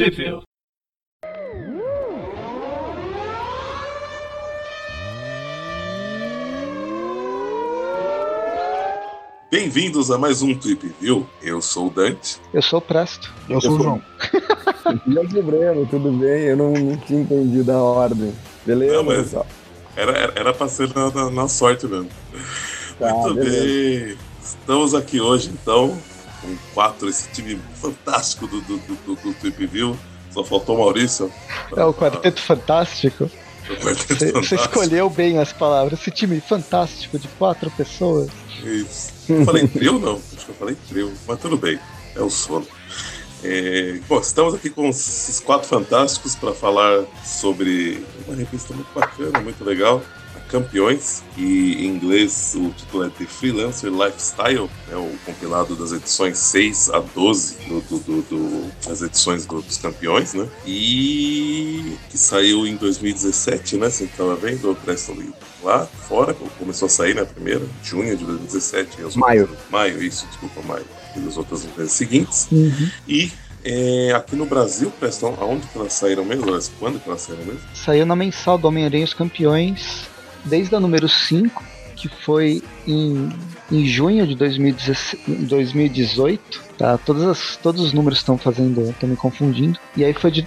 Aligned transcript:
Sheffield. 0.00 0.44
Bem-vindos 9.50 10.10
a 10.10 10.18
mais 10.18 10.42
um 10.42 10.54
Trip 10.54 10.92
View. 11.00 11.26
Eu 11.42 11.60
sou 11.60 11.88
o 11.88 11.90
Dante. 11.90 12.38
Eu 12.54 12.62
sou 12.62 12.78
o 12.78 12.82
Presto. 12.82 13.32
Eu 13.48 13.60
sou 13.60 13.72
o 13.76 13.82
João. 13.82 14.02
Eu 15.06 15.28
sou 15.28 15.40
o 15.40 15.42
Breno, 15.42 15.86
tudo 15.86 16.12
bem? 16.12 16.42
Eu 16.44 16.56
não, 16.56 16.72
não 16.72 16.96
tinha 16.98 17.20
entendido 17.20 17.72
a 17.72 17.82
ordem. 17.82 18.32
Beleza, 18.64 18.94
Não, 18.94 19.02
mas-? 19.04 19.34
Era, 19.96 20.12
era, 20.12 20.32
era 20.36 20.54
pra 20.54 20.68
ser 20.68 20.94
na, 20.94 21.10
na- 21.10 21.30
na 21.30 21.48
sorte 21.48 21.86
mesmo. 21.86 22.08
Tá, 22.98 23.12
Muito 23.12 23.34
beleza. 23.34 24.06
bem. 24.06 24.16
Estamos 24.42 24.94
aqui 24.94 25.20
hoje, 25.20 25.50
então, 25.52 25.98
com 26.40 26.56
quatro, 26.74 27.08
esse 27.08 27.28
time 27.30 27.60
fantástico 27.74 28.46
do, 28.46 28.60
do, 28.62 28.76
do, 28.78 29.14
do, 29.14 29.34
Trip 29.34 29.66
View. 29.66 29.96
Só 30.30 30.44
faltou 30.44 30.76
o 30.76 30.78
Maurício. 30.78 31.32
É 31.76 31.84
o 31.84 31.92
Quarteto 31.92 32.40
Fantástico. 32.40 33.30
O 33.68 33.76
quarteto 33.76 34.32
Você 34.32 34.54
escolheu 34.54 35.10
bem 35.10 35.38
as 35.38 35.52
palavras. 35.52 36.00
Esse 36.00 36.10
time 36.10 36.40
fantástico 36.40 37.18
de 37.18 37.28
quatro 37.28 37.70
pessoas. 37.72 38.30
Isso. 38.64 39.12
Eu 39.28 39.44
falei 39.44 39.66
trio, 39.66 39.98
não? 39.98 40.14
Acho 40.14 40.44
que 40.44 40.50
eu 40.50 40.54
falei 40.54 40.76
trio, 40.88 41.12
mas 41.26 41.38
tudo 41.40 41.56
bem. 41.56 41.78
É 42.14 42.20
o 42.20 42.30
sono. 42.30 42.66
É, 43.42 43.98
bom, 44.06 44.20
estamos 44.20 44.54
aqui 44.54 44.68
com 44.68 44.88
esses 44.88 45.40
quatro 45.40 45.66
fantásticos 45.66 46.34
para 46.34 46.52
falar 46.52 47.04
sobre 47.24 48.04
uma 48.26 48.36
revista 48.36 48.74
muito 48.74 48.92
bacana, 48.94 49.40
muito 49.40 49.64
legal, 49.64 50.02
Campeões, 50.50 51.22
que 51.34 51.42
em 51.78 51.86
inglês 51.86 52.54
o 52.56 52.70
título 52.70 53.04
é 53.04 53.08
The 53.10 53.24
Freelancer 53.24 53.90
Lifestyle, 53.90 54.68
é 54.90 54.96
o 54.96 55.10
compilado 55.24 55.76
das 55.76 55.92
edições 55.92 56.38
6 56.38 56.90
a 56.90 56.98
12 56.98 57.56
do, 57.68 57.80
do- 57.80 58.22
do- 58.22 58.70
das 58.86 59.00
edições 59.02 59.46
do- 59.46 59.62
dos 59.62 59.76
Campeões, 59.76 60.34
né? 60.34 60.46
E 60.66 61.96
que 62.10 62.18
saiu 62.18 62.66
em 62.66 62.76
2017, 62.76 63.76
né? 63.76 63.88
Você 63.90 64.04
estava 64.04 64.34
vendo, 64.36 64.74
Preston 64.84 65.12
Lee? 65.14 65.32
Lá 65.62 65.86
fora, 65.86 66.34
começou 66.58 66.86
a 66.86 66.88
sair 66.88 67.14
na 67.14 67.24
primeira, 67.24 67.62
junho 67.84 68.16
de 68.16 68.24
2017. 68.24 69.00
e 69.00 69.04
as 69.04 69.14
Maio. 69.16 69.42
outras- 69.42 69.60
Maio, 69.70 70.02
isso, 70.02 70.26
desculpa, 70.26 70.62
maio. 70.62 70.84
E 71.16 71.28
as 71.28 71.36
outras 71.36 71.64
vezes 71.76 71.92
seguintes. 71.92 72.48
E 73.06 73.30
é, 73.62 74.12
aqui 74.16 74.34
no 74.36 74.46
Brasil, 74.46 74.90
Preston, 74.98 75.36
aonde 75.38 75.66
que 75.66 75.78
elas 75.78 75.92
saíram 75.92 76.24
mesmo? 76.24 76.46
Quando 76.78 76.98
que 76.98 77.08
elas 77.08 77.20
saíram 77.20 77.44
mesmo? 77.44 77.60
Saiu 77.74 78.06
na 78.06 78.16
mensal 78.16 78.56
do 78.56 78.66
Homem-Aranha 78.68 79.04
os 79.04 79.12
Campeões, 79.12 80.08
desde 80.44 80.74
a 80.74 80.80
número 80.80 81.08
5, 81.08 81.62
que 81.96 82.08
foi 82.08 82.62
em, 82.86 83.28
em 83.70 83.84
junho 83.86 84.26
de 84.26 84.34
2016 84.34 85.22
2018. 85.48 86.70
Tá? 86.78 86.96
Todas 86.98 87.22
as- 87.24 87.56
todos 87.56 87.82
os 87.82 87.92
números 87.92 88.18
estão 88.20 88.38
fazendo, 88.38 88.88
estão 88.90 89.08
me 89.08 89.16
confundindo. 89.16 89.78
E 89.96 90.04
aí 90.04 90.14
foi 90.14 90.30
de 90.30 90.46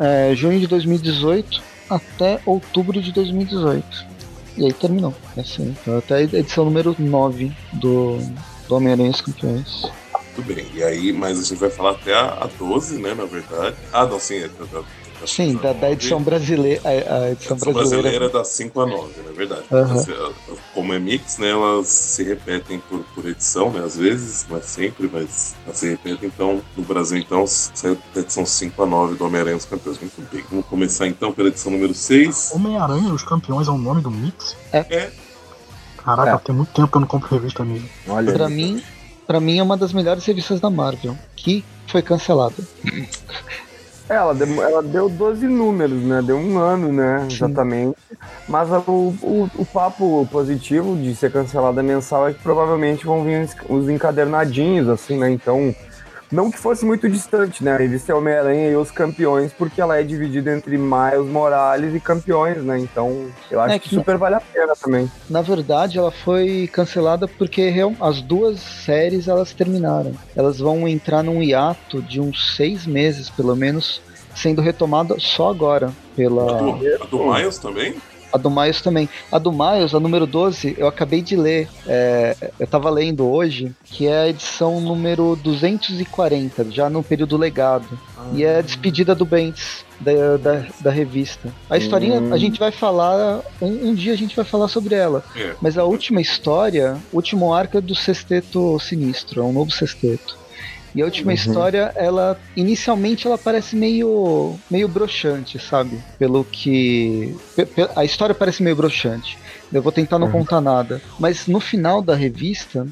é, 0.00 0.34
junho 0.34 0.58
de 0.58 0.66
2018 0.66 1.62
até 1.90 2.40
outubro 2.46 3.00
de 3.02 3.12
2018. 3.12 4.14
E 4.56 4.64
aí 4.64 4.72
terminou. 4.72 5.14
É 5.36 5.40
assim, 5.40 5.74
então, 5.82 5.98
até 5.98 6.14
a 6.16 6.22
edição 6.22 6.64
número 6.64 6.94
9 6.98 7.52
do, 7.74 8.18
do 8.68 8.74
Homem-Aranha 8.76 9.12
Campeões. 9.12 9.82
Tudo 10.34 10.54
bem. 10.54 10.66
E 10.74 10.82
aí, 10.82 11.12
mas 11.12 11.38
a 11.38 11.42
gente 11.42 11.58
vai 11.58 11.70
falar 11.70 11.90
até 11.92 12.14
a, 12.14 12.24
a 12.44 12.48
12, 12.58 13.00
né, 13.00 13.14
na 13.14 13.24
verdade. 13.24 13.76
Ah, 13.92 14.06
não, 14.06 14.18
sim. 14.18 14.36
É, 14.36 14.48
da, 14.48 14.64
da, 14.64 14.82
Sim, 15.26 15.56
da, 15.56 15.72
da 15.72 15.90
edição 15.90 16.22
brasileira. 16.22 16.80
A, 16.84 16.88
a 16.88 17.30
edição 17.32 17.54
A 17.56 17.56
edição 17.56 17.56
brasileira. 17.72 18.02
brasileira 18.02 18.24
é 18.26 18.28
da 18.28 18.44
5 18.44 18.80
a 18.80 18.86
9, 18.86 19.22
na 19.26 19.32
verdade. 19.32 19.62
Aham. 19.72 19.94
Mas, 19.94 20.08
eh, 20.08 20.32
Como 20.74 20.92
é 20.92 20.98
mix, 20.98 21.38
né, 21.38 21.50
elas 21.50 21.86
se 21.88 22.22
repetem 22.24 22.80
por, 22.88 23.00
por 23.14 23.26
edição, 23.26 23.70
né, 23.70 23.80
às 23.84 23.96
vezes, 23.96 24.46
não 24.48 24.56
é 24.56 24.60
sempre, 24.62 25.08
mas 25.12 25.54
elas 25.64 25.78
se 25.78 25.88
repetem. 25.90 26.28
Então, 26.34 26.60
no 26.76 26.82
Brasil, 26.84 27.18
então, 27.18 27.46
saiu 27.46 27.96
da 28.14 28.20
edição 28.20 28.44
5 28.44 28.82
a 28.82 28.86
9 28.86 29.14
do 29.16 29.24
Homem-Aranha 29.24 29.54
e 29.54 29.58
os 29.58 29.64
Campeões. 29.64 29.98
Muito 30.00 30.20
bem. 30.32 30.44
Vamos 30.50 30.66
começar, 30.66 31.06
então, 31.06 31.32
pela 31.32 31.48
edição 31.48 31.70
número 31.72 31.94
6. 31.94 32.52
Homem-Aranha 32.54 33.08
e 33.08 33.12
os 33.12 33.22
Campeões 33.22 33.68
é 33.68 33.70
o 33.70 33.78
nome 33.78 34.02
do 34.02 34.10
mix? 34.10 34.56
É. 34.72 35.10
Caraca, 36.04 36.32
É. 36.32 36.38
tem 36.38 36.54
muito 36.54 36.70
tempo 36.72 36.88
que 36.88 36.96
eu 36.96 37.00
não 37.00 37.08
compro 37.08 37.34
revista 37.34 37.64
mesmo. 37.64 37.88
Olha, 38.08 38.32
Pra 38.32 38.48
mim, 38.48 38.82
pra 39.26 39.40
mim 39.40 39.58
é 39.58 39.62
uma 39.62 39.76
das 39.76 39.92
melhores 39.92 40.24
revistas 40.26 40.60
da 40.60 40.68
Marvel, 40.68 41.16
que 41.34 41.64
foi 41.86 42.02
cancelada. 42.02 42.56
Ela, 44.08 44.34
deu, 44.34 44.62
ela 44.62 44.82
deu 44.82 45.08
12 45.08 45.46
números, 45.46 46.02
né? 46.02 46.20
Deu 46.22 46.36
um 46.36 46.58
ano, 46.58 46.92
né? 46.92 47.20
Sim. 47.28 47.36
Exatamente. 47.36 47.96
Mas 48.46 48.68
o, 48.70 49.14
o, 49.22 49.50
o 49.56 49.64
papo 49.64 50.28
positivo 50.30 50.94
de 50.96 51.14
ser 51.14 51.32
cancelada 51.32 51.82
mensal 51.82 52.28
é 52.28 52.34
que 52.34 52.42
provavelmente 52.42 53.06
vão 53.06 53.24
vir 53.24 53.48
os 53.68 53.88
encadernadinhos, 53.88 54.88
assim, 54.88 55.18
né? 55.18 55.30
Então, 55.30 55.74
não 56.34 56.50
que 56.50 56.58
fosse 56.58 56.84
muito 56.84 57.08
distante, 57.08 57.62
né? 57.64 57.72
A 57.74 57.76
revista 57.78 58.12
é 58.12 58.14
Homem-Aranha 58.14 58.70
e 58.70 58.76
os 58.76 58.90
Campeões, 58.90 59.52
porque 59.52 59.80
ela 59.80 59.98
é 59.98 60.02
dividida 60.02 60.54
entre 60.54 60.76
Miles 60.76 61.26
Morales 61.30 61.94
e 61.94 62.00
Campeões, 62.00 62.58
né? 62.62 62.78
Então, 62.78 63.28
eu 63.50 63.60
acho 63.60 63.74
É 63.74 63.78
que, 63.78 63.88
que- 63.88 63.94
super 63.94 64.18
vale 64.18 64.34
a 64.34 64.40
pena 64.40 64.74
também. 64.76 65.10
Na 65.30 65.40
verdade, 65.40 65.98
ela 65.98 66.10
foi 66.10 66.68
cancelada 66.72 67.26
porque 67.28 67.72
as 68.00 68.20
duas 68.20 68.60
séries 68.60 69.28
elas 69.28 69.52
terminaram. 69.52 70.12
Elas 70.36 70.58
vão 70.58 70.86
entrar 70.88 71.22
num 71.22 71.42
hiato 71.42 72.02
de 72.02 72.20
uns 72.20 72.54
seis 72.56 72.86
meses, 72.86 73.30
pelo 73.30 73.54
menos, 73.54 74.02
sendo 74.34 74.60
retomada 74.60 75.14
só 75.18 75.50
agora 75.50 75.86
A 75.88 76.16
pela 76.16 76.46
do, 76.46 77.02
a 77.02 77.06
do 77.06 77.32
Miles 77.32 77.58
também? 77.58 77.94
A 78.34 78.38
do 78.38 78.50
Miles 78.50 78.82
também. 78.82 79.08
A 79.30 79.38
do 79.38 79.52
Miles, 79.52 79.94
a 79.94 80.00
número 80.00 80.26
12, 80.26 80.74
eu 80.76 80.88
acabei 80.88 81.22
de 81.22 81.36
ler. 81.36 81.68
é, 81.86 82.36
eu 82.58 82.66
tava 82.66 82.90
lendo 82.90 83.24
hoje, 83.30 83.72
que 83.84 84.08
é 84.08 84.18
a 84.22 84.28
edição 84.28 84.80
número 84.80 85.38
240, 85.42 86.70
já 86.70 86.90
no 86.90 87.02
período 87.02 87.36
legado. 87.36 87.86
E 88.32 88.42
é 88.42 88.58
a 88.58 88.62
despedida 88.62 89.14
do 89.14 89.24
Bendis 89.24 89.84
da, 90.00 90.36
da, 90.36 90.66
da 90.80 90.90
revista. 90.90 91.48
A 91.70 91.76
historinha, 91.78 92.20
Hum. 92.20 92.32
a 92.34 92.38
gente 92.38 92.58
vai 92.58 92.72
falar. 92.72 93.40
Um, 93.60 93.90
um 93.90 93.94
dia 93.94 94.12
a 94.12 94.16
gente 94.16 94.34
vai 94.34 94.44
falar 94.44 94.66
sobre 94.68 94.94
ela. 94.94 95.22
É. 95.36 95.54
Mas 95.60 95.78
a 95.78 95.84
última 95.84 96.20
história, 96.20 96.96
o 97.12 97.16
último 97.16 97.52
arco 97.54 97.78
é 97.78 97.80
do 97.80 97.94
Sexteto 97.94 98.78
Sinistro, 98.80 99.42
é 99.42 99.44
um 99.44 99.52
novo 99.52 99.70
Sexteto. 99.70 100.36
E 100.94 101.02
a 101.02 101.04
última 101.04 101.32
Uhum. 101.32 101.34
história, 101.34 101.92
ela 101.96 102.38
inicialmente 102.56 103.26
ela 103.26 103.36
parece 103.38 103.76
meio 103.76 104.60
meio 104.70 104.88
broxante, 104.88 105.58
sabe? 105.58 106.04
Pelo 106.18 106.44
que 106.44 107.34
a 107.96 108.04
história 108.04 108.34
parece 108.34 108.62
meio 108.62 108.76
broxante. 108.76 109.38
Eu 109.72 109.82
vou 109.82 109.92
tentar 109.92 110.18
não 110.18 110.28
Uhum. 110.28 110.32
contar 110.32 110.60
nada, 110.60 111.02
mas 111.18 111.46
no 111.46 111.60
final 111.60 112.02
da 112.02 112.14
revista 112.14 112.88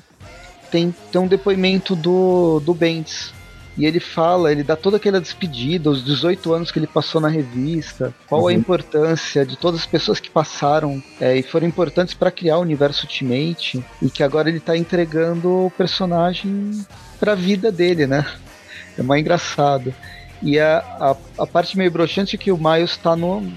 tem, 0.71 0.95
tem 1.12 1.21
um 1.23 1.29
depoimento 1.29 1.97
do 1.97 2.61
do 2.61 2.75
Bendis. 2.75 3.35
E 3.77 3.87
ele 3.87 4.00
fala, 4.00 4.53
ele 4.53 4.62
dá 4.62 4.77
toda 4.77 4.99
aquela 4.99 5.19
despedida, 5.21 5.88
os 5.88 6.05
18 6.05 6.53
anos 6.53 6.71
que 6.71 6.78
ele 6.78 6.87
passou 6.87 7.21
na 7.21 7.28
revista, 7.28 8.15
qual 8.27 8.43
a 8.43 8.44
Uhum. 8.44 8.50
importância 8.50 9.47
de 9.47 9.56
todas 9.56 9.81
as 9.81 9.87
pessoas 9.87 10.21
que 10.21 10.28
passaram 10.28 11.03
é, 11.19 11.37
e 11.37 11.43
foram 11.43 11.66
importantes 11.66 12.12
para 12.12 12.31
criar 12.31 12.59
o 12.59 12.62
universo 12.62 13.06
Ultimate, 13.06 13.82
e 14.03 14.11
que 14.11 14.22
agora 14.22 14.50
ele 14.50 14.61
tá 14.61 14.77
entregando 14.77 15.66
o 15.66 15.71
personagem 15.71 16.84
pra 17.19 17.34
vida 17.34 17.72
dele, 17.72 18.06
né? 18.06 18.27
É 18.99 19.03
mais 19.03 19.21
engraçado. 19.22 19.94
E 20.43 20.59
a, 20.59 20.78
a, 21.00 21.16
a 21.43 21.47
parte 21.47 21.78
meio 21.78 21.91
broxante 21.91 22.37
é 22.37 22.38
que 22.38 22.53
o 22.53 22.59
Miles 22.59 22.97
tá 22.99 23.16
no. 23.16 23.50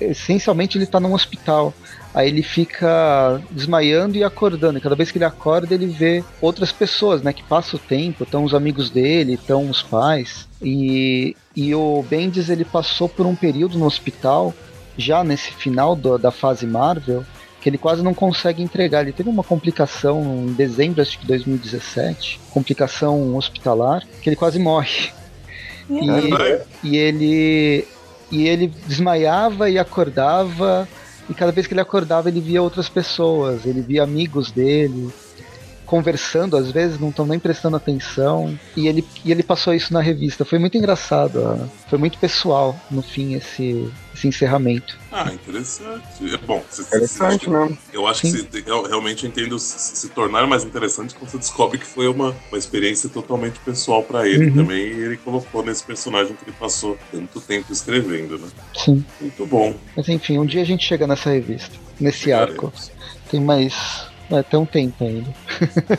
Essencialmente 0.00 0.78
ele 0.78 0.86
tá 0.86 0.98
num 0.98 1.12
hospital. 1.12 1.74
Aí 2.14 2.28
ele 2.28 2.42
fica 2.42 3.40
desmaiando 3.50 4.16
e 4.16 4.22
acordando. 4.22 4.78
E 4.78 4.80
cada 4.80 4.94
vez 4.94 5.10
que 5.10 5.18
ele 5.18 5.24
acorda, 5.24 5.74
ele 5.74 5.86
vê 5.86 6.22
outras 6.40 6.70
pessoas, 6.70 7.22
né? 7.22 7.32
Que 7.32 7.42
passa 7.42 7.74
o 7.74 7.78
tempo, 7.78 8.22
estão 8.22 8.44
os 8.44 8.54
amigos 8.54 8.88
dele, 8.88 9.34
estão 9.34 9.68
os 9.68 9.82
pais. 9.82 10.48
E, 10.62 11.36
e 11.56 11.74
o 11.74 12.04
Bendis 12.08 12.48
ele 12.48 12.64
passou 12.64 13.08
por 13.08 13.26
um 13.26 13.34
período 13.34 13.76
no 13.78 13.84
hospital, 13.86 14.54
já 14.96 15.24
nesse 15.24 15.50
final 15.52 15.96
do- 15.96 16.16
da 16.16 16.30
fase 16.30 16.64
Marvel, 16.66 17.24
que 17.60 17.68
ele 17.68 17.78
quase 17.78 18.00
não 18.02 18.14
consegue 18.14 18.62
entregar. 18.62 19.02
Ele 19.02 19.12
teve 19.12 19.28
uma 19.28 19.42
complicação 19.42 20.22
em 20.46 20.52
dezembro 20.52 21.02
acho 21.02 21.18
que 21.18 21.22
de 21.22 21.28
2017, 21.28 22.38
complicação 22.52 23.34
hospitalar, 23.36 24.04
que 24.22 24.28
ele 24.28 24.36
quase 24.36 24.58
morre. 24.60 25.10
E, 25.90 26.08
e 26.82 26.96
ele 26.96 27.88
e 28.30 28.48
ele 28.48 28.72
desmaiava 28.86 29.68
e 29.68 29.78
acordava 29.78 30.88
e 31.28 31.34
cada 31.34 31.52
vez 31.52 31.66
que 31.66 31.74
ele 31.74 31.80
acordava 31.80 32.28
ele 32.28 32.40
via 32.40 32.62
outras 32.62 32.88
pessoas, 32.88 33.64
ele 33.66 33.80
via 33.80 34.02
amigos 34.02 34.50
dele 34.50 35.08
conversando, 35.86 36.56
às 36.56 36.70
vezes 36.70 36.98
não 36.98 37.10
estão 37.10 37.26
nem 37.26 37.38
prestando 37.38 37.76
atenção, 37.76 38.58
e 38.76 38.86
ele, 38.88 39.06
e 39.24 39.30
ele 39.30 39.42
passou 39.42 39.74
isso 39.74 39.92
na 39.92 40.00
revista. 40.00 40.44
Foi 40.44 40.58
muito 40.58 40.76
engraçado, 40.76 41.40
ó. 41.42 41.66
foi 41.88 41.98
muito 41.98 42.18
pessoal 42.18 42.74
no 42.90 43.02
fim 43.02 43.34
esse, 43.34 43.88
esse 44.14 44.26
encerramento. 44.28 44.96
Ah, 45.12 45.30
interessante. 45.32 46.02
É 46.32 46.36
bom. 46.38 46.62
se- 46.70 46.82
Interessante, 46.82 47.44
se- 47.44 47.50
né? 47.50 47.76
Eu 47.92 48.06
acho 48.06 48.22
que 48.22 48.30
se- 48.30 48.48
eu 48.66 48.82
realmente 48.82 49.26
entendo 49.26 49.58
se, 49.58 49.78
se 49.96 50.08
tornar 50.08 50.46
mais 50.46 50.64
interessante 50.64 51.14
quando 51.14 51.30
você 51.30 51.38
descobre 51.38 51.78
que 51.78 51.86
foi 51.86 52.08
uma, 52.08 52.34
uma 52.50 52.58
experiência 52.58 53.08
totalmente 53.08 53.60
pessoal 53.60 54.02
pra 54.02 54.26
ele 54.28 54.46
Uhum. 54.50 54.54
também. 54.56 54.78
E 54.86 55.00
ele 55.00 55.16
colocou 55.18 55.64
nesse 55.64 55.84
personagem 55.84 56.34
que 56.34 56.44
ele 56.44 56.56
passou 56.58 56.98
tanto 57.12 57.40
tempo 57.40 57.72
escrevendo, 57.72 58.38
né? 58.38 58.48
Sim. 58.76 59.04
Muito 59.20 59.46
bom. 59.46 59.74
Mas 59.96 60.08
enfim, 60.08 60.38
um 60.38 60.46
dia 60.46 60.62
a 60.62 60.66
gente 60.66 60.84
chega 60.84 61.06
nessa 61.06 61.30
revista, 61.30 61.70
nesse 62.00 62.32
arco. 62.32 62.72
Tem 63.30 63.40
mais. 63.40 64.12
É, 64.34 64.42
tem 64.42 64.58
um 64.58 64.66
tempo 64.66 65.04
ainda. 65.04 65.32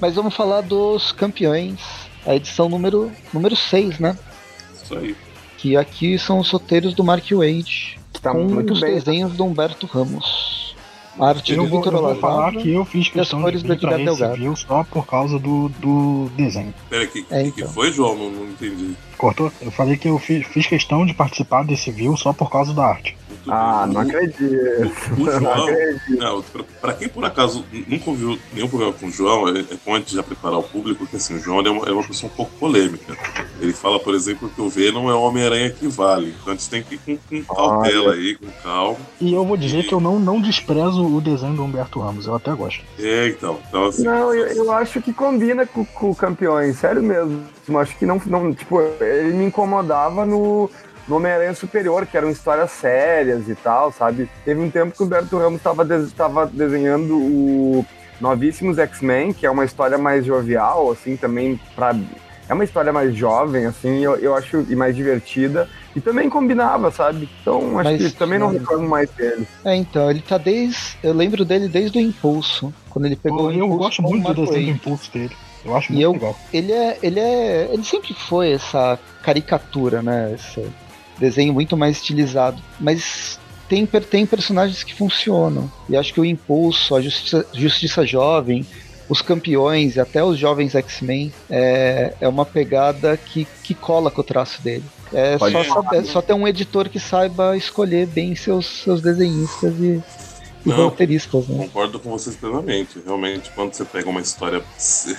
Mas 0.00 0.14
vamos 0.14 0.34
falar 0.34 0.60
dos 0.62 1.12
campeões. 1.12 1.80
A 2.26 2.34
edição 2.34 2.68
número, 2.68 3.12
número 3.32 3.54
6, 3.54 3.98
né? 3.98 4.16
Isso 4.82 4.96
aí. 4.96 5.14
Que 5.58 5.76
aqui 5.76 6.18
são 6.18 6.38
os 6.38 6.50
roteiros 6.50 6.94
do 6.94 7.04
Mark 7.04 7.24
Wade, 7.30 7.98
Que 8.12 8.20
tá 8.20 8.32
com 8.32 8.44
muito 8.44 8.72
os 8.72 8.80
bem. 8.80 8.94
desenhos 8.94 9.32
do 9.34 9.44
Humberto 9.44 9.86
Ramos. 9.86 10.74
A 11.18 11.28
arte 11.28 11.52
Eu 11.52 11.58
do 11.58 11.76
Vitor 11.76 11.94
eu 11.94 12.02
vou 12.02 12.16
falar 12.16 12.52
que 12.56 12.72
eu 12.72 12.84
fiz 12.84 13.06
as 13.06 13.12
questão 13.12 13.40
cores 13.40 13.62
de 13.62 13.68
vir 13.68 13.78
pra 13.78 14.00
Edgar 14.00 14.34
esse 14.34 14.62
só 14.66 14.82
por 14.82 15.06
causa 15.06 15.38
do, 15.38 15.68
do 15.78 16.28
desenho. 16.36 16.74
Pera, 16.90 17.06
que, 17.06 17.24
É, 17.30 17.44
que, 17.44 17.52
que 17.52 17.60
então. 17.60 17.72
foi, 17.72 17.92
João? 17.92 18.16
Não, 18.16 18.30
não 18.30 18.46
entendi. 18.48 18.96
Cortou? 19.24 19.50
Eu 19.62 19.70
falei 19.70 19.96
que 19.96 20.06
eu 20.06 20.18
fiz, 20.18 20.46
fiz 20.48 20.66
questão 20.66 21.06
de 21.06 21.14
participar 21.14 21.64
desse 21.64 21.90
view 21.90 22.14
só 22.14 22.34
por 22.34 22.50
causa 22.50 22.74
da 22.74 22.84
arte. 22.84 23.16
Ah, 23.48 23.86
não 23.90 24.02
acredito. 24.02 24.42
O, 25.16 25.22
o 25.22 25.24
Não 25.24 25.40
João, 25.40 25.68
acredito. 25.68 26.18
não, 26.18 26.42
pra, 26.42 26.64
pra 26.80 26.92
quem 26.92 27.08
por 27.08 27.24
acaso 27.24 27.64
nunca 27.88 28.10
ouviu 28.10 28.38
nenhum 28.52 28.68
programa 28.68 28.92
com 28.92 29.06
o 29.06 29.10
João, 29.10 29.48
é, 29.48 29.60
é 29.60 29.64
bom 29.84 29.94
a 29.94 29.98
gente 29.98 30.14
já 30.14 30.22
preparar 30.22 30.58
o 30.58 30.62
público, 30.62 31.06
que 31.06 31.16
assim, 31.16 31.36
o 31.36 31.40
João 31.40 31.60
é 31.60 31.70
uma, 31.70 31.88
é 31.88 31.92
uma 31.92 32.02
pessoa 32.02 32.30
um 32.30 32.36
pouco 32.36 32.52
polêmica. 32.58 33.16
Ele 33.60 33.72
fala, 33.72 33.98
por 33.98 34.14
exemplo, 34.14 34.50
que 34.50 34.60
o 34.60 34.68
Venom 34.68 35.10
é 35.10 35.14
o 35.14 35.22
Homem-Aranha 35.22 35.70
que 35.70 35.88
vale. 35.88 36.34
Então 36.40 36.52
a 36.52 36.56
gente 36.56 36.68
tem 36.68 36.82
que 36.82 36.94
ir 36.94 36.98
com, 36.98 37.42
com 37.42 37.54
cautela 37.54 38.12
aí, 38.12 38.34
com 38.34 38.46
calma. 38.62 38.98
E 39.20 39.32
eu 39.32 39.44
vou 39.44 39.56
dizer 39.56 39.86
que 39.86 39.94
eu 39.94 40.00
não, 40.00 40.18
não 40.18 40.40
desprezo 40.40 41.04
o 41.04 41.20
desenho 41.20 41.54
do 41.54 41.64
Humberto 41.64 41.98
Ramos, 41.98 42.26
eu 42.26 42.34
até 42.34 42.52
gosto. 42.52 42.82
É, 42.98 43.28
então. 43.28 43.58
então 43.68 43.86
assim, 43.86 44.02
Não, 44.04 44.34
eu, 44.34 44.46
eu 44.48 44.72
acho 44.72 45.00
que 45.00 45.12
combina 45.12 45.66
com, 45.66 45.84
com 45.84 46.10
o 46.10 46.14
campeões, 46.14 46.76
sério 46.76 47.02
mesmo. 47.02 47.42
Eu 47.66 47.78
acho 47.78 47.96
que 47.96 48.04
não, 48.04 48.20
não. 48.26 48.52
Tipo, 48.52 48.78
ele 49.14 49.32
me 49.32 49.44
incomodava 49.44 50.24
no, 50.24 50.70
no 51.06 51.16
Homem-Aranha 51.16 51.54
Superior, 51.54 52.06
que 52.06 52.16
eram 52.16 52.30
histórias 52.30 52.70
sérias 52.70 53.48
e 53.48 53.54
tal, 53.54 53.92
sabe? 53.92 54.28
Teve 54.44 54.60
um 54.60 54.70
tempo 54.70 54.94
que 54.96 55.02
o 55.02 55.06
Humberto 55.06 55.38
Ramos 55.38 55.58
estava 55.58 55.86
tava 56.16 56.46
desenhando 56.46 57.16
o 57.16 57.86
Novíssimos 58.20 58.78
X-Men, 58.78 59.32
que 59.32 59.46
é 59.46 59.50
uma 59.50 59.64
história 59.64 59.98
mais 59.98 60.24
jovial, 60.24 60.90
assim, 60.90 61.16
também 61.16 61.58
pra. 61.74 61.94
É 62.46 62.52
uma 62.52 62.64
história 62.64 62.92
mais 62.92 63.14
jovem, 63.14 63.64
assim, 63.64 64.04
eu, 64.04 64.16
eu 64.16 64.34
acho, 64.34 64.66
e 64.68 64.76
mais 64.76 64.94
divertida. 64.94 65.66
E 65.96 66.00
também 66.00 66.28
combinava, 66.28 66.90
sabe? 66.90 67.28
Então, 67.40 67.78
acho 67.78 67.90
Mas, 67.90 68.12
que 68.12 68.18
também 68.18 68.38
não 68.38 68.52
né? 68.52 68.58
reclamo 68.58 68.86
mais 68.86 69.08
dele. 69.10 69.46
É, 69.64 69.74
então, 69.74 70.10
ele 70.10 70.20
tá 70.20 70.36
desde. 70.36 70.98
Eu 71.02 71.14
lembro 71.14 71.44
dele 71.44 71.68
desde 71.68 71.96
o 71.98 72.00
Impulso. 72.00 72.72
Quando 72.90 73.06
ele 73.06 73.16
pegou 73.16 73.50
Eu, 73.50 73.62
o 73.62 73.64
Impulso. 73.64 73.78
gosto 73.78 74.02
com 74.02 74.08
o 74.08 74.10
muito 74.10 74.34
do 74.34 74.44
desenho 74.46 74.66
do 74.66 74.70
impulso 74.72 75.12
dele. 75.12 75.34
Eu 75.64 75.74
acho 75.76 75.90
E 75.92 75.94
muito 75.94 76.04
eu- 76.04 76.12
legal. 76.12 76.38
Ele 76.52 76.72
é. 76.72 76.98
Ele 77.02 77.20
é. 77.20 77.68
Ele 77.72 77.84
sempre 77.84 78.12
foi 78.14 78.52
essa 78.52 78.98
caricatura, 79.22 80.02
né? 80.02 80.34
Esse 80.34 80.66
desenho 81.18 81.52
muito 81.54 81.76
mais 81.76 81.96
estilizado. 81.96 82.60
Mas 82.78 83.38
tem, 83.68 83.86
tem 83.86 84.26
personagens 84.26 84.82
que 84.82 84.94
funcionam. 84.94 85.70
E 85.88 85.96
acho 85.96 86.12
que 86.12 86.20
o 86.20 86.24
Impulso, 86.24 86.94
a 86.94 87.00
Justiça, 87.00 87.46
Justiça 87.52 88.06
Jovem, 88.06 88.66
os 89.08 89.22
campeões 89.22 89.96
e 89.96 90.00
até 90.00 90.22
os 90.22 90.38
jovens 90.38 90.74
X-Men 90.74 91.32
é, 91.50 92.14
é 92.20 92.28
uma 92.28 92.44
pegada 92.44 93.16
que, 93.16 93.46
que 93.62 93.74
cola 93.74 94.10
com 94.10 94.20
o 94.20 94.24
traço 94.24 94.60
dele. 94.62 94.84
É 95.12 95.38
Pode 95.38 95.52
só, 95.52 95.64
saber- 95.82 96.04
só 96.04 96.20
ter 96.22 96.32
um 96.32 96.48
editor 96.48 96.88
que 96.88 96.98
saiba 96.98 97.56
escolher 97.56 98.06
bem 98.06 98.34
seus, 98.34 98.66
seus 98.82 99.00
desenhistas 99.00 99.74
e, 99.78 100.02
e 100.23 100.23
Não. 100.70 100.88
roteiristas, 100.88 101.46
né? 101.48 101.56
Concordo 101.58 101.98
com 101.98 102.10
vocês 102.10 102.36
plenamente. 102.36 102.98
Realmente, 103.04 103.50
quando 103.54 103.74
você 103.74 103.84
pega 103.84 104.08
uma 104.08 104.20
história 104.20 104.62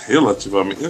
relativamente. 0.06 0.80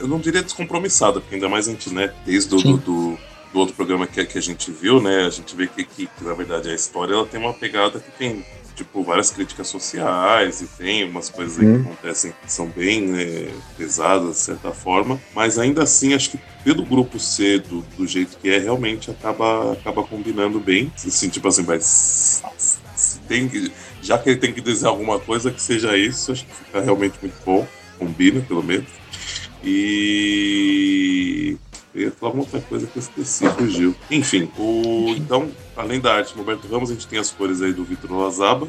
Eu, 0.00 0.08
não 0.08 0.18
diria 0.18 0.42
descompromissada, 0.42 1.20
porque 1.20 1.34
ainda 1.34 1.48
mais 1.48 1.68
a 1.68 1.72
gente, 1.72 1.92
né, 1.92 2.12
desde 2.24 2.50
do, 2.50 2.78
do, 2.78 3.18
do 3.52 3.58
outro 3.58 3.74
programa 3.74 4.06
que, 4.06 4.24
que 4.24 4.38
a 4.38 4.42
gente 4.42 4.70
viu, 4.70 5.00
né, 5.00 5.26
a 5.26 5.30
gente 5.30 5.54
vê 5.54 5.66
que, 5.66 5.84
que, 5.84 6.06
que, 6.06 6.24
na 6.24 6.32
verdade, 6.34 6.70
a 6.70 6.74
história 6.74 7.12
ela 7.12 7.26
tem 7.26 7.40
uma 7.40 7.52
pegada 7.52 7.98
que 8.00 8.10
tem. 8.12 8.44
Tipo, 8.78 9.02
várias 9.02 9.32
críticas 9.32 9.66
sociais 9.66 10.62
e 10.62 10.66
tem 10.68 11.02
umas 11.02 11.28
coisas 11.28 11.58
aí 11.58 11.66
Hum. 11.66 11.82
que 11.82 11.88
acontecem 11.88 12.32
que 12.40 12.52
são 12.52 12.68
bem 12.68 13.08
né, 13.08 13.52
pesadas, 13.76 14.36
de 14.36 14.38
certa 14.38 14.70
forma, 14.70 15.20
mas 15.34 15.58
ainda 15.58 15.82
assim, 15.82 16.14
acho 16.14 16.30
que 16.30 16.38
pelo 16.62 16.84
grupo 16.84 17.18
C, 17.18 17.58
do, 17.58 17.80
do 17.96 18.06
jeito 18.06 18.38
que 18.38 18.48
é, 18.48 18.56
realmente 18.56 19.10
acaba, 19.10 19.72
acaba 19.72 20.04
combinando 20.04 20.60
bem. 20.60 20.92
Assim, 21.04 21.28
tipo 21.28 21.48
assim, 21.48 21.66
se 21.80 22.78
tem 23.28 23.48
que, 23.48 23.70
já 24.02 24.18
que 24.18 24.30
ele 24.30 24.38
tem 24.38 24.52
que 24.52 24.60
dizer 24.60 24.86
alguma 24.86 25.18
coisa 25.20 25.50
que 25.50 25.60
seja 25.60 25.96
isso, 25.96 26.32
acho 26.32 26.46
que 26.46 26.52
fica 26.52 26.80
realmente 26.80 27.18
muito 27.20 27.36
bom, 27.44 27.66
combina 27.98 28.40
pelo 28.40 28.62
menos. 28.62 28.88
E 29.62 31.56
eu 31.94 32.02
ia 32.02 32.10
falar 32.10 32.32
uma 32.32 32.42
outra 32.42 32.60
coisa 32.60 32.86
que 32.86 32.96
eu 32.96 33.02
esqueci, 33.02 33.48
fugiu. 33.50 33.94
Enfim, 34.10 34.50
o, 34.56 35.14
então, 35.16 35.50
além 35.76 36.00
da 36.00 36.14
arte 36.14 36.34
Roberto 36.34 36.66
Ramos, 36.68 36.90
a 36.90 36.94
gente 36.94 37.06
tem 37.06 37.18
as 37.18 37.30
cores 37.30 37.60
aí 37.60 37.72
do 37.72 37.84
Vitor 37.84 38.10
Lazaba, 38.12 38.68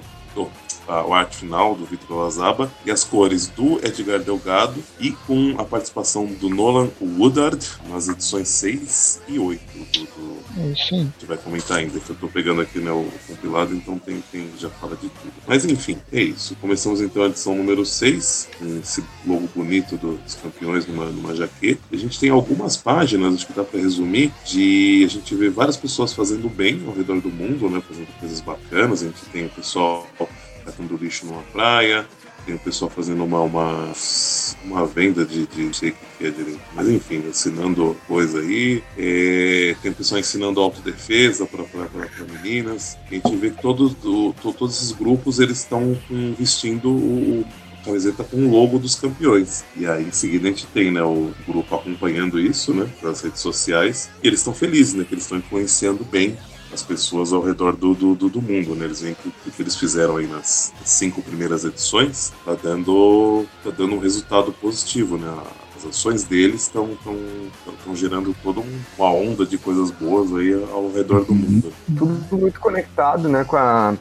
a, 0.89 1.01
a 1.01 1.17
arte 1.19 1.37
final 1.37 1.75
do 1.75 1.85
Vitor 1.85 2.17
Lazaba, 2.17 2.71
e 2.85 2.91
as 2.91 3.03
cores 3.03 3.47
do 3.47 3.77
Edgar 3.85 4.19
Delgado, 4.19 4.83
e 4.99 5.11
com 5.11 5.55
a 5.57 5.63
participação 5.63 6.25
do 6.25 6.49
Nolan 6.49 6.89
Woodard 6.99 7.65
nas 7.87 8.09
edições 8.09 8.47
6 8.47 9.21
e 9.27 9.39
8 9.39 9.61
do, 9.73 9.99
do, 9.99 10.61
É 10.61 10.71
isso 10.71 10.95
aí. 10.95 11.01
a 11.01 11.03
gente 11.03 11.25
vai 11.25 11.37
comentar 11.37 11.77
ainda, 11.77 11.99
que 11.99 12.09
eu 12.09 12.15
tô 12.15 12.27
pegando 12.27 12.61
aqui 12.61 12.79
o 12.79 13.11
compilado, 13.27 13.73
então 13.75 13.99
tem, 13.99 14.23
tem, 14.31 14.49
já 14.57 14.69
fala 14.69 14.95
de 14.95 15.09
tudo. 15.09 15.33
Mas 15.47 15.65
enfim, 15.65 15.97
é 16.11 16.21
isso. 16.21 16.55
Começamos 16.55 17.01
então 17.01 17.23
a 17.23 17.27
edição 17.27 17.55
número 17.55 17.85
6, 17.85 18.49
com 18.57 18.79
esse 18.79 19.03
logo 19.25 19.47
bonito 19.55 19.97
dos 19.97 20.35
campeões 20.35 20.87
numa, 20.87 21.05
numa 21.05 21.35
jaqueta. 21.35 21.81
A 21.91 21.97
gente 21.97 22.19
tem 22.19 22.29
algumas 22.29 22.77
páginas, 22.77 23.35
acho 23.35 23.47
que 23.47 23.53
dá 23.53 23.63
para 23.63 23.79
resumir, 23.79 24.31
de 24.45 25.03
a 25.05 25.09
gente 25.09 25.35
vê 25.35 25.49
várias 25.49 25.77
pessoas 25.77 26.13
fazendo 26.13 26.49
bem 26.49 26.81
ao 26.87 26.93
redor 26.93 27.19
do 27.21 27.29
mundo, 27.29 27.69
né? 27.69 27.81
Fazendo 27.87 28.07
coisas 28.19 28.41
bacanas. 28.41 29.03
A 29.03 29.05
gente 29.05 29.25
tem 29.31 29.45
o 29.45 29.49
pessoal 29.49 30.07
catando 30.69 30.97
lixo 30.97 31.25
numa 31.25 31.41
praia, 31.43 32.05
tem 32.45 32.55
o 32.55 32.59
pessoal 32.59 32.89
fazendo 32.89 33.23
uma, 33.23 33.41
uma, 33.41 33.91
uma 34.63 34.85
venda 34.87 35.25
de, 35.25 35.45
de 35.45 35.61
não 35.63 35.73
sei 35.73 35.89
o 35.89 35.95
que 36.17 36.25
é 36.25 36.31
direito, 36.31 36.59
mas 36.73 36.87
enfim, 36.87 37.23
ensinando 37.27 37.95
coisa 38.07 38.39
aí. 38.39 38.81
É, 38.97 39.75
tem 39.81 39.91
o 39.91 39.95
pessoal 39.95 40.19
ensinando 40.19 40.59
autodefesa 40.59 41.45
para 41.45 41.65
meninas. 42.41 42.97
A 43.09 43.13
gente 43.13 43.35
vê 43.35 43.51
que 43.51 43.61
todos, 43.61 43.91
o- 44.03 44.33
to- 44.41 44.53
todos 44.53 44.77
esses 44.77 44.91
grupos 44.93 45.39
eles 45.39 45.59
estão 45.59 45.97
vestindo 46.37 46.89
o, 46.89 47.41
o- 47.41 47.45
camiseta 47.83 48.23
com 48.25 48.37
o 48.37 48.49
logo 48.51 48.77
dos 48.79 48.95
campeões. 48.95 49.63
E 49.75 49.85
aí 49.85 50.03
em 50.03 50.11
seguida 50.11 50.47
a 50.47 50.51
gente 50.51 50.65
tem 50.67 50.91
né, 50.91 51.01
o 51.03 51.31
grupo 51.47 51.75
acompanhando 51.75 52.39
isso 52.39 52.73
né, 52.73 52.89
nas 53.01 53.21
redes 53.21 53.41
sociais. 53.41 54.09
E 54.23 54.27
eles 54.27 54.39
estão 54.39 54.53
felizes, 54.53 54.93
né? 54.95 55.05
Que 55.07 55.13
eles 55.13 55.23
estão 55.23 55.37
influenciando 55.37 56.03
bem 56.03 56.37
as 56.73 56.83
pessoas 56.83 57.33
ao 57.33 57.41
redor 57.41 57.75
do, 57.75 57.93
do, 57.93 58.15
do, 58.15 58.29
do 58.29 58.41
mundo, 58.41 58.75
né? 58.75 58.85
Eles 58.85 59.01
veem 59.01 59.15
que 59.15 59.27
o 59.27 59.51
que 59.51 59.61
eles 59.61 59.75
fizeram 59.75 60.17
aí 60.17 60.27
nas 60.27 60.71
cinco 60.85 61.21
primeiras 61.21 61.65
edições 61.65 62.31
tá 62.45 62.55
dando, 62.61 63.45
tá 63.63 63.71
dando 63.75 63.95
um 63.95 63.99
resultado 63.99 64.51
positivo, 64.51 65.17
né? 65.17 65.33
As 65.77 65.85
ações 65.85 66.23
deles 66.25 66.63
estão 66.63 66.89
gerando 67.95 68.35
toda 68.43 68.59
um- 68.59 68.79
uma 68.97 69.11
onda 69.11 69.45
de 69.45 69.57
coisas 69.57 69.89
boas 69.91 70.31
aí 70.33 70.53
ao 70.71 70.91
redor 70.91 71.23
do 71.25 71.33
mundo. 71.33 71.71
tudo 71.97 72.37
muito 72.37 72.59
conectado, 72.59 73.27
né, 73.29 73.43
com 73.45 73.55
a, 73.55 73.95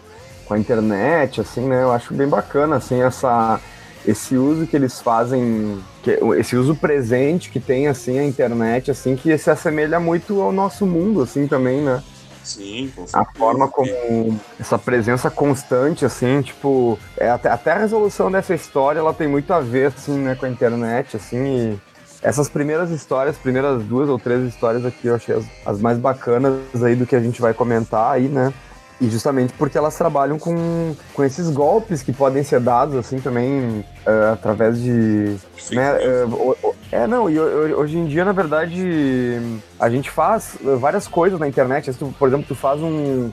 com 0.44 0.54
a 0.54 0.58
internet, 0.58 1.40
assim, 1.40 1.62
né, 1.68 1.82
eu 1.82 1.92
acho 1.92 2.12
bem 2.12 2.26
bacana, 2.26 2.76
assim, 2.76 3.00
essa, 3.00 3.60
esse 4.06 4.37
uso 4.37 4.66
que 4.66 4.75
eles 4.76 5.00
fazem, 5.00 5.78
que, 6.02 6.18
esse 6.38 6.56
uso 6.56 6.75
presente 6.75 7.48
que 7.50 7.60
tem, 7.60 7.87
assim, 7.87 8.18
a 8.18 8.25
internet, 8.25 8.90
assim, 8.90 9.14
que 9.16 9.37
se 9.38 9.48
assemelha 9.50 10.00
muito 10.00 10.40
ao 10.40 10.50
nosso 10.52 10.84
mundo, 10.84 11.22
assim, 11.22 11.46
também, 11.46 11.80
né, 11.80 12.02
Sim, 12.49 12.90
com 12.95 13.05
a 13.05 13.07
certeza. 13.07 13.38
forma 13.38 13.69
como 13.69 14.40
essa 14.59 14.78
presença 14.78 15.31
constante, 15.31 16.05
assim, 16.05 16.40
tipo, 16.40 16.99
é, 17.17 17.28
até, 17.31 17.50
até 17.50 17.73
a 17.73 17.78
resolução 17.78 18.31
dessa 18.31 18.55
história, 18.55 18.99
ela 18.99 19.12
tem 19.12 19.28
muito 19.28 19.52
a 19.52 19.61
ver, 19.61 19.87
assim, 19.88 20.19
né, 20.19 20.35
com 20.35 20.47
a 20.47 20.49
internet, 20.49 21.17
assim, 21.17 21.45
e 21.45 21.81
essas 22.23 22.49
primeiras 22.49 22.90
histórias, 22.90 23.37
primeiras 23.37 23.83
duas 23.83 24.09
ou 24.09 24.19
três 24.19 24.43
histórias 24.49 24.85
aqui, 24.85 25.09
eu 25.09 25.14
achei 25.14 25.35
as, 25.35 25.45
as 25.67 25.81
mais 25.81 25.99
bacanas 25.99 26.83
aí 26.83 26.97
do 26.97 27.07
que 27.07 27.14
a 27.14 27.21
gente 27.21 27.40
vai 27.40 27.52
comentar 27.52 28.12
aí, 28.12 28.28
né, 28.28 28.52
e 29.00 29.09
justamente 29.09 29.52
porque 29.52 29.78
elas 29.78 29.97
trabalham 29.97 30.38
com, 30.38 30.97
com 31.14 31.25
esses 31.25 31.50
golpes 31.50 32.02
que 32.02 32.12
podem 32.12 32.43
ser 32.43 32.61
dados, 32.61 32.97
assim, 32.97 33.21
também, 33.21 33.85
é, 34.05 34.31
através 34.33 34.81
de, 34.81 35.37
né, 35.71 35.99
news. 35.99 36.77
É, 36.90 37.07
não, 37.07 37.28
e 37.28 37.38
ho- 37.38 37.42
ho- 37.42 37.80
hoje 37.80 37.99
em 37.99 38.07
dia, 38.07 38.25
na 38.25 38.33
verdade, 38.33 39.38
a 39.78 39.88
gente 39.90 40.11
faz 40.11 40.57
várias 40.78 41.07
coisas 41.07 41.38
na 41.38 41.47
internet. 41.49 41.90
Por 42.18 42.28
exemplo, 42.28 42.47
tu 42.49 42.54
faz 42.54 42.80
um, 42.80 43.30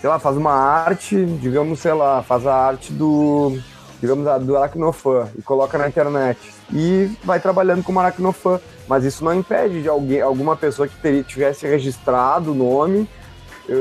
sei 0.00 0.08
lá, 0.10 0.18
faz 0.18 0.36
uma 0.36 0.52
arte, 0.52 1.24
digamos, 1.40 1.80
sei 1.80 1.92
lá, 1.92 2.22
faz 2.22 2.46
a 2.46 2.54
arte 2.54 2.92
do, 2.92 3.56
digamos, 4.00 4.26
a- 4.26 4.38
do 4.38 4.56
aracnofã 4.56 5.28
e 5.38 5.42
coloca 5.42 5.78
na 5.78 5.88
internet. 5.88 6.38
E 6.72 7.10
vai 7.24 7.38
trabalhando 7.40 7.82
como 7.84 8.00
aracnofã. 8.00 8.60
Mas 8.88 9.04
isso 9.04 9.22
não 9.22 9.34
impede 9.34 9.82
de 9.82 9.88
alguém, 9.88 10.20
alguma 10.22 10.56
pessoa 10.56 10.88
que 10.88 10.96
teria, 10.96 11.22
tivesse 11.22 11.66
registrado 11.66 12.52
o 12.52 12.54
nome 12.54 13.08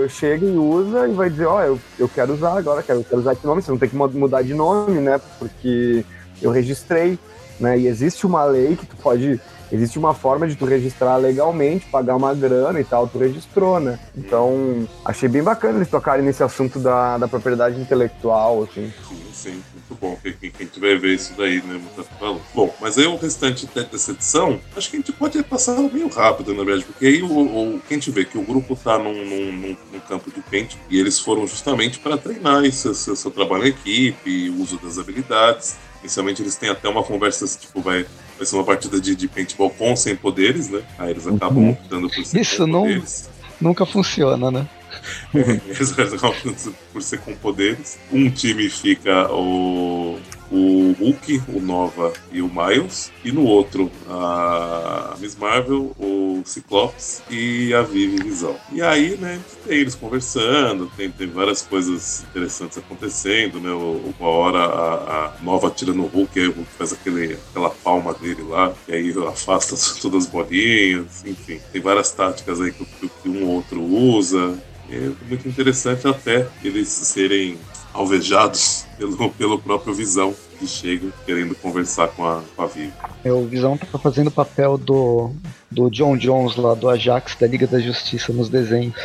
chega 0.09 0.45
e 0.45 0.57
usa 0.57 1.07
e 1.07 1.13
vai 1.13 1.29
dizer, 1.29 1.45
ó, 1.45 1.63
eu, 1.63 1.79
eu 1.97 2.09
quero 2.09 2.33
usar 2.33 2.57
agora, 2.57 2.83
quero, 2.83 3.01
quero 3.05 3.21
usar 3.21 3.31
esse 3.31 3.47
nome, 3.47 3.61
você 3.61 3.71
não 3.71 3.77
tem 3.77 3.87
que 3.87 3.95
mu- 3.95 4.09
mudar 4.09 4.41
de 4.41 4.53
nome, 4.53 4.99
né? 4.99 5.17
Porque 5.39 6.03
eu 6.41 6.51
registrei, 6.51 7.17
né? 7.59 7.77
E 7.77 7.87
existe 7.87 8.25
uma 8.25 8.43
lei 8.45 8.75
que 8.75 8.85
tu 8.85 8.95
pode. 8.97 9.39
Existe 9.69 9.99
uma 9.99 10.13
forma 10.13 10.47
de 10.47 10.55
tu 10.55 10.63
registrar 10.63 11.17
legalmente, 11.17 11.87
pagar 11.87 12.15
uma 12.15 12.33
grana 12.33 12.79
e 12.79 12.85
tal, 12.85 13.05
tu 13.05 13.17
registrou, 13.17 13.81
né? 13.81 13.99
Então, 14.15 14.87
achei 15.03 15.27
bem 15.27 15.43
bacana 15.43 15.77
eles 15.77 15.89
tocarem 15.89 16.23
nesse 16.23 16.41
assunto 16.41 16.79
da, 16.79 17.17
da 17.17 17.27
propriedade 17.27 17.77
intelectual, 17.77 18.63
assim. 18.63 18.93
Sim, 19.09 19.23
sim, 19.33 19.63
muito 19.73 19.95
bom. 19.99 20.17
Quem, 20.23 20.51
quem, 20.51 20.67
tiver 20.67 20.97
ver 20.97 21.15
isso 21.15 21.33
daí, 21.37 21.61
né? 21.61 21.81
Falou. 22.17 22.41
Bom, 22.55 22.73
mas 22.79 22.97
aí 22.97 23.05
o 23.07 23.17
restante 23.17 23.67
dessa 23.91 24.11
edição, 24.11 24.57
acho 24.75 24.89
que 24.89 24.95
a 24.95 24.99
gente 24.99 25.11
pode 25.11 25.43
passar 25.43 25.77
meio 25.77 26.07
rápido, 26.07 26.53
na 26.53 26.63
verdade, 26.63 26.85
porque 26.85 27.05
aí 27.05 27.21
o, 27.21 27.27
o, 27.27 27.81
quem 27.89 27.99
vê 27.99 28.23
que 28.23 28.37
o 28.37 28.43
grupo 28.43 28.73
tá 28.73 28.97
num, 28.97 29.25
num, 29.25 29.77
num 29.91 29.99
campo 30.07 30.31
de 30.31 30.39
pente 30.41 30.77
e 30.89 30.97
eles 30.97 31.19
foram 31.19 31.45
justamente 31.45 31.99
para 31.99 32.17
treinar 32.17 32.63
esse, 32.63 32.95
seu, 32.95 33.17
seu 33.17 33.31
trabalho 33.31 33.65
em 33.65 33.69
equipe, 33.69 34.49
uso 34.49 34.79
das 34.81 34.97
habilidades. 34.97 35.75
Inicialmente 36.07 36.41
eles 36.41 36.55
têm 36.55 36.69
até 36.69 36.87
uma 36.87 37.03
conversa, 37.03 37.45
tipo, 37.59 37.81
vai, 37.81 38.05
vai 38.37 38.45
ser 38.45 38.55
uma 38.55 38.63
partida 38.63 38.97
de, 39.01 39.13
de 39.13 39.27
paintball 39.27 39.69
com 39.69 39.93
sem 39.93 40.15
poderes, 40.15 40.69
né? 40.69 40.81
Aí 40.97 41.11
eles 41.11 41.27
acabam 41.27 41.57
Uhum. 41.65 41.69
optando 41.71 42.09
por 42.09 42.25
ser 42.25 42.39
Isso 42.39 42.65
não- 42.65 42.83
poderes. 42.83 43.29
Nunca 43.59 43.85
funciona, 43.85 44.49
né? 44.49 44.65
Eles 45.35 45.91
acabam 45.99 46.55
por 46.93 47.01
ser 47.03 47.19
com 47.19 47.35
poderes. 47.35 47.99
Um 48.09 48.29
time 48.29 48.69
fica 48.69 49.29
o, 49.33 50.17
o 50.51 50.93
Hulk, 50.99 51.41
o 51.49 51.59
Nova 51.59 52.13
e 52.31 52.41
o 52.41 52.49
Miles. 52.49 53.11
E 53.23 53.31
no 53.31 53.43
outro, 53.43 53.91
a 54.07 55.15
Miss 55.19 55.35
Marvel, 55.35 55.95
o 55.99 56.41
Ciclopes 56.45 57.21
e 57.29 57.73
a 57.73 57.81
Vivi 57.81 58.21
Visão. 58.23 58.55
E 58.71 58.81
aí, 58.81 59.17
né, 59.17 59.39
tem 59.65 59.77
eles 59.79 59.95
conversando, 59.95 60.89
tem, 60.95 61.09
tem 61.11 61.27
várias 61.27 61.61
coisas 61.61 62.23
interessantes 62.29 62.77
acontecendo, 62.77 63.59
né? 63.59 63.71
Uma 63.71 64.29
hora 64.29 64.59
a, 64.59 65.25
a 65.25 65.33
Nova 65.41 65.67
atira 65.67 65.93
no 65.93 66.05
Hulk, 66.05 66.39
aí 66.39 66.47
o 66.47 66.51
Hulk 66.51 66.69
faz 66.77 66.93
aquele, 66.93 67.37
aquela 67.49 67.69
palma 67.69 68.13
dele 68.13 68.43
lá, 68.43 68.73
e 68.87 68.93
aí 68.93 69.13
afasta 69.27 69.75
todas 70.01 70.25
as 70.25 70.29
bolinhas, 70.29 71.23
enfim. 71.25 71.59
Tem 71.71 71.81
várias 71.81 72.11
táticas 72.11 72.61
aí 72.61 72.71
que- 72.71 72.85
que 73.09 73.29
um 73.29 73.43
ou 73.45 73.55
outro 73.55 73.81
usa. 73.81 74.57
É 74.89 75.11
muito 75.27 75.47
interessante 75.47 76.07
até 76.07 76.47
eles 76.63 76.87
serem 76.87 77.57
alvejados 77.97 78.85
pelo, 78.97 79.29
pelo 79.31 79.59
próprio 79.59 79.93
Visão 79.93 80.33
que 80.59 80.67
chega 80.67 81.11
querendo 81.25 81.55
conversar 81.55 82.07
com 82.09 82.25
a, 82.25 82.41
com 82.55 82.61
a 82.61 82.67
Vivi. 82.67 82.93
É, 83.23 83.31
O 83.31 83.45
Visão 83.45 83.77
tá 83.77 83.97
fazendo 83.97 84.27
o 84.27 84.31
papel 84.31 84.77
do, 84.77 85.31
do 85.69 85.89
John 85.89 86.15
Jones 86.15 86.55
lá 86.55 86.75
do 86.75 86.89
Ajax 86.89 87.35
da 87.35 87.47
Liga 87.47 87.65
da 87.65 87.79
Justiça 87.79 88.31
nos 88.31 88.49
desenhos. 88.49 88.95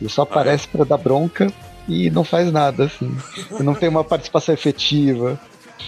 Ele 0.00 0.08
só 0.08 0.22
aparece 0.22 0.66
pra 0.68 0.84
dar 0.84 0.96
bronca 0.96 1.52
e 1.86 2.10
não 2.10 2.24
faz 2.24 2.50
nada, 2.50 2.84
assim. 2.84 3.14
Ele 3.52 3.62
não 3.62 3.74
tem 3.74 3.88
uma 3.88 4.04
participação 4.04 4.54
efetiva. 4.54 5.38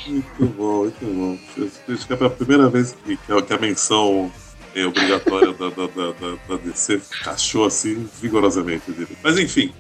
Muito 0.07 0.47
bom, 0.57 0.83
muito 0.83 1.05
bom. 1.05 1.65
Acho 1.93 2.07
que 2.07 2.13
é 2.13 2.27
a 2.27 2.31
primeira 2.31 2.69
vez 2.69 2.97
que, 3.05 3.17
que 3.17 3.55
a, 3.55 3.59
menção 3.59 4.31
é 4.75 4.85
obrigatória 4.85 5.53
da, 5.53 5.69
da, 5.71 5.87
da, 5.87 6.37
da, 6.49 6.57
DC 6.63 7.01
cachou 7.23 7.65
assim 7.65 8.07
vigorosamente 8.21 8.91
dele. 8.91 9.17
Mas 9.23 9.39
enfim, 9.39 9.73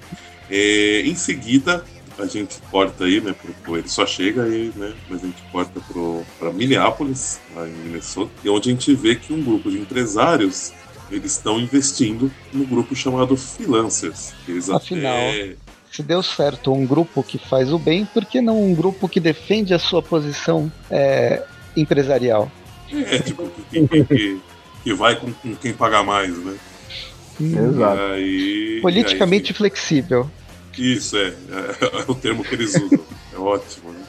é, 0.50 1.02
em 1.04 1.14
seguida 1.14 1.84
a 2.18 2.26
gente 2.26 2.56
corta 2.70 3.04
aí, 3.04 3.20
né? 3.20 3.34
Pro, 3.40 3.52
pro- 3.62 3.76
ele 3.78 3.88
só 3.88 4.04
chega 4.06 4.42
aí, 4.44 4.72
né? 4.76 4.92
Mas 5.08 5.22
a 5.22 5.26
gente 5.26 5.42
corta 5.50 5.80
pro, 5.80 6.22
pra 6.38 6.52
Minneapolis, 6.52 7.40
lá 7.54 7.66
em 7.68 7.72
Minnesota, 7.72 8.30
e 8.44 8.48
onde 8.48 8.68
a 8.68 8.72
gente 8.72 8.94
vê 8.94 9.14
que 9.16 9.32
um 9.32 9.42
grupo 9.42 9.70
de 9.70 9.78
empresários 9.78 10.72
eles 11.10 11.32
estão 11.32 11.60
investindo 11.60 12.30
no 12.52 12.64
grupo 12.64 12.94
chamado 12.96 13.36
Freelancers. 13.36 14.32
Eles 14.48 14.70
Afinal. 14.70 15.14
até 15.14 15.56
Se 15.90 16.02
deu 16.02 16.22
certo 16.22 16.72
um 16.72 16.86
grupo 16.86 17.22
que 17.22 17.36
faz 17.38 17.70
o 17.70 17.78
bem, 17.78 18.04
por 18.06 18.24
que 18.24 18.40
não 18.40 18.62
um 18.62 18.74
grupo 18.74 19.06
que 19.08 19.20
defende 19.20 19.74
a 19.74 19.78
sua 19.78 20.02
posição 20.02 20.72
é, 20.90 21.42
empresarial? 21.76 22.50
É, 22.90 23.18
tipo, 23.18 23.46
que, 23.70 23.86
que, 23.88 24.40
que, 24.84 24.94
vai 24.94 25.16
com, 25.16 25.32
com 25.32 25.54
quem 25.56 25.72
paga 25.74 26.02
mais, 26.02 26.34
né? 26.38 26.56
Exato. 27.40 28.00
Aí- 28.12 28.78
Politicamente 28.80 29.52
flexível. 29.52 30.30
Isso, 30.80 31.16
é, 31.16 31.28
é, 31.28 32.04
o 32.06 32.14
termo 32.14 32.44
que 32.44 32.54
eles 32.54 32.74
usam. 32.74 33.00
É 33.32 33.38
ótimo, 33.38 33.92
né? 33.92 34.04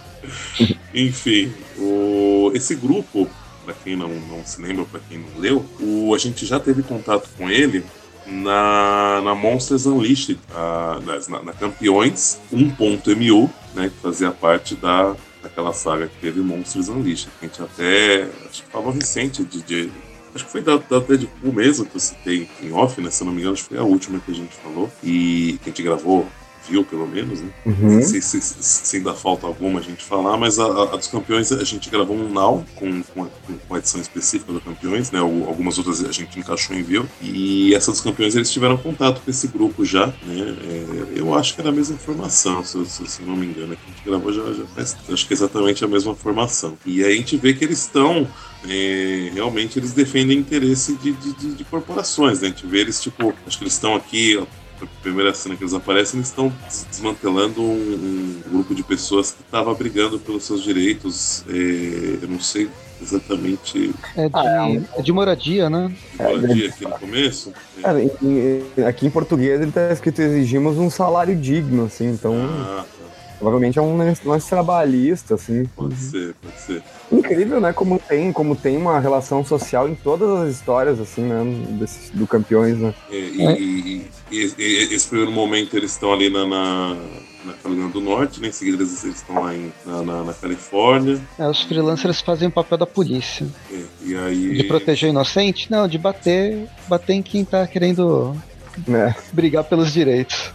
Enfim, 0.94 1.52
o, 1.78 2.52
esse 2.54 2.76
grupo, 2.76 3.28
para 3.66 3.74
quem 3.74 3.96
não, 3.96 4.10
não 4.10 4.46
se 4.46 4.62
lembra, 4.62 4.86
para 4.86 5.00
quem 5.02 5.18
não 5.18 5.40
leu, 5.40 5.66
o, 5.80 6.14
a 6.14 6.18
gente 6.18 6.46
já 6.46 6.60
teve 6.60 6.84
contato 6.84 7.28
com 7.38 7.50
ele 7.50 7.84
na, 8.26 9.22
na 9.24 9.36
Monsters 9.36 9.86
Unleashed, 9.86 10.40
a, 10.54 11.00
na, 11.30 11.44
na 11.44 11.54
Campeões 11.54 12.40
1.mu, 12.54 13.50
né, 13.74 13.90
que 13.90 14.02
fazia 14.02 14.32
parte 14.32 14.76
da, 14.76 15.16
daquela 15.42 15.74
saga 15.74 16.08
que 16.08 16.18
teve 16.22 16.40
Monsters 16.42 16.88
Unleashed. 16.88 17.30
A 17.42 17.46
gente 17.46 17.62
até, 17.62 18.30
acho 18.50 18.64
que 18.64 18.98
recente 18.98 19.44
de, 19.44 19.62
de 19.62 19.92
Acho 20.36 20.46
que 20.46 20.52
foi 20.52 20.62
da, 20.62 20.78
da 20.78 21.00
Deadpool 21.00 21.54
mesmo 21.54 21.86
que 21.86 21.96
eu 21.96 22.00
citei 22.00 22.50
em 22.62 22.72
off, 22.72 23.00
né? 23.00 23.12
Se 23.12 23.22
eu 23.22 23.28
não 23.28 23.34
me 23.34 23.40
engano, 23.40 23.54
acho 23.54 23.64
que 23.64 23.70
foi 23.70 23.78
a 23.78 23.84
última 23.84 24.20
que 24.20 24.32
a 24.32 24.34
gente 24.34 24.56
falou. 24.56 24.92
E 25.04 25.60
que 25.62 25.70
a 25.70 25.72
gente 25.72 25.84
gravou, 25.84 26.28
viu 26.70 26.84
pelo 26.84 27.08
menos, 27.08 27.42
né? 27.42 27.50
Uhum. 27.66 28.02
Se, 28.02 28.22
se, 28.22 28.40
se, 28.42 28.56
se 28.62 28.98
ainda 28.98 29.14
falta 29.14 29.46
alguma 29.48 29.80
a 29.80 29.84
gente 29.84 30.04
falar, 30.04 30.38
mas 30.38 30.60
a, 30.60 30.66
a- 30.66 30.96
dos 30.96 31.08
campeões 31.08 31.52
a 31.52 31.64
gente 31.64 31.90
gravou 31.90 32.16
um 32.16 32.30
now 32.30 32.66
com, 32.76 33.02
com, 33.04 33.24
a, 33.24 33.28
com 33.68 33.76
a 33.76 33.78
edição 33.80 34.00
específica 34.02 34.52
do 34.54 34.62
campeões, 34.62 35.12
né? 35.12 35.20
Al- 35.20 35.48
Algumas 35.48 35.78
outras 35.78 36.04
a 36.04 36.12
gente 36.12 36.40
encaixou 36.40 36.76
em 36.76 36.84
viu. 36.84 37.06
E 37.22 37.74
essa 37.76 37.92
dos 37.92 38.02
campeões 38.02 38.36
eles 38.36 38.52
tiveram 38.52 38.78
contato 38.78 39.22
com 39.24 39.30
esse 39.30 39.48
grupo 39.48 39.84
já, 39.86 40.08
né? 40.08 40.56
É, 41.16 41.20
eu 41.20 41.34
acho 41.36 41.54
que 41.56 41.62
era 41.62 41.70
a 41.70 41.74
mesma 41.74 41.98
formação, 41.98 42.64
se, 42.64 42.84
se, 42.86 43.22
não 43.24 43.36
me 43.36 43.46
engano, 43.46 43.74
é 43.74 43.76
que 43.76 43.82
a 43.86 43.90
gente 43.96 44.04
gravou 44.06 44.32
já, 44.34 44.44
já 44.54 44.66
faz, 44.76 44.96
acho 45.10 45.28
que 45.28 45.34
é 45.34 45.36
exatamente 45.36 45.84
a 45.84 45.88
mesma 45.88 46.16
formação. 46.16 46.78
E 46.86 47.04
aí 47.04 47.14
a 47.14 47.18
gente 47.18 47.38
vê 47.38 47.54
que 47.54 47.64
eles 47.64 47.80
estão 47.80 48.28
é, 48.68 49.30
realmente 49.34 49.78
eles 49.78 49.92
defendem 49.92 50.38
interesse 50.40 50.94
de, 50.96 51.12
de, 51.12 51.34
de- 51.34 51.56
de 51.56 51.64
corporações, 51.66 52.40
né? 52.42 52.48
A 52.48 52.50
gente 52.52 52.66
vê 52.66 52.80
eles, 52.80 53.02
tipo, 53.02 53.34
acho 53.46 53.58
que 53.58 53.64
eles 53.64 53.74
estão 53.74 53.96
aqui, 53.96 54.42
primeira 55.02 55.34
cena 55.34 55.56
que 55.56 55.64
eles 55.64 55.74
aparecem, 55.74 56.18
eles 56.20 56.30
estão 56.30 56.52
des- 56.66 56.86
desmantelando 56.90 57.62
um, 57.62 58.42
um 58.48 58.50
grupo 58.52 58.74
de 58.76 58.84
pessoas 58.84 59.32
que 59.32 59.42
estava 59.42 59.74
brigando 59.74 60.20
pelos 60.20 60.44
seus 60.44 60.64
direitos, 60.64 61.44
é, 61.50 62.20
eu 62.24 62.28
não 62.30 62.40
sei 62.40 62.70
exatamente 63.02 63.94
É 64.16 64.30
de, 64.30 64.32
Ah, 64.34 64.68
é 64.98 65.02
de 65.02 65.12
moradia, 65.12 65.70
né? 65.70 65.92
moradia 66.18 66.70
aqui 66.70 66.86
no 66.86 66.92
começo. 66.92 67.54
É, 67.78 67.82
Cara, 67.82 68.00
aqui 68.88 69.08
em 69.08 69.10
português 69.10 69.62
ele 69.62 69.72
tá 69.72 69.92
escrito 69.92 70.22
exigimos 70.22 70.78
um 70.78 70.90
salário 70.90 71.36
digno, 71.36 71.86
assim, 71.86 72.10
então 72.10 72.34
ah, 72.36 72.86
tá. 72.86 73.04
Provavelmente 73.44 73.78
é 73.78 73.82
um 73.82 73.98
lance 74.26 74.48
trabalhista, 74.50 75.36
assim. 75.36 75.66
pode 75.76 75.96
ser, 75.96 76.34
pode 76.42 76.60
ser. 76.62 76.82
Incrível, 77.12 77.60
né? 77.60 77.74
Como 77.74 78.00
tem, 78.00 78.32
como 78.32 78.56
tem 78.56 78.78
uma 78.78 79.00
relação 79.02 79.44
social 79.46 79.88
em 79.90 79.96
todas 79.96 80.30
as 80.48 80.56
histórias, 80.56 80.98
assim, 81.00 81.24
né? 81.24 81.44
Desse, 81.78 82.16
do 82.16 82.26
campeões, 82.26 82.78
né? 82.78 82.94
É, 83.12 83.16
e, 83.16 83.42
e- 83.44 84.08
e- 84.32 84.54
e- 84.58 84.94
esse 84.96 85.08
primeiro 85.10 85.32
momento 85.32 85.76
eles 85.76 85.92
estão 85.92 86.14
ali 86.14 86.30
na, 86.30 86.46
na, 86.48 86.96
na 87.46 87.54
Carolina 87.62 87.90
do 87.90 88.00
Norte, 88.00 88.40
né? 88.40 88.48
em 88.48 88.52
seguida 88.54 88.78
eles, 88.82 89.04
eles 89.04 89.18
estão 89.18 89.44
lá 89.44 89.54
em, 89.54 89.74
na, 89.86 90.02
na, 90.04 90.24
na 90.24 90.34
Califórnia. 90.34 91.20
É, 91.38 91.46
os 91.48 91.62
freelancers 91.64 92.22
fazem 92.22 92.48
o 92.48 92.52
papel 92.52 92.78
da 92.78 92.88
polícia. 92.88 93.46
é, 93.72 93.82
e 94.06 94.16
aí. 94.16 94.54
De 94.56 94.64
proteger 94.64 95.10
o 95.10 95.12
inocente? 95.12 95.70
Não, 95.70 95.86
de 95.86 95.98
bater, 95.98 96.66
bater 96.88 97.12
em 97.14 97.22
quem 97.22 97.44
tá 97.44 97.68
querendo 97.68 98.36
né? 98.88 99.14
brigar 99.34 99.66
pelos 99.66 99.92
direitos. 99.92 100.52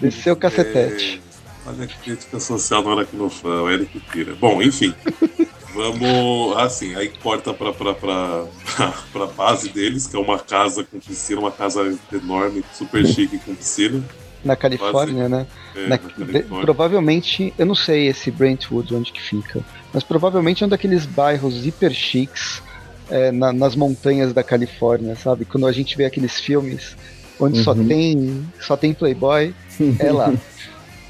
Descer 0.00 0.32
o 0.32 0.36
cacetete. 0.36 1.20
É, 1.68 1.78
olha 1.78 1.86
que 1.86 1.98
crítica 1.98 2.40
social 2.40 2.82
no 2.82 2.92
Aracnofã, 2.92 3.62
o 3.62 3.70
Eric 3.70 3.98
Pira. 4.12 4.34
Bom, 4.34 4.62
enfim. 4.62 4.94
Vamos. 5.74 6.56
Assim, 6.56 6.94
aí 6.96 7.08
corta 7.22 7.52
pra, 7.54 7.72
pra, 7.72 7.94
pra, 7.94 8.44
pra, 8.76 8.92
pra 9.12 9.26
base 9.26 9.68
deles, 9.68 10.06
que 10.06 10.16
é 10.16 10.18
uma 10.18 10.38
casa 10.38 10.82
com 10.82 10.98
piscina, 10.98 11.40
uma 11.40 11.52
casa 11.52 11.96
enorme, 12.12 12.64
super 12.74 13.06
chique 13.06 13.38
com 13.38 13.54
piscina. 13.54 14.02
Na 14.44 14.56
Califórnia, 14.56 15.28
né? 15.28 15.46
É, 15.76 15.82
Na- 15.82 15.88
na 15.88 15.98
Califórnia. 15.98 16.60
provavelmente, 16.62 17.52
eu 17.58 17.66
não 17.66 17.74
sei 17.74 18.08
esse 18.08 18.30
Brentwood 18.30 18.94
onde 18.94 19.12
que 19.12 19.20
fica, 19.20 19.60
mas 19.92 20.02
provavelmente 20.02 20.62
é 20.62 20.66
um 20.66 20.70
daqueles 20.70 21.04
bairros 21.06 21.64
hiper 21.66 21.92
chiques 21.92 22.62
é, 23.10 23.30
na- 23.30 23.52
nas 23.52 23.74
montanhas 23.76 24.32
da 24.32 24.42
Califórnia, 24.42 25.14
sabe? 25.16 25.44
Quando 25.44 25.66
a 25.66 25.72
gente 25.72 25.96
vê 25.96 26.04
aqueles 26.06 26.38
filmes 26.40 26.96
onde 27.38 27.62
só 27.62 27.72
Uhum. 27.72 27.86
tem 27.86 28.46
só 28.60 28.76
tem 28.76 28.92
playboy, 28.94 29.54
é 30.00 30.10
lá. 30.12 30.32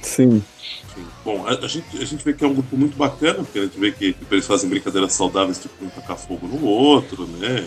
Sim. 0.02 0.43
Bom, 1.25 1.47
a, 1.47 1.50
a 1.50 1.69
gente, 1.69 1.97
a 2.00 2.05
gente 2.05 2.25
vê 2.25 2.33
que 2.33 2.45
é 2.45 2.47
um 2.47 2.55
grupo 2.55 2.76
muito 2.76 2.97
bacana, 2.97 3.45
porque 3.45 3.59
a 3.59 3.62
gente 3.62 3.78
vê 3.78 3.93
que 3.93 4.12
tipo, 4.12 4.35
eles 4.35 4.47
fazem 4.47 4.69
brincadeiras 4.69 5.12
saudáveis, 5.12 5.59
tipo 5.59 5.85
um 5.85 5.88
tacar 5.88 6.17
fogo 6.17 6.47
no 6.47 6.64
outro, 6.64 7.26
né? 7.26 7.67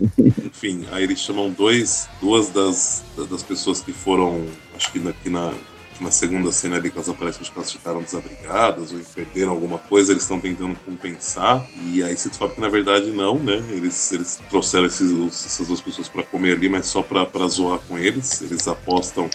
Enfim, 0.18 0.86
aí 0.90 1.04
eles 1.04 1.20
chamam 1.20 1.50
dois, 1.50 2.08
duas 2.20 2.50
das, 2.50 3.04
das 3.30 3.42
pessoas 3.42 3.80
que 3.80 3.92
foram, 3.92 4.46
acho 4.74 4.90
que 4.92 5.08
aqui 5.08 5.30
na, 5.30 5.52
que 5.96 6.02
na 6.02 6.10
segunda 6.10 6.50
cena 6.50 6.76
ali 6.76 6.90
que 6.90 6.96
elas 6.96 7.08
aparecem, 7.08 7.42
acho 7.42 7.52
que 7.52 7.58
elas 7.58 7.72
ficaram 7.72 8.02
desabrigadas 8.02 8.92
ou 8.92 8.98
perderam 9.14 9.52
alguma 9.52 9.78
coisa, 9.78 10.12
eles 10.12 10.22
estão 10.22 10.40
tentando 10.40 10.76
compensar. 10.84 11.66
E 11.86 12.02
aí 12.02 12.16
você 12.16 12.28
descobre 12.28 12.56
que 12.56 12.60
na 12.60 12.68
verdade 12.68 13.10
não, 13.10 13.38
né? 13.38 13.62
Eles, 13.70 14.12
eles 14.12 14.40
trouxeram 14.50 14.86
esses, 14.86 15.12
essas 15.28 15.66
duas 15.66 15.80
pessoas 15.80 16.08
para 16.08 16.22
comer 16.24 16.56
ali, 16.56 16.68
mas 16.68 16.86
só 16.86 17.02
para 17.02 17.46
zoar 17.48 17.78
com 17.80 17.98
eles. 17.98 18.42
Eles 18.42 18.66
apostam 18.66 19.30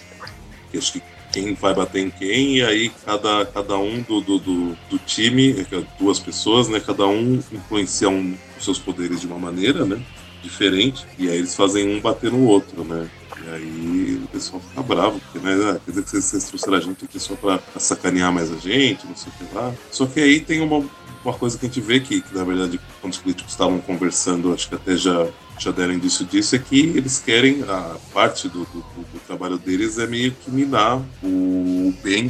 que 0.72 0.78
acho 0.78 0.94
que 0.94 1.02
quem 1.38 1.54
vai 1.54 1.74
bater 1.74 2.02
em 2.02 2.10
quem, 2.10 2.58
e 2.58 2.64
aí 2.64 2.92
cada, 3.06 3.46
cada 3.46 3.78
um 3.78 4.02
do, 4.02 4.22
do, 4.22 4.40
do, 4.40 4.78
do 4.90 4.98
time, 5.00 5.52
é, 5.72 5.84
duas 6.00 6.20
pessoas, 6.20 6.68
né? 6.68 6.80
Cada 6.80 7.06
um 7.06 7.36
influencia 7.52 8.10
um, 8.10 8.36
os 8.58 8.64
seus 8.64 8.80
poderes 8.80 9.22
de 9.22 9.28
uma 9.28 9.38
maneira, 9.38 9.86
né? 9.86 10.02
Diferente, 10.42 11.06
e 11.18 11.30
aí 11.30 11.38
eles 11.38 11.56
fazem 11.56 11.96
um 11.96 12.00
bater 12.00 12.32
no 12.32 12.46
outro, 12.46 12.84
né? 12.84 13.10
E 13.46 13.50
aí 13.50 13.98
pessoal 14.38 14.62
fica 14.62 14.84
bravo, 14.84 15.20
porque, 15.20 15.40
né, 15.40 15.54
ah, 15.70 15.80
quer 15.84 15.92
dizer 15.92 16.04
que 16.04 16.10
vocês, 16.10 16.26
vocês 16.26 16.44
trouxeram 16.46 16.78
a 16.78 16.82
gente 16.82 17.06
aqui 17.06 17.20
só 17.20 17.36
pra, 17.36 17.58
pra 17.58 17.80
sacanear 17.80 18.32
mais 18.32 18.52
a 18.52 18.58
gente, 18.58 19.06
não 19.06 19.16
sei 19.16 19.32
o 19.32 19.46
que 19.48 19.56
lá. 19.56 19.74
Só 19.92 20.06
que 20.06 20.20
aí 20.20 20.40
tem 20.40 20.62
uma, 20.62 20.84
uma 21.24 21.34
coisa 21.34 21.58
que 21.58 21.66
a 21.66 21.70
gente 21.70 21.82
vê 21.82 22.00
que, 22.00 22.22
que, 22.22 22.36
na 22.36 22.44
verdade, 22.44 22.80
quando 23.02 23.14
os 23.14 23.20
políticos 23.20 23.52
estavam 23.52 23.80
conversando, 23.80 24.54
acho 24.54 24.70
que 24.70 24.76
até 24.76 24.96
já, 24.96 25.28
já 25.60 25.72
deram 25.72 25.94
indício 25.94 26.26
disso, 26.26 26.56
é 26.56 26.60
que 26.60 26.80
eles 26.80 27.20
querem, 27.20 27.64
a 27.64 27.96
parte 28.14 28.48
do, 28.48 28.60
do, 28.66 28.82
do 28.82 29.20
trabalho 29.26 29.58
deles 29.58 29.98
é 29.98 30.08
meio 30.08 30.32
que 30.32 30.52
minar 30.52 31.02
o 31.24 31.94
bem 32.04 32.30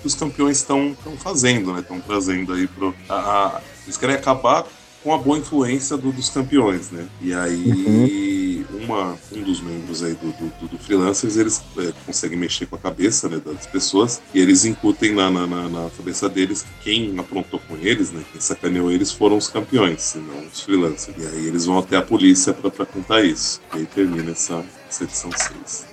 que 0.00 0.06
os 0.06 0.14
campeões 0.14 0.58
estão 0.58 0.96
fazendo, 1.18 1.72
né? 1.72 1.80
Estão 1.80 2.00
trazendo 2.00 2.52
aí 2.52 2.66
pro. 2.66 2.94
A, 3.08 3.14
a, 3.14 3.60
eles 3.84 3.96
querem 3.96 4.16
acabar 4.16 4.66
com 5.02 5.12
a 5.12 5.18
boa 5.18 5.38
influência 5.38 5.96
do, 5.96 6.12
dos 6.12 6.28
campeões, 6.28 6.90
né? 6.90 7.06
E 7.20 7.34
aí 7.34 8.64
uhum. 8.70 8.84
uma, 8.84 9.18
um 9.32 9.42
dos 9.42 9.60
membros 9.60 10.02
aí 10.02 10.14
do, 10.14 10.32
do, 10.32 10.68
do 10.68 10.78
freelancers, 10.78 11.36
eles 11.36 11.62
é, 11.78 11.92
conseguem 12.06 12.38
mexer 12.38 12.66
com 12.66 12.76
a 12.76 12.78
cabeça 12.78 13.28
né, 13.28 13.40
das 13.44 13.66
pessoas 13.66 14.22
e 14.32 14.40
eles 14.40 14.64
incutem 14.64 15.14
na, 15.14 15.30
na, 15.30 15.46
na, 15.46 15.90
cabeça 15.96 16.28
deles 16.28 16.62
que 16.62 16.84
quem 16.84 17.18
aprontou 17.18 17.60
com 17.68 17.76
eles, 17.76 18.12
né? 18.12 18.22
Quem 18.30 18.40
sacaneou 18.40 18.90
eles 18.90 19.10
foram 19.12 19.36
os 19.36 19.48
campeões, 19.48 20.16
não 20.16 20.46
os 20.46 20.60
freelancers. 20.60 21.16
E 21.18 21.26
aí 21.26 21.46
eles 21.46 21.66
vão 21.66 21.78
até 21.78 21.96
a 21.96 22.02
polícia 22.02 22.52
para 22.52 22.86
contar 22.86 23.22
isso. 23.22 23.60
E 23.74 23.78
aí 23.78 23.86
termina 23.86 24.30
essa, 24.30 24.64
essa 24.88 25.04
edição 25.04 25.30
6. 25.30 25.86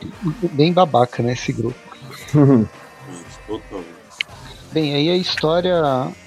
Bem 0.52 0.72
babaca, 0.72 1.24
né, 1.24 1.34
esse 1.34 1.52
grupo. 1.52 1.80
Totalmente. 3.48 3.89
Bem, 4.72 4.94
aí 4.94 5.10
a 5.10 5.18
história, 5.18 5.82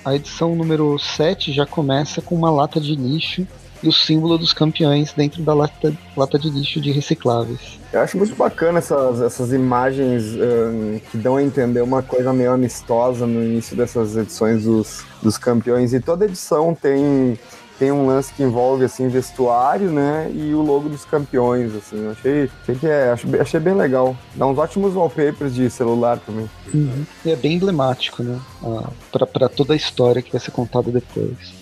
a 0.05 0.15
edição 0.17 0.57
número 0.57 0.99
7 0.99 1.53
já 1.53 1.65
começa 1.65 2.21
com 2.21 2.35
uma 2.35 2.51
lata 2.51 2.81
de 2.81 2.97
lixo 2.97 3.47
e 3.81 3.89
o 3.89 3.93
símbolo 3.93 4.37
dos 4.37 4.53
campeões 4.53 5.13
dentro 5.13 5.43
da 5.43 5.55
lata, 5.55 5.93
lata 6.17 6.39
de 6.41 6.51
lixo 6.51 6.81
de 6.81 6.91
recicláveis. 6.91 7.79
Eu 7.93 8.01
acho 8.01 8.17
muito 8.17 8.35
bacana 8.35 8.81
essas, 8.81 9.21
essas 9.21 9.53
imagens 9.53 10.25
um, 10.35 10.99
que 11.11 11.17
dão 11.17 11.37
a 11.37 11.43
entender 11.43 11.83
uma 11.83 12.03
coisa 12.03 12.33
meio 12.33 12.53
amistosa 12.53 13.27
no 13.29 13.45
início 13.45 13.77
dessas 13.77 14.17
edições 14.17 14.65
dos, 14.65 15.05
dos 15.23 15.39
campeões. 15.39 15.93
E 15.93 16.01
toda 16.01 16.25
edição 16.25 16.75
tem 16.75 17.39
tem 17.83 17.91
um 17.91 18.07
lance 18.07 18.33
que 18.33 18.45
envolve 18.45 18.85
assim 18.85 19.09
vestuário, 19.09 19.91
né, 19.91 20.31
e 20.33 20.55
o 20.55 20.63
logo 20.63 20.89
dos 20.89 21.05
campeões, 21.05 21.75
assim. 21.75 21.97
Eu 21.97 22.13
achei, 22.13 22.49
achei 22.63 22.75
que 22.77 22.87
é, 22.87 23.11
achei, 23.11 23.41
achei 23.41 23.59
bem 23.59 23.75
legal. 23.75 24.17
Dá 24.37 24.47
uns 24.47 24.57
ótimos 24.57 24.95
wallpapers 24.95 25.53
de 25.53 25.69
celular 25.69 26.21
também. 26.25 26.49
Uhum. 26.73 27.05
E 27.25 27.33
é 27.33 27.35
bem 27.35 27.55
emblemático, 27.55 28.23
né, 28.23 28.39
ah, 28.63 28.89
para 29.11 29.49
toda 29.49 29.73
a 29.73 29.77
história 29.77 30.23
que 30.23 30.31
vai 30.31 30.41
ser 30.41 30.53
contada 30.53 30.93
depois. 30.93 31.53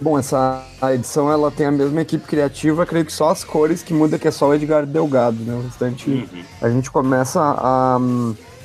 Bom, 0.00 0.16
essa 0.16 0.64
edição 0.94 1.30
ela 1.30 1.50
tem 1.50 1.66
a 1.66 1.72
mesma 1.72 2.02
equipe 2.02 2.24
criativa, 2.24 2.86
creio 2.86 3.04
que 3.04 3.12
só 3.12 3.30
as 3.30 3.42
cores 3.42 3.82
que 3.82 3.92
muda 3.92 4.20
que 4.20 4.28
é 4.28 4.30
só 4.30 4.46
o 4.46 4.54
Edgar 4.54 4.86
Delgado, 4.86 5.42
né? 5.42 5.54
O 5.54 5.62
restante 5.62 6.08
uhum. 6.08 6.44
a 6.60 6.70
gente 6.70 6.88
começa 6.88 7.40
a 7.40 7.98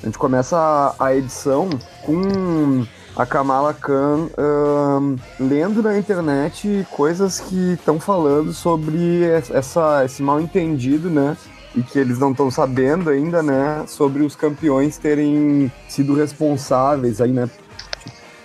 a 0.03 0.05
gente 0.05 0.19
começa 0.19 0.55
a, 0.55 1.05
a 1.07 1.15
edição 1.15 1.69
com 2.05 2.85
a 3.17 3.25
Kamala 3.25 3.73
Khan 3.73 4.29
uh, 4.37 5.19
lendo 5.39 5.81
na 5.81 5.97
internet 5.97 6.85
coisas 6.91 7.39
que 7.39 7.73
estão 7.73 7.99
falando 7.99 8.53
sobre 8.53 9.23
essa, 9.23 10.05
esse 10.05 10.21
mal 10.21 10.39
entendido, 10.39 11.09
né? 11.09 11.35
E 11.75 11.81
que 11.81 11.97
eles 11.97 12.19
não 12.19 12.31
estão 12.31 12.51
sabendo 12.51 13.09
ainda, 13.09 13.41
né? 13.41 13.83
Sobre 13.87 14.23
os 14.23 14.35
campeões 14.35 14.99
terem 14.99 15.71
sido 15.89 16.13
responsáveis 16.13 17.19
aí, 17.19 17.31
né? 17.31 17.49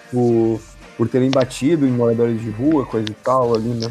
Tipo, 0.08 0.58
por 0.96 1.06
terem 1.06 1.30
batido 1.30 1.86
em 1.86 1.90
moradores 1.90 2.40
de 2.40 2.50
rua, 2.50 2.86
coisa 2.86 3.10
e 3.10 3.14
tal 3.14 3.54
ali, 3.54 3.68
né? 3.68 3.90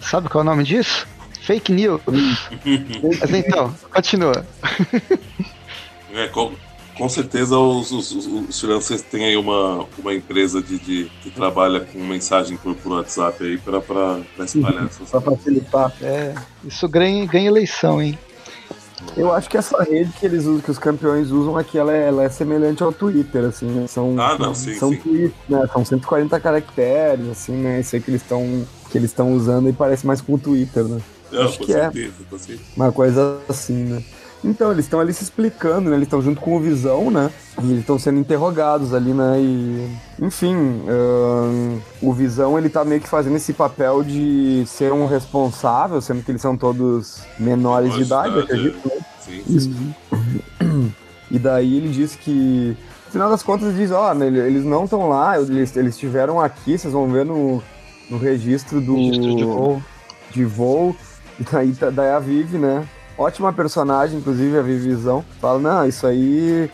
Sabe 0.00 0.28
qual 0.28 0.42
é 0.42 0.46
o 0.46 0.50
nome 0.50 0.64
disso? 0.64 1.06
Fake 1.42 1.72
news. 1.72 2.00
Mas 3.20 3.30
então, 3.32 3.72
continua. 3.92 4.44
É, 6.12 6.26
como, 6.28 6.56
com 6.96 7.08
certeza 7.08 7.58
os, 7.58 7.92
os, 7.92 8.10
os, 8.12 8.60
freelancers 8.60 9.02
têm 9.02 9.24
aí 9.26 9.36
uma, 9.36 9.86
uma 9.98 10.14
empresa 10.14 10.62
de, 10.62 10.78
de 10.78 11.10
que 11.22 11.30
trabalha 11.30 11.80
com 11.80 11.98
mensagem 11.98 12.56
por, 12.56 12.74
por 12.74 12.92
WhatsApp 12.92 13.42
aí 13.44 13.58
para 13.58 14.22
espalhar 14.44 14.82
uhum. 14.82 14.86
essas 14.86 15.10
Para 15.10 15.20
facilitar. 15.20 15.92
É, 16.00 16.34
isso 16.64 16.88
ganha, 16.88 17.24
ganha 17.26 17.48
eleição, 17.48 18.00
hein? 18.00 18.18
Eu 19.14 19.32
acho 19.32 19.48
que 19.48 19.56
essa 19.56 19.82
rede 19.82 20.10
que 20.18 20.24
eles 20.24 20.44
usam, 20.46 20.60
que 20.60 20.70
os 20.70 20.78
campeões 20.78 21.30
usam 21.30 21.56
aqui, 21.56 21.78
ela 21.78 21.94
é, 21.94 22.08
ela 22.08 22.24
é 22.24 22.28
semelhante 22.30 22.82
ao 22.82 22.92
Twitter, 22.92 23.44
assim, 23.44 23.66
né? 23.66 23.86
São, 23.86 24.18
ah, 24.18 24.36
não, 24.38 24.54
sim, 24.54 24.74
são 24.74 24.90
sim. 24.90 24.96
tweets, 24.96 25.36
né? 25.48 25.68
São 25.72 25.84
140 25.84 26.40
caracteres, 26.40 27.28
assim, 27.28 27.52
né? 27.52 27.80
Isso 27.80 27.94
aí 27.94 28.02
que 28.02 28.10
eles 28.10 28.22
estão 28.22 28.66
que 28.90 28.96
eles 28.96 29.10
estão 29.10 29.32
usando 29.34 29.68
e 29.68 29.72
parece 29.72 30.06
mais 30.06 30.20
com 30.20 30.34
o 30.34 30.38
Twitter, 30.38 30.84
né? 30.84 31.00
Não, 31.30 31.42
acho 31.42 31.58
que 31.58 31.72
é 31.72 31.90
certeza, 31.90 32.14
é. 32.48 32.56
Uma 32.76 32.92
coisa 32.92 33.38
assim, 33.48 33.84
né? 33.84 34.02
Então, 34.44 34.70
eles 34.70 34.84
estão 34.84 35.00
ali 35.00 35.12
se 35.12 35.24
explicando, 35.24 35.90
né? 35.90 35.96
Eles 35.96 36.06
estão 36.06 36.22
junto 36.22 36.40
com 36.40 36.56
o 36.56 36.60
Visão, 36.60 37.10
né? 37.10 37.30
E 37.62 37.66
eles 37.66 37.80
estão 37.80 37.98
sendo 37.98 38.18
interrogados 38.18 38.94
ali, 38.94 39.12
né? 39.12 39.40
E, 39.40 39.90
enfim, 40.20 40.54
uh, 40.54 41.82
o 42.00 42.12
Visão, 42.12 42.56
ele 42.56 42.68
tá 42.68 42.84
meio 42.84 43.00
que 43.00 43.08
fazendo 43.08 43.36
esse 43.36 43.52
papel 43.52 44.04
de 44.04 44.64
ser 44.66 44.92
um 44.92 45.06
responsável, 45.06 46.00
sendo 46.00 46.22
que 46.22 46.30
eles 46.30 46.42
são 46.42 46.56
todos 46.56 47.22
menores 47.38 47.94
de 47.94 48.02
idade, 48.02 48.38
acredito, 48.38 48.78
né? 48.86 48.98
Sim, 49.20 49.60
sim. 49.60 49.94
E 51.30 51.38
daí 51.38 51.76
ele 51.76 51.88
diz 51.88 52.14
que, 52.14 52.76
no 53.06 53.12
final 53.12 53.28
das 53.28 53.42
contas, 53.42 53.68
ele 53.68 53.78
diz, 53.78 53.90
ó, 53.90 54.12
oh, 54.14 54.24
eles 54.24 54.64
não 54.64 54.84
estão 54.84 55.08
lá, 55.08 55.40
eles, 55.40 55.76
eles 55.76 55.94
estiveram 55.94 56.40
aqui, 56.40 56.78
vocês 56.78 56.92
vão 56.92 57.08
ver 57.08 57.24
no, 57.24 57.60
no 58.08 58.18
registro 58.18 58.80
do... 58.80 58.94
Registro 58.94 59.36
de 59.36 59.44
voo. 59.44 59.82
De 60.30 60.44
voo. 60.44 60.96
E 61.40 61.44
daí, 61.44 61.72
daí 61.92 62.10
a 62.10 62.18
Vivi, 62.18 62.58
né? 62.58 62.86
Ótima 63.18 63.52
personagem, 63.52 64.18
inclusive, 64.18 64.58
a 64.58 64.62
Vivisão. 64.62 65.24
Fala, 65.40 65.58
não, 65.58 65.86
isso 65.86 66.06
aí 66.06 66.70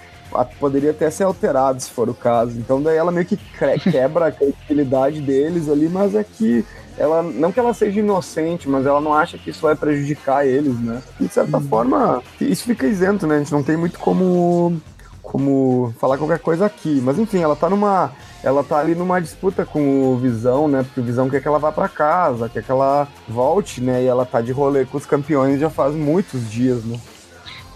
poderia 0.58 0.92
até 0.92 1.10
ser 1.10 1.24
alterado 1.24 1.80
se 1.80 1.90
for 1.90 2.08
o 2.08 2.14
caso. 2.14 2.58
Então 2.58 2.82
daí 2.82 2.96
ela 2.96 3.12
meio 3.12 3.26
que 3.26 3.36
quebra 3.90 4.26
a 4.26 4.32
credibilidade 4.32 5.20
deles 5.20 5.68
ali, 5.68 5.88
mas 5.88 6.14
é 6.14 6.24
que 6.24 6.64
ela 6.96 7.22
não 7.22 7.50
que 7.50 7.58
ela 7.58 7.74
seja 7.74 8.00
inocente, 8.00 8.68
mas 8.68 8.86
ela 8.86 9.00
não 9.00 9.14
acha 9.14 9.38
que 9.38 9.50
isso 9.50 9.62
vai 9.62 9.74
prejudicar 9.74 10.46
eles, 10.46 10.78
né? 10.78 11.02
E 11.20 11.24
de 11.26 11.32
certa 11.32 11.56
uhum. 11.56 11.68
forma, 11.68 12.22
isso 12.40 12.64
fica 12.64 12.86
isento, 12.86 13.26
né? 13.26 13.36
A 13.36 13.38
gente 13.38 13.52
não 13.52 13.62
tem 13.62 13.76
muito 13.76 13.98
como 13.98 14.80
como 15.22 15.94
falar 16.00 16.18
qualquer 16.18 16.40
coisa 16.40 16.66
aqui, 16.66 17.00
mas 17.02 17.18
enfim, 17.18 17.38
ela 17.38 17.54
tá 17.54 17.70
numa 17.70 18.12
ela 18.42 18.64
tá 18.64 18.78
ali 18.78 18.94
numa 18.94 19.20
disputa 19.20 19.64
com 19.64 20.12
o 20.12 20.16
Visão, 20.18 20.66
né? 20.66 20.82
Porque 20.82 21.00
o 21.00 21.04
Visão 21.04 21.30
quer 21.30 21.40
que 21.40 21.46
ela 21.46 21.60
vá 21.60 21.70
para 21.70 21.88
casa, 21.88 22.48
quer 22.48 22.62
que 22.62 22.70
ela 22.70 23.06
volte, 23.28 23.80
né? 23.80 24.02
E 24.02 24.06
ela 24.06 24.26
tá 24.26 24.40
de 24.40 24.50
rolê 24.50 24.84
com 24.84 24.98
os 24.98 25.06
campeões 25.06 25.60
já 25.60 25.70
faz 25.70 25.94
muitos 25.94 26.50
dias, 26.50 26.84
né? 26.84 26.98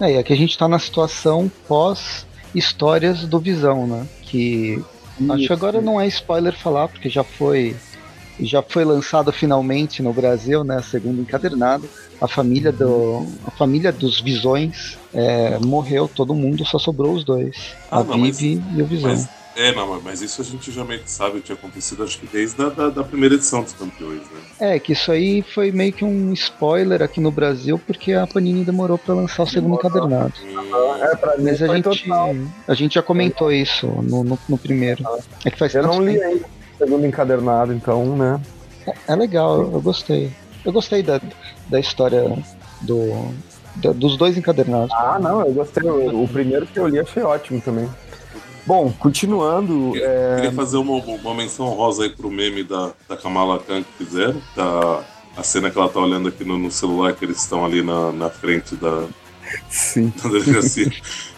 É, 0.01 0.15
e 0.15 0.19
aqui 0.19 0.33
a 0.33 0.37
gente 0.37 0.59
tá 0.59 0.67
na 0.67 0.79
situação 0.79 1.51
pós 1.69 2.27
histórias 2.55 3.25
do 3.27 3.39
Visão, 3.39 3.87
né? 3.87 4.07
Que 4.23 4.83
Isso. 5.21 5.33
acho 5.33 5.47
que 5.47 5.53
agora 5.53 5.81
não 5.81 6.01
é 6.01 6.07
spoiler 6.09 6.57
falar, 6.59 6.89
porque 6.89 7.09
já 7.09 7.23
foi 7.23 7.77
já 8.41 8.63
foi 8.63 8.85
lançado 8.85 9.33
finalmente 9.33 10.03
no 10.03 10.13
Brasil, 10.13 10.63
né? 10.63 10.83
Segundo 10.83 11.21
encadernado, 11.21 11.89
a 12.21 12.29
família 12.29 12.73
do 12.73 13.27
a 13.47 13.51
família 13.51 13.93
dos 13.93 14.21
Visões 14.21 14.99
é, 15.13 15.59
morreu, 15.59 16.09
todo 16.09 16.35
mundo 16.35 16.65
só 16.65 16.79
sobrou 16.79 17.13
os 17.15 17.25
dois, 17.25 17.75
ah, 17.91 18.01
a 18.01 18.05
não, 18.05 18.23
Vivi 18.23 18.57
mas, 18.57 18.79
e 18.79 18.83
o 18.83 18.87
Visão. 18.87 19.11
Mas 19.11 19.29
é, 19.57 19.73
não, 19.73 19.99
mas 20.03 20.21
isso 20.21 20.43
a 20.43 20.45
gente 20.45 20.71
já 20.71 20.85
meio 20.85 21.01
que 21.01 21.11
sabe 21.11 21.39
o 21.39 21.41
que 21.41 21.47
tinha 21.47 21.57
acontecido, 21.57 22.05
acho 22.05 22.19
que 22.19 22.27
desde 22.27 22.63
a 22.63 22.69
da, 22.69 22.91
da 22.91 23.03
primeira 23.03 23.37
edição 23.37 23.63
dos 23.63 23.73
campeões, 23.73 24.21
né? 24.21 24.75
É, 24.75 24.79
que 24.79 24.93
isso 24.93 25.11
aí 25.11 25.41
foi 25.41 25.73
meio 25.73 25.95
que 25.95 26.05
um 26.05 26.31
spoiler 26.35 27.01
aqui 27.01 27.21
no 27.21 27.31
Brasil, 27.31 27.79
porque 27.79 28.13
a 28.13 28.27
Panini 28.27 28.67
demorou 28.67 28.99
para 28.99 29.15
lançar 29.15 29.45
o 29.45 29.47
segundo 29.47 29.77
encadernado. 29.77 30.35
É, 31.01 31.17
pra 31.17 31.39
mim 31.39 31.45
mas 31.45 31.63
a 31.63 31.75
gente, 31.75 32.13
a 32.69 32.75
gente 32.75 32.95
já 32.97 33.03
comentou 33.03 33.51
isso 33.51 33.87
no, 33.87 34.23
no, 34.23 34.39
no 34.47 34.59
primeiro. 34.59 35.03
É 35.43 35.51
que 35.51 35.59
faz 35.59 35.75
Eu 35.75 35.85
não 35.85 36.05
li 36.05 36.23
ainda 36.23 36.56
segundo 36.79 37.07
encadernado, 37.07 37.73
então, 37.73 38.17
né? 38.17 38.41
É, 38.87 39.13
é 39.13 39.17
legal, 39.17 39.63
eu 39.63 39.81
gostei. 39.81 40.31
Eu 40.65 40.73
gostei 40.73 41.03
da, 41.03 41.21
da 41.69 41.79
história 41.79 42.37
do, 42.83 43.33
da, 43.77 43.93
dos 43.93 44.17
dois 44.17 44.37
encadernados. 44.37 44.93
Ah, 44.93 45.19
não, 45.21 45.41
eu 45.41 45.53
gostei. 45.53 45.89
O, 45.89 46.25
o 46.25 46.29
primeiro 46.29 46.67
que 46.67 46.79
eu 46.79 46.89
li 46.89 46.99
achei 46.99 47.23
ótimo 47.23 47.61
também. 47.61 47.89
Bom, 48.67 48.93
continuando. 48.99 49.93
Queria, 49.93 50.07
é... 50.09 50.35
queria 50.37 50.53
fazer 50.53 50.77
uma, 50.77 50.95
uma 50.95 51.35
menção 51.35 51.67
rosa 51.69 52.03
aí 52.03 52.11
pro 52.11 52.31
meme 52.31 52.65
da, 52.65 52.91
da 53.09 53.17
Kamala 53.17 53.61
Khan 53.61 53.83
que 53.83 54.05
fizeram. 54.05 54.43
Da, 54.57 55.05
a 55.37 55.43
cena 55.43 55.71
que 55.71 55.79
ela 55.79 55.89
tá 55.89 56.01
olhando 56.01 56.29
aqui 56.29 56.45
no, 56.45 56.59
no 56.59 56.71
celular, 56.71 57.15
que 57.15 57.25
eles 57.25 57.37
estão 57.37 57.65
ali 57.65 57.83
na, 57.83 58.11
na 58.11 58.31
frente 58.31 58.75
da, 58.75 59.07
Sim. 59.69 60.13
da 60.23 60.31
delegacia. 60.31 60.91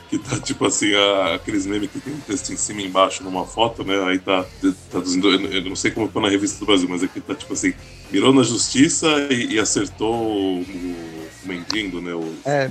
Que 0.08 0.18
tá 0.18 0.38
tipo 0.40 0.66
assim, 0.66 0.94
a, 0.94 1.34
aqueles 1.34 1.66
memes 1.66 1.90
que 1.90 2.00
tem 2.00 2.14
um 2.14 2.20
texto 2.20 2.52
em 2.52 2.56
cima 2.56 2.80
e 2.80 2.86
embaixo 2.86 3.22
numa 3.22 3.44
foto, 3.44 3.84
né? 3.84 4.02
Aí 4.04 4.18
tá 4.18 4.44
traduzindo, 4.90 5.38
tá 5.38 5.54
eu 5.54 5.64
não 5.64 5.76
sei 5.76 5.90
como 5.90 6.08
foi 6.08 6.22
na 6.22 6.28
revista 6.28 6.58
do 6.58 6.66
Brasil, 6.66 6.88
mas 6.88 7.02
aqui 7.02 7.20
tá 7.20 7.34
tipo 7.34 7.52
assim, 7.52 7.74
mirou 8.10 8.32
na 8.32 8.42
justiça 8.42 9.06
e, 9.30 9.54
e 9.54 9.58
acertou 9.58 10.14
o, 10.14 10.60
o 10.60 11.28
mendigo, 11.44 12.00
né? 12.00 12.14
O, 12.14 12.34
é, 12.44 12.68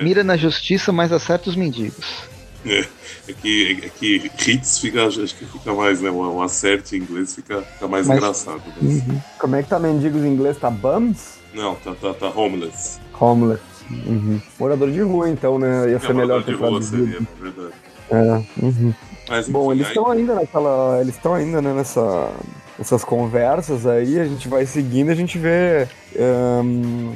mira 0.00 0.22
na 0.22 0.36
justiça, 0.36 0.92
mas 0.92 1.12
acerta 1.12 1.50
os 1.50 1.56
mendigos. 1.56 2.30
É, 2.64 2.86
é 3.28 3.32
que, 3.32 3.82
é 3.84 3.88
que 3.88 4.30
hits 4.46 4.78
fica, 4.78 5.06
acho 5.06 5.34
que 5.34 5.44
fica 5.44 5.74
mais, 5.74 6.00
né? 6.00 6.10
O, 6.10 6.36
o 6.36 6.42
acerte 6.42 6.96
em 6.96 7.00
inglês 7.00 7.34
fica, 7.34 7.62
fica 7.62 7.88
mais 7.88 8.06
Mas, 8.06 8.18
engraçado. 8.18 8.62
Né? 8.80 9.02
Uhum. 9.08 9.20
Como 9.38 9.56
é 9.56 9.62
que 9.62 9.68
tá 9.68 9.80
mendigos 9.80 10.22
em 10.22 10.28
inglês? 10.28 10.56
Tá 10.58 10.70
bums? 10.70 11.38
Não, 11.52 11.74
tá, 11.74 11.94
tá, 11.94 12.14
tá 12.14 12.28
homeless. 12.28 13.00
Homeless. 13.18 13.71
Uhum. 13.90 14.40
Morador 14.58 14.90
de 14.90 15.00
rua, 15.00 15.28
então, 15.28 15.58
né? 15.58 15.90
Ia 15.90 15.98
ser 16.00 16.10
É, 16.10 16.14
melhor 16.14 16.42
ter 16.44 16.52
rua 16.52 16.68
traduzido. 16.70 17.04
seria, 17.04 17.20
na 17.20 17.50
verdade. 17.50 17.74
É, 18.10 18.62
uhum. 18.64 18.94
Mas, 19.28 19.48
Bom, 19.48 19.66
enfim, 19.72 19.72
eles 19.74 19.86
aí- 19.86 19.92
estão 19.92 20.10
ainda 20.10 20.34
naquela. 20.34 20.98
Eles 21.00 21.14
estão 21.14 21.34
ainda 21.34 21.62
né, 21.62 21.72
nessa, 21.72 22.30
nessas 22.78 23.04
conversas 23.04 23.86
aí, 23.86 24.18
a 24.18 24.24
gente 24.24 24.48
vai 24.48 24.66
seguindo, 24.66 25.10
a 25.10 25.14
gente 25.14 25.38
vê. 25.38 25.86
ahn, 26.18 27.12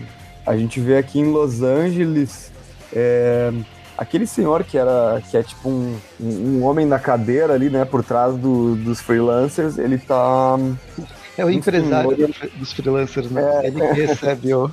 a 0.46 0.56
gente 0.56 0.78
vê 0.80 0.96
aqui 0.96 1.18
em 1.18 1.30
Los 1.30 1.62
Angeles 1.62 2.50
é, 2.94 3.52
aquele 3.98 4.26
senhor 4.26 4.62
que 4.64 4.78
era. 4.78 5.20
que 5.30 5.36
é 5.36 5.42
tipo 5.42 5.68
um, 5.68 5.96
um, 6.20 6.28
um 6.58 6.62
homem 6.64 6.86
na 6.86 6.98
cadeira 6.98 7.52
ali, 7.54 7.68
né, 7.68 7.84
por 7.84 8.02
trás 8.04 8.34
do- 8.36 8.76
dos 8.76 9.00
freelancers, 9.00 9.76
ele 9.78 9.98
tá. 9.98 10.56
É 11.36 11.44
o 11.44 11.50
Enfim, 11.50 11.58
empresário 11.58 12.16
dos 12.56 12.72
freelancers, 12.72 13.30
né? 13.30 13.42
É. 13.64 13.66
Ele 13.66 13.80
recebe 13.92 14.54
o. 14.54 14.70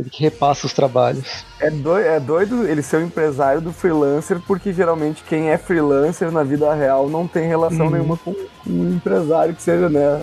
Ele 0.00 0.08
que 0.10 0.22
repassa 0.22 0.66
os 0.66 0.72
trabalhos. 0.72 1.44
É 1.60 1.70
doido, 1.70 2.06
é 2.08 2.18
doido 2.18 2.66
ele 2.66 2.82
ser 2.82 2.96
o 2.96 3.02
empresário 3.02 3.60
do 3.60 3.72
freelancer, 3.72 4.40
porque 4.46 4.72
geralmente 4.72 5.22
quem 5.22 5.50
é 5.50 5.58
freelancer 5.58 6.30
na 6.32 6.42
vida 6.42 6.72
real 6.74 7.08
não 7.08 7.26
tem 7.28 7.46
relação 7.46 7.86
Uhum. 7.86 7.92
nenhuma 7.92 8.16
com, 8.16 8.32
com 8.32 8.70
um 8.70 8.94
empresário 8.94 9.54
que 9.54 9.62
seja, 9.62 9.88
né? 9.88 10.22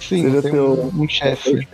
Sim, 0.00 0.22
Seja 0.22 0.42
teu- 0.42 0.90
um, 0.94 1.02
um 1.02 1.08
chefe. 1.08 1.66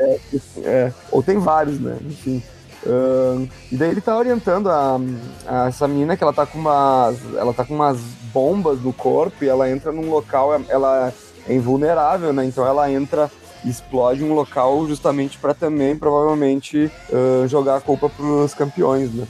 É, 0.65 0.93
ou 1.11 1.23
tem 1.23 1.39
vários, 1.39 1.81
né? 1.81 1.97
Enfim. 2.05 2.43
Ahn, 2.87 3.47
e 3.71 3.77
daí 3.77 3.91
ele 3.91 4.01
tá 4.01 4.17
orientando 4.17 4.69
a, 4.71 4.99
a 5.47 5.69
essa 5.69 5.87
menina 5.87 6.17
que 6.17 6.23
ela 6.25 6.33
tá 6.33 6.47
com 6.47 6.59
umas. 6.59 7.17
Ela 7.37 7.53
tá 7.53 7.65
com 7.65 7.75
umas 7.75 7.99
bombas 8.33 8.81
no 8.81 8.93
corpo 8.93 9.45
e 9.45 9.49
ela 9.49 9.71
entra 9.71 9.93
num 9.93 10.09
local, 10.11 10.59
ela 10.69 11.13
é 11.47 11.55
invulnerável, 11.55 12.33
né? 12.33 12.45
Então 12.47 12.67
ela 12.67 12.91
entra 12.91 13.31
explode 13.65 14.23
um 14.25 14.33
local 14.35 14.87
justamente 14.87 15.39
pra 15.39 15.53
também, 15.55 15.97
provavelmente, 15.97 16.91
ah, 17.13 17.47
jogar 17.47 17.77
a 17.77 17.81
culpa 17.81 18.09
pros 18.09 18.55
campeões, 18.55 19.13
né? 19.13 19.27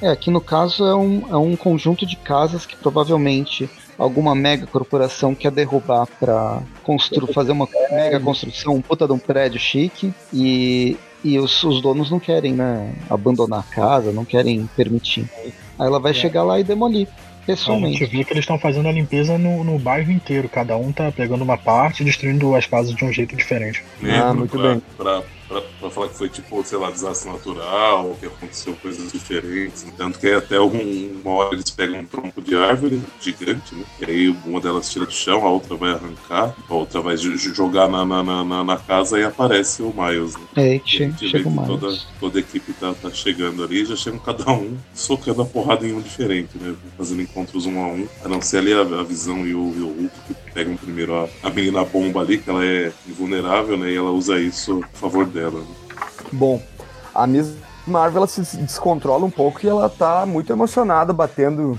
É, 0.00 0.08
aqui 0.08 0.30
no 0.30 0.40
caso 0.40 0.84
é 0.84 0.96
um, 0.96 1.22
é 1.30 1.36
um 1.36 1.54
conjunto 1.54 2.04
de 2.04 2.16
casas 2.16 2.66
que 2.66 2.74
provavelmente 2.76 3.70
alguma 3.96 4.34
mega 4.34 4.66
corporação 4.66 5.32
quer 5.32 5.52
derrubar 5.52 6.08
para 6.18 6.60
construir, 6.82 7.32
fazer 7.32 7.52
uma 7.52 7.68
mega 7.90 8.18
construção, 8.18 8.74
um 8.74 8.80
puta 8.82 9.06
de 9.06 9.12
um 9.12 9.18
prédio 9.18 9.60
chique 9.60 10.12
e, 10.32 10.96
e 11.22 11.38
os, 11.38 11.62
os 11.62 11.80
donos 11.80 12.10
não 12.10 12.18
querem, 12.18 12.52
né, 12.52 12.92
abandonar 13.08 13.60
a 13.60 13.74
casa, 13.74 14.10
não 14.10 14.24
querem 14.24 14.68
permitir. 14.74 15.30
Aí 15.78 15.86
ela 15.86 16.00
vai 16.00 16.10
É. 16.10 16.14
chegar 16.14 16.42
lá 16.42 16.58
e 16.58 16.64
demolir, 16.64 17.06
A 17.42 17.46
pessoalmente. 17.46 17.98
gente 17.98 18.10
vê 18.10 18.24
que 18.24 18.32
eles 18.32 18.42
estão 18.42 18.58
fazendo 18.58 18.88
a 18.88 18.92
limpeza 18.92 19.36
no, 19.36 19.64
no 19.64 19.78
bairro 19.78 20.10
inteiro. 20.12 20.48
Cada 20.48 20.76
um 20.76 20.92
tá 20.92 21.10
pegando 21.10 21.42
uma 21.42 21.58
parte 21.58 22.02
e 22.02 22.04
destruindo 22.04 22.54
as 22.54 22.66
casas 22.66 22.94
de 22.94 23.04
um 23.04 23.12
jeito 23.12 23.34
diferente. 23.36 23.82
Ah, 24.04 24.32
muito 24.32 24.56
pra, 24.56 24.70
bem. 24.70 24.82
Pra, 24.96 25.22
pra, 25.48 25.62
pra 25.82 25.90
falar 25.90 26.08
que 26.08 26.16
foi 26.18 26.28
tipo, 26.28 26.64
sei 26.64 26.78
lá, 26.78 26.90
desastre 26.90 27.30
natural, 27.30 28.08
ou 28.08 28.14
que 28.16 28.26
aconteceu 28.26 28.74
coisas 28.76 29.12
diferentes. 29.12 29.84
Tanto 29.96 30.18
que 30.18 30.28
até 30.30 30.60
um, 30.60 31.20
uma 31.24 31.30
hora 31.32 31.54
eles 31.54 31.70
pegam 31.70 32.00
um 32.00 32.06
tronco 32.06 32.40
de 32.40 32.54
árvore 32.56 33.02
gigante, 33.20 33.74
né? 33.74 33.84
E 34.00 34.04
aí 34.04 34.28
uma 34.46 34.60
delas 34.60 34.90
tira 34.90 35.04
do 35.06 35.12
chão, 35.12 35.44
a 35.46 35.50
outra 35.50 35.76
vai 35.76 35.92
arrancar, 35.92 36.54
a 36.68 36.74
outra 36.74 37.00
vai 37.00 37.16
jo- 37.16 37.36
jogar 37.36 37.88
na, 37.88 38.04
na, 38.04 38.22
na, 38.22 38.64
na- 38.64 38.76
casa 38.82 39.18
e 39.18 39.24
aparece 39.24 39.82
o 39.82 39.92
Miles. 39.92 40.36
Né? 40.36 40.46
É, 40.56 40.76
a 40.76 40.80
che 40.84 41.04
gente 41.04 41.28
vê 41.28 41.28
chega 41.28 41.44
que 41.44 41.50
mais. 41.50 41.68
toda, 41.68 41.88
toda 42.18 42.38
a 42.38 42.40
equipe 42.40 42.72
tá, 42.74 42.94
tá 42.94 43.10
chegando 43.10 43.62
ali, 43.62 43.84
já 43.84 43.96
chegam 43.96 44.18
cada 44.18 44.50
um 44.50 44.76
socando 44.94 45.42
a 45.42 45.44
porrada 45.46 45.86
em 45.86 45.92
um 45.92 46.00
diferente, 46.00 46.58
né? 46.58 46.74
Fazendo 46.96 47.22
encontros 47.22 47.66
um 47.66 47.82
a 47.82 47.86
um. 47.88 48.08
A 48.24 48.28
não 48.28 48.40
ser 48.40 48.58
ali 48.58 48.72
a, 48.72 48.80
a 48.80 49.02
Visão 49.04 49.46
e 49.46 49.54
o, 49.54 49.72
e 49.76 49.80
o 49.80 49.88
Hulk, 49.88 50.20
que 50.26 50.34
pegam 50.52 50.76
primeiro 50.76 51.14
a, 51.14 51.28
a 51.42 51.50
menina 51.50 51.84
bomba 51.84 52.20
ali, 52.20 52.38
que 52.38 52.50
ela 52.50 52.64
é 52.64 52.92
invulnerável, 53.06 53.76
né? 53.76 53.90
E 53.90 53.96
ela 53.96 54.10
usa 54.10 54.38
isso 54.40 54.82
a 54.82 54.96
favor 54.96 55.26
dela. 55.26 55.60
Né? 55.60 55.71
Bom, 56.32 56.60
a 57.14 57.26
Miss 57.26 57.52
Marvel 57.86 58.18
ela 58.18 58.26
se 58.26 58.56
descontrola 58.58 59.24
um 59.24 59.30
pouco 59.30 59.60
e 59.64 59.68
ela 59.68 59.88
tá 59.88 60.24
muito 60.24 60.52
emocionada 60.52 61.12
batendo 61.12 61.78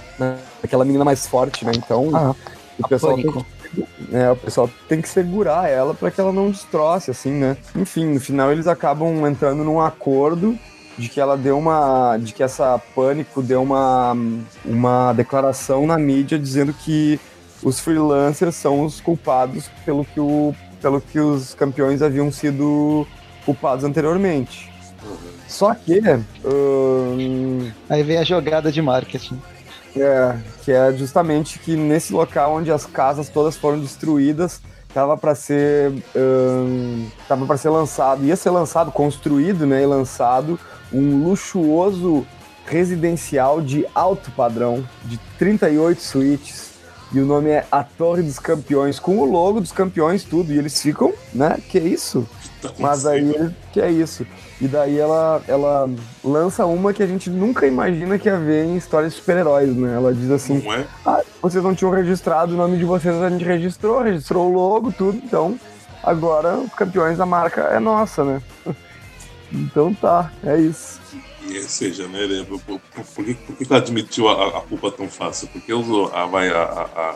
naquela 0.61 0.85
menina 0.85 1.03
mais 1.05 1.25
forte, 1.27 1.65
né? 1.65 1.71
Então 1.75 2.09
Ah, 2.13 2.35
o 2.79 2.87
pessoal 2.87 3.15
tem 3.15 3.23
pânico. 3.25 3.45
né, 4.09 4.31
o 4.31 4.35
pessoal 4.35 4.69
tem 4.87 5.01
que 5.01 5.09
segurar 5.09 5.69
ela 5.69 5.93
para 5.93 6.11
que 6.11 6.19
ela 6.21 6.31
não 6.31 6.51
destroce, 6.51 7.09
assim, 7.09 7.31
né? 7.31 7.57
Enfim, 7.75 8.05
no 8.05 8.19
final 8.19 8.51
eles 8.51 8.67
acabam 8.67 9.25
entrando 9.27 9.63
num 9.63 9.79
acordo 9.81 10.57
de 10.97 11.09
que 11.09 11.19
ela 11.19 11.35
deu 11.35 11.57
uma. 11.57 12.17
de 12.17 12.33
que 12.33 12.43
essa 12.43 12.79
pânico 12.93 13.41
deu 13.41 13.63
uma, 13.63 14.15
uma 14.63 15.13
declaração 15.13 15.87
na 15.87 15.97
mídia 15.97 16.37
dizendo 16.37 16.71
que 16.73 17.19
os 17.63 17.79
freelancers 17.79 18.55
são 18.55 18.83
os 18.83 18.99
culpados 19.01 19.69
pelo 19.85 20.03
que, 20.05 20.19
o, 20.19 20.53
pelo 20.81 20.99
que 21.01 21.17
os 21.19 21.53
campeões 21.55 22.01
haviam 22.01 22.29
sido 22.31 23.07
culpados 23.45 23.83
anteriormente. 23.85 24.71
Só 25.47 25.73
que. 25.75 26.01
hum, 26.43 27.71
Aí 27.89 28.03
vem 28.03 28.17
a 28.17 28.23
jogada 28.23 28.71
de 28.71 28.81
marketing. 28.81 29.39
é, 29.95 30.37
que 30.63 30.71
é 30.71 30.91
justamente 30.93 31.59
que 31.59 31.75
nesse 31.75 32.13
local 32.13 32.55
onde 32.55 32.71
as 32.71 32.85
casas 32.85 33.29
todas 33.29 33.55
foram 33.55 33.79
destruídas, 33.79 34.61
tava 34.93 35.15
para 35.17 35.35
ser 35.35 35.91
hum, 36.15 37.07
tava 37.27 37.45
para 37.45 37.57
ser 37.57 37.69
lançado, 37.69 38.23
ia 38.25 38.35
ser 38.35 38.49
lançado, 38.49 38.91
construído, 38.91 39.65
né, 39.67 39.83
e 39.83 39.85
lançado 39.85 40.59
um 40.91 41.23
luxuoso 41.23 42.25
residencial 42.65 43.61
de 43.61 43.85
alto 43.93 44.31
padrão 44.31 44.87
de 45.05 45.19
38 45.37 46.01
suítes. 46.01 46.71
E 47.11 47.19
o 47.19 47.25
nome 47.25 47.49
é 47.51 47.67
A 47.71 47.83
Torre 47.83 48.23
dos 48.23 48.39
Campeões, 48.39 48.99
com 48.99 49.19
o 49.19 49.25
logo 49.25 49.61
dos 49.61 49.71
campeões, 49.71 50.23
tudo. 50.23 50.51
E 50.51 50.57
eles 50.57 50.81
ficam, 50.81 51.13
né? 51.31 51.59
Que 51.69 51.77
isso? 51.77 52.27
Tá 52.69 52.73
Mas 52.79 53.05
aí, 53.05 53.19
ele- 53.19 53.55
que 53.71 53.81
é 53.81 53.91
isso? 53.91 54.25
E 54.61 54.67
daí 54.67 54.97
ela, 54.97 55.41
ela 55.47 55.89
lança 56.23 56.65
uma 56.65 56.93
que 56.93 57.03
a 57.03 57.07
gente 57.07 57.29
nunca 57.29 57.65
imagina 57.67 58.17
que 58.17 58.27
ia 58.29 58.37
ver 58.37 58.65
em 58.65 58.75
histórias 58.77 59.13
de 59.13 59.19
super-heróis, 59.19 59.75
né? 59.75 59.95
Ela 59.95 60.13
diz 60.13 60.29
assim: 60.31 60.61
Não 60.63 60.73
é? 60.73 60.85
ah, 61.05 61.21
vocês 61.41 61.63
não 61.63 61.75
tinham 61.75 61.91
registrado 61.91 62.53
o 62.53 62.57
nome 62.57 62.77
de 62.77 62.85
vocês, 62.85 63.13
a 63.21 63.29
gente 63.29 63.43
registrou, 63.43 64.01
registrou 64.01 64.49
o 64.49 64.53
logo, 64.53 64.91
tudo, 64.91 65.17
então 65.17 65.59
agora 66.03 66.55
os 66.57 66.73
campeões 66.73 67.17
da 67.17 67.25
marca 67.25 67.61
é 67.63 67.79
nossa, 67.79 68.23
né? 68.23 68.41
Então 69.51 69.93
tá, 69.93 70.31
é 70.43 70.57
isso. 70.57 70.99
E, 71.47 71.61
seja, 71.61 72.07
né, 72.07 72.43
por, 72.47 72.59
por- 72.61 72.79
por 73.13 73.23
que, 73.25 73.33
por 73.35 73.55
que 73.55 73.65
ela 73.69 73.77
admitiu 73.79 74.27
a, 74.27 74.57
a 74.57 74.61
culpa 74.61 74.89
tão 74.91 75.07
fácil? 75.07 75.47
Porque 75.49 75.71
os- 75.71 76.11
a, 76.11 76.21
a, 76.23 76.25
a, 76.25 76.81
a- 77.11 77.15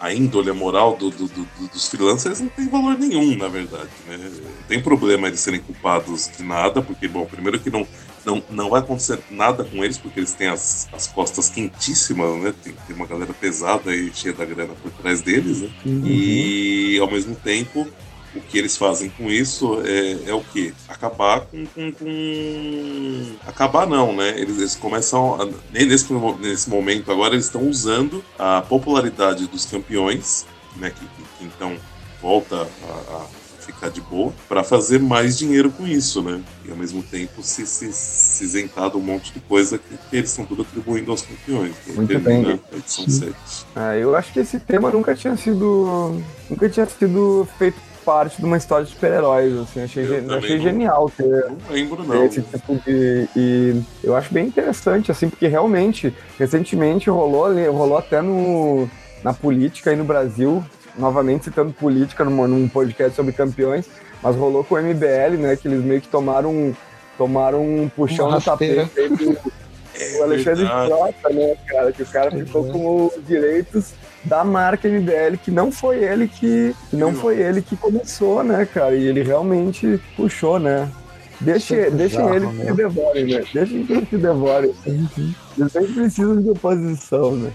a 0.00 0.12
índole, 0.12 0.52
moral 0.52 0.96
do- 0.96 1.10
do- 1.10 1.26
do- 1.26 1.48
do- 1.58 1.68
dos 1.72 1.88
freelancers 1.88 2.40
não 2.40 2.48
tem 2.48 2.68
valor 2.68 2.98
nenhum, 2.98 3.36
na 3.36 3.48
verdade. 3.48 3.88
Né? 4.06 4.16
Não 4.18 4.66
tem 4.68 4.80
problema 4.82 5.26
eles 5.28 5.40
serem 5.40 5.60
culpados 5.60 6.30
de 6.36 6.42
nada, 6.42 6.80
porque, 6.82 7.08
bom, 7.08 7.26
primeiro 7.26 7.58
que 7.58 7.68
não, 7.70 7.86
não, 8.24 8.42
não 8.50 8.70
vai 8.70 8.80
acontecer 8.80 9.18
nada 9.30 9.64
com 9.64 9.82
eles, 9.84 9.98
porque 9.98 10.20
eles 10.20 10.34
têm 10.34 10.48
as, 10.48 10.88
as 10.92 11.06
costas 11.08 11.48
quentíssimas, 11.48 12.40
né? 12.42 12.54
Tem, 12.62 12.74
tem 12.86 12.94
uma 12.96 13.06
galera 13.06 13.32
pesada 13.32 13.94
e 13.94 14.12
cheia 14.14 14.34
da 14.34 14.44
grana 14.44 14.74
por 14.80 14.90
trás 14.92 15.20
deles, 15.20 15.60
né? 15.62 15.70
E 16.04 16.98
ao 17.00 17.10
mesmo 17.10 17.34
tempo, 17.34 17.86
o 18.34 18.40
que 18.40 18.58
eles 18.58 18.76
fazem 18.76 19.08
com 19.10 19.30
isso 19.30 19.80
é, 19.84 20.30
é 20.30 20.34
o 20.34 20.42
quê? 20.52 20.72
Acabar 20.88 21.40
com, 21.42 21.64
com- 21.66 21.92
com- 21.92 23.36
Acabar 23.46 23.86
não, 23.86 24.14
né? 24.14 24.30
Eles, 24.38 24.58
eles 24.58 24.74
começam. 24.76 25.40
A... 25.40 25.48
Nesse, 25.72 26.12
nesse 26.40 26.68
momento 26.70 27.10
agora, 27.10 27.34
eles 27.34 27.46
estão 27.46 27.62
usando 27.68 28.24
a 28.38 28.60
popularidade 28.62 29.46
dos 29.46 29.64
campeões, 29.64 30.46
né? 30.76 30.90
Que, 30.90 31.00
que- 31.00 31.22
que 31.38 31.44
então 31.44 31.76
volta 32.20 32.56
a, 32.88 33.14
a 33.16 33.26
ficar 33.64 33.90
de 33.90 34.00
boa, 34.00 34.32
para 34.48 34.64
fazer 34.64 34.98
mais 34.98 35.36
dinheiro 35.36 35.70
com 35.70 35.86
isso, 35.86 36.22
né? 36.22 36.40
E 36.64 36.70
ao 36.70 36.76
mesmo 36.76 37.02
tempo 37.02 37.42
se, 37.42 37.66
se, 37.66 37.92
se 37.92 38.42
isentar 38.44 38.90
de 38.90 38.96
um 38.96 39.00
monte 39.00 39.30
de 39.32 39.40
coisa 39.40 39.76
que, 39.78 39.94
que 40.08 40.16
eles 40.16 40.30
estão 40.30 40.46
tudo 40.46 40.62
atribuindo 40.62 41.10
aos 41.10 41.20
campeões. 41.20 41.74
Muito 41.94 42.18
bem. 42.18 42.58
A 42.72 42.76
edição 42.76 43.04
Sim. 43.04 43.10
7. 43.10 43.34
Ah, 43.76 43.94
eu 43.94 44.16
acho 44.16 44.32
que 44.32 44.40
esse 44.40 44.58
tema 44.58 44.90
nunca 44.90 45.14
tinha 45.14 45.36
sido. 45.36 46.18
Nunca 46.48 46.68
tinha 46.68 46.86
sido 46.86 47.46
feito 47.58 47.76
parte 48.08 48.38
de 48.38 48.44
uma 48.46 48.56
história 48.56 48.86
de 48.86 48.90
super-heróis, 48.92 49.54
assim. 49.58 49.82
Achei, 49.82 50.04
Eu 50.04 50.34
achei 50.38 50.56
não. 50.56 50.62
genial 50.62 51.10
ter, 51.14 51.26
Não 51.26 51.56
lembro, 51.70 52.02
não. 52.04 52.24
esse 52.24 52.40
tipo 52.40 52.74
de. 52.76 53.28
E 53.36 53.82
eu 54.02 54.16
acho 54.16 54.32
bem 54.32 54.46
interessante, 54.46 55.10
assim, 55.10 55.28
porque 55.28 55.46
realmente, 55.46 56.14
recentemente 56.38 57.10
rolou, 57.10 57.44
ali- 57.46 57.66
rolou 57.66 57.98
até 57.98 58.22
no, 58.22 58.88
na 59.22 59.34
política 59.34 59.90
aí 59.90 59.96
no 59.96 60.04
Brasil, 60.04 60.64
novamente 60.96 61.44
citando 61.44 61.70
política 61.72 62.24
numa- 62.24 62.48
num 62.48 62.66
podcast 62.66 63.14
sobre 63.14 63.32
campeões, 63.32 63.86
mas 64.22 64.34
rolou 64.34 64.64
com 64.64 64.76
o 64.76 64.78
MBL, 64.78 65.36
né? 65.38 65.54
Que 65.56 65.68
eles 65.68 65.84
meio 65.84 66.00
que 66.00 66.08
tomaram, 66.08 66.50
um- 66.50 66.74
tomaram 67.18 67.62
um 67.62 67.90
puxão 67.94 68.28
Uma 68.28 68.36
no 68.36 68.42
tapete 68.42 68.88
do, 69.10 69.36
É 70.00 70.18
o 70.20 70.22
Alexandre. 70.22 70.64
Frota, 70.66 71.28
né, 71.34 71.56
cara? 71.66 71.92
Que 71.92 72.02
o 72.02 72.06
cara 72.06 72.30
ficou 72.30 72.62
Uhum. 72.62 72.72
com 72.72 73.06
os 73.06 73.26
direitos 73.26 73.92
da 74.24 74.44
marca 74.44 74.88
MBL, 74.88 75.36
que 75.42 75.50
não 75.50 75.70
foi 75.70 76.02
ele 76.02 76.28
que, 76.28 76.74
que 76.90 76.96
não 76.96 77.14
foi 77.14 77.40
ele 77.40 77.62
que 77.62 77.76
começou, 77.76 78.42
né, 78.42 78.66
cara? 78.66 78.94
E 78.94 79.06
ele 79.06 79.22
realmente 79.22 80.00
puxou, 80.16 80.58
né? 80.58 80.90
Deixe, 81.40 81.74
Isso 81.74 81.86
é 81.86 81.90
deixem 81.90 82.18
bizarro, 82.18 82.34
eles 82.34 82.48
que 82.50 82.56
meu. 82.56 82.66
se 82.66 82.74
devorem, 82.74 83.24
né? 83.26 83.44
Deixem 83.54 83.86
que 83.86 83.92
eles 83.92 84.08
se 84.08 84.16
devorem. 84.18 84.74
Eles 84.86 85.72
sempre 85.72 85.92
precisam 85.94 86.42
de 86.42 86.50
oposição, 86.50 87.36
né? 87.36 87.52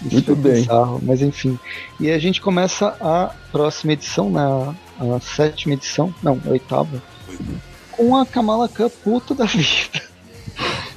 Muito 0.00 0.32
é 0.32 0.34
bem. 0.34 0.52
bizarro, 0.54 1.00
mas 1.02 1.20
enfim. 1.22 1.58
E 2.00 2.10
a 2.10 2.18
gente 2.18 2.40
começa 2.40 2.96
a 3.00 3.34
próxima 3.52 3.92
edição, 3.92 4.30
na 4.30 4.74
a 4.98 5.20
sétima 5.20 5.74
edição, 5.74 6.14
não, 6.22 6.40
a 6.46 6.50
oitava. 6.50 7.02
com 7.92 8.16
a 8.16 8.24
Kamala 8.24 8.68
Khan 8.68 8.88
puta 9.02 9.34
da 9.34 9.44
vida. 9.46 10.02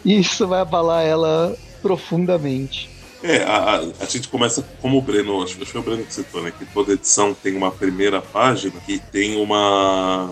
E 0.04 0.20
isso 0.20 0.48
vai 0.48 0.62
abalar 0.62 1.04
ela 1.04 1.56
profundamente. 1.82 2.90
É, 3.26 3.44
a, 3.44 3.78
a, 4.02 4.06
gente 4.06 4.28
começa 4.28 4.62
como 4.80 5.00
o 5.00 5.02
Breno, 5.02 5.42
acho 5.42 5.58
que 5.58 5.66
foi 5.66 5.82
o 5.82 5.84
Breno 5.84 6.06
que 6.06 6.14
citou, 6.14 6.44
né? 6.44 6.54
Que 6.56 6.64
toda 6.64 6.94
edição 6.94 7.34
tem 7.34 7.58
uma 7.58 7.72
primeira 7.72 8.22
página 8.22 8.80
que 8.86 9.00
tem 9.00 9.36
uma. 9.36 10.30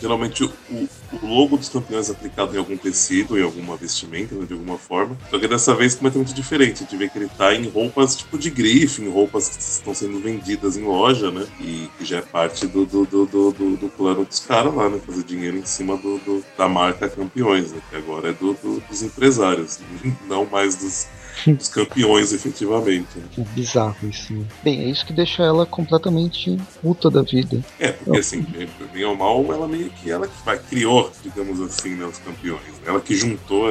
Geralmente 0.00 0.44
o, 0.44 0.52
o 0.70 0.88
logo 1.20 1.56
dos 1.56 1.68
campeões 1.68 2.08
aplicado 2.08 2.54
em 2.54 2.58
algum 2.58 2.76
tecido, 2.76 3.36
em 3.36 3.42
alguma 3.42 3.76
vestimenta, 3.76 4.36
né, 4.36 4.46
de 4.46 4.52
alguma 4.52 4.78
forma. 4.78 5.18
Só 5.28 5.36
que 5.36 5.48
dessa 5.48 5.74
vez 5.74 5.96
completamente 5.96 6.32
diferente. 6.32 6.74
A 6.74 6.78
gente 6.86 6.96
vê 6.96 7.08
que 7.08 7.18
ele 7.18 7.28
tá 7.36 7.52
em 7.52 7.68
roupas 7.68 8.14
tipo 8.14 8.38
de 8.38 8.50
grife, 8.50 9.02
em 9.02 9.10
roupas 9.10 9.48
que 9.48 9.60
estão 9.60 9.92
sendo 9.92 10.20
vendidas 10.20 10.76
em 10.76 10.84
loja, 10.84 11.32
né? 11.32 11.44
E 11.60 11.90
que 11.98 12.04
já 12.04 12.18
é 12.18 12.22
parte 12.22 12.68
do, 12.68 12.86
do, 12.86 13.04
do, 13.04 13.26
do, 13.26 13.76
do 13.76 13.88
plano 13.88 14.24
dos 14.24 14.38
caras 14.38 14.72
lá, 14.72 14.88
né? 14.88 15.00
Fazer 15.04 15.24
dinheiro 15.24 15.56
em 15.56 15.66
cima 15.66 15.96
do, 15.96 16.18
do, 16.18 16.44
da 16.56 16.68
marca 16.68 17.08
campeões, 17.08 17.72
né? 17.72 17.80
Que 17.90 17.96
agora 17.96 18.28
é 18.28 18.32
do, 18.32 18.52
do 18.52 18.80
dos 18.88 19.02
empresários, 19.02 19.80
não 20.28 20.46
mais 20.46 20.76
dos 20.76 21.08
dos 21.46 21.68
campeões, 21.68 22.32
efetivamente. 22.32 23.08
É 23.36 23.42
bizarro 23.54 23.96
isso. 24.08 24.32
Né? 24.32 24.44
Bem, 24.62 24.80
é 24.82 24.90
isso 24.90 25.04
que 25.06 25.12
deixa 25.12 25.42
ela 25.42 25.66
completamente 25.66 26.58
puta 26.82 27.10
da 27.10 27.22
vida. 27.22 27.64
É, 27.78 27.92
porque 27.92 28.18
assim, 28.18 28.44
bem 28.92 29.04
ou 29.04 29.16
mal, 29.16 29.44
ela 29.52 29.68
meio 29.68 29.90
que 29.90 30.10
ela 30.10 30.26
que 30.26 30.44
vai, 30.44 30.58
criou, 30.58 31.10
digamos 31.22 31.60
assim, 31.60 31.94
né, 31.94 32.04
os 32.04 32.18
campeões. 32.18 32.62
Né? 32.62 32.86
Ela 32.86 33.00
que 33.00 33.16
juntou 33.16 33.70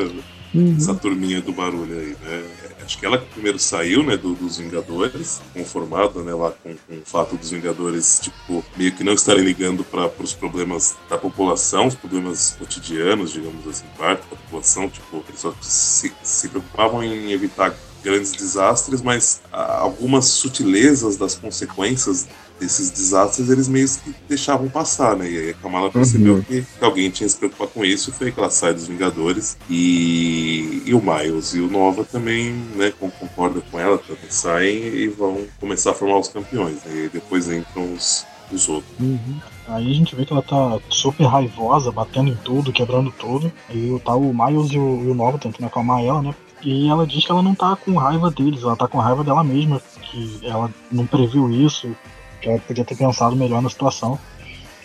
uhum. 0.53 0.75
essa 0.77 0.93
turminha 0.95 1.41
do 1.41 1.51
barulho 1.51 1.99
aí, 1.99 2.15
né? 2.23 2.43
Acho 2.87 2.97
que 2.97 3.05
ela 3.05 3.17
que 3.17 3.25
primeiro 3.25 3.59
saiu, 3.59 4.01
né, 4.01 4.15
do, 4.15 4.33
dos 4.33 4.59
Vingadores, 4.59 5.41
conformada, 5.53 6.23
né, 6.23 6.33
lá 6.33 6.51
com, 6.51 6.73
com, 6.73 6.93
o 6.95 7.01
fato 7.03 7.35
dos 7.35 7.49
Vingadores, 7.49 8.21
tipo, 8.23 8.63
meio 8.77 8.93
que 8.93 9.03
não 9.03 9.11
estarem 9.11 9.43
ligando 9.43 9.83
para 9.83 10.09
os 10.23 10.33
problemas 10.33 10.95
da 11.09 11.17
população, 11.17 11.87
os 11.87 11.95
problemas 11.95 12.55
cotidianos, 12.57 13.33
digamos 13.33 13.67
assim, 13.67 13.85
parte 13.97 14.21
da 14.21 14.37
população, 14.37 14.89
tipo, 14.89 15.21
eles 15.27 15.41
só 15.41 15.53
se, 15.61 16.13
se 16.23 16.47
preocupavam 16.47 17.03
em 17.03 17.33
evitar 17.33 17.75
grandes 18.01 18.31
desastres, 18.31 19.01
mas 19.01 19.41
ah, 19.51 19.79
algumas 19.79 20.23
sutilezas 20.23 21.17
das 21.17 21.35
consequências 21.35 22.25
desses 22.59 22.89
desastres 22.89 23.49
eles 23.49 23.67
meio 23.67 23.87
que 23.87 24.15
deixavam 24.27 24.67
passar, 24.69 25.15
né? 25.15 25.29
E 25.29 25.37
aí 25.37 25.49
a 25.51 25.53
Kamala 25.53 25.91
percebeu 25.91 26.35
uhum. 26.35 26.41
que, 26.41 26.61
que, 26.61 26.85
alguém 26.85 27.09
tinha 27.09 27.27
que 27.27 27.33
se 27.33 27.39
preocupar 27.39 27.67
com 27.67 27.85
isso, 27.85 28.11
foi 28.11 28.31
que 28.31 28.39
ela 28.39 28.49
sai 28.49 28.73
dos 28.73 28.87
Vingadores 28.87 29.57
e, 29.69 30.83
e 30.85 30.93
o 30.93 31.01
Miles 31.01 31.53
e 31.53 31.59
o 31.59 31.69
Nova 31.69 32.03
também, 32.03 32.53
né, 32.75 32.91
concorda 33.19 33.61
com 33.71 33.79
ela, 33.79 33.97
também 33.97 34.29
saem 34.29 34.77
e 34.77 35.07
vão 35.07 35.45
começar 35.59 35.91
a 35.91 35.93
formar 35.93 36.19
os 36.19 36.27
campeões, 36.27 36.83
né? 36.83 37.05
E 37.05 37.09
depois 37.09 37.49
entram 37.49 37.93
os, 37.93 38.25
os 38.51 38.67
outros. 38.67 38.91
Uhum. 38.99 39.39
Aí 39.67 39.91
a 39.91 39.93
gente 39.93 40.15
vê 40.15 40.25
que 40.25 40.31
ela 40.31 40.41
tá 40.41 40.79
super 40.89 41.25
raivosa, 41.25 41.91
batendo 41.91 42.29
em 42.29 42.35
tudo, 42.35 42.71
quebrando 42.71 43.11
tudo. 43.11 43.51
Aí 43.69 43.99
tá 44.03 44.15
o 44.15 44.33
Miles 44.33 44.71
e 44.71 44.79
o, 44.79 45.03
e 45.03 45.07
o 45.09 45.13
Nova 45.13 45.37
tentando 45.37 45.67
acalmar 45.67 46.03
ela, 46.03 46.21
né? 46.21 46.33
E 46.63 46.87
ela 46.89 47.05
diz 47.05 47.23
que 47.23 47.31
ela 47.31 47.43
não 47.43 47.53
tá 47.53 47.75
com 47.75 47.95
raiva 47.95 48.31
deles, 48.31 48.63
ela 48.63 48.75
tá 48.75 48.87
com 48.87 48.97
raiva 48.97 49.23
dela 49.23 49.43
mesma, 49.43 49.81
que 50.01 50.39
ela 50.43 50.71
não 50.91 51.05
previu 51.05 51.51
isso, 51.51 51.95
que 52.41 52.49
ela 52.49 52.59
podia 52.59 52.85
ter 52.85 52.95
pensado 52.95 53.35
melhor 53.35 53.61
na 53.61 53.69
situação. 53.69 54.19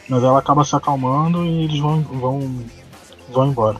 Mas 0.08 0.22
ela 0.22 0.38
acaba 0.38 0.64
se 0.64 0.74
acalmando 0.74 1.44
e 1.44 1.64
eles 1.64 1.78
vão, 1.78 2.02
vão, 2.02 2.64
vão 3.30 3.46
embora. 3.46 3.78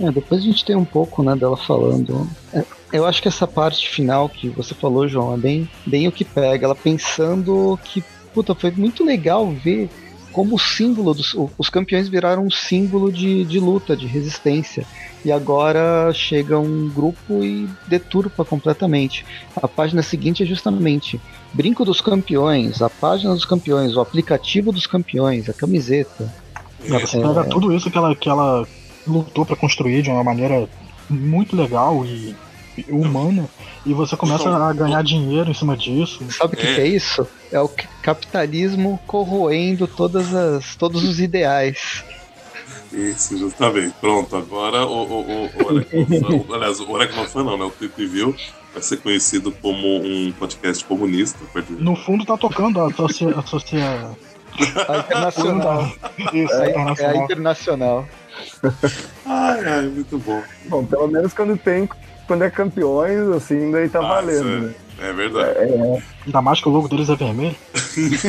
É, 0.00 0.10
depois 0.10 0.40
a 0.40 0.44
gente 0.44 0.64
tem 0.64 0.74
um 0.74 0.84
pouco 0.84 1.22
né, 1.22 1.36
dela 1.36 1.56
falando. 1.56 2.28
É, 2.52 2.64
eu 2.92 3.06
acho 3.06 3.22
que 3.22 3.28
essa 3.28 3.46
parte 3.46 3.88
final 3.88 4.28
que 4.28 4.48
você 4.48 4.74
falou, 4.74 5.06
João, 5.06 5.34
é 5.34 5.36
bem, 5.36 5.70
bem 5.86 6.08
o 6.08 6.12
que 6.12 6.24
pega. 6.24 6.66
Ela 6.66 6.74
pensando 6.74 7.78
que, 7.84 8.02
puta, 8.34 8.54
foi 8.54 8.70
muito 8.70 9.04
legal 9.04 9.50
ver 9.50 9.88
como 10.32 10.58
símbolo 10.58 11.14
dos. 11.14 11.36
Os 11.56 11.68
campeões 11.68 12.08
viraram 12.08 12.44
um 12.44 12.50
símbolo 12.50 13.12
de, 13.12 13.44
de 13.44 13.60
luta, 13.60 13.96
de 13.96 14.06
resistência. 14.06 14.84
E 15.24 15.30
agora 15.30 16.12
chega 16.12 16.58
um 16.58 16.88
grupo 16.88 17.44
e 17.44 17.68
deturpa 17.86 18.44
completamente. 18.44 19.24
A 19.54 19.68
página 19.68 20.02
seguinte 20.02 20.42
é 20.42 20.46
justamente 20.46 21.20
Brinco 21.52 21.84
dos 21.84 22.00
Campeões, 22.00 22.80
a 22.80 22.88
página 22.88 23.34
dos 23.34 23.44
campeões, 23.44 23.94
o 23.94 24.00
aplicativo 24.00 24.72
dos 24.72 24.86
campeões, 24.86 25.48
a 25.48 25.52
camiseta. 25.52 26.32
É, 26.84 26.98
você 26.98 27.18
é, 27.18 27.20
pega 27.20 27.44
tudo 27.44 27.74
isso 27.74 27.90
que 27.90 27.98
ela, 27.98 28.14
que 28.14 28.28
ela 28.28 28.66
lutou 29.06 29.44
para 29.44 29.56
construir 29.56 30.02
de 30.02 30.10
uma 30.10 30.24
maneira 30.24 30.68
muito 31.08 31.54
legal 31.54 32.04
e 32.04 32.34
humana 32.88 33.48
e 33.84 33.92
você 33.92 34.16
começa 34.16 34.48
a 34.48 34.72
ganhar 34.72 35.02
dinheiro 35.02 35.50
em 35.50 35.54
cima 35.54 35.76
disso. 35.76 36.24
Sabe 36.30 36.54
o 36.54 36.56
que, 36.56 36.74
que, 36.74 36.80
é 36.80 36.86
isso? 36.86 37.26
É 37.50 37.60
o 37.60 37.68
capitalismo 38.02 38.98
corroendo 39.06 39.86
todas 39.86 40.34
as, 40.34 40.74
todos 40.76 41.04
os 41.04 41.20
ideais. 41.20 42.04
Isso, 42.92 43.36
justamente. 43.36 43.94
Pronto, 44.00 44.34
agora 44.36 44.86
o, 44.86 45.02
o, 45.02 45.46
o, 45.46 46.46
o 46.48 46.54
aliás, 46.54 46.80
o 46.80 46.96
Aracnofan 46.96 47.44
não, 47.44 47.58
né? 47.58 47.64
O 47.64 47.70
Trip 47.70 48.06
View 48.06 48.34
vai 48.72 48.82
ser 48.82 48.96
conhecido 48.98 49.52
como 49.52 49.96
um 49.96 50.32
podcast 50.32 50.84
comunista. 50.84 51.38
No 51.78 51.96
fundo 51.96 52.24
tá 52.24 52.36
tocando 52.36 52.80
a 52.80 52.88
associa... 52.88 53.30
associa... 53.38 54.10
A 54.88 54.98
internacional. 54.98 55.92
Isso, 56.32 56.52
é, 56.52 56.66
a 56.66 56.70
internacional. 56.70 57.14
É 57.14 57.18
a 57.18 57.24
internacional. 57.24 58.08
ai, 59.24 59.64
ai, 59.64 59.82
muito 59.86 60.18
bom. 60.18 60.42
Bom, 60.66 60.84
pelo 60.84 61.08
menos 61.08 61.32
quando 61.32 61.56
tem 61.56 61.88
quando 62.26 62.44
é 62.44 62.50
campeões, 62.50 63.28
assim, 63.28 63.70
daí 63.70 63.88
tá 63.88 63.98
ah, 63.98 64.08
valendo, 64.08 64.48
é, 64.48 64.60
né? 64.60 64.74
É 65.00 65.12
verdade. 65.12 65.58
É, 65.58 65.64
é. 65.64 66.02
Ainda 66.26 66.42
mais 66.42 66.60
que 66.60 66.68
o 66.68 66.72
logo 66.72 66.88
deles 66.88 67.08
é 67.08 67.16
vermelho. 67.16 67.56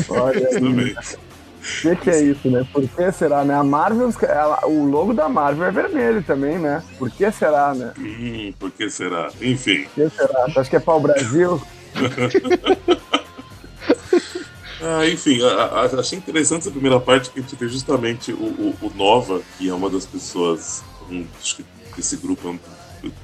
Olha 0.09 0.47
aí. 0.49 0.57
O 0.57 1.32
que, 1.63 1.95
que, 1.95 2.09
é 2.09 2.21
isso, 2.21 2.49
né? 2.49 2.67
Por 2.71 2.87
que 2.87 3.11
será, 3.11 3.43
né? 3.45 3.55
A 3.55 3.63
Marvel, 3.63 4.13
ela, 4.23 4.67
o 4.67 4.85
logo 4.85 5.13
da 5.13 5.29
Marvel 5.29 5.65
é 5.65 5.71
vermelho 5.71 6.23
também, 6.23 6.59
né? 6.59 6.83
Por 6.99 7.09
que 7.09 7.31
será, 7.31 7.73
né? 7.73 7.93
Hum, 7.97 8.53
por 8.59 8.69
que 8.71 8.89
será? 8.89 9.29
Enfim. 9.41 9.83
Por 9.83 9.93
que 9.93 10.09
será? 10.09 10.43
Acho 10.45 10.69
que 10.69 10.75
é 10.75 10.79
para 10.79 10.93
o 10.93 10.99
Brasil? 10.99 11.61
ah, 14.81 15.07
enfim, 15.07 15.41
a, 15.43 15.47
a, 15.47 15.85
achei 15.99 16.17
interessante 16.17 16.61
essa 16.61 16.71
primeira 16.71 16.99
parte 16.99 17.29
que 17.29 17.39
a 17.39 17.41
gente 17.41 17.55
vê 17.55 17.69
justamente 17.69 18.33
o, 18.33 18.35
o, 18.35 18.75
o 18.81 18.91
Nova, 18.95 19.41
que 19.57 19.69
é 19.69 19.73
uma 19.73 19.89
das 19.89 20.05
pessoas, 20.05 20.83
um, 21.09 21.25
acho 21.39 21.55
que 21.57 21.65
esse 21.97 22.17
grupo 22.17 22.47
é 22.47 22.51
um 22.51 22.59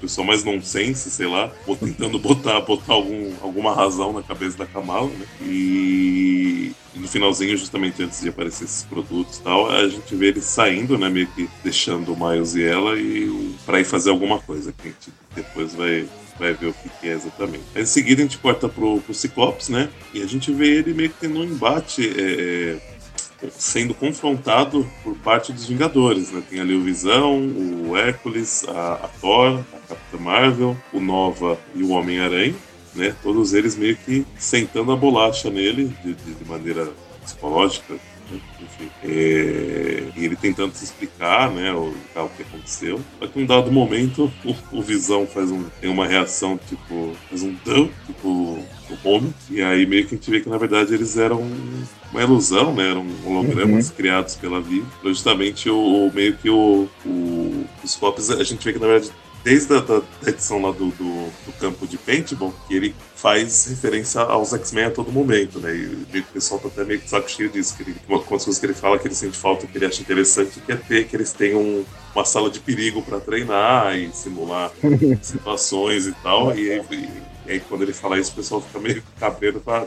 pessoal 0.02 0.26
mais 0.26 0.44
nonsense, 0.44 1.10
sei 1.10 1.28
lá, 1.28 1.52
tentando 1.80 2.20
botar, 2.20 2.60
botar 2.62 2.94
algum, 2.94 3.32
alguma 3.42 3.74
razão 3.74 4.14
na 4.14 4.22
cabeça 4.22 4.58
da 4.58 4.66
Kamala, 4.66 5.10
né? 5.10 5.26
E, 5.42 6.72
no 6.96 7.08
finalzinho, 7.08 7.56
justamente 7.58 8.02
antes 8.04 8.22
de 8.22 8.30
aparecer 8.30 8.66
esses 8.66 8.84
produtos 8.84 9.38
e 9.38 9.42
tal, 9.42 9.70
a 9.70 9.88
gente 9.88 10.16
vê 10.16 10.28
eles 10.28 10.44
saindo, 10.44 10.98
né? 10.98 11.10
Meio 11.10 11.28
que 11.28 11.50
deixando 11.64 12.14
o 12.14 12.30
Miles 12.30 12.56
e 12.56 12.64
ela 12.64 13.00
e 13.00 13.56
para 13.66 13.80
ir 13.80 13.86
fazer 13.86 14.10
alguma 14.10 14.40
coisa, 14.40 14.72
que 14.74 14.88
a 14.88 14.92
gente 14.92 15.14
depois 15.36 15.74
vai, 15.76 16.06
vai 16.38 16.54
ver 16.54 16.68
o 16.68 16.74
que, 16.74 16.90
que 16.90 17.08
é 17.08 17.14
exatamente. 17.14 17.64
Aí, 17.76 17.84
em 17.84 17.86
seguida 17.86 18.22
a 18.22 18.26
gente 18.26 18.38
corta 18.38 18.68
pro, 18.68 19.00
pro 19.02 19.14
Ciclopes, 19.14 19.70
né? 19.70 19.90
E 20.14 20.22
a 20.22 20.28
gente 20.28 20.52
vê 20.52 20.78
ele 20.78 20.94
meio 20.94 21.10
que 21.10 21.20
tendo 21.20 21.40
um 21.40 21.44
embate 21.44 22.08
é, 22.08 22.76
é 22.76 22.99
sendo 23.52 23.94
confrontado 23.94 24.90
por 25.04 25.16
parte 25.18 25.54
dos 25.54 25.66
Vingadores, 25.66 26.32
né? 26.32 26.44
Tem 26.50 26.60
ali 26.60 26.76
o 26.76 26.84
Visão, 26.84 27.38
o 27.38 27.96
Hércules, 27.96 28.66
a, 28.68 28.94
a 28.94 29.08
Thor, 29.20 29.60
a 29.74 29.88
Capitã 29.88 30.18
Marvel, 30.20 30.78
o 30.94 31.00
Nova 31.00 31.58
e 31.76 31.84
o 31.84 31.90
Homem-Aranha, 31.90 32.56
né? 32.94 33.16
Todos 33.24 33.54
eles 33.54 33.76
meio 33.76 33.96
que 33.96 34.26
sentando 34.38 34.92
a 34.92 34.96
bolacha 34.96 35.50
nele 35.50 35.96
de, 36.04 36.14
de, 36.14 36.34
de 36.34 36.46
maneira 36.46 36.92
psicológica, 37.24 37.96
né? 38.32 38.40
enfim. 38.62 38.90
É, 39.04 40.04
e 40.16 40.26
ele 40.26 40.36
tentando 40.36 40.74
se 40.74 40.84
explicar, 40.84 41.52
né, 41.52 41.72
o, 41.74 41.94
o 42.16 42.30
que 42.30 42.44
aconteceu. 42.44 43.00
Só 43.20 43.28
que 43.28 43.40
em 43.40 43.44
um 43.44 43.46
dado 43.46 43.72
momento, 43.72 44.32
o, 44.46 44.56
o 44.78 44.82
Visão 44.82 45.26
faz 45.28 45.52
um, 45.52 45.64
tem 45.82 45.90
uma 45.90 46.08
reação, 46.08 46.60
tipo, 46.68 47.16
faz 47.30 47.44
um 47.44 47.56
dão, 47.66 47.90
tipo, 48.06 48.28
o 48.28 49.10
homem. 49.10 49.34
E 49.50 49.62
aí 49.62 49.86
meio 49.86 50.06
que 50.06 50.16
a 50.16 50.18
gente 50.18 50.30
vê 50.30 50.40
que 50.40 50.50
na 50.50 50.58
verdade 50.58 50.94
eles 50.94 51.18
eram 51.18 51.46
uma 52.12 52.22
ilusão, 52.22 52.74
né? 52.74 52.90
Eram 52.90 53.06
hologramas 53.26 53.90
uhum. 53.90 53.96
criados 53.96 54.36
pela 54.36 54.60
vida. 54.60 54.86
Justamente 55.04 55.70
o, 55.70 56.08
o 56.08 56.14
meio 56.14 56.36
que 56.38 56.50
o, 56.50 56.88
o, 57.06 57.66
os 57.84 57.96
copos, 57.96 58.30
a 58.32 58.44
gente 58.44 58.64
vê 58.64 58.74
que 58.74 58.80
na 58.80 58.88
verdade 58.88 59.12
desde 59.44 59.76
a 59.76 59.80
da, 59.80 60.02
edição 60.26 60.62
lá 60.62 60.72
do, 60.72 60.90
do, 60.92 61.30
do, 61.46 61.54
campo 61.60 61.88
de 61.88 61.98
paintball, 61.98 62.54
que 62.68 62.76
ele 62.76 62.96
faz 63.16 63.66
referência 63.68 64.22
aos 64.22 64.54
X-Men 64.54 64.86
a 64.86 64.92
todo 64.92 65.12
momento, 65.12 65.60
né? 65.60 65.76
E 65.76 66.20
o 66.20 66.24
pessoal 66.24 66.60
tá 66.60 66.68
até 66.68 66.84
meio 66.84 67.00
que 67.00 67.10
saco 67.10 67.30
cheio 67.30 67.50
disso. 67.50 67.76
Que 67.76 67.84
ele, 67.84 67.96
uma 68.08 68.20
das 68.20 68.28
coisas 68.28 68.60
que 68.60 68.66
ele 68.66 68.74
fala 68.74 68.98
que 68.98 69.08
ele 69.08 69.16
sente 69.16 69.38
falta, 69.38 69.68
que 69.68 69.78
ele 69.78 69.86
acha 69.86 70.02
interessante, 70.02 70.60
que 70.60 70.72
é 70.72 70.76
ter 70.76 71.08
que 71.08 71.16
eles 71.16 71.32
tenham 71.32 71.62
um, 71.62 71.86
uma 72.14 72.26
sala 72.26 72.50
de 72.50 72.60
perigo 72.60 73.02
para 73.02 73.20
treinar 73.20 73.98
e 73.98 74.10
simular 74.14 74.72
situações 75.22 76.08
e 76.08 76.12
tal. 76.24 76.56
E, 76.58 76.70
e, 76.70 77.10
e, 77.48 77.52
aí, 77.52 77.60
quando 77.60 77.84
ele 77.84 77.94
fala 77.94 78.20
isso, 78.20 78.32
o 78.32 78.36
pessoal 78.36 78.62
fica 78.62 78.80
meio 78.80 79.04
cabreiro 79.20 79.60
pra. 79.60 79.86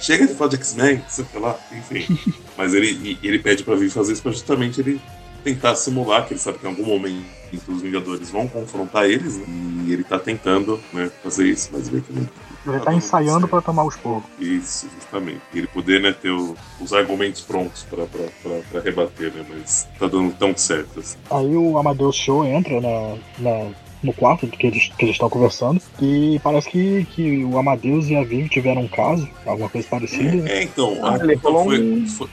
Chega 0.00 0.26
de 0.26 0.34
falar 0.34 0.50
de 0.50 0.56
X-Men, 0.56 1.02
sei 1.08 1.24
lá, 1.34 1.58
enfim. 1.72 2.18
Mas 2.56 2.74
ele, 2.74 3.18
ele 3.22 3.38
pede 3.38 3.62
para 3.62 3.76
vir 3.76 3.90
fazer 3.90 4.12
isso 4.12 4.22
pra 4.22 4.32
justamente 4.32 4.80
ele 4.80 5.00
tentar 5.44 5.76
simular, 5.76 6.26
que 6.26 6.32
ele 6.32 6.40
sabe 6.40 6.58
que 6.58 6.66
em 6.66 6.70
algum 6.70 6.84
momento 6.86 7.24
os 7.68 7.82
Vingadores 7.82 8.30
vão 8.30 8.48
confrontar 8.48 9.04
eles, 9.04 9.36
né? 9.36 9.44
E 9.86 9.92
ele 9.92 10.02
tá 10.02 10.18
tentando 10.18 10.80
né, 10.92 11.10
fazer 11.22 11.46
isso, 11.46 11.68
mas 11.72 11.88
vê 11.88 12.00
que 12.00 12.12
não, 12.12 12.26
Ele 12.66 12.80
tá 12.82 12.94
ensaiando 12.94 13.46
para 13.46 13.60
tomar 13.60 13.84
os 13.84 13.94
porcos. 13.96 14.28
Isso, 14.40 14.88
justamente. 14.98 15.42
E 15.52 15.58
ele 15.58 15.66
poder 15.68 16.00
né, 16.00 16.12
ter 16.12 16.30
o, 16.30 16.56
os 16.80 16.92
argumentos 16.92 17.42
prontos 17.42 17.86
para 17.90 18.80
rebater, 18.80 19.32
né? 19.32 19.44
Mas 19.48 19.86
tá 19.98 20.08
dando 20.08 20.32
tão 20.34 20.56
certo. 20.56 20.98
Assim. 20.98 21.18
Aí 21.30 21.54
o 21.54 21.76
Amadeus 21.78 22.16
Show 22.16 22.44
entra 22.44 22.80
na, 22.80 23.16
na 23.38 23.70
no 24.02 24.12
quarto 24.12 24.46
que 24.46 24.66
eles 24.66 24.92
que 24.98 25.04
eles 25.06 25.14
estão 25.14 25.30
conversando 25.30 25.80
e 26.00 26.38
parece 26.42 26.68
que, 26.68 27.06
que 27.06 27.42
o 27.44 27.58
Amadeus 27.58 28.06
e 28.08 28.16
a 28.16 28.22
Vivi 28.22 28.48
tiveram 28.50 28.82
um 28.82 28.88
caso, 28.88 29.26
alguma 29.46 29.68
coisa 29.70 29.88
parecida. 29.88 30.48
É, 30.48 30.58
é 30.58 30.62
então, 30.62 30.98
Ah, 31.02 31.16
ele 31.22 31.38
falou 31.38 31.64
foi, 31.64 31.82
um- 31.82 32.06
foi- 32.06 32.28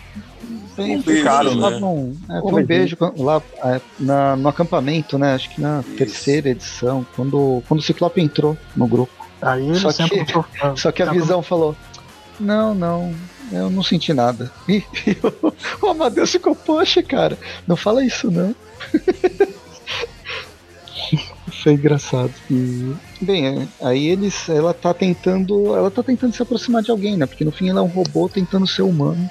Bem, 0.83 0.97
Um 0.97 1.01
beijo, 1.01 1.23
né? 1.25 1.43
estavam- 1.53 2.13
é, 2.29 2.41
foi 2.41 2.51
Um 2.53 2.57
um 2.57 2.63
beijo 2.65 2.97
lá 3.17 3.41
é, 3.63 3.81
na- 3.99 4.35
no 4.35 4.47
acampamento, 4.49 5.17
né? 5.17 5.33
Acho 5.35 5.49
que 5.49 5.61
na 5.61 5.81
Isso. 5.81 5.95
terceira 5.97 6.49
edição, 6.49 7.05
quando, 7.15 7.61
quando 7.67 7.79
o 7.79 7.83
Ciclope 7.83 8.21
entrou 8.21 8.57
no 8.75 8.87
grupo. 8.87 9.11
Aí 9.41 9.65
ele 9.67 9.79
Só 9.79 9.91
sempre 9.91 10.23
que- 10.25 10.33
Só 10.79 10.91
que 10.91 11.01
a 11.03 11.11
visão 11.11 11.41
falou: 11.41 11.75
Não, 12.39 12.73
não, 12.75 13.13
eu 13.51 13.69
não 13.69 13.83
senti 13.83 14.13
nada. 14.13 14.51
E, 14.69 14.83
o 15.81 15.87
Amadeus 15.87 16.31
ficou, 16.31 16.55
poxa, 16.55 17.01
cara, 17.03 17.37
não 17.67 17.75
fala 17.75 18.03
isso 18.05 18.29
não. 18.31 18.55
Foi 21.63 21.73
engraçado. 21.73 22.31
E, 22.49 22.93
bem, 23.21 23.45
é, 23.47 23.67
aí 23.81 24.07
eles. 24.07 24.47
Ela 24.49 24.73
tá 24.73 24.93
tentando. 24.93 25.75
Ela 25.75 25.91
tá 25.91 26.01
tentando 26.01 26.33
se 26.33 26.41
aproximar 26.41 26.81
de 26.81 26.89
alguém, 26.91 27.17
né? 27.17 27.25
Porque 27.25 27.43
no 27.45 27.51
fim 27.51 27.69
ela 27.69 27.79
é 27.81 27.83
um 27.83 27.87
robô 27.87 28.27
tentando 28.29 28.65
ser 28.65 28.81
humano. 28.83 29.29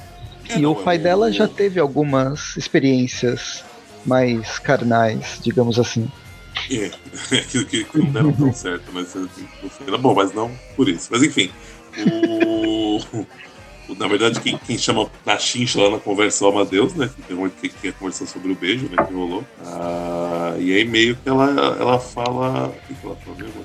É, 0.50 0.58
e 0.58 0.62
não, 0.62 0.72
o 0.72 0.76
pai 0.76 0.96
é 0.96 0.98
dela 0.98 1.26
o- 1.28 1.32
já 1.32 1.46
teve 1.48 1.78
algumas 1.80 2.56
experiências 2.56 3.64
mais 4.06 4.58
carnais, 4.58 5.38
digamos 5.42 5.78
assim. 5.78 6.08
É, 6.70 6.90
aquilo 7.38 7.64
que, 7.66 7.84
que 7.84 7.98
não 7.98 8.10
deram 8.12 8.32
tão 8.32 8.52
certo, 8.52 8.84
mas 8.92 9.14
assim, 9.16 9.48
era 9.86 9.98
bom, 9.98 10.14
mas 10.14 10.32
não 10.32 10.50
por 10.76 10.88
isso. 10.88 11.08
Mas 11.10 11.22
enfim, 11.22 11.50
o, 12.06 12.98
o- 13.88 13.94
na 13.98 14.06
verdade, 14.06 14.40
quem, 14.40 14.56
quem 14.58 14.78
chama 14.78 15.10
na 15.26 15.36
chincha 15.38 15.80
lá 15.82 15.90
na 15.90 15.98
conversa 15.98 16.44
é 16.44 16.48
o 16.48 16.50
Amadeus, 16.50 16.94
né? 16.94 17.10
Que, 17.14 17.22
tem 17.22 17.36
um- 17.36 17.48
que, 17.50 17.68
que 17.68 17.86
ia 17.88 17.92
conversar 17.92 18.26
sobre 18.26 18.52
o 18.52 18.54
beijo, 18.54 18.88
né? 18.88 19.04
Que 19.04 19.12
rolou. 19.12 19.44
Ah, 19.64 20.54
e 20.58 20.72
aí 20.74 20.84
meio 20.84 21.16
que 21.16 21.28
ela, 21.28 21.50
ela 21.78 21.98
fala. 21.98 22.68
O 22.68 22.72
que 22.86 22.94
que 22.94 23.06
ela 23.06 23.16
fala 23.16 23.36
mesmo? 23.36 23.64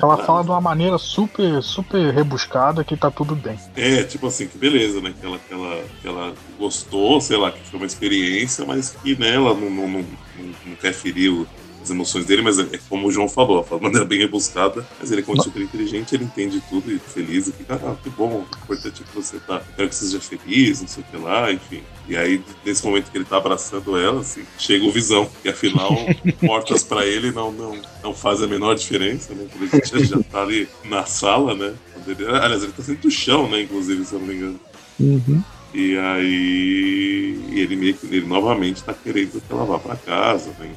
Ela 0.00 0.16
fala 0.18 0.44
de 0.44 0.50
uma 0.50 0.60
maneira 0.60 0.96
super, 0.96 1.60
super 1.62 2.14
rebuscada 2.14 2.84
que 2.84 2.96
tá 2.96 3.10
tudo 3.10 3.34
bem. 3.34 3.56
É, 3.74 4.04
tipo 4.04 4.26
assim, 4.28 4.46
que 4.46 4.56
beleza, 4.56 5.00
né? 5.00 5.12
Que 5.18 5.26
ela, 5.26 5.38
que 5.38 5.52
ela, 5.52 5.84
que 6.00 6.08
ela 6.08 6.34
gostou, 6.56 7.20
sei 7.20 7.36
lá, 7.36 7.50
que 7.50 7.68
foi 7.68 7.80
uma 7.80 7.86
experiência, 7.86 8.64
mas 8.64 8.90
que 8.90 9.18
né, 9.18 9.34
ela 9.34 9.54
não, 9.54 9.68
não, 9.70 9.88
não, 9.88 10.00
não, 10.00 10.54
não 10.66 10.76
quer 10.76 10.92
ferir 10.94 11.32
o- 11.32 11.48
as 11.82 11.90
emoções 11.90 12.24
dele, 12.24 12.42
mas 12.42 12.58
é 12.58 12.78
como 12.88 13.06
o 13.08 13.12
João 13.12 13.28
falou, 13.28 13.64
de 13.64 13.82
maneira 13.82 14.04
bem 14.04 14.18
rebuscada, 14.18 14.86
mas 14.98 15.10
ele 15.10 15.20
é 15.20 15.24
como 15.24 15.42
super 15.42 15.62
inteligente, 15.62 16.14
ele 16.14 16.24
entende 16.24 16.62
tudo 16.68 16.90
e 16.92 16.98
feliz, 16.98 17.46
e 17.48 17.52
fica, 17.52 17.74
ah, 17.74 17.96
que 18.02 18.10
bom, 18.10 18.44
o 18.50 18.56
importante 18.64 19.02
é 19.02 19.04
que 19.04 19.14
você 19.14 19.38
tá, 19.38 19.62
quero 19.76 19.88
que 19.88 19.94
você 19.94 20.06
seja 20.06 20.20
feliz, 20.20 20.80
não 20.80 20.88
sei 20.88 21.02
o 21.02 21.06
que 21.06 21.16
lá, 21.16 21.52
enfim. 21.52 21.82
E 22.08 22.16
aí, 22.16 22.40
nesse 22.64 22.84
momento 22.84 23.10
que 23.10 23.18
ele 23.18 23.24
tá 23.24 23.36
abraçando 23.36 23.98
ela, 23.98 24.20
assim, 24.20 24.42
chega 24.58 24.84
o 24.84 24.90
Visão, 24.90 25.30
que 25.42 25.48
afinal, 25.48 25.94
portas 26.44 26.82
pra 26.82 27.04
ele 27.06 27.30
não, 27.30 27.52
não, 27.52 27.80
não 28.02 28.14
fazem 28.14 28.46
a 28.46 28.48
menor 28.48 28.74
diferença, 28.74 29.34
né? 29.34 29.46
Quando 29.52 29.74
ele 29.74 29.84
já, 29.84 30.16
já 30.16 30.22
tá 30.22 30.42
ali 30.42 30.68
na 30.84 31.04
sala, 31.04 31.54
né? 31.54 31.74
Ele- 32.06 32.26
aliás, 32.26 32.62
ele 32.62 32.72
tá 32.72 32.82
saindo 32.82 33.02
do 33.02 33.10
chão, 33.10 33.48
né? 33.48 33.62
Inclusive, 33.62 34.04
se 34.04 34.14
eu 34.14 34.20
não 34.20 34.26
me 34.26 34.34
engano. 34.34 34.60
Uhum. 34.98 35.42
E 35.74 35.98
aí 35.98 37.40
ele 37.52 37.76
meio 37.76 37.94
que 37.94 38.06
ele 38.06 38.26
novamente 38.26 38.82
tá 38.82 38.94
querendo 38.94 39.40
que 39.40 39.52
ela 39.52 39.66
vá 39.66 39.78
para 39.78 39.96
casa, 39.96 40.50
né? 40.58 40.70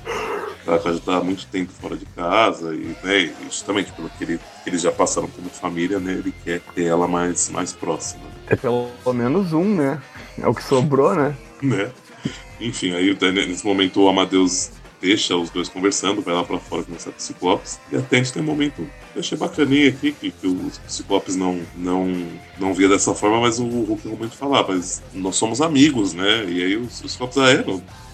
Ela 0.65 0.79
já 0.79 0.99
tá 0.99 1.17
há 1.17 1.23
muito 1.23 1.47
tempo 1.47 1.71
fora 1.71 1.95
de 1.95 2.05
casa 2.05 2.73
e, 2.75 2.95
né, 3.03 3.33
justamente 3.43 3.91
pelo 3.93 4.09
que, 4.09 4.23
ele, 4.23 4.39
que 4.63 4.69
eles 4.69 4.81
já 4.81 4.91
passaram 4.91 5.27
como 5.27 5.49
família, 5.49 5.99
né? 5.99 6.13
Ele 6.13 6.33
quer 6.43 6.61
ter 6.75 6.85
ela 6.85 7.07
mais, 7.07 7.49
mais 7.49 7.73
próxima, 7.73 8.23
É 8.47 8.55
pelo 8.55 8.89
menos 9.07 9.53
um, 9.53 9.75
né? 9.75 10.01
É 10.37 10.47
o 10.47 10.53
que 10.53 10.63
sobrou, 10.63 11.15
né? 11.15 11.35
né? 11.61 11.91
Enfim, 12.59 12.93
aí 12.93 13.17
né, 13.19 13.31
nesse 13.31 13.65
momento 13.65 14.01
o 14.01 14.07
Amadeus 14.07 14.71
deixa 15.01 15.35
os 15.35 15.49
dois 15.49 15.67
conversando, 15.67 16.21
vai 16.21 16.33
lá 16.35 16.43
pra 16.43 16.59
fora 16.59 16.83
conversar 16.83 17.11
com 17.11 17.17
o 17.17 17.21
Ciclopes. 17.21 17.79
E 17.91 17.97
até 17.97 18.17
a 18.17 18.19
gente 18.19 18.33
tem 18.33 18.43
um 18.43 18.45
momento, 18.45 18.87
eu 19.15 19.19
achei 19.19 19.37
bacaninha 19.37 19.89
aqui, 19.89 20.11
que, 20.11 20.29
que 20.29 20.47
o 20.47 20.71
Ciclopes 20.87 21.35
não, 21.35 21.59
não, 21.75 22.07
não 22.59 22.73
via 22.73 22.87
dessa 22.87 23.15
forma, 23.15 23.41
mas 23.41 23.59
o 23.59 23.65
Hulk 23.65 24.05
no 24.05 24.11
momento 24.11 24.37
falar, 24.37 24.65
mas 24.67 25.01
nós 25.11 25.35
somos 25.35 25.59
amigos, 25.59 26.13
né? 26.13 26.45
E 26.47 26.63
aí 26.63 26.77
o, 26.77 26.83
o 26.83 27.09
Ciclopes, 27.09 27.37
ah, 27.39 27.51
é, 27.51 27.65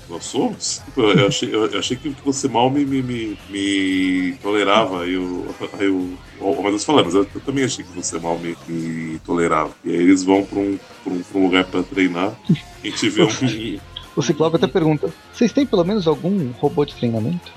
nós 0.10 0.24
somos? 0.26 0.82
Eu, 0.96 1.12
eu 1.14 1.28
achei, 1.28 1.54
eu, 1.54 1.66
eu 1.66 1.80
achei 1.80 1.98
que 1.98 2.10
você 2.24 2.48
mal 2.48 2.70
me, 2.70 2.86
me, 2.86 3.02
me, 3.02 3.38
me 3.50 4.34
tolerava. 4.42 5.04
Aí 5.04 5.18
o, 5.18 5.46
aí 5.80 5.88
o, 5.90 6.18
o 6.40 6.60
Amadeus 6.60 6.84
falando, 6.84 7.06
mas 7.06 7.16
eu, 7.16 7.28
eu 7.34 7.42
também 7.42 7.64
achei 7.66 7.84
que 7.84 7.92
você 7.92 8.20
mal 8.20 8.38
me, 8.40 8.56
me 8.68 9.20
tolerava. 9.20 9.72
E 9.84 9.90
aí 9.92 9.98
eles 9.98 10.24
vão 10.24 10.44
pra 10.46 10.60
um, 10.60 10.78
pra 11.04 11.14
um, 11.14 11.20
pra 11.22 11.40
um 11.40 11.44
lugar 11.44 11.66
pra 11.66 11.84
treinar. 11.84 12.34
A 12.50 12.88
gente 12.88 13.10
vê 13.10 13.24
um, 13.24 13.80
O 14.16 14.22
Ciclope 14.22 14.56
até 14.56 14.68
pergunta: 14.68 15.14
Vocês 15.34 15.52
têm 15.52 15.66
pelo 15.66 15.84
menos 15.84 16.08
algum 16.08 16.52
robô 16.52 16.86
de 16.86 16.96
treinamento? 16.96 17.52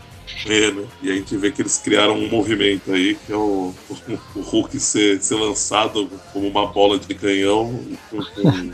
É, 0.47 0.71
né? 0.71 0.85
E 1.03 1.11
a 1.11 1.15
gente 1.15 1.37
vê 1.37 1.51
que 1.51 1.61
eles 1.61 1.77
criaram 1.79 2.15
um 2.17 2.29
movimento 2.29 2.93
aí, 2.93 3.17
que 3.27 3.33
é 3.33 3.37
o, 3.37 3.75
o, 3.91 4.19
o 4.37 4.41
Hulk 4.41 4.79
ser, 4.79 5.21
ser 5.21 5.35
lançado 5.35 6.09
como 6.33 6.47
uma 6.47 6.67
bola 6.69 6.99
de 6.99 7.13
canhão 7.15 7.81
com- 8.11 8.19
com- 8.25 8.71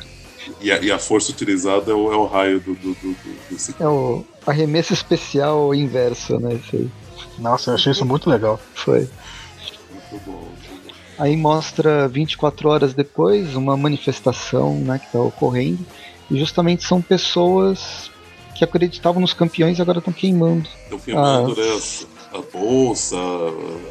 e, 0.60 0.70
a, 0.72 0.78
e 0.80 0.90
a 0.90 0.98
força 0.98 1.30
utilizada 1.32 1.90
é 1.90 1.94
o, 1.94 2.12
é 2.12 2.16
o 2.16 2.26
raio 2.26 2.60
do, 2.60 2.74
do, 2.74 2.94
do, 2.94 3.12
do. 3.12 3.74
É 3.82 3.86
o 3.88 4.24
arremesso 4.46 4.92
especial 4.92 5.74
inverso, 5.74 6.38
né? 6.38 6.54
Isso 6.54 6.76
aí. 6.76 6.90
Nossa, 7.38 7.70
eu 7.70 7.74
achei 7.74 7.92
isso 7.92 8.04
muito 8.04 8.30
legal. 8.30 8.58
Foi. 8.74 9.00
Muito 9.00 10.24
bom. 10.24 10.32
muito 10.32 10.84
bom. 10.86 10.92
Aí 11.18 11.36
mostra 11.36 12.08
24 12.08 12.68
horas 12.68 12.94
depois 12.94 13.54
uma 13.56 13.76
manifestação 13.76 14.74
né, 14.76 14.98
que 14.98 15.06
está 15.06 15.20
ocorrendo. 15.20 15.84
E 16.30 16.38
justamente 16.38 16.84
são 16.84 17.00
pessoas 17.00 18.10
que 18.54 18.64
acreditavam 18.64 19.20
nos 19.20 19.32
campeões 19.32 19.78
e 19.78 19.82
agora 19.82 19.98
estão 19.98 20.12
queimando. 20.12 20.68
Estão 20.84 20.98
queimando 20.98 21.52
Ah. 21.52 21.54
né, 21.56 21.74
as- 21.74 22.06
a 22.32 22.42
bolsa, 22.58 23.16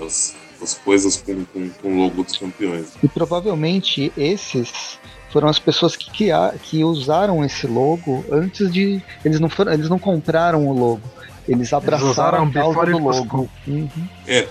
as, 0.06 0.36
as 0.62 0.74
coisas 0.76 1.18
com, 1.18 1.46
com, 1.46 1.70
com 1.70 1.94
o 1.96 2.04
logo 2.04 2.24
dos 2.24 2.38
campeões. 2.38 2.90
E 3.02 3.08
provavelmente 3.08 4.12
esses 4.18 5.00
foram 5.36 5.50
as 5.50 5.60
pessoas 5.60 5.98
que, 5.98 6.10
criar, 6.10 6.54
que 6.58 6.82
usaram 6.82 7.44
esse 7.44 7.68
logo 7.68 8.24
antes 8.32 8.72
de. 8.72 9.02
Eles 9.26 9.38
não, 9.38 9.50
foram, 9.50 9.74
eles 9.74 9.90
não 9.90 10.00
compraram 10.00 10.66
o 10.66 10.72
logo. 10.72 11.02
Eles 11.46 11.74
abraçaram 11.74 12.10
usaram 12.10 12.44
a 12.46 12.52
causa 12.54 12.86
do 12.86 12.98
logo. 12.98 13.50
Uhum. 13.68 13.90
É, 14.26 14.48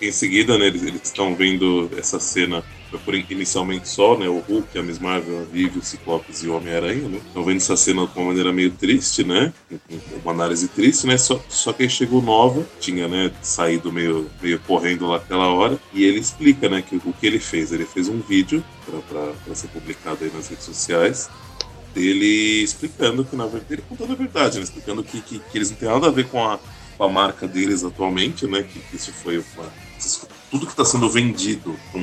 em 0.00 0.10
seguida, 0.10 0.56
né, 0.56 0.68
eles 0.68 0.82
eles 0.82 1.02
estão 1.04 1.36
vendo 1.36 1.90
essa 1.98 2.18
cena 2.18 2.62
por 2.98 3.14
inicialmente 3.14 3.88
só, 3.88 4.18
né, 4.18 4.28
o 4.28 4.38
Hulk, 4.38 4.78
a 4.78 4.82
Miss 4.82 4.98
Marvel, 4.98 5.40
a 5.40 5.44
Vivi, 5.44 5.78
o 5.78 5.84
Ciclopes 5.84 6.42
e 6.42 6.48
o 6.48 6.56
Homem-Aranha, 6.56 7.08
né, 7.08 7.20
vendo 7.34 7.56
essa 7.56 7.76
cena 7.76 8.06
de 8.06 8.18
uma 8.18 8.26
maneira 8.26 8.52
meio 8.52 8.70
triste, 8.70 9.24
né, 9.24 9.52
uma 10.22 10.32
análise 10.32 10.68
triste, 10.68 11.06
né, 11.06 11.16
só, 11.16 11.42
só 11.48 11.72
que 11.72 11.82
aí 11.82 11.90
chegou 11.90 12.22
Nova, 12.22 12.66
tinha, 12.80 13.08
né, 13.08 13.32
saído 13.42 13.92
meio, 13.92 14.30
meio 14.42 14.58
correndo 14.60 15.06
lá 15.06 15.16
aquela 15.16 15.48
hora, 15.48 15.78
e 15.92 16.04
ele 16.04 16.18
explica, 16.18 16.68
né, 16.68 16.82
que 16.82 16.96
o 16.96 17.12
que 17.12 17.26
ele 17.26 17.38
fez, 17.38 17.72
ele 17.72 17.84
fez 17.84 18.08
um 18.08 18.20
vídeo 18.20 18.64
para 19.08 19.54
ser 19.54 19.68
publicado 19.68 20.24
aí 20.24 20.30
nas 20.34 20.48
redes 20.48 20.64
sociais, 20.64 21.28
dele 21.94 22.62
explicando 22.62 23.24
que, 23.24 23.36
na 23.36 23.46
verdade, 23.46 23.74
ele 23.74 23.84
contando 23.88 24.12
a 24.12 24.16
verdade, 24.16 24.58
né, 24.58 24.64
explicando 24.64 25.02
que, 25.02 25.20
que, 25.20 25.38
que 25.38 25.58
eles 25.58 25.70
não 25.70 25.76
têm 25.76 25.88
nada 25.88 26.08
a 26.08 26.10
ver 26.10 26.26
com 26.28 26.44
a, 26.44 26.58
com 26.96 27.04
a 27.04 27.08
marca 27.08 27.46
deles 27.46 27.84
atualmente, 27.84 28.46
né, 28.46 28.62
que, 28.62 28.80
que 28.80 28.96
isso 28.96 29.12
foi 29.12 29.38
uma, 29.38 29.72
tudo 30.50 30.66
que 30.66 30.72
está 30.72 30.84
sendo 30.84 31.08
vendido 31.08 31.76
com 31.92 31.98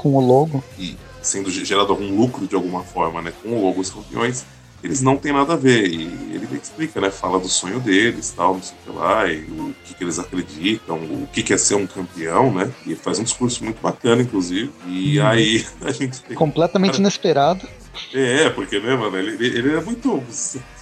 Com 0.00 0.14
o 0.14 0.20
logo. 0.20 0.64
e 0.78 0.96
sendo 1.20 1.50
gerado 1.50 1.92
algum 1.92 2.16
lucro 2.16 2.46
de 2.46 2.54
alguma 2.54 2.82
forma, 2.82 3.20
né, 3.20 3.32
com 3.42 3.50
o 3.50 3.62
logo 3.62 3.80
dos 3.82 3.90
campeões, 3.90 4.44
eles 4.82 5.02
não 5.02 5.18
têm 5.18 5.32
nada 5.34 5.52
a 5.52 5.56
ver. 5.56 5.86
E 5.86 6.04
ele 6.32 6.48
explica, 6.62 6.98
né, 7.02 7.10
fala 7.10 7.38
do 7.38 7.48
sonho 7.48 7.78
deles, 7.80 8.32
tal, 8.34 8.54
não 8.54 8.62
sei 8.62 8.74
o 8.74 8.90
que 8.92 8.98
lá, 8.98 9.26
e 9.30 9.40
o 9.42 9.74
que, 9.84 9.92
que 9.94 10.02
eles 10.04 10.18
acreditam, 10.18 10.96
o 10.96 11.28
que, 11.30 11.42
que 11.42 11.52
é 11.52 11.58
ser 11.58 11.74
um 11.74 11.86
campeão, 11.86 12.50
né, 12.54 12.72
e 12.86 12.94
faz 12.94 13.18
um 13.18 13.22
discurso 13.24 13.62
muito 13.62 13.78
bacana, 13.82 14.22
inclusive. 14.22 14.70
E 14.86 15.18
Uhum. 15.20 15.26
aí 15.26 15.66
a 15.82 15.92
gente 15.92 16.22
tem 16.22 16.34
Completamente 16.34 16.92
Cara, 16.92 17.00
inesperado. 17.02 17.68
é, 18.14 18.48
porque, 18.48 18.80
né, 18.80 18.96
mano, 18.96 19.18
ele, 19.18 19.44
ele 19.46 19.74
é 19.76 19.80
muito. 19.82 20.22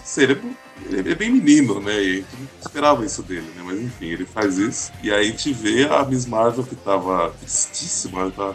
Cérebro, 0.05 0.51
ele 0.89 1.11
é 1.11 1.15
bem 1.15 1.31
menino, 1.31 1.81
né? 1.81 1.93
E 2.01 2.11
a 2.11 2.15
gente 2.15 2.27
não 2.39 2.49
esperava 2.63 3.05
isso 3.05 3.23
dele, 3.23 3.45
né? 3.57 3.63
Mas 3.63 3.79
enfim, 3.79 4.07
ele 4.07 4.25
faz 4.25 4.57
isso. 4.57 4.91
E 5.03 5.11
aí 5.13 5.27
a 5.27 5.31
gente 5.31 5.53
vê 5.53 5.85
a 5.85 6.03
Miss 6.05 6.25
Marvel 6.25 6.65
que 6.65 6.75
tava 6.77 7.31
tristíssima, 7.41 8.21
ela 8.23 8.31
tá 8.31 8.55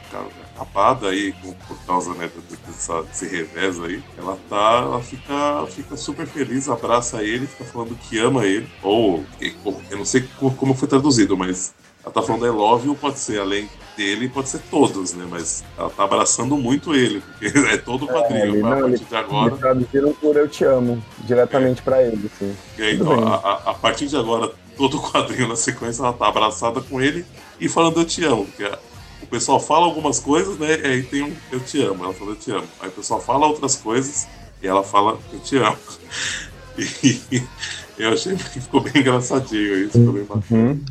acapada 0.56 1.08
aí 1.10 1.34
com- 1.34 1.54
por 1.68 1.78
causa, 1.86 2.14
né, 2.14 2.30
dessa, 2.68 3.02
desse 3.04 3.28
revés 3.28 3.80
aí. 3.82 4.02
Ela 4.18 4.38
tá. 4.50 4.82
Ela 4.84 5.02
fica, 5.02 5.66
fica 5.68 5.98
super 5.98 6.26
feliz, 6.28 6.70
abraça 6.70 7.24
ele, 7.24 7.48
fica 7.48 7.66
falando 7.66 7.96
que 7.96 8.20
ama 8.20 8.46
ele. 8.46 8.68
Ou, 8.82 9.24
eu 9.90 9.98
não 9.98 10.06
sei 10.06 10.22
co- 10.40 10.52
como 10.52 10.74
foi 10.74 10.88
traduzido, 10.88 11.36
mas 11.38 11.74
ela 12.04 12.14
tá 12.14 12.22
falando 12.22 12.46
I 12.46 12.50
love 12.50 12.88
you, 12.88 12.96
pode 12.96 13.18
ser 13.20 13.40
além 13.40 13.70
dele, 13.96 14.28
pode 14.28 14.50
ser 14.50 14.60
todos, 14.72 15.14
né? 15.14 15.26
Mas 15.30 15.64
ela 15.78 15.90
tá 15.90 16.04
abraçando 16.04 16.58
muito 16.58 16.94
ele, 16.96 17.22
porque 17.22 17.46
é 17.70 17.78
todo 17.78 18.06
o 18.06 18.08
quadrinho. 18.08 18.56
ele 18.56 18.62
a 18.66 18.76
partir 18.76 19.06
de 19.06 19.16
agora. 19.16 19.58
Traduziram 19.58 20.14
por 20.14 20.36
Eu 20.38 20.48
Te 20.48 20.64
Amo, 20.66 21.04
diretamente 21.20 21.82
pra 21.82 22.02
ele, 22.02 22.30
assim. 22.34 22.56
E 22.78 22.82
aí, 22.82 22.96
então, 22.96 23.28
a, 23.28 23.36
a- 23.36 23.74
partir 23.74 24.08
de 24.08 24.16
agora, 24.18 24.52
todo 24.78 24.98
o 24.98 25.02
quadrinho 25.12 25.48
na 25.48 25.56
sequência, 25.56 26.02
ela 26.04 26.14
tá 26.14 26.28
abraçada 26.28 26.82
com 26.82 27.00
ele 27.02 27.26
e 27.60 27.70
falando 27.70 28.00
eu 28.00 28.06
te 28.06 28.24
amo. 28.24 28.46
Porque 28.46 28.64
pessoal 29.34 29.60
fala 29.60 29.86
algumas 29.86 30.20
coisas, 30.20 30.60
né? 30.60 30.80
E 30.80 30.86
aí 30.86 31.04
tem 31.04 31.24
um 31.24 31.36
eu 31.52 31.60
te 31.60 31.82
amo. 31.82 32.04
Ela 32.04 32.14
falou 32.14 32.34
eu 32.34 32.40
te 32.40 32.52
amo. 32.52 32.68
Aí 32.80 32.88
o 32.88 32.92
pessoal 32.92 33.20
fala 33.20 33.48
outras 33.48 33.76
coisas 33.76 34.28
e 34.62 34.68
ela 34.68 34.84
fala 34.84 35.18
eu 35.34 35.40
te 35.40 35.58
amo. 35.58 35.78
E 37.96 38.02
eu 38.02 38.10
achei 38.10 38.36
que 38.36 38.60
ficou 38.60 38.82
bem 38.82 38.94
engraçadinho 39.02 39.86
isso, 39.86 40.00
ficou 40.00 40.14
bem 40.14 40.24
bacana. 40.24 40.70
Uhum. 40.72 40.84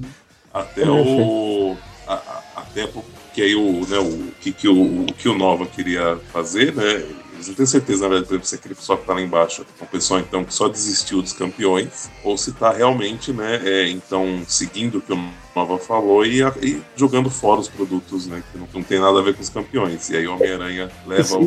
Até 0.54 0.88
o. 0.88 1.76
a- 2.06 2.14
a- 2.14 2.42
até 2.56 2.86
porque 2.86 3.42
aí 3.42 3.56
o, 3.56 3.84
né, 3.88 3.98
o, 3.98 4.30
que, 4.40 4.52
que 4.52 4.68
o, 4.68 5.02
o 5.02 5.06
que 5.06 5.28
o 5.28 5.36
Nova 5.36 5.66
queria 5.66 6.20
fazer, 6.32 6.72
né? 6.72 7.04
Eles 7.34 7.48
não 7.48 7.54
têm 7.56 7.66
certeza, 7.66 8.02
na 8.02 8.08
verdade, 8.08 8.28
por 8.28 8.34
exemplo, 8.34 8.46
se 8.48 8.54
aquele 8.54 8.74
pessoal 8.76 8.98
que 8.98 9.06
tá 9.06 9.14
lá 9.14 9.20
embaixo 9.20 9.66
é 9.80 9.82
um 9.82 9.86
pessoal 9.88 10.20
então 10.20 10.44
que 10.44 10.54
só 10.54 10.68
desistiu 10.68 11.20
dos 11.20 11.32
campeões, 11.32 12.08
ou 12.22 12.38
se 12.38 12.52
tá 12.52 12.70
realmente, 12.70 13.32
né, 13.32 13.60
é, 13.64 13.88
então, 13.88 14.42
seguindo 14.46 14.98
o 14.98 15.00
que 15.00 15.12
o 15.12 15.16
Nova 15.54 15.78
falou 15.78 16.24
e, 16.24 16.40
e 16.62 16.82
jogando 16.96 17.28
fora 17.28 17.60
os 17.60 17.68
produtos, 17.68 18.26
né? 18.26 18.42
Que 18.50 18.58
não, 18.58 18.66
não 18.72 18.82
tem 18.82 18.98
nada 18.98 19.18
a 19.18 19.22
ver 19.22 19.34
com 19.34 19.42
os 19.42 19.48
campeões. 19.50 20.08
E 20.10 20.16
aí 20.16 20.26
o 20.26 20.34
Homem-Aranha 20.34 20.90
leva 21.06 21.36
o, 21.36 21.42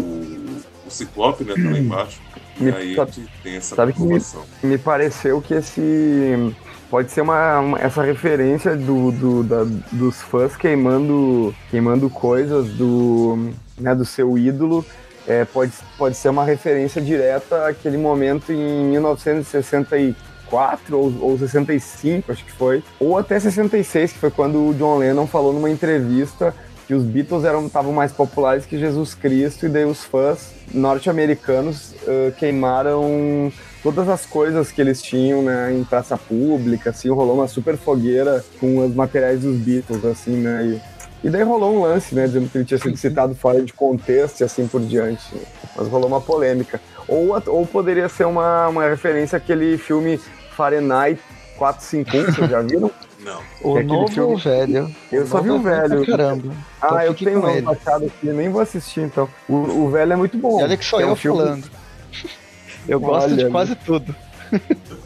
o 0.86 0.90
Ciclope, 0.92 1.44
né, 1.44 1.54
tá 1.56 1.70
lá 1.72 1.78
embaixo. 1.80 2.22
E 2.60 2.64
Me- 2.66 2.72
aí 2.72 2.94
a 2.94 2.96
sabe- 3.08 3.28
tem 3.44 3.56
essa 3.56 3.76
sabe 3.76 3.94
que 3.94 4.02
me-. 4.04 4.22
Me 4.64 4.78
pareceu 4.78 5.42
que 5.42 5.54
esse. 5.56 5.82
Pode 6.90 7.12
ser 7.12 7.22
uma, 7.22 7.60
uma- 7.60 7.80
essa 7.80 8.04
referência 8.04 8.76
do, 8.76 9.12
do- 9.12 9.44
da- 9.44 9.66
dos 9.92 10.22
fãs 10.22 10.56
queimando, 10.56 11.54
queimando 11.72 12.08
coisas 12.10 12.68
do, 12.70 13.50
né, 13.78 13.96
do 13.96 14.06
seu 14.06 14.38
ídolo. 14.38 14.86
É, 15.28 15.44
pode, 15.44 15.72
pode 15.98 16.16
ser 16.16 16.30
uma 16.30 16.46
referência 16.46 17.02
direta 17.02 17.68
àquele 17.68 17.98
momento 17.98 18.52
em 18.54 18.86
1964 18.92 20.16
ou, 20.96 21.14
ou 21.22 21.38
65, 21.38 22.32
acho 22.32 22.46
que 22.46 22.52
foi, 22.52 22.84
ou 23.00 23.18
até 23.18 23.40
66, 23.40 24.14
que 24.14 24.20
foi 24.20 24.32
quando 24.32 24.70
o 24.70 24.74
John 24.74 24.98
Lennon 24.98 25.28
falou 25.28 25.54
numa 25.54 25.70
entrevista 25.70 26.54
que 26.88 26.94
os 26.94 27.04
Beatles 27.04 27.44
estavam 27.66 27.92
mais 27.92 28.12
populares 28.12 28.66
que 28.66 28.78
Jesus 28.78 29.16
Cristo 29.16 29.66
e 29.66 29.70
daí 29.70 29.86
os 29.86 30.04
fãs 30.04 30.52
norte-americanos 30.72 31.96
eh, 32.08 32.32
queimaram 32.38 33.52
todas 33.82 34.08
as 34.10 34.26
coisas 34.26 34.72
que 34.72 34.82
eles 34.82 35.02
tinham 35.02 35.44
né, 35.44 35.72
em 35.74 35.84
praça 35.84 36.18
pública, 36.18 36.90
assim, 36.90 37.10
rolou 37.10 37.36
uma 37.36 37.48
super 37.48 37.78
fogueira 37.78 38.44
com 38.60 38.80
os 38.80 38.96
materiais 38.96 39.42
dos 39.42 39.58
Beatles, 39.58 40.04
assim, 40.06 40.38
né, 40.38 40.80
e, 41.24 41.28
e 41.28 41.30
daí 41.30 41.44
rolou 41.44 41.76
um 41.76 41.82
lance, 41.84 42.16
né, 42.16 42.26
dizendo 42.26 42.50
que 42.50 42.58
ele 42.58 42.66
tinha 42.66 42.80
sido 42.80 42.98
citado 42.98 43.36
fora 43.36 43.62
de 43.62 43.74
contexto 43.74 44.42
e 44.42 44.44
assim 44.44 44.68
por 44.68 44.82
diante, 44.82 45.24
mas 45.76 45.88
rolou 45.88 46.08
uma 46.08 46.22
polêmica. 46.22 46.82
Ou, 47.08 47.30
ou 47.48 47.66
poderia 47.68 48.10
ser 48.10 48.26
uma, 48.26 48.68
uma 48.68 48.90
referência 48.90 49.38
àquele 49.38 49.78
filme 49.78 50.20
Fahrenheit 50.56 51.20
451, 51.58 52.26
vocês 52.34 52.50
já 52.50 52.62
viram? 52.62 52.92
Não. 53.24 53.40
O 53.64 53.78
É 53.80 53.84
novo 53.84 54.08
filme- 54.08 54.30
ou 54.30 54.36
o 54.36 54.38
velho? 54.38 54.96
Eu 55.12 55.26
só 55.26 55.42
vi 55.42 55.50
o 55.50 55.56
é 55.56 55.60
velho. 55.88 56.06
Caramba. 56.06 56.54
Ah, 56.82 56.88
Então 56.88 57.02
eu 57.02 57.14
tenho 57.14 57.40
um 57.48 57.62
baixado 57.62 58.06
aqui, 58.06 58.28
nem 58.28 58.50
vou 58.50 58.62
assistir 58.62 59.02
então. 59.02 59.28
O, 59.50 59.56
o 59.56 59.90
velho 59.90 60.14
é 60.14 60.16
muito 60.16 60.38
bom. 60.38 60.60
E 60.60 60.64
olha 60.64 60.78
que 60.78 60.86
sou 60.86 61.00
É 61.02 61.06
um 61.06 61.10
eu 61.10 61.16
filme- 61.16 61.40
falando. 61.42 61.70
Eu 62.88 63.00
gosto 63.00 63.30
de 63.36 63.42
Olha, 63.46 63.52
quase 63.52 63.76
tudo. 63.76 64.16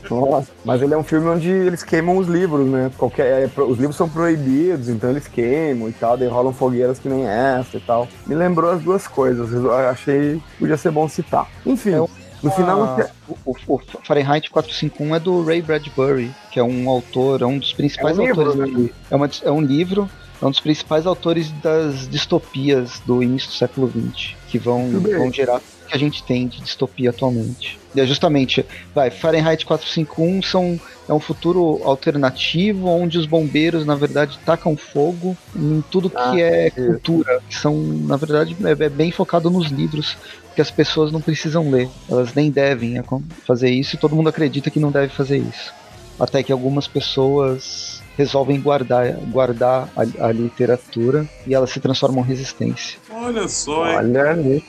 Nossa, 0.09 0.51
mas 0.65 0.81
ele 0.81 0.93
é 0.93 0.97
um 0.97 1.03
filme 1.03 1.27
onde 1.29 1.49
eles 1.49 1.81
queimam 1.81 2.17
os 2.17 2.27
livros, 2.27 2.67
né? 2.67 2.91
Qualquer, 2.97 3.43
é, 3.43 3.61
os 3.61 3.77
livros 3.77 3.95
são 3.95 4.09
proibidos, 4.09 4.89
então 4.89 5.09
eles 5.09 5.29
queimam 5.29 5.87
e 5.87 5.93
tal, 5.93 6.17
daí 6.17 6.27
rolam 6.27 6.51
fogueiras 6.51 6.99
que 6.99 7.07
nem 7.07 7.25
essa 7.25 7.77
e 7.77 7.79
tal. 7.79 8.05
Me 8.27 8.35
lembrou 8.35 8.69
as 8.69 8.81
duas 8.81 9.07
coisas, 9.07 9.53
eu 9.53 9.73
achei 9.73 10.41
que 10.51 10.59
podia 10.59 10.75
ser 10.75 10.91
bom 10.91 11.07
citar. 11.07 11.47
Enfim, 11.65 11.91
É 11.93 12.01
um- 12.01 12.07
no 12.41 12.51
final. 12.51 12.83
Ah, 12.83 13.09
o, 13.45 13.55
o 13.67 13.81
Fahrenheit 14.03 14.49
451 14.49 15.15
é 15.15 15.19
do 15.19 15.43
Ray 15.43 15.61
Bradbury, 15.61 16.31
que 16.51 16.59
é 16.59 16.63
um 16.63 16.89
autor, 16.89 17.41
é 17.41 17.45
um 17.45 17.57
dos 17.57 17.73
principais 17.73 18.17
É 18.17 18.21
um 18.21 18.25
livro, 18.25 18.45
autores. 18.47 18.73
né? 18.73 18.89
É, 19.11 19.15
uma, 19.15 19.29
é 19.43 19.51
um 19.51 19.61
livro, 19.61 20.09
é 20.41 20.45
um 20.45 20.51
dos 20.51 20.59
principais 20.59 21.05
autores 21.05 21.51
das 21.61 22.07
distopias 22.07 23.01
do 23.05 23.21
início 23.21 23.49
do 23.49 23.55
século 23.55 23.89
XX, 23.89 24.35
que 24.47 24.57
vão, 24.57 24.89
vão 24.89 25.31
gerar 25.31 25.61
que 25.89 25.95
a 25.95 25.99
gente 25.99 26.23
tem 26.23 26.47
de 26.47 26.61
distopia 26.61 27.09
atualmente. 27.09 27.79
E 27.93 27.99
é 27.99 28.05
justamente, 28.05 28.65
vai, 28.93 29.09
Fahrenheit 29.09 29.65
451 29.65 30.41
são, 30.43 30.79
é 31.07 31.13
um 31.13 31.19
futuro 31.19 31.81
alternativo 31.83 32.87
onde 32.87 33.17
os 33.17 33.25
bombeiros, 33.25 33.85
na 33.85 33.95
verdade, 33.95 34.39
tacam 34.45 34.77
fogo 34.77 35.35
em 35.55 35.83
tudo 35.89 36.09
que 36.09 36.17
Ah, 36.17 36.39
é 36.39 36.69
cultura, 36.69 37.41
que 37.49 37.55
são, 37.55 37.75
na 37.75 38.15
verdade, 38.15 38.55
é, 38.63 38.85
é 38.85 38.89
bem 38.89 39.11
focado 39.11 39.49
nos 39.49 39.67
livros 39.69 40.15
que 40.55 40.61
as 40.61 40.69
pessoas 40.69 41.11
não 41.11 41.19
precisam 41.21 41.69
ler. 41.71 41.89
Elas 42.07 42.33
nem 42.33 42.51
devem 42.51 43.01
fazer 43.45 43.71
isso 43.71 43.95
e 43.95 43.99
todo 43.99 44.15
mundo 44.15 44.29
acredita 44.29 44.69
que 44.69 44.79
não 44.79 44.91
deve 44.91 45.09
fazer 45.09 45.37
isso. 45.37 45.73
Até 46.19 46.43
que 46.43 46.51
algumas 46.51 46.87
pessoas 46.87 48.01
resolvem 48.17 48.59
guardar, 48.59 49.13
guardar 49.31 49.89
a, 49.95 50.27
a 50.27 50.31
literatura 50.33 51.25
e 51.47 51.55
elas 51.55 51.69
se 51.69 51.79
transformam 51.79 52.23
em 52.23 52.27
resistência. 52.27 52.99
Olha 53.09 53.47
só, 53.47 53.87
hein? 53.87 53.95
Olha 53.95 54.31
ali, 54.31 54.63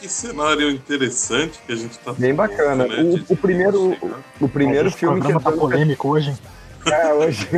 que 0.00 0.08
cenário 0.08 0.70
interessante 0.70 1.58
que 1.66 1.72
a 1.72 1.76
gente 1.76 1.98
tá 1.98 2.12
bem 2.12 2.34
falando, 2.34 2.48
bacana. 2.56 2.86
né, 2.86 3.02
O, 3.02 3.32
o 3.32 3.36
primeiro, 3.36 3.96
o 4.40 4.48
primeiro 4.48 4.90
filme 4.90 5.20
que 5.20 5.32
programa 5.32 5.50
tá 5.50 5.52
polêmico 5.52 6.08
hoje, 6.08 6.30
hein? 6.30 6.38
É, 6.86 7.12
hoje, 7.14 7.48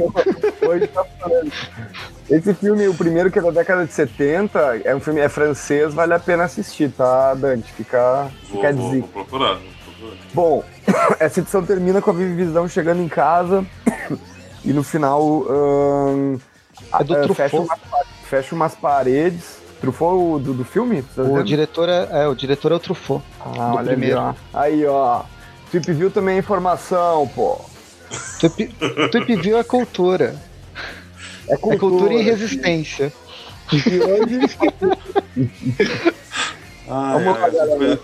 hoje 0.66 0.86
tá 0.88 1.04
falando. 1.20 1.52
Esse 2.30 2.54
filme, 2.54 2.88
o 2.88 2.94
primeiro 2.94 3.30
que 3.30 3.38
é 3.38 3.42
da 3.42 3.50
década 3.50 3.86
de 3.86 3.92
70, 3.92 4.82
é 4.84 4.94
um 4.94 5.00
filme 5.00 5.20
é 5.20 5.28
francês, 5.28 5.94
vale 5.94 6.14
a 6.14 6.18
pena 6.18 6.44
assistir, 6.44 6.90
tá, 6.90 7.34
Dante? 7.34 7.72
Fica, 7.72 8.30
Vou, 8.48 8.62
fica 8.62 8.72
vou, 8.72 8.88
dizer. 8.90 9.00
vou 9.00 9.08
procurar, 9.08 9.54
vou 9.54 9.94
procurar. 9.94 10.16
Bom, 10.34 10.64
essa 11.18 11.40
edição 11.40 11.64
termina 11.64 12.00
com 12.02 12.10
a 12.10 12.14
Vivi 12.14 12.44
Visão 12.44 12.68
chegando 12.68 13.02
em 13.02 13.08
casa 13.08 13.64
e 14.64 14.72
no 14.72 14.82
final 14.82 15.44
ahn, 15.48 16.38
É 17.00 17.04
do 17.04 17.14
ah, 17.16 17.34
fecha, 17.34 17.56
umas, 17.56 17.78
fecha 18.24 18.54
umas 18.54 18.74
paredes. 18.74 19.58
Truffaut 19.80 20.34
o 20.34 20.38
do, 20.38 20.54
do 20.54 20.64
filme? 20.64 21.02
Tá 21.02 21.22
O 21.22 21.42
diretor 21.42 21.88
é, 21.88 22.08
é, 22.10 22.26
o 22.28 22.34
diretor 22.34 22.72
é 22.72 22.74
o 22.74 22.78
Truffaut. 22.78 23.24
Ah, 23.40 23.44
do 23.48 23.60
olha 23.60 23.78
ali, 23.80 23.88
primeiro. 23.90 24.18
ó. 24.20 24.34
Aí, 24.52 24.84
ó. 24.86 25.22
Trip 25.70 25.92
View 25.92 26.10
também 26.10 26.36
é 26.36 26.38
informação, 26.38 27.28
pô. 27.34 27.60
Tweep 28.40 28.74
Tweep 29.10 29.36
View 29.36 29.58
é 29.58 29.62
cultura. 29.64 30.34
É 31.48 31.54
É 31.54 31.56
cultura 31.56 32.12
e 32.14 32.16
aqui. 32.16 32.24
resistência. 32.30 33.12
E 33.72 34.00
hoje, 34.00 34.40
Ah, 36.88 37.12
vamos 37.18 37.38
lá, 37.40 37.48
é, 37.48 37.50
galera. 37.50 38.00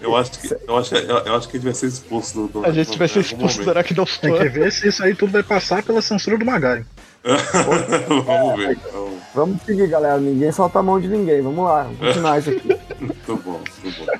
Eu, 0.00 0.16
acho 0.16 0.30
que, 0.32 0.56
eu, 0.66 0.76
acho 0.76 0.90
que, 0.90 0.96
eu, 1.10 1.34
acho 1.36 1.48
que 1.48 1.56
a 1.56 1.60
gente 1.60 1.64
vai 1.64 1.74
ser 1.74 1.86
expulso 1.86 2.34
do. 2.34 2.48
do 2.48 2.66
A 2.66 2.70
gente 2.70 2.98
vai 2.98 3.08
ser 3.08 3.20
expulso 3.20 3.62
do. 3.62 3.70
Aracnofan. 3.70 4.20
Tem 4.20 4.38
que 4.38 4.48
ver 4.48 4.72
se 4.72 4.88
isso 4.88 5.02
aí 5.02 5.14
tudo 5.14 5.32
vai 5.32 5.42
passar 5.42 5.82
pela 5.82 6.00
censura 6.00 6.38
do 6.38 6.44
Magari. 6.44 6.84
Vamos 8.24 8.56
ver. 8.58 8.72
Então, 8.72 9.16
Vamos 9.34 9.62
seguir, 9.62 9.88
galera. 9.88 10.18
Ninguém 10.18 10.50
solta 10.52 10.78
a 10.78 10.82
mão 10.82 11.00
de 11.00 11.08
ninguém. 11.08 11.42
Vamos 11.42 11.64
lá, 11.64 11.82
vamos 11.82 11.98
continuar 11.98 12.38
isso 12.38 12.50
aqui. 12.50 12.68
muito 13.00 13.36
bom, 13.44 13.60
muito 13.82 14.06
bom. 14.06 14.12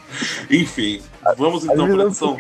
Enfim, 0.51 1.01
vamos 1.39 1.69
A 1.69 1.73
então 1.73 1.87
para 1.89 2.03
a 2.03 2.07
edição. 2.07 2.39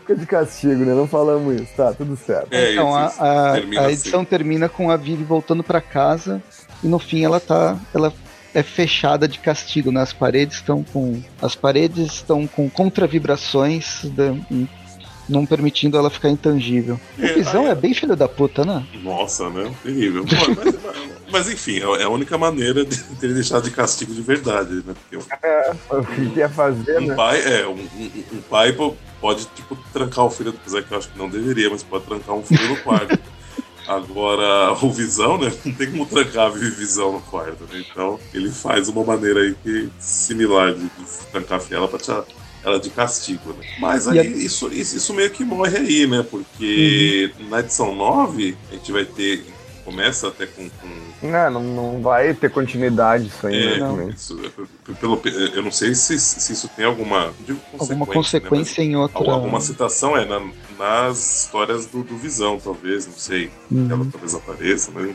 fica 0.00 0.16
de 0.16 0.26
castigo. 0.26 0.84
Né? 0.84 0.94
Não 0.94 1.06
falamos 1.06 1.60
isso. 1.60 1.72
Tá, 1.76 1.92
tudo 1.92 2.16
certo. 2.16 2.52
É, 2.52 2.72
Então, 2.72 2.94
a, 2.94 3.06
a- 3.06 3.52
termina 3.52 3.80
a 3.82 3.84
assim. 3.84 3.92
edição 3.94 4.24
termina 4.24 4.68
com 4.68 4.90
a 4.90 4.96
Vivi 4.96 5.22
voltando 5.24 5.62
pra 5.62 5.80
casa 5.80 6.42
e 6.82 6.88
no 6.88 6.98
fim 6.98 7.24
ela 7.24 7.38
tá. 7.38 7.76
Ela 7.94 8.12
é 8.54 8.62
fechada 8.62 9.28
de 9.28 9.38
castigo, 9.38 9.92
né? 9.92 10.00
As 10.00 10.12
paredes 10.12 10.56
estão 10.56 10.82
com. 10.82 11.22
As 11.40 11.54
paredes 11.54 12.06
estão 12.14 12.46
com 12.46 12.68
contravibrações, 12.70 14.00
da- 14.06 14.34
não 15.28 15.44
permitindo 15.46 15.96
ela 15.96 16.08
ficar 16.10 16.28
intangível. 16.30 17.00
O 17.18 17.24
É, 17.24 17.34
Visão 17.34 17.64
aí- 17.64 17.70
é 17.70 17.74
bem 17.74 17.92
filho 17.94 18.14
da 18.16 18.28
puta, 18.28 18.64
né? 18.64 18.84
Nossa, 19.02 19.48
né? 19.50 19.72
Terrível. 19.82 20.24
Pô, 20.24 20.34
mas, 20.56 20.74
mas- 20.82 21.10
mas, 21.32 21.50
enfim, 21.50 21.78
é 21.98 22.02
a 22.04 22.08
única 22.08 22.38
maneira 22.38 22.84
de 22.84 22.96
ter 23.16 23.34
deixado 23.34 23.64
de 23.64 23.70
castigo 23.70 24.14
de 24.14 24.22
verdade, 24.22 24.82
né? 24.86 24.94
Porque 24.94 25.16
O 25.16 26.04
que 26.04 26.20
ele 26.20 26.38
ia 26.38 26.48
fazer, 26.48 26.98
um 27.00 27.06
né? 27.08 27.14
pai, 27.14 27.40
é, 27.42 27.66
um, 27.66 27.72
um- 27.74 28.24
um 28.34 28.40
pai 28.48 28.76
pode, 29.20 29.46
tipo, 29.54 29.76
trancar 29.92 30.24
o 30.24 30.30
filho, 30.30 30.50
apesar 30.50 30.82
que 30.82 30.92
eu 30.92 30.98
acho 30.98 31.08
que 31.08 31.18
não 31.18 31.28
deveria, 31.28 31.68
mas 31.70 31.82
pode 31.82 32.04
trancar 32.04 32.34
um 32.36 32.42
filho 32.44 32.68
no 32.68 32.76
quarto. 32.76 33.18
Agora, 33.86 34.72
o 34.82 34.90
Visão, 34.90 35.38
né? 35.38 35.52
Não 35.64 35.72
tem 35.72 35.90
como 35.90 36.06
trancar 36.06 36.46
a 36.46 36.50
Visão 36.50 37.12
no 37.12 37.20
quarto, 37.20 37.62
né? 37.72 37.84
Então, 37.88 38.18
ele 38.34 38.50
faz 38.50 38.88
uma 38.88 39.04
maneira 39.04 39.40
aí 39.40 39.54
que 39.62 39.88
similar 40.00 40.74
de, 40.74 40.80
de 40.80 40.90
trancar 41.30 41.58
a 41.58 41.60
fiela 41.60 41.86
pra 41.86 41.98
tirar 41.98 42.24
ela 42.66 42.80
de 42.80 42.90
castigo, 42.90 43.50
né? 43.52 43.64
Mas 43.78 44.08
aí, 44.08 44.18
a- 44.18 44.24
isso, 44.24 44.68
isso, 44.72 44.96
isso 44.96 45.14
meio 45.14 45.30
que 45.30 45.44
morre 45.44 45.78
aí, 45.78 46.06
né? 46.06 46.24
Porque 46.28 47.30
na 47.48 47.60
edição 47.60 47.94
9, 47.94 48.56
a 48.70 48.74
gente 48.74 48.92
vai 48.92 49.04
ter... 49.04 49.44
Começa 49.84 50.26
até 50.26 50.46
com- 50.46 50.68
com 50.68 51.26
Não, 51.28 51.48
não, 51.48 51.62
não 51.62 52.02
vai 52.02 52.34
ter 52.34 52.50
continuidade 52.50 53.28
isso 53.28 53.46
aí, 53.46 53.54
é, 53.54 53.70
né? 53.70 53.78
não. 53.78 54.10
isso, 54.10 54.36
é, 54.44 54.92
pelo, 54.94 55.22
eu 55.54 55.62
não 55.62 55.70
sei 55.70 55.94
se, 55.94 56.18
se 56.18 56.52
isso 56.52 56.68
tem 56.74 56.84
alguma 56.84 57.32
digo 57.46 57.60
Alguma 57.78 58.04
né, 58.04 58.12
consequência 58.12 58.82
em 58.82 58.96
mas 58.96 59.14
outra. 59.14 59.30
alguma 59.32 59.60
citação 59.60 60.16
é 60.16 60.24
na- 60.24 60.42
nas 60.76 61.42
histórias 61.44 61.86
do, 61.86 62.02
do 62.02 62.16
Visão, 62.16 62.58
talvez, 62.58 63.06
não 63.06 63.14
sei. 63.14 63.48
Uhum. 63.70 63.86
Ela 63.88 64.06
talvez 64.10 64.34
apareça, 64.34 64.90
né? 64.90 65.14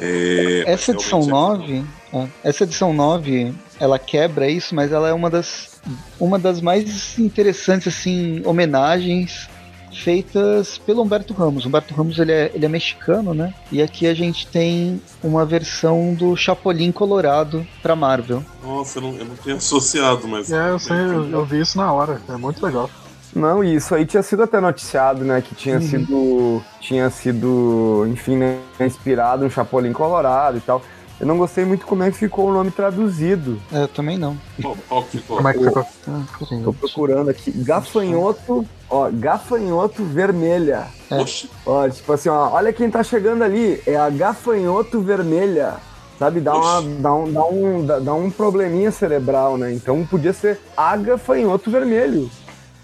É, 0.00 0.64
mas 0.66 0.74
Essa 0.74 0.90
edição 0.90 1.22
realmente 1.22 1.70
9, 1.70 1.84
é, 2.12 2.28
essa 2.48 2.64
edição 2.64 2.92
9, 2.92 3.54
ela 3.78 3.96
quebra 3.96 4.48
isso, 4.48 4.74
mas 4.74 4.90
ela 4.90 5.08
é 5.08 5.12
uma 5.12 5.30
das 5.30 5.69
uma 6.18 6.38
das 6.38 6.60
mais 6.60 7.18
interessantes 7.18 7.88
assim 7.88 8.42
homenagens 8.44 9.48
feitas 9.92 10.78
pelo 10.78 11.02
Humberto 11.02 11.34
Ramos. 11.34 11.66
Humberto 11.66 11.92
Ramos 11.94 12.18
ele 12.18 12.32
é, 12.32 12.50
ele 12.54 12.64
é 12.64 12.68
mexicano, 12.68 13.34
né? 13.34 13.52
E 13.72 13.82
aqui 13.82 14.06
a 14.06 14.14
gente 14.14 14.46
tem 14.46 15.00
uma 15.22 15.44
versão 15.44 16.14
do 16.14 16.36
Chapolin 16.36 16.92
Colorado 16.92 17.66
para 17.82 17.96
Marvel. 17.96 18.42
Nossa, 18.62 18.98
eu 18.98 19.02
não, 19.02 19.16
eu 19.16 19.24
não 19.24 19.36
tinha 19.36 19.56
associado, 19.56 20.28
mas. 20.28 20.50
É, 20.52 20.70
eu 20.70 20.78
sei, 20.78 20.96
eu, 20.96 21.28
eu 21.30 21.44
vi 21.44 21.60
isso 21.60 21.76
na 21.76 21.92
hora. 21.92 22.20
É 22.28 22.36
muito 22.36 22.64
legal. 22.64 22.88
Não, 23.34 23.62
e 23.62 23.76
isso 23.76 23.94
aí 23.94 24.04
tinha 24.06 24.22
sido 24.22 24.42
até 24.42 24.60
noticiado, 24.60 25.24
né? 25.24 25.40
Que 25.40 25.54
tinha 25.54 25.76
Uhum. 25.76 25.82
sido. 25.82 26.62
Tinha 26.80 27.10
sido, 27.10 28.06
enfim, 28.10 28.36
né, 28.36 28.58
inspirado 28.80 29.44
no 29.44 29.50
Chapolin 29.50 29.92
Colorado 29.92 30.56
e 30.58 30.60
tal. 30.60 30.82
Eu 31.20 31.26
não 31.26 31.36
gostei 31.36 31.66
muito 31.66 31.84
como 31.86 32.02
é 32.02 32.10
que 32.10 32.16
ficou 32.16 32.48
o 32.48 32.52
nome 32.52 32.70
traduzido. 32.70 33.60
É, 33.70 33.82
eu 33.82 33.88
também 33.88 34.16
não. 34.16 34.36
Qual, 34.62 34.76
qual 34.88 35.02
que 35.04 35.18
ficou? 35.18 35.36
Como 35.36 35.48
é 35.48 35.52
que 35.52 35.62
ficou? 35.62 35.86
Ah, 36.08 36.22
peraí. 36.38 36.62
Tô 36.64 36.72
procurando 36.72 37.28
aqui. 37.28 37.50
Gafanhoto, 37.50 38.66
ó, 38.88 39.10
gafanhoto 39.12 40.02
vermelha. 40.02 40.86
É. 41.10 41.16
Oxe, 41.20 41.50
Ó, 41.66 41.86
tipo 41.90 42.10
assim, 42.12 42.30
ó, 42.30 42.50
olha 42.52 42.72
quem 42.72 42.90
tá 42.90 43.02
chegando 43.02 43.42
ali. 43.44 43.82
É 43.86 43.96
a 43.96 44.08
gafanhoto 44.08 45.00
vermelha. 45.02 45.74
Sabe, 46.18 46.40
dá, 46.40 46.54
uma, 46.54 46.82
dá, 47.00 47.14
um, 47.14 47.32
dá, 47.32 47.44
um, 47.46 47.86
dá, 47.86 47.98
dá 47.98 48.14
um 48.14 48.30
probleminha 48.30 48.90
cerebral, 48.90 49.56
né? 49.58 49.72
Então 49.72 50.04
podia 50.06 50.32
ser 50.32 50.58
a 50.76 50.94
gafanhoto 50.96 51.70
vermelho. 51.70 52.30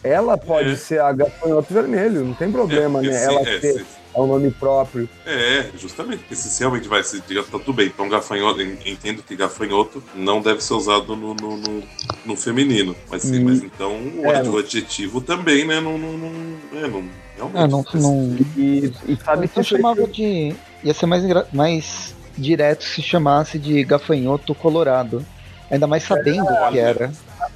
Ela 0.04 0.38
pode 0.38 0.70
É. 0.72 0.76
ser 0.76 1.00
a 1.00 1.10
gafanhoto 1.12 1.72
vermelho, 1.72 2.24
não 2.24 2.32
tem 2.34 2.50
problema, 2.52 3.00
é, 3.00 3.02
né? 3.02 3.24
Ela 3.24 3.40
é, 3.40 3.58
ter 3.58 3.72
se- 3.74 3.80
é 3.80 3.84
um 4.22 4.26
nome 4.26 4.50
próprio. 4.50 5.08
é, 5.26 5.70
justamente, 5.78 6.20
porque 6.20 6.34
se 6.36 6.58
realmente 6.58 6.88
vai 6.88 7.02
ser. 7.02 7.20
Tá 7.22 7.42
tudo 7.58 7.72
bem, 7.72 7.86
então 7.88 8.08
gafanhoto. 8.08 8.60
Entendo 8.62 9.22
que 9.22 9.36
gafanhoto 9.36 10.02
não 10.14 10.40
deve 10.40 10.62
ser 10.62 10.74
usado 10.74 11.14
no, 11.16 11.34
no, 11.34 11.56
no, 11.56 11.82
no 12.24 12.36
feminino. 12.36 12.94
Mas, 13.10 13.22
sim, 13.22 13.40
Hum. 13.40 13.44
mas 13.44 13.62
então 13.62 13.92
o, 13.92 14.26
É, 14.26 14.42
o 14.42 14.58
adjetivo 14.58 15.20
também, 15.20 15.66
né? 15.66 15.80
Não. 15.80 15.98
não, 15.98 16.12
não 16.16 16.28
é, 16.72 16.88
não 16.88 17.04
realmente. 17.36 17.54
Ah, 17.54 17.68
não, 17.68 17.84
não. 17.94 18.36
E, 18.56 18.92
e 19.06 19.16
sabe 19.16 19.42
Eu 19.42 19.44
isso 19.44 19.58
aí 19.58 19.64
chamava 19.64 20.06
de. 20.06 20.54
Ia 20.82 20.94
ser 20.94 21.06
mais, 21.06 21.22
mais 21.52 22.14
direto 22.38 22.84
se 22.84 23.02
chamasse 23.02 23.58
de 23.58 23.82
gafanhoto 23.84 24.54
colorado. 24.54 25.24
Ainda 25.70 25.86
mais 25.86 26.04
sabendo 26.04 26.44
o 26.44 26.68
que 26.70 26.78
era. 26.78 27.10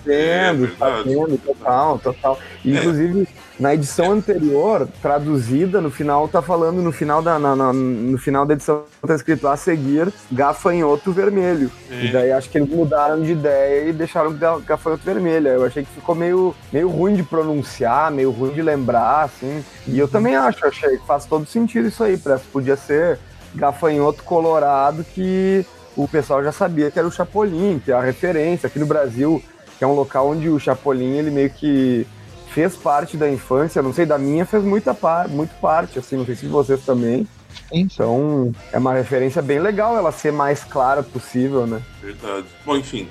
vendo, 0.05 0.65
É, 0.81 1.03
vendo, 1.05 1.39
total, 1.39 1.99
total. 2.01 2.39
E, 2.65 2.77
É. 2.77 2.81
Inclusive, 2.81 3.29
na 3.61 3.75
edição 3.75 4.13
anterior, 4.13 4.89
traduzida, 5.03 5.81
no 5.83 5.91
final 5.91 6.27
tá 6.27 6.41
falando, 6.41 6.81
no 6.83 6.91
final 6.91 7.21
da, 7.21 7.39
na- 7.39 7.55
na- 7.55 7.73
no 7.73 8.17
final 8.17 8.47
da 8.47 8.55
edição 8.55 8.85
tá 9.07 9.15
escrito 9.15 9.47
a 9.47 9.57
seguir, 9.57 10.11
gafanhoto 10.33 11.13
vermelho. 11.13 11.71
É. 11.91 12.07
E 12.07 12.13
daí 12.13 12.33
acho 12.33 12.49
que 12.49 12.57
eles 12.57 12.71
mudaram 12.71 13.21
de 13.21 13.33
ideia 13.33 13.89
e 13.89 13.93
deixaram 13.93 14.33
ga- 14.33 14.59
gafanhoto 14.61 15.05
vermelho. 15.05 15.49
Eu 15.49 15.65
achei 15.67 15.85
que 15.85 15.91
ficou 15.91 16.15
meio, 16.15 16.55
meio 16.73 16.89
ruim 16.89 17.15
de 17.15 17.23
pronunciar, 17.23 18.11
meio 18.11 18.31
ruim 18.31 18.51
de 18.53 18.63
lembrar, 18.63 19.25
assim. 19.25 19.63
E 19.87 19.99
eu 19.99 20.09
também 20.09 20.35
acho, 20.35 20.67
achei 20.67 20.97
que 20.97 21.07
faz 21.07 21.27
todo 21.27 21.45
sentido 21.47 21.87
isso 21.89 22.03
aí, 22.03 22.17
parece 22.17 22.45
que 22.45 22.51
podia 22.51 22.77
ser 22.77 23.19
gafanhoto 23.55 24.23
colorado 24.25 25.05
que 25.05 25.67
o 25.97 26.09
pessoal 26.09 26.43
já 26.43 26.51
sabia 26.53 26.91
que 26.91 26.99
era 26.99 27.07
o 27.07 27.13
Chapolin, 27.13 27.79
que 27.85 27.93
é 27.93 27.95
a 27.95 28.01
referência 28.01 28.69
aqui 28.69 28.79
no 28.79 28.87
Brasil, 28.87 29.43
que 29.77 29.85
é 29.85 29.87
um 29.87 29.93
local 29.95 30.29
onde 30.31 30.49
o 30.49 30.59
Chapolin 30.59 31.17
ele 31.19 31.31
meio 31.31 31.51
que 31.51 32.07
fez 32.51 32.77
parte 32.77 33.17
da 33.17 33.31
infância, 33.31 33.83
não 33.83 33.93
sei, 33.93 34.05
da 34.05 34.19
minha 34.19 34.45
fez 34.45 34.63
muita 34.63 34.93
par, 34.93 35.29
muito 35.29 35.55
parte, 35.61 35.99
assim, 35.99 36.17
não 36.17 36.27
sei 36.27 36.35
se 36.35 36.47
vocês 36.47 36.85
também. 36.85 37.27
Então, 37.73 38.53
é 38.73 38.79
uma 38.79 38.95
referência 38.95 39.41
bem 39.41 39.59
legal 39.59 39.97
ela 39.97 40.13
ser 40.13 40.33
mais 40.33 40.65
clara 40.65 41.03
possível, 41.03 41.67
né? 41.67 41.81
Verdade. 42.03 42.47
Bom, 42.65 42.77
enfim, 42.77 43.09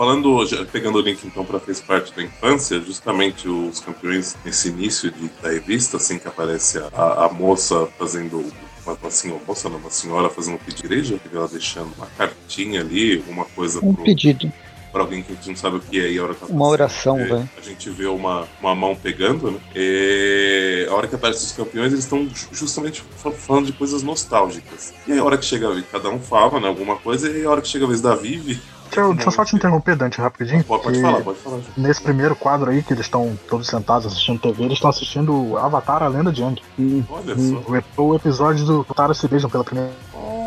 falando, 0.00 0.44
já 0.46 0.64
pegando 0.64 0.98
o 0.98 1.00
link 1.00 1.24
então 1.24 1.44
para 1.44 1.60
fez 1.60 1.80
parte 1.80 2.14
da 2.14 2.22
infância, 2.22 2.80
justamente 2.80 3.48
os 3.48 3.80
campeões 3.80 4.36
nesse 4.44 4.68
início 4.68 5.10
de, 5.10 5.28
da 5.42 5.50
revista, 5.50 5.96
assim 5.96 6.18
que 6.18 6.26
aparece 6.26 6.78
a, 6.78 6.88
a, 6.92 7.26
a 7.26 7.28
moça 7.28 7.86
fazendo 7.98 8.44
uma, 8.84 8.94
uma 8.94 9.10
senhora, 9.10 9.42
moça 9.46 9.68
não, 9.68 9.78
uma 9.78 9.90
senhora 9.90 10.30
fazendo 10.30 10.54
um 10.54 10.58
pedido 10.58 10.80
de 10.80 10.86
igreja, 10.86 11.20
ela 11.32 11.48
deixando 11.48 11.92
uma 11.96 12.06
cartinha 12.06 12.80
ali, 12.80 13.18
alguma 13.18 13.44
coisa 13.44 13.78
Um 13.84 13.94
pro, 13.94 14.04
pedido. 14.04 14.52
Pra 14.92 15.02
alguém 15.02 15.22
que 15.22 15.32
a 15.32 15.34
gente 15.34 15.48
não 15.48 15.56
sabe 15.56 15.76
o 15.76 15.80
que 15.80 16.00
é 16.00 16.10
e 16.12 16.18
a 16.18 16.22
hora 16.24 16.34
que 16.34 16.42
ela 16.44 16.52
Uma 16.52 16.64
tá 16.66 16.70
oração, 16.70 17.18
é, 17.18 17.26
vai. 17.26 17.48
A 17.56 17.60
gente 17.60 17.88
vê 17.90 18.06
uma, 18.06 18.46
uma 18.60 18.74
mão 18.74 18.94
pegando, 18.96 19.50
né? 19.52 19.58
E 19.74 20.86
a 20.90 20.94
hora 20.94 21.06
que 21.08 21.14
aparece 21.14 21.44
os 21.46 21.52
campeões, 21.52 21.92
eles 21.92 22.04
estão 22.04 22.26
ju- 22.28 22.48
justamente 22.52 23.02
fa- 23.16 23.30
falando 23.30 23.66
de 23.66 23.72
coisas 23.72 24.02
nostálgicas. 24.02 24.92
E 25.06 25.12
aí 25.12 25.18
a 25.18 25.24
hora 25.24 25.36
que 25.38 25.44
chega, 25.44 25.82
cada 25.90 26.08
um 26.10 26.18
fala, 26.20 26.60
né, 26.60 26.68
alguma 26.68 26.96
coisa, 26.96 27.28
e 27.30 27.36
aí 27.36 27.44
a 27.44 27.50
hora 27.50 27.60
que 27.62 27.68
chega 27.68 27.84
a 27.84 27.88
vez 27.88 28.00
da 28.00 28.14
Vivi. 28.14 28.60
Deixa 28.90 29.02
eu, 29.02 29.14
deixa 29.14 29.28
eu 29.28 29.32
só 29.32 29.44
te 29.44 29.54
interromper, 29.54 29.94
Dante, 29.94 30.20
rapidinho. 30.20 30.64
Pode, 30.64 30.82
pode 30.82 31.00
falar, 31.00 31.20
pode 31.20 31.38
falar. 31.38 31.58
Nesse 31.76 32.02
primeiro 32.02 32.34
quadro 32.34 32.70
aí, 32.72 32.82
que 32.82 32.92
eles 32.92 33.06
estão 33.06 33.38
todos 33.48 33.68
sentados 33.68 34.04
assistindo 34.06 34.40
TV, 34.40 34.64
eles 34.64 34.74
estão 34.78 34.90
assistindo 34.90 35.56
Avatar, 35.58 36.02
a 36.02 36.08
Lenda 36.08 36.32
de 36.32 36.42
Aang. 36.42 36.60
Olha 37.08 37.34
Hum. 37.36 37.62
só. 37.94 38.02
O, 38.02 38.08
o 38.08 38.14
episódio 38.16 38.64
do 38.64 38.82
Tara 38.84 39.14
se 39.14 39.28
beijam 39.28 39.48
pela 39.48 39.62
primeira 39.62 39.92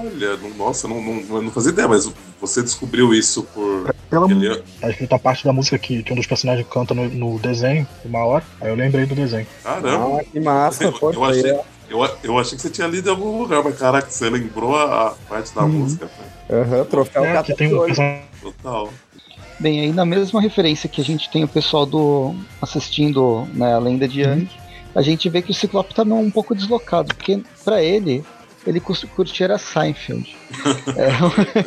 Olha, 0.04 0.38
não- 0.38 0.50
nossa, 0.56 0.88
não, 0.88 1.02
não, 1.02 1.38
eu 1.38 1.42
não 1.42 1.52
fazia 1.52 1.72
ideia, 1.72 1.88
mas 1.88 2.12
você 2.42 2.62
descobriu 2.62 3.14
isso 3.14 3.44
por. 3.54 3.94
Pela 4.10 4.30
Ele, 4.30 4.62
Tá 4.80 4.90
escrito 4.90 5.14
a 5.14 5.20
parte 5.20 5.44
da 5.46 5.54
música 5.54 5.78
que, 5.80 6.04
que 6.04 6.12
um 6.14 6.16
dos 6.16 6.28
personagens 6.28 6.68
canta 6.70 6.94
no, 6.94 7.08
no 7.10 7.40
desenho, 7.40 7.88
uma 8.06 8.26
hora. 8.26 8.44
Aí 8.62 8.70
eu 8.70 8.76
lembrei 8.76 9.06
do 9.06 9.16
desenho. 9.16 9.48
caramba, 9.64 10.20
Ah, 10.20 10.24
que 10.24 10.40
massa, 10.40 10.84
Eu- 10.84 10.92
pô, 10.94 11.12
eu 11.12 11.24
achei- 11.24 11.60
eu, 11.90 12.10
eu 12.24 12.38
achei 12.40 12.56
que 12.56 12.62
você 12.62 12.70
tinha 12.70 12.88
lido 12.88 13.08
em 13.08 13.12
algum 13.12 13.40
lugar, 13.40 13.64
mas 13.64 13.78
caraca, 13.78 14.10
você 14.10 14.30
lembrou 14.30 14.76
a, 14.76 15.08
a 15.08 15.12
parte 15.30 15.54
da 15.56 15.64
Uhum. 15.64 15.70
música. 15.70 16.10
Aham, 16.50 16.86
troféu 16.86 17.24
É, 17.26 17.42
que 17.44 17.56
tem 17.56 17.74
um 17.74 17.86
Total. 18.42 18.90
Bem, 19.60 19.80
aí 19.82 19.94
na 19.94 20.06
mesma 20.06 20.42
referência 20.42 20.90
que 20.90 21.00
a 21.00 21.04
gente 21.04 21.30
tem 21.30 21.44
o 21.44 21.48
pessoal 21.48 21.86
do 21.86 22.36
assistindo 22.62 23.48
né, 23.54 23.74
a 23.74 23.80
lenda 23.80 24.08
de 24.08 24.22
Yang, 24.22 24.50
a 24.94 25.02
gente 25.02 25.30
vê 25.30 25.42
que 25.42 25.52
o 25.52 25.54
Ciclope 25.54 25.94
tá 25.96 26.04
um 26.04 26.30
pouco 26.30 26.54
deslocado, 26.54 27.14
porque 27.16 27.42
pra 27.64 27.82
ele, 27.82 28.24
ele 28.66 28.80
era 29.44 29.58
Seinfeld. 29.58 30.36
É, 30.96 31.10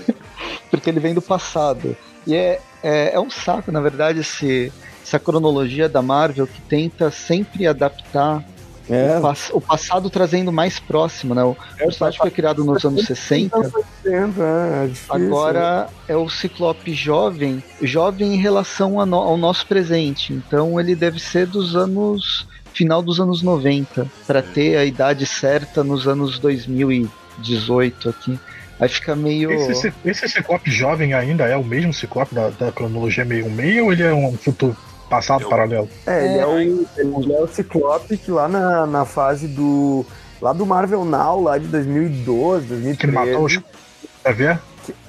porque 0.70 0.90
ele 0.90 1.00
vem 1.00 1.14
do 1.14 1.22
passado. 1.22 1.96
E 2.26 2.34
é, 2.34 2.60
é, 2.82 3.14
é 3.14 3.20
um 3.20 3.30
saco, 3.30 3.70
na 3.72 3.80
verdade, 3.80 4.20
esse, 4.20 4.72
essa 5.02 5.18
cronologia 5.18 5.88
da 5.88 6.02
Marvel 6.02 6.46
que 6.46 6.60
tenta 6.62 7.10
sempre 7.10 7.66
adaptar 7.66 8.42
É, 8.88 9.18
o, 9.18 9.20
pass- 9.22 9.50
o 9.52 9.60
passado 9.60 10.08
trazendo 10.10 10.52
mais 10.52 10.78
próximo, 10.78 11.34
né? 11.34 11.42
O 11.44 11.56
personagem 11.76 12.18
foi 12.20 12.30
criado 12.30 12.64
nos 12.64 12.84
anos 12.84 13.04
60. 13.04 13.58
dentro, 14.04 14.42
é, 14.42 14.84
é 14.84 14.86
difícil. 14.86 15.14
Agora 15.14 15.88
é 16.08 16.16
o 16.16 16.28
Ciclope 16.28 16.92
jovem, 16.94 17.62
jovem 17.82 18.34
em 18.34 18.38
relação 18.38 19.04
no- 19.06 19.16
ao 19.16 19.36
nosso 19.36 19.66
presente. 19.66 20.32
Então 20.32 20.78
ele 20.80 20.94
deve 20.94 21.18
ser 21.20 21.46
dos 21.46 21.74
anos 21.76 22.46
final 22.76 23.00
dos 23.02 23.18
anos 23.18 23.42
90 23.42 24.06
para 24.26 24.42
ter 24.42 24.76
a 24.76 24.84
idade 24.84 25.24
certa 25.24 25.82
nos 25.82 26.06
anos 26.06 26.38
2018 26.38 28.08
aqui. 28.10 28.38
Aí 28.78 28.88
fica 28.88 29.16
meio 29.16 29.50
Esse, 29.50 29.92
esse 30.04 30.28
Ciclope 30.28 30.70
jovem 30.70 31.14
ainda 31.14 31.44
é 31.46 31.56
o 31.56 31.64
mesmo 31.64 31.94
Ciclope 31.94 32.34
da, 32.34 32.50
da 32.50 32.70
cronologia 32.70 33.24
meio-meio 33.24 33.86
ou 33.86 33.92
ele 33.92 34.02
é 34.02 34.12
um 34.12 34.36
futuro 34.36 34.76
passado 35.08 35.42
Eu- 35.44 35.48
paralelo? 35.48 35.88
É, 36.06 36.24
ele 36.26 36.38
é, 36.38 36.46
o, 36.46 36.58
ele 37.18 37.32
é 37.32 37.40
o 37.42 37.48
Ciclope 37.48 38.18
que 38.18 38.30
lá 38.30 38.46
na, 38.48 38.86
na 38.86 39.04
fase 39.06 39.48
do. 39.48 40.04
Lá 40.42 40.52
do 40.52 40.66
Marvel 40.66 41.02
Now, 41.06 41.42
lá 41.42 41.56
de 41.56 41.66
2012, 41.68 42.66
Que 42.96 43.06
matou 43.06 43.32
2013. 43.32 43.36
os. 43.36 43.60
Quer 44.22 44.34
ver? 44.34 44.60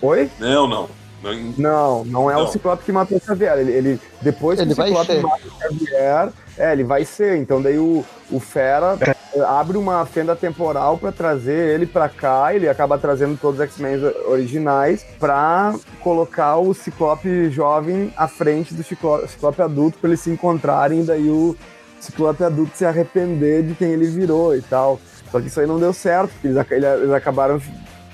Oi? 0.02 0.30
Não, 0.40 0.66
não. 0.66 0.90
não 1.22 1.34
Não, 1.58 2.06
não 2.06 2.32
é 2.32 2.36
Não. 2.36 2.46
o 2.46 2.48
Ciclope 2.48 2.86
que 2.86 2.92
matou 2.94 3.18
o 3.18 3.22
Xavier. 3.22 3.58
Ele, 3.58 3.72
ele- 3.74 4.00
depois 4.22 4.58
que 4.58 4.64
Ele 4.64 4.72
o 4.72 4.76
vai 4.78 4.88
Ciclope 4.88 5.18
mata 5.22 5.42
o 5.46 5.60
Xavier, 5.60 6.30
é, 6.58 6.72
ele 6.72 6.84
vai 6.84 7.06
ser. 7.06 7.38
Então 7.38 7.62
daí 7.62 7.78
o, 7.78 8.04
o 8.32 8.40
Fera 8.40 8.98
abre 9.48 9.78
uma 9.78 10.04
fenda 10.06 10.36
temporal 10.36 10.98
pra 10.98 11.12
trazer 11.12 11.74
ele 11.76 11.86
pra 11.86 12.10
cá. 12.10 12.54
Ele 12.56 12.68
acaba 12.68 12.98
trazendo 12.98 13.38
todos 13.40 13.60
os 13.60 13.66
X-Men 13.66 14.00
originais 14.28 15.06
pra 15.20 15.74
colocar 16.02 16.58
o 16.58 16.74
Ciclope 16.74 17.50
jovem 17.50 18.12
à 18.18 18.28
frente 18.28 18.74
do 18.74 18.84
Ciclo- 18.84 19.28
Ciclope 19.28 19.62
adulto 19.62 19.98
pra 20.00 20.10
eles 20.10 20.22
se 20.22 20.30
encontrarem. 20.30 21.04
Daí 21.06 21.30
o 21.30 21.56
Ciclope 22.00 22.44
adulto 22.44 22.76
se 22.78 22.86
arrepender 22.86 23.64
de 23.64 23.76
quem 23.76 23.92
ele 23.92 24.08
virou 24.08 24.56
e 24.56 24.62
tal. 24.62 25.00
Só 25.32 25.40
que 25.42 25.48
isso 25.48 25.60
aí 25.60 25.68
não 25.68 25.78
deu 25.80 25.92
certo, 25.94 26.32
porque 26.32 26.48
eles, 26.48 26.84
eles 26.84 27.12
acabaram 27.12 27.60
fi- 27.60 27.72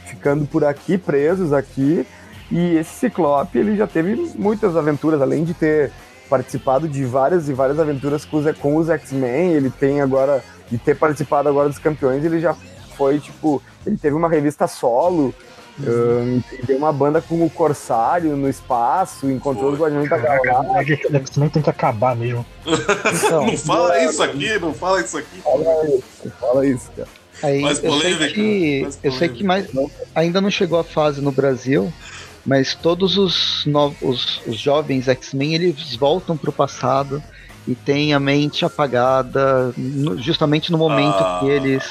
ficando 0.08 0.46
por 0.46 0.66
aqui, 0.66 0.98
presos 0.98 1.54
aqui. 1.54 2.06
E 2.52 2.76
esse 2.78 2.92
Ciclope, 2.96 3.58
ele 3.58 3.76
já 3.76 3.88
teve 3.88 4.16
muitas 4.36 4.76
aventuras, 4.76 5.22
além 5.22 5.44
de 5.44 5.54
ter 5.54 5.92
participado 6.34 6.88
de 6.88 7.06
várias 7.06 7.48
e 7.48 7.54
várias 7.54 7.80
aventuras 7.80 8.26
com 8.26 8.38
os, 8.38 8.58
com 8.58 8.76
os 8.76 8.90
X-Men, 8.90 9.54
ele 9.54 9.70
tem 9.70 10.02
agora, 10.02 10.44
de 10.68 10.80
ter 10.80 10.96
participado 10.96 11.48
agora 11.48 11.70
dos 11.70 11.78
campeões, 11.78 12.26
ele 12.26 12.40
já 12.40 12.56
foi, 12.98 13.20
tipo, 13.20 13.62
ele 13.86 13.98
teve 13.98 14.16
uma 14.16 14.28
revista 14.28 14.66
solo, 14.68 15.32
ahn, 15.80 16.42
e 16.52 16.66
deu 16.66 16.78
uma 16.80 16.92
banda 16.92 17.22
com 17.22 17.46
o 17.46 17.50
Corsário 17.52 18.36
no 18.36 18.50
espaço, 18.50 19.30
encontrou 19.30 19.66
Foi. 19.66 19.74
os 19.74 19.80
Guardiões 19.80 20.10
da 20.10 20.18
Galáxia. 20.18 21.00
é 21.12 21.18
X-Men 21.18 21.50
tem 21.50 21.62
que 21.62 21.70
acabar 21.70 22.16
mesmo. 22.16 22.44
Então, 22.66 23.46
não 23.46 23.56
fala 23.56 24.04
isso 24.04 24.24
aqui, 24.24 24.60
não 24.60 24.74
fala 24.74 25.02
isso 25.02 25.18
aqui. 25.20 25.40
Fala 25.44 25.86
isso, 25.86 26.34
fala 26.40 26.66
isso, 26.66 26.92
cara. 26.96 27.10
Aí 27.44 27.62
Mais 27.62 27.84
eu 27.84 28.00
sei 28.00 28.16
que 28.30 28.82
mais 28.82 29.00
eu 29.04 29.12
sei 29.12 29.30
que 29.30 29.44
mais 29.44 29.68
ainda 30.16 30.40
não 30.40 30.50
chegou 30.50 30.80
a 30.80 30.84
fase 30.84 31.20
no 31.20 31.32
Brasil, 31.32 31.92
mas 32.46 32.76
todos 32.76 33.18
os 33.18 33.66
novos 33.66 33.98
os, 34.02 34.42
os 34.48 34.58
jovens 34.60 35.08
X-Men 35.08 35.56
eles 35.56 35.96
voltam 35.96 36.36
pro 36.36 36.52
passado 36.52 37.24
e 37.68 37.76
tem 37.76 38.14
a 38.14 38.20
mente 38.20 38.66
apagada 38.66 39.74
no, 39.78 40.22
justamente 40.22 40.72
no 40.72 40.78
momento 40.78 41.16
ah. 41.16 41.38
que 41.40 41.48
eles. 41.48 41.84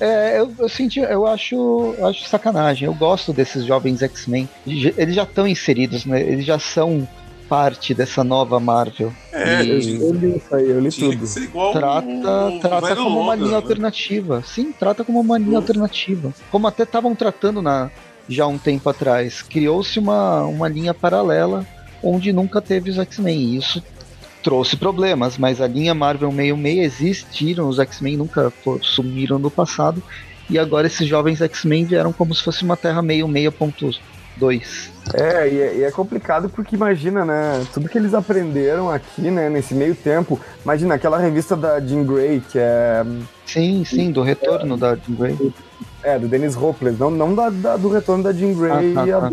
É, 0.00 0.40
eu, 0.40 0.52
eu 0.58 0.68
senti, 0.68 1.00
eu 1.00 1.26
acho, 1.26 1.94
acho 2.02 2.28
sacanagem. 2.28 2.86
Eu 2.86 2.94
gosto 2.94 3.32
desses 3.32 3.64
jovens 3.64 4.02
X-Men. 4.02 4.48
Eles 4.66 5.14
já 5.14 5.22
estão 5.22 5.46
inseridos, 5.46 6.04
né? 6.04 6.20
Eles 6.20 6.44
já 6.44 6.58
são 6.58 7.06
parte 7.48 7.94
dessa 7.94 8.24
nova 8.24 8.58
Marvel. 8.58 9.12
É, 9.32 9.64
e... 9.64 10.00
eu 10.00 10.12
li 10.12 10.36
isso 10.36 10.54
aí, 10.54 10.70
eu 10.70 10.80
li 10.80 10.90
tudo. 10.90 11.24
trata 11.72 12.06
o, 12.06 12.60
trata 12.60 12.96
como 12.96 13.20
uma 13.20 13.34
linha 13.34 13.50
né? 13.50 13.56
alternativa. 13.56 14.42
Sim, 14.44 14.72
trata 14.72 15.04
como 15.04 15.20
uma 15.20 15.38
linha 15.38 15.58
alternativa. 15.58 16.32
Como 16.50 16.66
até 16.66 16.82
estavam 16.82 17.14
tratando 17.14 17.62
na, 17.62 17.90
já 18.28 18.46
um 18.46 18.58
tempo 18.58 18.88
atrás. 18.88 19.42
Criou-se 19.42 19.98
uma, 19.98 20.44
uma 20.44 20.68
linha 20.68 20.94
paralela 20.94 21.66
onde 22.02 22.32
nunca 22.32 22.60
teve 22.60 22.90
os 22.90 22.98
X-Men. 22.98 23.56
Isso 23.56 23.82
trouxe 24.42 24.76
problemas, 24.76 25.38
mas 25.38 25.60
a 25.60 25.66
linha 25.66 25.94
Marvel 25.94 26.30
66 26.30 26.78
existiram, 26.78 27.68
os 27.68 27.78
X-Men 27.78 28.18
nunca 28.18 28.52
sumiram 28.82 29.38
no 29.38 29.50
passado, 29.50 30.02
e 30.50 30.58
agora 30.58 30.86
esses 30.86 31.08
jovens 31.08 31.40
X-Men 31.40 31.86
vieram 31.86 32.12
como 32.12 32.34
se 32.34 32.42
fosse 32.42 32.62
uma 32.62 32.76
Terra 32.76 33.00
meio 33.00 33.26
6.2. 33.26 34.90
É 35.14 35.48
e, 35.48 35.60
é, 35.60 35.76
e 35.76 35.82
é 35.84 35.90
complicado 35.90 36.50
porque 36.50 36.76
imagina, 36.76 37.24
né, 37.24 37.66
tudo 37.72 37.88
que 37.88 37.96
eles 37.96 38.12
aprenderam 38.12 38.90
aqui, 38.90 39.30
né, 39.30 39.48
nesse 39.48 39.74
meio 39.74 39.94
tempo, 39.94 40.38
imagina 40.62 40.94
aquela 40.94 41.18
revista 41.18 41.56
da 41.56 41.80
Jean 41.80 42.04
Grey, 42.04 42.40
que 42.40 42.58
é... 42.58 43.02
Sim, 43.46 43.84
sim, 43.84 44.10
do 44.10 44.22
retorno 44.22 44.74
é, 44.74 44.78
da 44.78 44.94
Jean 44.96 45.14
Grey. 45.16 45.52
É, 46.04 46.18
do 46.18 46.28
Dennis 46.28 46.54
Hopeless, 46.54 47.00
não, 47.00 47.10
não 47.10 47.34
da, 47.34 47.48
da, 47.48 47.76
do 47.76 47.88
retorno 47.88 48.22
da 48.22 48.32
Jean 48.32 48.52
Grey 48.52 48.92
ah, 48.92 48.94
tá, 48.94 49.06
e 49.06 49.12
a 49.12 49.20
tá. 49.20 49.30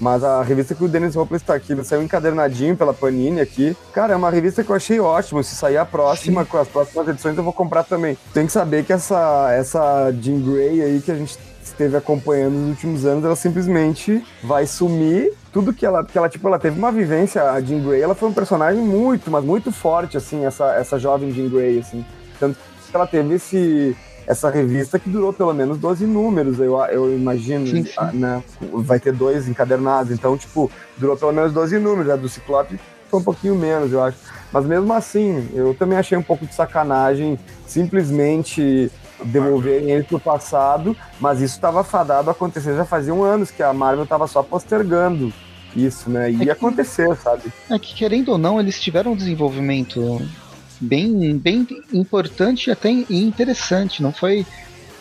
Mas 0.00 0.22
a 0.22 0.42
revista 0.42 0.74
que 0.74 0.84
o 0.84 0.88
Dennis 0.88 1.16
Hopeless 1.16 1.42
está 1.42 1.54
aqui, 1.54 1.74
saiu 1.82 2.02
encadernadinho 2.02 2.76
pela 2.76 2.92
Panini 2.92 3.40
aqui. 3.40 3.76
Cara, 3.92 4.12
é 4.12 4.16
uma 4.16 4.30
revista 4.30 4.62
que 4.62 4.70
eu 4.70 4.76
achei 4.76 5.00
ótima. 5.00 5.42
Se 5.42 5.54
sair 5.54 5.78
a 5.78 5.86
próxima, 5.86 6.44
Sim. 6.44 6.50
com 6.50 6.58
as 6.58 6.68
próximas 6.68 7.08
edições, 7.08 7.36
eu 7.36 7.42
vou 7.42 7.52
comprar 7.52 7.82
também. 7.82 8.16
Tem 8.34 8.46
que 8.46 8.52
saber 8.52 8.84
que 8.84 8.92
essa, 8.92 9.50
essa 9.52 10.12
Jean 10.20 10.40
Grey 10.40 10.82
aí 10.82 11.00
que 11.00 11.10
a 11.10 11.14
gente 11.14 11.38
esteve 11.64 11.96
acompanhando 11.96 12.54
nos 12.54 12.70
últimos 12.70 13.04
anos, 13.04 13.24
ela 13.24 13.36
simplesmente 13.36 14.24
vai 14.42 14.66
sumir. 14.66 15.32
Tudo 15.52 15.72
que 15.72 15.84
ela, 15.84 16.04
que 16.04 16.16
ela, 16.16 16.28
tipo, 16.28 16.46
ela 16.46 16.58
teve 16.58 16.78
uma 16.78 16.92
vivência, 16.92 17.50
a 17.50 17.60
Jean 17.60 17.82
Grey, 17.82 18.00
ela 18.00 18.14
foi 18.14 18.28
um 18.28 18.32
personagem 18.32 18.82
muito, 18.82 19.30
mas 19.30 19.44
muito 19.44 19.72
forte, 19.72 20.16
assim, 20.16 20.44
essa, 20.44 20.74
essa 20.74 20.98
jovem 20.98 21.32
Jean 21.32 21.48
Grey, 21.48 21.78
assim. 21.78 22.04
Tanto 22.38 22.58
que 22.90 22.94
ela 22.94 23.06
teve 23.06 23.34
esse, 23.34 23.96
essa 24.26 24.50
revista 24.50 24.98
que 24.98 25.08
durou 25.08 25.32
pelo 25.32 25.54
menos 25.54 25.78
12 25.78 26.04
números, 26.06 26.58
eu, 26.58 26.76
eu 26.86 27.14
imagino, 27.14 27.66
sim, 27.66 27.84
sim. 27.84 27.92
né? 28.14 28.42
Vai 28.72 28.98
ter 28.98 29.12
dois 29.12 29.48
encadernados, 29.48 30.12
então, 30.12 30.36
tipo, 30.36 30.70
durou 30.96 31.16
pelo 31.16 31.32
menos 31.32 31.52
12 31.52 31.78
números, 31.78 32.10
a 32.10 32.16
do 32.16 32.28
Ciclope 32.28 32.78
foi 33.08 33.20
um 33.20 33.22
pouquinho 33.22 33.54
menos, 33.54 33.92
eu 33.92 34.02
acho. 34.02 34.18
Mas 34.52 34.64
mesmo 34.64 34.92
assim, 34.92 35.48
eu 35.54 35.74
também 35.74 35.98
achei 35.98 36.16
um 36.18 36.22
pouco 36.22 36.46
de 36.46 36.54
sacanagem 36.54 37.38
simplesmente 37.66 38.90
devolverem 39.24 39.90
ele 39.90 40.04
pro 40.04 40.20
passado, 40.20 40.96
mas 41.20 41.40
isso 41.40 41.54
estava 41.54 41.82
fadado 41.82 42.28
a 42.28 42.32
acontecer 42.32 42.76
já 42.76 42.84
faziam 42.84 43.24
anos 43.24 43.50
que 43.50 43.62
a 43.62 43.72
Marvel 43.72 44.04
estava 44.04 44.26
só 44.26 44.42
postergando 44.42 45.32
isso, 45.74 46.10
né? 46.10 46.30
Ia 46.30 46.42
é 46.42 46.44
que, 46.44 46.50
acontecer, 46.50 47.14
sabe? 47.16 47.52
É 47.70 47.78
que 47.78 47.94
querendo 47.94 48.30
ou 48.30 48.38
não, 48.38 48.58
eles 48.58 48.80
tiveram 48.80 49.12
um 49.12 49.16
desenvolvimento 49.16 50.20
bem, 50.80 51.36
bem 51.36 51.66
importante 51.92 52.68
e 52.68 52.70
até 52.70 52.90
interessante. 52.90 54.02
Não 54.02 54.12
foi, 54.12 54.46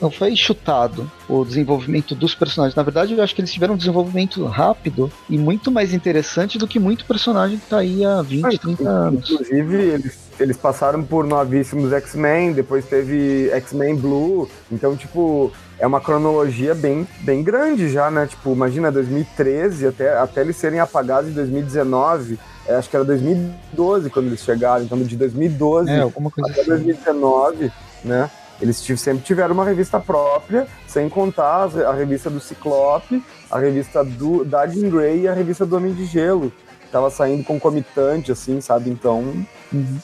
não 0.02 0.12
foi 0.12 0.36
chutado 0.36 1.10
o 1.28 1.44
desenvolvimento 1.44 2.16
dos 2.16 2.36
personagens. 2.36 2.76
Na 2.76 2.84
verdade, 2.84 3.14
eu 3.14 3.24
acho 3.24 3.34
que 3.34 3.42
eles 3.42 3.52
tiveram 3.52 3.74
um 3.74 3.78
desenvolvimento 3.78 4.46
rápido 4.46 5.12
e 5.30 5.38
muito 5.38 5.72
mais 5.72 5.94
interessante 5.94 6.58
do 6.58 6.68
que 6.68 6.80
muito 6.80 7.06
personagem 7.06 7.58
que 7.58 7.68
tá 7.68 7.80
aí 7.80 8.06
há 8.06 8.22
20, 8.22 8.58
30 8.58 8.90
anos. 8.90 9.30
Inclusive, 9.30 9.76
eles, 9.76 10.20
eles 10.40 10.58
passaram 10.58 11.04
por 11.04 11.26
novíssimos 11.26 11.92
X-Men, 11.94 12.54
depois 12.54 12.86
teve 12.86 13.50
X-Men 13.52 13.96
Blue. 13.96 14.50
Então, 14.72 14.96
tipo, 14.96 15.52
é 15.80 15.88
uma 15.88 16.02
cronologia 16.02 16.74
bem, 16.74 17.08
bem 17.22 17.44
grande 17.44 17.90
já, 17.90 18.10
né? 18.12 18.28
Tipo, 18.28 18.54
imagina 18.54 18.92
2013 18.92 19.88
até, 19.88 20.18
até 20.18 20.42
eles 20.42 20.56
serem 20.56 20.80
apagados 20.80 21.30
em 21.30 21.34
2019 21.34 22.38
é, 22.68 22.76
acho 22.76 22.90
que 22.90 22.96
era 22.96 23.06
2012 23.06 24.10
quando 24.10 24.28
eles 24.28 24.42
chegaram, 24.42 24.84
então 24.84 24.98
de 25.02 25.16
2012 25.16 25.90
é, 25.90 26.02
até 26.02 26.62
assim. 26.62 26.70
2019, 26.70 27.72
né? 28.04 28.30
Eles 28.62 28.78
sempre 28.78 29.24
tiveram 29.24 29.54
uma 29.54 29.66
revista 29.66 30.00
própria, 30.00 30.66
sem 30.88 31.10
contar 31.10 31.70
a 31.86 31.94
revista 31.94 32.30
do 32.30 32.40
Ciclope, 32.40 33.22
a 33.52 33.60
revista 33.60 34.04
do, 34.04 34.46
da 34.46 34.66
Jean 34.66 34.90
Grey 34.90 35.22
e 35.22 35.28
a 35.28 35.34
revista 35.34 35.66
do 35.66 35.76
Homem 35.76 35.94
de 35.94 36.06
Gelo. 36.06 36.52
Tava 36.92 37.10
saindo 37.10 37.44
concomitante, 37.44 38.32
assim, 38.32 38.62
sabe? 38.62 38.90
Então. 38.90 39.46
Uhum. 39.74 40.00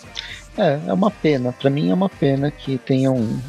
É, 0.58 0.80
é 0.88 0.94
uma 0.94 1.10
pena. 1.10 1.54
Para 1.54 1.70
mim 1.70 1.92
é 1.92 1.94
uma 1.94 2.10
pena 2.10 2.52
que 2.52 2.78
tenham. 2.78 3.40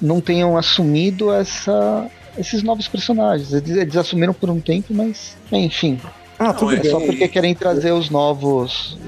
não 0.00 0.22
tenham 0.22 0.56
assumido 0.56 1.30
essa, 1.30 2.08
esses 2.38 2.62
novos 2.62 2.88
personagens. 2.88 3.52
Eles, 3.52 3.76
eles 3.76 3.96
assumiram 3.96 4.32
por 4.32 4.48
um 4.48 4.58
tempo, 4.58 4.94
mas. 4.94 5.36
Enfim, 5.52 6.00
ah, 6.38 6.52
tudo 6.52 6.72
não, 6.72 6.78
é 6.78 6.80
bem. 6.80 6.90
Só 6.90 7.00
porque 7.00 7.28
querem 7.28 7.54
trazer 7.54 7.92
os 7.92 8.10
novos, 8.10 8.98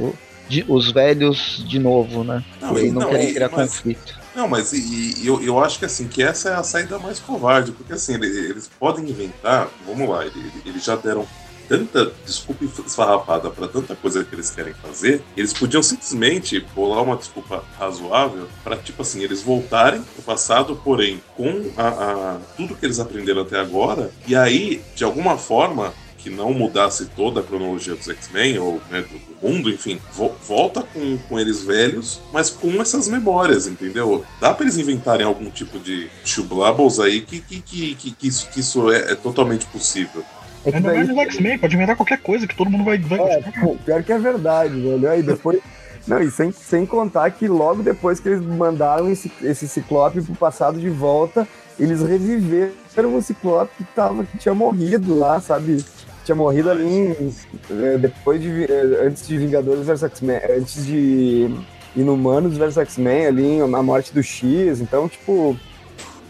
os 0.69 0.93
velhos 0.93 1.65
de 1.69 1.79
novo, 1.79 2.25
né? 2.25 2.45
Não, 2.61 2.79
e 2.79 2.91
não, 2.91 3.03
não 3.03 3.11
querem 3.11 3.35
criar 3.35 3.51
mas, 3.51 3.71
conflito. 3.71 4.19
Não, 4.35 4.49
mas 4.49 4.73
e, 4.73 5.23
e, 5.23 5.27
eu, 5.27 5.43
eu 5.43 5.63
acho 5.63 5.79
que 5.79 5.85
assim, 5.85 6.07
que 6.07 6.23
essa 6.23 6.51
é 6.51 6.55
a 6.55 6.63
saída 6.63 6.99
mais 6.99 7.19
covarde, 7.19 7.73
porque 7.73 7.93
assim, 7.93 8.15
eles, 8.15 8.37
eles 8.37 8.71
podem 8.79 9.09
inventar, 9.09 9.69
vamos 9.87 10.09
lá, 10.09 10.25
eles, 10.25 10.53
eles 10.65 10.85
já 10.85 10.97
deram 10.97 11.27
tanta 11.69 12.11
desculpa 12.25 12.65
esfarrapada 12.65 13.51
para 13.51 13.69
tanta 13.69 13.95
coisa 13.95 14.25
que 14.25 14.35
eles 14.35 14.51
querem 14.51 14.73
fazer, 14.73 15.23
eles 15.37 15.53
podiam 15.53 15.83
simplesmente 15.83 16.61
bolar 16.75 17.03
uma 17.03 17.17
desculpa 17.17 17.63
razoável 17.79 18.49
para, 18.65 18.77
tipo 18.77 19.03
assim, 19.03 19.23
eles 19.23 19.43
voltarem 19.43 20.03
pro 20.03 20.23
passado, 20.23 20.81
porém, 20.83 21.23
com 21.37 21.71
a, 21.77 21.89
a, 21.89 22.39
tudo 22.57 22.75
que 22.75 22.87
eles 22.87 22.99
aprenderam 22.99 23.43
até 23.43 23.59
agora, 23.59 24.11
e 24.27 24.35
aí, 24.35 24.83
de 24.97 25.05
alguma 25.05 25.37
forma, 25.37 25.93
que 26.19 26.29
não 26.29 26.53
mudasse 26.53 27.07
toda 27.07 27.41
a 27.41 27.43
cronologia 27.43 27.95
dos 27.95 28.09
X-Men, 28.09 28.59
ou 28.59 28.81
né, 28.91 29.03
do, 29.03 29.19
do, 29.19 29.49
mundo, 29.49 29.71
enfim, 29.71 30.01
vo 30.13 30.35
volta 30.47 30.83
com, 30.83 31.17
com 31.29 31.39
eles 31.39 31.63
velhos, 31.63 32.21
mas 32.33 32.51
com 32.51 32.83
essas 32.83 33.09
memórias, 33.09 33.67
entendeu? 33.67 34.25
Dá 34.41 34.53
para 34.53 34.65
eles 34.65 34.77
inventarem 34.77 35.25
algum 35.25 35.49
tipo 35.49 35.79
de 35.79 36.11
chublabbles 36.25 36.99
aí 36.99 37.21
que, 37.21 37.41
que, 37.41 37.61
que, 37.61 37.95
que, 37.95 38.11
que 38.11 38.27
isso, 38.27 38.51
que 38.51 38.61
isso 38.61 38.91
é, 38.91 39.13
é 39.13 39.15
totalmente 39.15 39.65
possível. 39.67 40.25
É 40.65 40.73
que 40.73 40.81
daí... 40.81 41.07
no 41.07 41.21
X-Men, 41.21 41.59
pode 41.59 41.75
inventar 41.75 41.97
qualquer 41.97 42.19
coisa 42.19 42.47
que 42.47 42.57
todo 42.57 42.71
mundo 42.71 42.85
vai. 42.85 42.99
vai 42.99 43.21
é, 43.21 43.43
pior 43.85 44.03
que 44.03 44.13
é 44.13 44.19
verdade, 44.19 44.81
velho. 44.81 45.11
Aí 45.11 45.23
depois. 45.23 45.61
Não, 46.07 46.23
e 46.23 46.31
sem, 46.31 46.51
sem 46.51 46.87
contar 46.87 47.31
que 47.33 47.47
logo 47.47 47.83
depois 47.83 48.19
que 48.19 48.31
eles 48.31 48.41
mandaram 48.41 49.11
esse, 49.11 49.31
esse 49.43 49.69
Ciclope 49.69 50.23
pro 50.23 50.35
passado 50.35 50.81
de 50.81 50.89
volta, 50.89 51.47
eles 51.79 52.01
reviveram 52.01 53.15
o 53.15 53.23
Ciclope 53.23 53.71
que, 53.77 53.85
tava, 53.85 54.25
que 54.25 54.39
tinha 54.39 54.55
morrido 54.55 55.15
lá, 55.15 55.39
sabe? 55.39 55.85
Tinha 56.29 56.37
morrido 56.37 56.71
ali 56.71 56.85
em, 56.85 57.35
é, 57.71 57.97
depois 57.97 58.41
de 58.41 58.65
é, 58.65 59.07
antes 59.07 59.27
de 59.27 59.39
Vingadores 59.39 59.87
vs 59.87 60.03
X-Men, 60.03 60.41
antes 60.59 60.85
de 60.85 61.51
Inumanos 61.97 62.59
vs 62.59 62.77
X-Men 62.77 63.27
ali, 63.27 63.61
a 63.61 63.83
morte 63.83 64.13
do 64.13 64.23
X, 64.23 64.81
então 64.81 65.09
tipo, 65.09 65.59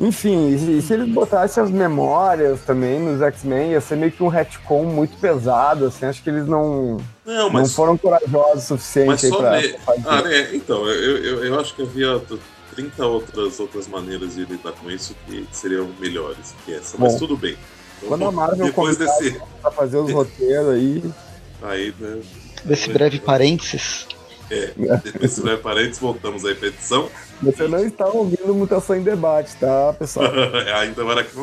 enfim, 0.00 0.54
e, 0.54 0.80
se 0.80 0.94
eles 0.94 1.12
botassem 1.12 1.62
as 1.62 1.70
memórias 1.70 2.60
também 2.60 3.00
nos 3.00 3.20
X-Men, 3.20 3.72
ia 3.72 3.80
ser 3.80 3.96
meio 3.96 4.12
que 4.12 4.22
um 4.22 4.28
retcon 4.28 4.84
muito 4.84 5.16
pesado, 5.18 5.86
assim, 5.86 6.06
acho 6.06 6.22
que 6.22 6.30
eles 6.30 6.46
não 6.46 6.98
não, 7.26 7.50
mas, 7.50 7.68
não 7.68 7.74
foram 7.74 7.96
corajosos 7.96 8.64
o 8.64 8.66
suficiente 8.68 9.26
aí 9.26 9.32
pra, 9.32 9.60
me... 9.60 9.68
fazer. 9.78 10.02
Ah, 10.06 10.22
né? 10.22 10.50
Então, 10.54 10.86
eu, 10.86 11.16
eu, 11.18 11.44
eu 11.44 11.58
acho 11.58 11.74
que 11.74 11.82
havia 11.82 12.22
30 12.76 13.04
outras, 13.04 13.58
outras 13.58 13.88
maneiras 13.88 14.36
de 14.36 14.44
lidar 14.44 14.72
com 14.72 14.88
isso 14.88 15.16
que 15.26 15.44
seriam 15.50 15.88
melhores 15.98 16.54
que 16.64 16.72
essa, 16.72 16.96
Bom, 16.96 17.06
mas 17.06 17.16
tudo 17.16 17.36
bem. 17.36 17.56
Quando 18.06 18.24
a 18.24 18.32
Marvel 18.32 18.66
depois 18.66 18.96
desse 18.96 19.40
pra 19.60 19.70
fazer 19.70 19.98
os 19.98 20.12
roteiros 20.12 20.68
aí. 20.68 21.02
Aí, 21.62 21.94
né? 21.98 22.20
Desse 22.64 22.90
breve 22.90 23.18
parênteses. 23.18 24.06
É, 24.50 24.72
depois 24.76 25.12
desse 25.12 25.40
breve 25.42 25.62
parênteses, 25.62 25.98
voltamos 25.98 26.44
aí 26.44 26.54
pra 26.54 26.68
edição. 26.68 27.08
Você 27.42 27.68
não 27.68 27.84
está 27.84 28.06
ouvindo 28.06 28.54
Mutação 28.54 28.96
em 28.96 29.02
Debate, 29.02 29.54
tá, 29.56 29.94
pessoal? 29.98 30.26
é, 30.66 30.72
ainda 30.72 31.04
vai 31.04 31.18
aqui 31.18 31.36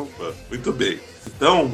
Muito 0.50 0.72
bem. 0.72 0.98
Então, 1.26 1.72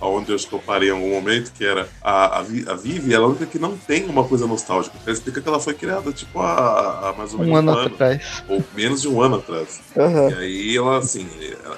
aonde 0.00 0.30
eu 0.30 0.36
acho 0.36 0.48
que 0.48 0.54
eu 0.54 0.58
parei 0.58 0.88
em 0.88 0.92
algum 0.92 1.10
momento, 1.10 1.52
que 1.52 1.64
era 1.64 1.88
a, 2.02 2.38
a, 2.38 2.38
a 2.38 2.74
Vivi, 2.74 3.14
ela 3.14 3.24
é 3.24 3.26
a 3.26 3.28
única 3.28 3.46
que 3.46 3.58
não 3.58 3.76
tem 3.76 4.06
uma 4.06 4.24
coisa 4.24 4.46
nostálgica. 4.46 4.96
Ela 5.04 5.12
explica 5.12 5.40
que 5.40 5.48
ela 5.48 5.60
foi 5.60 5.74
criada, 5.74 6.10
tipo, 6.12 6.40
há, 6.40 7.14
mais 7.16 7.32
ou 7.34 7.40
menos 7.40 7.52
um 7.52 7.56
ano, 7.56 7.72
um 7.72 7.78
ano 7.78 7.94
atrás. 7.94 8.42
Ou 8.48 8.64
menos 8.74 9.02
de 9.02 9.08
um 9.08 9.20
ano 9.20 9.36
atrás. 9.36 9.80
Uhum. 9.94 10.30
E 10.30 10.34
aí 10.34 10.76
ela, 10.76 10.98
assim, 10.98 11.28
ela 11.64 11.76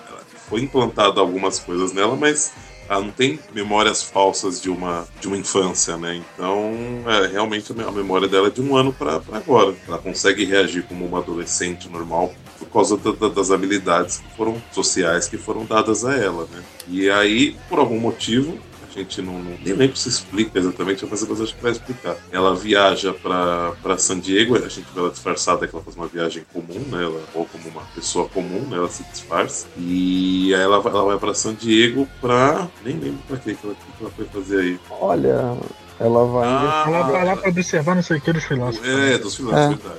foi 0.53 0.61
implantado 0.61 1.19
algumas 1.19 1.59
coisas 1.59 1.95
nela, 1.95 2.15
mas 2.15 2.53
ela 2.87 3.01
não 3.01 3.11
tem 3.11 3.39
memórias 3.55 4.03
falsas 4.03 4.61
de 4.61 4.69
uma, 4.69 5.09
de 5.19 5.27
uma 5.27 5.39
infância, 5.39 5.97
né? 5.97 6.17
Então, 6.35 6.75
é, 7.07 7.29
realmente 7.29 7.73
a 7.73 7.91
memória 7.91 8.29
dela 8.29 8.49
é 8.49 8.51
de 8.51 8.61
um 8.61 8.77
ano 8.77 8.93
para 8.93 9.23
agora. 9.33 9.75
Ela 9.89 9.97
consegue 9.97 10.45
reagir 10.45 10.83
como 10.83 11.07
uma 11.07 11.21
adolescente 11.21 11.89
normal 11.89 12.35
por 12.59 12.69
causa 12.69 12.99
da, 12.99 13.29
das 13.31 13.51
habilidades 13.51 14.19
que 14.19 14.37
foram 14.37 14.63
sociais 14.71 15.27
que 15.27 15.39
foram 15.39 15.65
dadas 15.65 16.05
a 16.05 16.15
ela, 16.15 16.47
né? 16.53 16.63
E 16.87 17.09
aí, 17.09 17.57
por 17.71 17.79
algum 17.79 17.99
motivo, 17.99 18.59
a 18.99 19.03
gente 19.03 19.23
não, 19.23 19.35
não 19.35 19.57
nem 19.65 19.75
lembro 19.75 19.97
se 19.97 20.09
explica 20.09 20.59
exatamente, 20.59 21.07
mas 21.09 21.21
depois 21.21 21.41
acho 21.41 21.55
que 21.55 21.63
vai 21.63 21.73
explicar. 21.73 22.17
Ela 22.31 22.55
viaja 22.55 23.13
para 23.13 23.99
San 23.99 24.19
Diego, 24.21 24.57
a 24.57 24.69
gente 24.69 24.87
vê 24.95 25.01
ela 25.01 25.11
disfarçada, 25.11 25.67
que 25.67 25.75
ela 25.75 25.83
faz 25.85 25.97
uma 25.97 26.07
viagem 26.07 26.45
comum, 26.53 26.81
né? 26.91 27.05
Ela, 27.05 27.21
ou 27.35 27.45
como 27.47 27.69
uma 27.69 27.83
pessoa 27.95 28.29
comum, 28.29 28.61
né? 28.69 28.77
Ela 28.77 28.89
se 28.89 29.03
disfarça. 29.05 29.67
E 29.77 30.55
aí 30.55 30.61
ela, 30.61 30.81
vai- 30.81 30.93
ela 30.93 31.05
vai 31.05 31.19
para 31.19 31.35
San 31.35 31.55
Diego 31.55 32.09
pra. 32.21 32.69
Nem 32.85 32.99
lembro 32.99 33.21
pra 33.29 33.37
quê 33.39 33.55
que 33.55 33.67
ela, 33.67 33.75
que 33.75 34.03
ela 34.05 34.11
foi 34.17 34.25
fazer 34.27 34.61
aí. 34.61 34.81
Olha, 34.91 35.57
ela 36.01 36.25
vai. 36.27 36.49
Ah, 36.49 36.85
Ela 36.87 37.03
vai 37.03 37.25
lá 37.25 37.37
pra 37.37 37.49
observar 37.51 37.95
não 37.95 38.03
sei 38.03 38.19
o 38.19 38.21
que 38.21 38.33
dos 38.33 38.45
freelancers. 38.45 38.87
É, 38.87 39.19
dos 39.19 39.37
finais, 39.37 39.73
É. 39.73 39.77
da- 39.77 39.93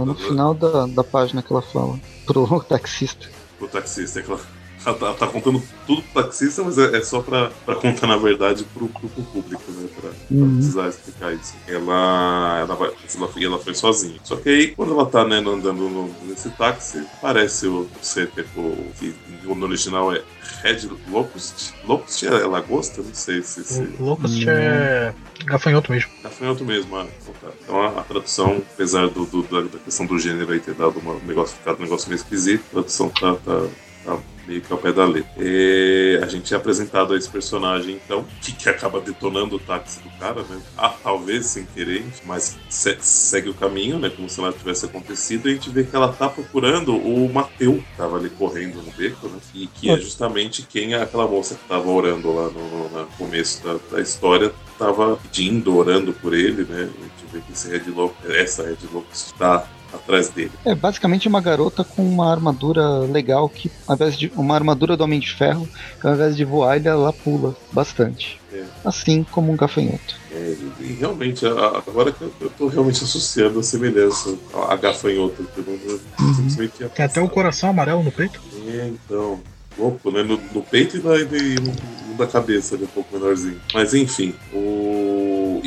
É 0.00 0.04
no 0.04 0.14
final 0.14 0.54
da, 0.54 0.86
da 0.86 1.04
página 1.04 1.40
que 1.40 1.52
ela 1.52 1.62
fala 1.62 1.98
pro 2.26 2.60
taxista. 2.68 3.26
pro 3.58 3.68
taxista. 3.68 4.18
É 4.18 4.22
que 4.22 4.30
ela, 4.88 4.98
tá, 4.98 5.06
ela 5.06 5.14
tá 5.14 5.26
contando 5.26 5.62
tudo 5.86 6.02
pro 6.02 6.22
taxista, 6.22 6.62
mas 6.62 6.78
é, 6.78 6.96
é 6.96 7.02
só 7.02 7.20
pra, 7.20 7.50
pra 7.64 7.74
contar, 7.76 8.06
na 8.06 8.16
verdade, 8.16 8.64
pro, 8.74 8.88
pro, 8.88 9.08
pro 9.08 9.22
público, 9.24 9.62
né? 9.72 9.88
Pra, 9.94 10.10
pra 10.10 10.18
Uhum. 10.30 10.56
precisar 10.56 10.88
explicar 10.88 11.32
isso. 11.34 11.54
Ela, 11.66 12.58
ela, 12.60 12.74
vai, 12.74 12.88
ela, 12.88 13.28
foi- 13.28 13.44
ela 13.44 13.58
foi 13.58 13.74
sozinha. 13.74 14.18
Só 14.22 14.36
que 14.36 14.48
aí, 14.48 14.66
quando 14.74 14.92
ela 14.92 15.06
tá 15.06 15.24
né, 15.24 15.36
andando 15.38 15.72
no- 15.88 16.14
nesse 16.24 16.50
táxi, 16.50 16.98
aparece 17.14 17.66
o, 17.66 17.88
CT, 18.02 18.44
o, 18.56 18.92
que 18.98 19.14
no 19.44 19.64
original 19.66 20.14
é 20.14 20.22
Red 20.62 20.88
Locust. 21.10 21.72
Locust 21.84 22.22
é 22.26 22.30
lagosta? 22.30 23.02
Não 23.02 23.14
sei 23.14 23.42
se. 23.42 23.64
se... 23.64 23.82
Locust 23.98 24.44
é 24.48 25.14
gafanhoto 25.44 25.90
mesmo. 25.92 26.10
Gafanhoto 26.22 26.64
mesmo, 26.64 26.96
ah, 26.96 27.06
então 27.22 27.34
tá. 27.40 27.48
Então 27.62 27.80
a, 27.80 28.00
a 28.00 28.02
tradução, 28.02 28.62
apesar 28.74 29.08
do, 29.08 29.24
do- 29.24 29.42
da, 29.44 29.62
da 29.62 29.78
questão 29.78 30.04
do 30.04 30.18
gênero 30.18 30.52
aí 30.52 30.60
ter 30.60 30.74
dado 30.74 30.98
uma- 30.98 31.14
um 31.14 31.24
negócio, 31.26 31.56
ficado 31.56 31.78
um 31.78 31.82
negócio 31.84 32.08
meio 32.08 32.18
esquisito, 32.18 32.64
a 32.68 32.70
tradução 32.72 33.08
tá, 33.08 33.34
tá- 33.36 33.66
tá 34.16 34.18
meio 34.46 34.62
que 34.62 34.72
ao 34.72 34.78
pé 34.78 34.92
da 34.92 35.04
letra. 35.04 35.30
É, 35.36 36.20
a 36.22 36.26
gente 36.26 36.52
é 36.54 36.56
apresentado 36.56 37.12
a 37.12 37.16
esse 37.16 37.28
personagem, 37.28 38.00
então, 38.02 38.24
que, 38.40 38.52
que 38.52 38.68
acaba 38.68 39.00
detonando 39.00 39.56
o 39.56 39.58
táxi 39.58 40.00
do 40.00 40.08
cara, 40.18 40.42
né? 40.42 40.60
Ah, 40.76 40.88
talvez 41.02 41.46
sem 41.46 41.66
querer, 41.66 42.04
mas 42.24 42.56
se- 42.68 42.96
segue 43.00 43.50
o 43.50 43.54
caminho, 43.54 43.98
né? 43.98 44.08
Como 44.08 44.28
se 44.28 44.40
nada 44.40 44.56
tivesse 44.56 44.86
acontecido, 44.86 45.48
e 45.48 45.52
a 45.52 45.54
gente 45.54 45.68
vê 45.70 45.84
que 45.84 45.94
ela 45.94 46.12
tá 46.12 46.28
procurando 46.28 46.96
o 46.96 47.30
Mateu, 47.32 47.74
que 47.74 47.96
tava 47.96 48.16
ali 48.16 48.30
correndo 48.30 48.76
no 48.82 48.90
beco, 48.92 49.28
né? 49.28 49.38
E 49.54 49.66
que 49.66 49.90
é 49.90 49.98
justamente 49.98 50.62
quem 50.62 50.94
é 50.94 51.02
aquela 51.02 51.26
moça 51.28 51.54
que 51.54 51.68
tava 51.68 51.88
orando 51.90 52.32
lá 52.34 52.48
no, 52.48 52.88
no 52.88 53.06
começo 53.18 53.62
da, 53.62 53.78
da 53.90 54.00
história, 54.00 54.52
tava 54.78 55.16
pedindo, 55.16 55.76
orando 55.76 56.12
por 56.14 56.32
ele, 56.32 56.64
né? 56.64 56.82
A 56.82 57.02
gente 57.02 57.32
vê 57.32 57.40
que 57.40 57.52
esse 57.52 57.68
Red 57.68 57.90
Loco, 57.90 58.16
essa 58.30 58.62
Red 58.62 58.78
Loco 58.92 59.08
está 59.12 59.68
atrás 59.92 60.28
dele. 60.30 60.50
É 60.64 60.74
basicamente 60.74 61.28
uma 61.28 61.40
garota 61.40 61.84
com 61.84 62.02
uma 62.02 62.30
armadura 62.30 63.00
legal 63.00 63.48
que, 63.48 63.70
ao 63.86 63.94
invés 63.94 64.18
de 64.18 64.32
uma 64.36 64.54
armadura 64.54 64.96
do 64.96 65.04
Homem 65.04 65.20
de 65.20 65.32
Ferro, 65.32 65.68
que 66.00 66.06
ao 66.06 66.14
invés 66.14 66.36
de 66.36 66.44
voar, 66.44 66.84
ela 66.84 67.12
pula 67.12 67.56
bastante. 67.72 68.40
É. 68.52 68.64
Assim 68.84 69.24
como 69.24 69.52
um 69.52 69.56
gafanhoto. 69.56 70.16
É, 70.32 70.56
e, 70.80 70.92
realmente, 70.98 71.44
agora 71.46 72.12
que 72.12 72.22
eu, 72.22 72.32
eu 72.40 72.50
tô 72.50 72.68
realmente 72.68 73.02
associando 73.04 73.58
a 73.60 73.62
semelhança 73.62 74.34
a, 74.68 74.76
gafanhoto, 74.76 75.42
que 75.54 75.58
eu 75.58 75.64
não- 75.66 75.92
eu 75.92 76.34
simplesmente 76.34 76.72
tinha 76.76 76.88
Tem 76.88 77.04
até 77.04 77.20
o 77.20 77.28
coração 77.28 77.70
amarelo 77.70 78.02
no 78.02 78.12
peito. 78.12 78.40
É, 78.66 78.88
então. 78.88 79.40
Louco, 79.78 80.10
né? 80.10 80.24
No, 80.24 80.40
no 80.52 80.60
peito 80.62 80.96
e, 80.96 81.00
na, 81.00 81.16
e 81.16 81.54
no, 81.60 82.16
da 82.16 82.26
cabeça, 82.26 82.74
é 82.74 82.78
um 82.78 82.86
pouco 82.88 83.16
menorzinho. 83.16 83.60
Mas 83.72 83.94
enfim, 83.94 84.34
o. 84.52 85.07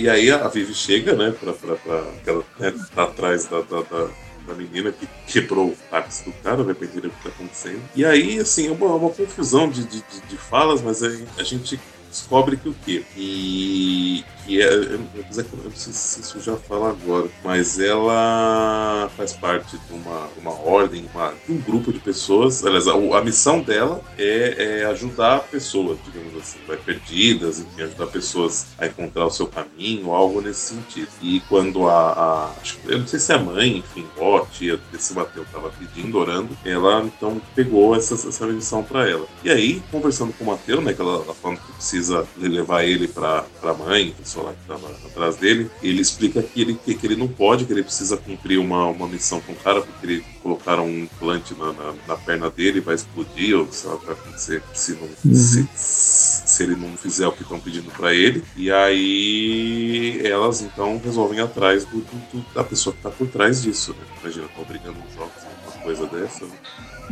E 0.01 0.09
aí 0.09 0.31
a 0.31 0.47
Vivi 0.47 0.73
chega, 0.73 1.15
né? 1.15 1.31
Pra, 1.39 1.53
pra, 1.53 1.75
pra, 1.75 2.03
ela 2.25 2.43
né, 2.59 2.73
tá 2.95 3.03
atrás 3.03 3.45
da, 3.45 3.61
da, 3.61 3.81
da, 3.81 4.09
da 4.47 4.53
menina 4.55 4.91
que 4.91 5.07
quebrou 5.27 5.67
o 5.67 5.77
táxi 5.91 6.25
do 6.25 6.31
cara, 6.41 6.63
né? 6.63 6.73
Pra 6.73 6.87
entender 6.87 7.07
o 7.07 7.11
que 7.11 7.23
tá 7.23 7.29
acontecendo. 7.29 7.81
E 7.95 8.03
aí, 8.03 8.39
assim, 8.39 8.67
é 8.67 8.71
uma, 8.71 8.95
uma 8.95 9.09
confusão 9.11 9.69
de, 9.69 9.83
de, 9.85 10.03
de- 10.27 10.37
falas, 10.37 10.81
mas 10.81 11.03
a 11.03 11.43
gente 11.43 11.79
descobre 12.11 12.57
que 12.57 12.69
o 12.69 12.75
quê? 12.85 13.03
Que, 13.13 14.25
que 14.45 14.61
é, 14.61 14.65
eu, 14.67 14.83
eu, 14.83 14.99
não 14.99 15.71
sei 15.73 15.93
se 15.93 16.21
isso 16.21 16.39
já 16.41 16.55
fala 16.57 16.89
agora, 16.89 17.29
mas 17.43 17.79
ela 17.79 19.09
faz 19.15 19.33
parte 19.33 19.77
de 19.77 19.93
uma, 19.93 20.27
uma 20.37 20.51
ordem, 20.51 21.05
uma- 21.13 21.33
de 21.45 21.53
um 21.53 21.57
grupo 21.61 21.91
de 21.91 21.99
pessoas. 21.99 22.63
Aliás, 22.65 22.87
a, 22.87 22.93
a 22.93 23.23
missão 23.23 23.61
dela 23.61 24.01
é, 24.17 24.81
é 24.81 24.85
ajudar 24.85 25.39
pessoas, 25.43 25.97
digamos 26.05 26.35
assim, 26.37 26.59
vai 26.67 26.77
perdidas, 26.77 27.59
enfim, 27.59 27.83
ajudar 27.83 28.07
pessoas 28.07 28.67
a 28.77 28.87
encontrar 28.87 29.25
o 29.25 29.31
seu 29.31 29.47
caminho, 29.47 30.11
algo 30.11 30.41
nesse 30.41 30.73
sentido. 30.75 31.09
E 31.21 31.39
quando 31.47 31.87
a, 31.87 32.11
a 32.11 32.51
eu 32.85 32.99
não 32.99 33.07
sei 33.07 33.19
se 33.19 33.31
é 33.31 33.35
a 33.35 33.39
mãe, 33.39 33.77
enfim, 33.77 34.05
ó, 34.17 34.45
tia 34.45 34.77
desse 34.91 35.13
Mateu 35.13 35.43
estava 35.43 35.69
pedindo, 35.69 36.17
orando, 36.17 36.57
ela 36.65 37.03
então 37.03 37.41
pegou 37.55 37.95
essa, 37.95 38.15
essa 38.15 38.45
missão 38.47 38.83
para 38.83 39.09
ela. 39.09 39.25
E 39.43 39.49
aí, 39.49 39.81
conversando 39.91 40.33
com 40.33 40.43
o 40.43 40.47
Mateu, 40.47 40.81
né, 40.81 40.93
que 40.93 41.01
ela, 41.01 41.23
ela 41.23 41.33
falando 41.35 41.59
que 41.59 41.71
precisa 41.73 42.00
levar 42.37 42.83
ele 42.83 43.07
para 43.07 43.45
a 43.63 43.73
mãe, 43.73 44.13
a 44.17 44.21
pessoa 44.21 44.45
lá 44.47 44.53
que 44.53 44.61
estava 44.61 44.87
atrás 45.07 45.35
dele, 45.37 45.69
ele 45.81 46.01
explica 46.01 46.41
que 46.41 46.61
ele, 46.61 46.73
que, 46.75 46.95
que 46.95 47.05
ele 47.07 47.15
não 47.15 47.27
pode, 47.27 47.65
que 47.65 47.71
ele 47.73 47.83
precisa 47.83 48.17
cumprir 48.17 48.57
uma, 48.59 48.87
uma 48.87 49.07
missão 49.07 49.39
com 49.41 49.51
o 49.53 49.55
cara, 49.55 49.81
porque 49.81 50.05
ele 50.05 50.25
colocaram 50.41 50.85
um 50.87 51.03
implante 51.03 51.53
na, 51.55 51.71
na, 51.73 51.93
na 52.07 52.17
perna 52.17 52.49
dele, 52.49 52.79
vai 52.81 52.95
explodir, 52.95 53.55
ou 53.57 53.71
sei 53.71 53.89
lá 53.89 53.95
vai 53.97 54.13
acontecer 54.13 54.63
se, 54.73 54.93
não, 54.93 55.01
Uhum. 55.23 55.35
se, 55.35 55.67
se 55.75 56.63
ele 56.63 56.75
não 56.75 56.97
fizer 56.97 57.27
o 57.27 57.31
que 57.31 57.43
estão 57.43 57.59
pedindo 57.59 57.91
para 57.91 58.13
ele. 58.13 58.43
E 58.55 58.71
aí 58.71 60.21
elas 60.25 60.61
então 60.61 60.99
resolvem 61.03 61.39
atrás 61.39 61.85
do, 61.85 61.97
do- 62.01 62.27
do- 62.33 62.45
da 62.53 62.63
pessoa 62.63 62.93
que 62.93 62.99
está 62.99 63.09
por 63.09 63.27
trás 63.27 63.61
disso. 63.61 63.91
Né? 63.93 64.05
Imagina, 64.21 64.45
estão 64.45 64.63
brigando 64.63 64.97
os 65.07 65.13
jogos, 65.13 65.31
uma 65.63 65.83
coisa 65.83 66.05
dessa, 66.07 66.45
né? 66.45 66.51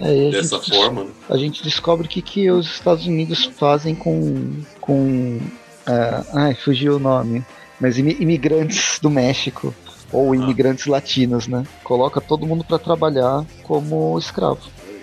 É, 0.01 0.27
a 0.27 0.31
dessa 0.31 0.57
gente, 0.57 0.69
forma. 0.75 1.03
Né? 1.03 1.11
a 1.29 1.37
gente 1.37 1.63
descobre 1.63 2.07
o 2.07 2.09
que, 2.09 2.21
que 2.21 2.49
os 2.51 2.65
Estados 2.67 3.05
Unidos 3.05 3.45
fazem 3.45 3.95
com. 3.95 4.61
com 4.79 5.39
ah, 5.85 6.23
ai, 6.33 6.55
fugiu 6.55 6.95
o 6.95 6.99
nome. 6.99 7.43
Mas 7.79 7.97
imi- 7.97 8.17
imigrantes 8.19 8.99
do 9.01 9.09
México. 9.09 9.73
Ou 10.11 10.33
imigrantes 10.33 10.87
latinos, 10.87 11.47
né? 11.47 11.63
Coloca 11.83 12.19
todo 12.19 12.47
mundo 12.47 12.63
para 12.63 12.79
trabalhar 12.79 13.45
como 13.63 14.17
escravo. 14.17 14.59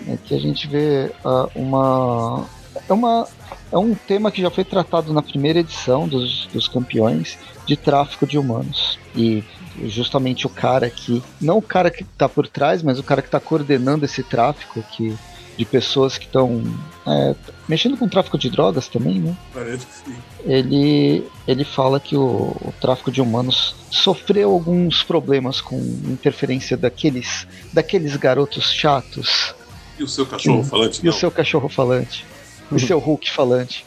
É 0.08 0.16
que 0.16 0.34
a 0.34 0.38
gente 0.38 0.66
vê 0.66 1.12
ah, 1.24 1.48
uma. 1.54 2.44
É 2.88 2.92
uma. 2.92 3.26
É 3.70 3.78
um 3.78 3.94
tema 3.94 4.30
que 4.30 4.42
já 4.42 4.50
foi 4.50 4.64
tratado 4.64 5.12
na 5.12 5.22
primeira 5.22 5.60
edição 5.60 6.06
dos, 6.06 6.46
dos 6.52 6.68
campeões 6.68 7.38
de 7.66 7.76
tráfico 7.76 8.26
de 8.26 8.38
humanos. 8.38 8.98
E 9.14 9.42
justamente 9.84 10.46
o 10.46 10.50
cara 10.50 10.88
que. 10.90 11.22
Não 11.40 11.58
o 11.58 11.62
cara 11.62 11.90
que 11.90 12.04
tá 12.04 12.28
por 12.28 12.46
trás, 12.48 12.82
mas 12.82 12.98
o 12.98 13.02
cara 13.02 13.22
que 13.22 13.30
tá 13.30 13.40
coordenando 13.40 14.04
esse 14.04 14.22
tráfico 14.22 14.82
que, 14.92 15.16
de 15.56 15.64
pessoas 15.64 16.16
que 16.18 16.26
estão 16.26 16.62
é, 17.06 17.34
mexendo 17.68 17.96
com 17.96 18.08
tráfico 18.08 18.38
de 18.38 18.50
drogas 18.50 18.88
também, 18.88 19.18
né? 19.20 19.36
Parece 19.52 19.86
que 19.86 19.92
sim. 19.94 20.16
Ele, 20.44 21.24
ele 21.46 21.64
fala 21.64 21.98
que 21.98 22.16
o, 22.16 22.22
o 22.60 22.74
tráfico 22.80 23.10
de 23.10 23.20
humanos 23.20 23.74
sofreu 23.90 24.50
alguns 24.52 25.02
problemas 25.02 25.60
com 25.60 25.76
interferência 26.04 26.76
daqueles, 26.76 27.46
daqueles 27.72 28.14
garotos 28.16 28.72
chatos 28.72 29.54
E 29.98 30.02
o 30.04 30.08
seu 30.08 30.24
cachorro 30.26 30.62
falante? 30.62 31.00
e 31.04 31.08
o 31.08 31.12
Não. 31.12 31.18
seu 31.18 31.30
cachorro 31.30 31.68
falante. 31.68 32.24
E 32.70 32.74
o 32.74 32.80
seu 32.80 32.98
Hulk 32.98 33.30
falante. 33.30 33.84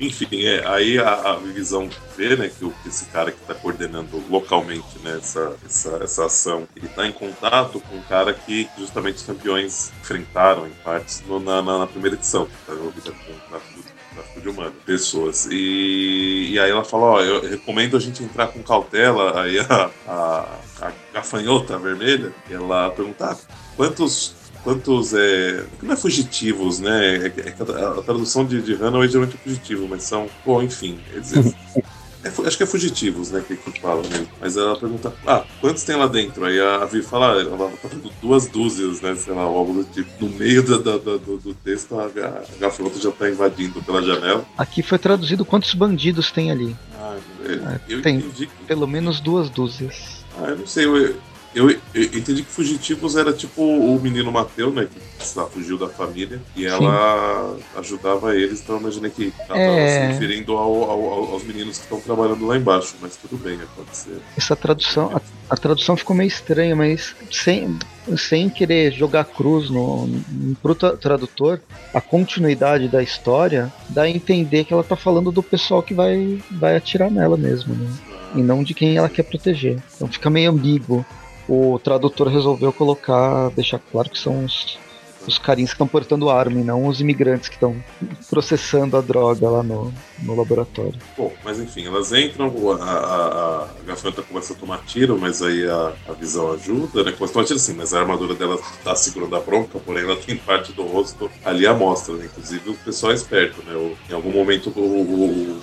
Enfim, 0.00 0.44
é, 0.44 0.66
aí 0.66 0.98
a, 0.98 1.12
a 1.32 1.36
visão 1.36 1.88
vê 2.16 2.36
né, 2.36 2.48
que, 2.48 2.64
o, 2.64 2.72
esse 2.86 3.06
cara 3.06 3.30
que 3.30 3.40
está 3.40 3.54
coordenando 3.54 4.22
localmente 4.28 4.98
né, 5.02 5.18
essa, 5.18 5.56
essa, 5.64 5.90
essa 6.02 6.26
ação, 6.26 6.66
ele 6.76 6.86
está 6.86 7.06
em 7.06 7.12
contato 7.12 7.80
com 7.80 7.96
um 7.96 8.02
cara 8.02 8.32
que 8.34 8.68
justamente 8.78 9.16
os 9.16 9.22
campeões 9.22 9.92
enfrentaram 10.00 10.66
em 10.66 10.72
partes 10.82 11.22
no- 11.26 11.40
na, 11.40 11.62
na, 11.62 11.78
na 11.80 11.86
primeira 11.86 12.16
edição, 12.16 12.46
que 12.46 12.52
está 12.54 12.72
envolvida 12.72 13.10
com 13.12 13.32
o 13.32 13.40
tráfico, 13.48 13.80
tráfico 14.14 14.40
de 14.40 14.48
humanos, 14.48 14.74
pessoas. 14.84 15.46
E, 15.50 16.48
e 16.52 16.58
aí 16.58 16.70
ela 16.70 16.84
fala, 16.84 17.04
ó, 17.04 17.20
eu 17.20 17.42
recomendo 17.48 17.96
a 17.96 18.00
gente 18.00 18.22
entrar 18.22 18.48
com 18.48 18.62
cautela, 18.62 19.40
aí 19.42 19.58
a, 19.60 19.90
a, 20.06 20.58
a 20.82 20.92
gafanhota 21.12 21.78
vermelha, 21.78 22.32
ela 22.50 22.90
pergunta, 22.90 23.26
ah, 23.32 23.36
quantos 23.76 24.34
quantos 24.64 25.12
é. 25.14 25.64
Não 25.82 25.92
é 25.92 25.96
fugitivos, 25.96 26.80
né? 26.80 27.16
É, 27.18 27.26
é 27.26 27.54
a, 27.84 28.02
tradução 28.02 28.44
de, 28.44 28.60
de 28.62 28.74
geralmente 28.74 29.34
é 29.36 29.38
fugitivo, 29.38 29.86
mas 29.88 30.02
são. 30.02 30.28
Bom, 30.44 30.62
enfim. 30.62 30.98
Eles, 31.12 31.32
é 32.24 32.46
acho 32.46 32.56
que 32.56 32.62
é 32.62 32.66
fugitivos, 32.66 33.30
né? 33.30 33.44
Que, 33.46 33.54
que 33.54 33.80
fala 33.80 34.02
mesmo. 34.08 34.26
Mas 34.40 34.56
ela 34.56 34.74
pergunta, 34.76 35.12
ah, 35.26 35.44
quantos 35.60 35.84
tem 35.84 35.94
lá 35.94 36.06
dentro? 36.06 36.44
Aí 36.46 36.58
a 36.58 36.84
Vi 36.86 37.02
fala, 37.02 37.34
ah, 37.34 37.40
ela 37.40 37.68
tá 37.68 37.88
falando 37.88 38.10
duas 38.22 38.46
dúzias, 38.48 39.02
né? 39.02 39.14
Sei 39.14 39.34
lá, 39.34 39.42
algo 39.42 39.74
do 39.74 39.84
tipo. 39.84 40.08
No 40.24 40.30
meio 40.30 40.62
da- 40.62 40.78
da- 40.78 40.96
da- 40.96 41.18
do, 41.18 41.36
do 41.36 41.54
texto, 41.54 41.94
a, 42.00 42.06
a 42.06 42.42
gafanhoto 42.58 42.98
já 43.00 43.10
tá 43.12 43.28
invadindo 43.28 43.82
pela 43.82 44.02
janela. 44.02 44.44
Aqui 44.56 44.82
foi 44.82 44.98
traduzido 44.98 45.44
quantos 45.44 45.74
bandidos 45.74 46.30
tem 46.32 46.50
ali. 46.50 46.74
Ah, 46.98 47.16
é, 47.44 47.80
eu 47.88 48.00
tem. 48.00 48.16
entendi 48.16 48.46
que. 48.46 48.64
Pelo 48.66 48.86
menos 48.86 49.20
duas 49.20 49.50
dúzias. 49.50 50.24
Ah, 50.40 50.48
eu 50.48 50.56
não 50.58 50.66
sei, 50.66 50.86
eu, 50.86 51.14
Eu, 51.54 51.70
eu, 51.70 51.78
entendi 51.94 52.42
que 52.42 52.50
Fugitivos 52.50 53.16
era 53.16 53.32
tipo 53.32 53.62
o 53.62 54.00
menino 54.00 54.32
Mateu, 54.32 54.72
né? 54.72 54.88
Que 54.90 55.38
lá, 55.38 55.46
fugiu 55.46 55.78
da 55.78 55.88
família. 55.88 56.40
E 56.56 56.66
ela 56.66 57.56
Sim. 57.56 57.62
ajudava 57.78 58.34
eles, 58.34 58.60
então 58.60 58.74
eu 58.74 58.80
imaginei 58.80 59.10
que 59.10 59.32
ela 59.48 59.58
é... 59.58 59.88
se 59.88 60.12
referindo 60.12 60.56
ao, 60.56 60.90
ao, 60.90 61.32
aos 61.32 61.44
meninos 61.44 61.78
que 61.78 61.84
estão 61.84 62.00
trabalhando 62.00 62.44
lá 62.44 62.56
embaixo. 62.56 62.96
Mas 63.00 63.16
tudo 63.16 63.36
bem, 63.36 63.58
pode 63.76 63.96
ser. 63.96 64.18
Essa 64.36 64.56
tradução, 64.56 65.14
a, 65.14 65.20
a 65.54 65.56
tradução 65.56 65.96
ficou 65.96 66.16
meio 66.16 66.28
estranha, 66.28 66.74
mas 66.74 67.14
sem, 67.30 67.78
sem 68.16 68.50
querer 68.50 68.92
jogar 68.92 69.24
cruz 69.24 69.70
no, 69.70 70.06
no 70.06 70.56
pro 70.56 70.74
tradutor, 70.74 71.60
a 71.92 72.00
continuidade 72.00 72.88
da 72.88 73.00
história 73.00 73.72
dá 73.88 74.02
a 74.02 74.10
entender 74.10 74.64
que 74.64 74.72
ela 74.72 74.82
tá 74.82 74.96
falando 74.96 75.30
do 75.30 75.42
pessoal 75.42 75.82
que 75.82 75.94
vai, 75.94 76.42
vai 76.50 76.76
atirar 76.76 77.10
nela 77.10 77.36
mesmo, 77.36 77.74
né? 77.74 77.88
E 78.34 78.42
não 78.42 78.64
de 78.64 78.74
quem 78.74 78.96
ela 78.96 79.08
quer 79.08 79.22
proteger. 79.22 79.80
Então 79.94 80.08
fica 80.08 80.28
meio 80.28 80.50
ambíguo. 80.50 81.06
O 81.48 81.78
tradutor 81.78 82.28
resolveu 82.28 82.72
colocar, 82.72 83.50
deixar 83.50 83.78
claro 83.78 84.08
que 84.08 84.18
são 84.18 84.44
os 84.44 84.78
os 85.26 85.38
carinhos 85.38 85.70
que 85.70 85.74
estão 85.74 85.86
portando 85.86 86.30
arma 86.30 86.60
e 86.60 86.64
não 86.64 86.86
os 86.86 87.00
imigrantes 87.00 87.48
que 87.48 87.54
estão 87.54 87.76
processando 88.28 88.96
a 88.96 89.00
droga 89.00 89.48
lá 89.48 89.62
no, 89.62 89.92
no 90.22 90.34
laboratório. 90.34 90.94
Bom, 91.16 91.32
mas 91.44 91.58
enfim, 91.58 91.86
elas 91.86 92.12
entram, 92.12 92.52
a, 92.80 92.84
a, 92.84 93.62
a 93.64 94.22
começa 94.22 94.52
a 94.52 94.56
tomar 94.56 94.78
tiro, 94.84 95.18
mas 95.18 95.42
aí 95.42 95.66
a, 95.66 95.92
a 96.08 96.12
visão 96.12 96.52
ajuda, 96.52 97.04
né? 97.04 97.12
Começa 97.12 97.32
a 97.32 97.34
tomar 97.34 97.46
tiro 97.46 97.58
sim, 97.58 97.74
mas 97.74 97.94
a 97.94 98.00
armadura 98.00 98.34
dela 98.34 98.58
tá 98.82 98.94
segurando 98.94 99.36
a 99.36 99.40
bronca, 99.40 99.78
porém 99.78 100.04
ela 100.04 100.16
tem 100.16 100.36
parte 100.36 100.72
do 100.72 100.82
rosto 100.82 101.30
ali 101.44 101.66
à 101.66 101.74
mostra, 101.74 102.14
né? 102.14 102.26
Inclusive 102.26 102.70
o 102.70 102.74
pessoal 102.74 103.12
é 103.12 103.14
esperto, 103.14 103.62
né? 103.64 103.74
O, 103.74 103.96
em 104.10 104.14
algum 104.14 104.30
momento 104.30 104.70
o, 104.76 104.80
o, 104.80 105.60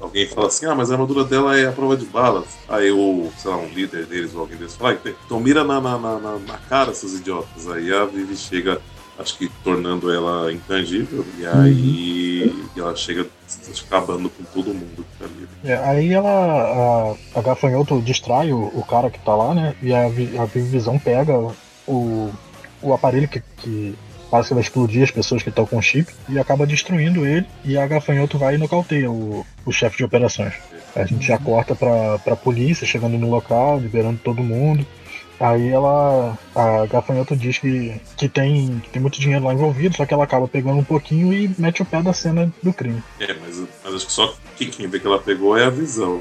alguém 0.00 0.26
fala 0.26 0.46
assim, 0.46 0.66
ah, 0.66 0.74
mas 0.74 0.90
a 0.90 0.94
armadura 0.94 1.24
dela 1.24 1.58
é 1.58 1.66
a 1.66 1.72
prova 1.72 1.96
de 1.96 2.06
balas. 2.06 2.46
Aí 2.68 2.90
o, 2.90 3.30
sei 3.38 3.50
lá, 3.50 3.56
um 3.56 3.68
líder 3.68 4.06
deles 4.06 4.34
ou 4.34 4.42
alguém 4.42 4.56
deles 4.56 4.74
fala, 4.74 4.92
ah, 5.04 5.10
então 5.26 5.40
mira 5.40 5.64
na, 5.64 5.80
na, 5.80 5.98
na, 5.98 6.38
na 6.38 6.58
cara, 6.68 6.94
seus 6.94 7.14
idiotas. 7.14 7.68
Aí 7.68 7.92
a 7.92 8.04
Vivi 8.04 8.36
chega, 8.36 8.80
acho 9.18 9.36
que 9.38 9.48
tornando 9.62 10.12
ela 10.12 10.52
intangível, 10.52 11.24
e 11.38 11.46
aí 11.46 12.52
uhum. 12.76 12.82
ela 12.82 12.96
chega 12.96 13.26
acabando 13.86 14.30
com 14.30 14.44
todo 14.44 14.74
mundo 14.74 15.04
que 15.04 15.18
tá 15.18 15.24
ali. 15.24 15.48
É, 15.64 15.76
aí 15.76 16.12
ela, 16.12 17.16
a, 17.34 17.38
a 17.38 17.42
Gafanhoto 17.42 18.00
distrai 18.00 18.52
o, 18.52 18.70
o, 18.74 18.84
cara 18.84 19.10
que 19.10 19.18
tá 19.20 19.34
lá, 19.34 19.54
né, 19.54 19.74
e 19.82 19.92
a, 19.92 20.06
a 20.06 20.44
Visão 20.46 20.98
pega 20.98 21.34
o, 21.86 22.30
o 22.82 22.92
aparelho 22.92 23.28
que, 23.28 23.42
que 23.58 23.94
parece 24.30 24.48
que 24.48 24.54
vai 24.54 24.62
explodir 24.62 25.02
as 25.02 25.10
pessoas 25.10 25.42
que 25.42 25.48
estão 25.48 25.66
com 25.66 25.78
o 25.78 25.82
chip 25.82 26.12
e 26.28 26.38
acaba 26.38 26.66
destruindo 26.66 27.26
ele 27.26 27.46
e 27.64 27.76
a 27.76 27.86
Gafanhoto 27.86 28.38
vai 28.38 28.54
e 28.54 28.58
nocauteia 28.58 29.10
o, 29.10 29.44
o 29.66 29.72
chefe 29.72 29.98
de 29.98 30.04
operações. 30.04 30.54
A 30.94 31.04
gente 31.04 31.26
já 31.26 31.38
corta 31.38 31.74
pra, 31.74 32.18
pra 32.18 32.36
polícia 32.36 32.86
chegando 32.86 33.18
no 33.18 33.30
local, 33.30 33.78
liberando 33.78 34.20
todo 34.22 34.42
mundo. 34.42 34.86
Aí 35.40 35.68
ela. 35.70 36.38
A 36.54 36.84
Gafanhoto 36.84 37.34
diz 37.34 37.58
que, 37.58 37.98
que, 38.14 38.28
tem, 38.28 38.78
que 38.80 38.90
tem 38.90 39.00
muito 39.00 39.18
dinheiro 39.18 39.46
lá 39.46 39.54
envolvido, 39.54 39.96
só 39.96 40.04
que 40.04 40.12
ela 40.12 40.24
acaba 40.24 40.46
pegando 40.46 40.78
um 40.78 40.84
pouquinho 40.84 41.32
e 41.32 41.50
mete 41.58 41.80
o 41.80 41.86
pé 41.86 42.02
da 42.02 42.12
cena 42.12 42.52
do 42.62 42.72
crime. 42.74 43.02
É, 43.18 43.32
mas, 43.32 43.62
mas 43.82 43.94
acho 43.94 44.06
que 44.06 44.12
só 44.12 44.34
que 44.56 44.66
quem 44.66 44.86
vê 44.86 45.00
que 45.00 45.06
ela 45.06 45.18
pegou 45.18 45.56
é 45.56 45.64
a 45.64 45.70
visão. 45.70 46.20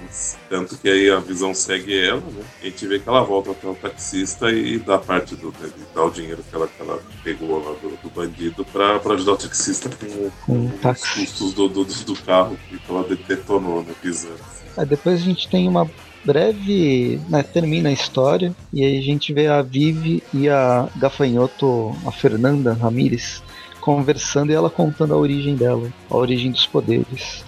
Tanto 0.49 0.78
que 0.78 0.88
aí 0.88 1.09
a 1.09 1.20
visão 1.20 1.53
segue 1.53 1.99
ela, 1.99 2.22
né? 2.22 2.43
A 2.61 2.65
gente 2.65 2.88
vê 2.88 2.99
que 2.99 3.09
ela 3.09 3.22
volta 3.22 3.51
até 3.51 3.67
o 3.67 3.76
taxista 3.76 4.49
e 4.51 4.80
dá 4.80 4.97
parte 4.97 5.36
do. 5.36 5.47
Né, 5.59 5.70
dá 5.93 6.05
o 6.05 6.09
dinheiro 6.09 6.41
que 6.49 6.55
ela, 6.55 6.67
que 6.67 6.82
ela 6.82 7.03
pegou 7.22 7.59
lá 7.61 7.74
do, 7.82 7.97
do 8.01 8.09
bandido 8.09 8.63
pra, 8.63 8.99
pra 8.99 9.15
ajudar 9.15 9.34
o 9.34 9.38
taxista 9.38 9.89
com, 9.89 10.30
com, 10.45 10.70
com 10.70 10.89
os 10.89 11.09
custos 11.09 11.53
do, 11.53 11.67
do, 11.67 11.84
do 11.84 12.15
carro 12.24 12.57
que 12.70 12.80
ela 12.88 13.03
detonou, 13.03 13.84
né? 13.84 13.93
Pisando. 14.01 14.39
Aí 14.78 14.86
depois 14.86 15.20
a 15.20 15.24
gente 15.26 15.49
tem 15.49 15.67
uma 15.67 15.89
breve, 16.24 17.20
né, 17.30 17.43
termina 17.43 17.89
a 17.89 17.93
história 17.93 18.53
e 18.74 18.84
aí 18.84 18.97
a 18.97 19.01
gente 19.01 19.34
vê 19.34 19.47
a 19.47 19.61
Vivi 19.61 20.24
e 20.34 20.49
a 20.49 20.88
Gafanhoto, 20.95 21.95
a 22.05 22.11
Fernanda 22.11 22.74
Ramírez, 22.74 23.41
conversando 23.80 24.51
e 24.51 24.55
ela 24.55 24.70
contando 24.70 25.13
a 25.13 25.17
origem 25.17 25.55
dela, 25.55 25.89
a 26.09 26.15
origem 26.15 26.51
dos 26.51 26.65
poderes. 26.65 27.43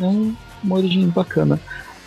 É 0.00 0.04
uma 0.04 0.76
origem 0.76 1.06
bacana. 1.08 1.60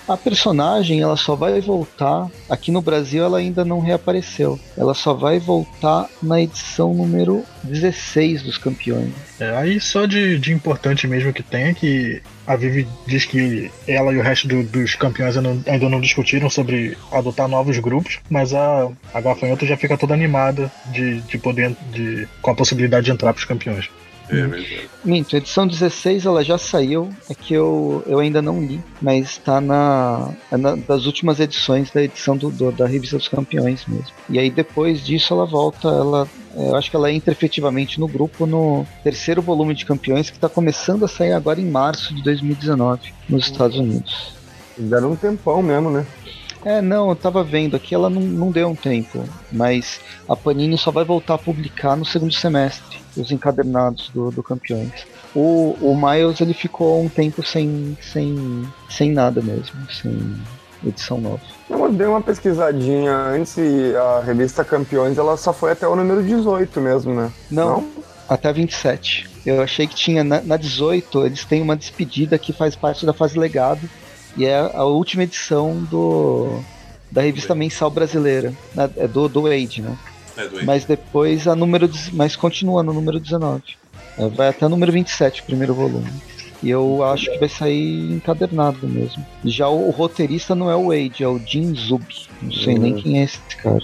A 0.08 0.16
personagem 0.16 1.01
ela 1.01 1.18
só 1.18 1.36
vai 1.36 1.60
voltar 1.60 2.30
aqui 2.49 2.72
no 2.72 2.82
Brasil 2.82 3.24
ela 3.24 3.39
ainda 3.39 3.66
não 3.66 3.80
reapareceu. 3.80 4.60
Ela 4.78 4.93
só 4.93 5.14
vai 5.14 5.38
voltar 5.38 6.08
na 6.24 6.41
edição 6.41 6.93
número 6.93 7.43
16 7.64 8.43
dos 8.43 8.58
campeões. 8.58 9.12
É, 9.39 9.55
aí 9.58 9.80
só 9.80 10.05
de, 10.05 10.39
de 10.39 10.53
importante 10.53 11.08
mesmo 11.08 11.34
que 11.34 11.43
tem 11.43 11.66
é 11.66 11.74
que 11.74 12.22
a 12.45 12.55
Vivi 12.55 12.88
diz 13.05 13.26
que 13.26 13.70
ela 13.86 14.14
e 14.14 14.18
o 14.18 14.22
resto 14.22 14.47
do, 14.47 14.64
dos 14.64 14.95
campeões 14.95 15.36
ainda 15.36 15.53
não, 15.53 15.64
ainda 15.68 15.89
não, 15.89 15.99
discutiram 15.99 16.49
sobre 16.49 16.97
adotar 17.12 17.49
novos 17.49 17.78
grupos, 17.78 18.20
mas 18.30 18.53
a, 18.53 18.89
a 19.14 19.20
Gafanhoto 19.20 19.66
já 19.66 19.76
fica 19.76 19.97
toda 19.97 20.14
animada 20.14 20.72
de, 20.86 21.20
de 21.22 21.38
poder 21.38 21.76
de, 21.91 22.28
com 22.41 22.51
a 22.51 22.55
possibilidade 22.55 23.08
de 23.08 23.12
entrar 23.12 23.34
para 23.34 23.39
os 23.39 23.45
campeões. 23.45 23.89
É 24.30 24.45
verdade. 24.45 24.89
Minto, 25.03 25.36
a 25.36 25.39
edição 25.39 25.65
16 25.65 26.25
ela 26.25 26.43
já 26.43 26.57
saiu, 26.57 27.09
é 27.30 27.34
que 27.34 27.53
eu, 27.53 28.03
eu 28.05 28.19
ainda 28.19 28.41
não 28.41 28.61
li, 28.61 28.82
mas 29.01 29.32
está 29.32 29.61
na, 29.61 30.32
é 30.51 30.57
na, 30.57 30.75
das 30.75 31.05
últimas 31.05 31.39
edições 31.39 31.91
da 31.91 32.03
edição 32.03 32.36
do, 32.36 32.49
do, 32.49 32.71
da 32.71 32.86
Revista 32.86 33.17
dos 33.17 33.28
Campeões 33.28 33.86
mesmo. 33.88 34.11
E 34.30 34.38
aí 34.38 34.49
depois 34.49 35.05
disso 35.05 35.34
ela 35.34 35.45
volta, 35.45 35.88
ela 35.88 36.28
é, 36.55 36.69
eu 36.69 36.75
acho 36.75 36.89
que 36.89 36.95
ela 36.95 37.11
entra 37.11 37.32
efetivamente 37.32 37.99
no 37.99 38.07
grupo 38.07 38.45
no 38.45 38.86
terceiro 39.03 39.41
volume 39.41 39.73
de 39.73 39.86
Campeões 39.86 40.30
que 40.30 40.38
está 40.38 40.49
começando 40.49 41.05
a 41.05 41.07
sair 41.07 41.34
agora 41.34 41.61
em 41.61 41.69
março 41.69 42.13
de 42.13 42.21
2019 42.23 43.13
nos 43.30 43.45
Estados 43.45 43.78
Unidos. 43.78 44.34
Deram 44.78 45.11
um 45.11 45.15
tempão 45.15 45.61
mesmo, 45.61 45.89
né? 45.89 46.05
É, 46.65 46.82
não, 46.82 47.09
eu 47.09 47.15
tava 47.15 47.43
vendo 47.43 47.75
aqui, 47.75 47.95
ela 47.95 48.09
não, 48.09 48.21
não 48.21 48.51
deu 48.51 48.67
um 48.67 48.75
tempo, 48.75 49.23
mas 49.51 50.01
a 50.28 50.36
Panini 50.36 50.78
só 50.78 50.91
vai 50.91 51.05
voltar 51.05 51.36
a 51.36 51.38
publicar 51.38 51.95
no 51.95 52.03
segundo 52.03 52.34
semestre 52.34 53.07
os 53.18 53.32
encadernados 53.32 54.09
do, 54.13 54.32
do 54.32 54.43
Campeões. 54.43 55.05
O, 55.36 55.76
o 55.82 55.95
Miles 55.95 56.39
ele 56.39 56.53
ficou 56.53 57.01
um 57.03 57.09
tempo 57.09 57.45
sem, 57.45 57.97
sem, 58.01 58.68
sem 58.89 59.11
nada 59.11 59.41
mesmo, 59.41 59.76
sem 59.91 60.36
edição 60.86 61.20
nova. 61.20 61.41
Eu 61.70 61.91
dei 61.91 62.07
uma 62.07 62.22
pesquisadinha 62.22 63.11
antes 63.11 63.57
e 63.57 63.95
a 63.95 64.22
revista 64.22 64.63
Campeões 64.63 65.18
ela 65.18 65.36
só 65.36 65.51
foi 65.51 65.72
até 65.72 65.88
o 65.88 65.95
número 65.95 66.24
18 66.24 66.80
mesmo, 66.80 67.13
né? 67.13 67.32
Não, 67.49 67.82
não? 67.82 67.88
até 68.30 68.51
27. 68.53 69.30
Eu 69.45 69.61
achei 69.61 69.88
que 69.88 69.95
tinha 69.95 70.24
na, 70.24 70.41
na 70.41 70.57
18 70.57 71.26
eles 71.26 71.45
têm 71.45 71.61
uma 71.61 71.76
despedida 71.76 72.38
que 72.38 72.53
faz 72.53 72.76
parte 72.76 73.05
da 73.05 73.13
fase 73.13 73.38
legado 73.38 73.89
e 74.36 74.45
é 74.45 74.57
a 74.74 74.84
última 74.84 75.24
edição 75.24 75.84
do 75.89 76.59
da 77.09 77.22
revista 77.22 77.55
mensal 77.55 77.89
brasileira, 77.89 78.53
né? 78.76 78.89
é 78.97 79.07
do, 79.07 79.30
do 79.30 79.43
Wade, 79.43 79.82
né? 79.82 79.97
É. 80.38 80.63
Mas 80.63 80.85
depois 80.85 81.47
a 81.47 81.55
número. 81.55 81.89
Mas 82.13 82.35
continua 82.35 82.83
no 82.83 82.93
número 82.93 83.19
19. 83.19 83.63
É, 84.17 84.27
vai 84.29 84.49
até 84.49 84.65
o 84.65 84.69
número 84.69 84.91
27, 84.91 85.41
o 85.41 85.45
primeiro 85.45 85.73
volume. 85.73 86.11
E 86.61 86.69
eu 86.69 87.03
acho 87.03 87.31
que 87.31 87.38
vai 87.38 87.49
sair 87.49 88.11
encadernado 88.11 88.88
mesmo. 88.88 89.23
Já 89.45 89.67
o, 89.67 89.88
o 89.88 89.91
roteirista 89.91 90.55
não 90.55 90.71
é 90.71 90.75
o 90.75 90.88
Wade, 90.88 91.23
é 91.23 91.27
o 91.27 91.39
Jim 91.39 91.73
Zub. 91.75 92.03
Não 92.41 92.51
sei 92.51 92.75
uhum. 92.75 92.81
nem 92.81 92.95
quem 92.95 93.19
é 93.19 93.23
esse 93.23 93.39
cara. 93.57 93.83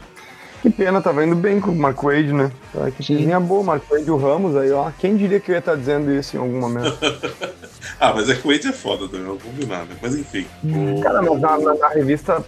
Que 0.63 0.69
pena, 0.69 1.01
tava 1.01 1.25
indo 1.25 1.35
bem 1.35 1.59
com 1.59 1.71
o 1.71 1.75
Mark 1.75 2.01
Wade, 2.01 2.31
né? 2.31 2.49
Que 2.95 3.03
tinha 3.03 3.37
boa, 3.37 3.61
Mark 3.61 3.83
Wade 3.89 4.07
e 4.07 4.11
o 4.11 4.15
Ramos 4.15 4.55
aí, 4.55 4.71
ó. 4.71 4.89
Quem 4.97 5.17
diria 5.17 5.37
que 5.37 5.51
eu 5.51 5.55
ia 5.55 5.59
estar 5.59 5.73
tá 5.73 5.77
dizendo 5.77 6.09
isso 6.09 6.37
em 6.37 6.39
algum 6.39 6.57
momento? 6.57 6.97
ah, 7.99 8.13
mas 8.13 8.29
é 8.29 8.35
que 8.35 8.47
o 8.47 8.49
Wade 8.49 8.67
é 8.69 8.71
foda 8.71 9.09
também, 9.09 9.27
não 9.27 9.37
combinar, 9.37 9.85
né? 9.85 9.95
Mas 10.01 10.15
enfim. 10.15 10.47
O... 10.63 11.01
Cara, 11.01 11.21
mas 11.21 11.41
na, 11.41 11.57
na, 11.57 11.73
na, 11.73 11.89
revista 11.89 12.41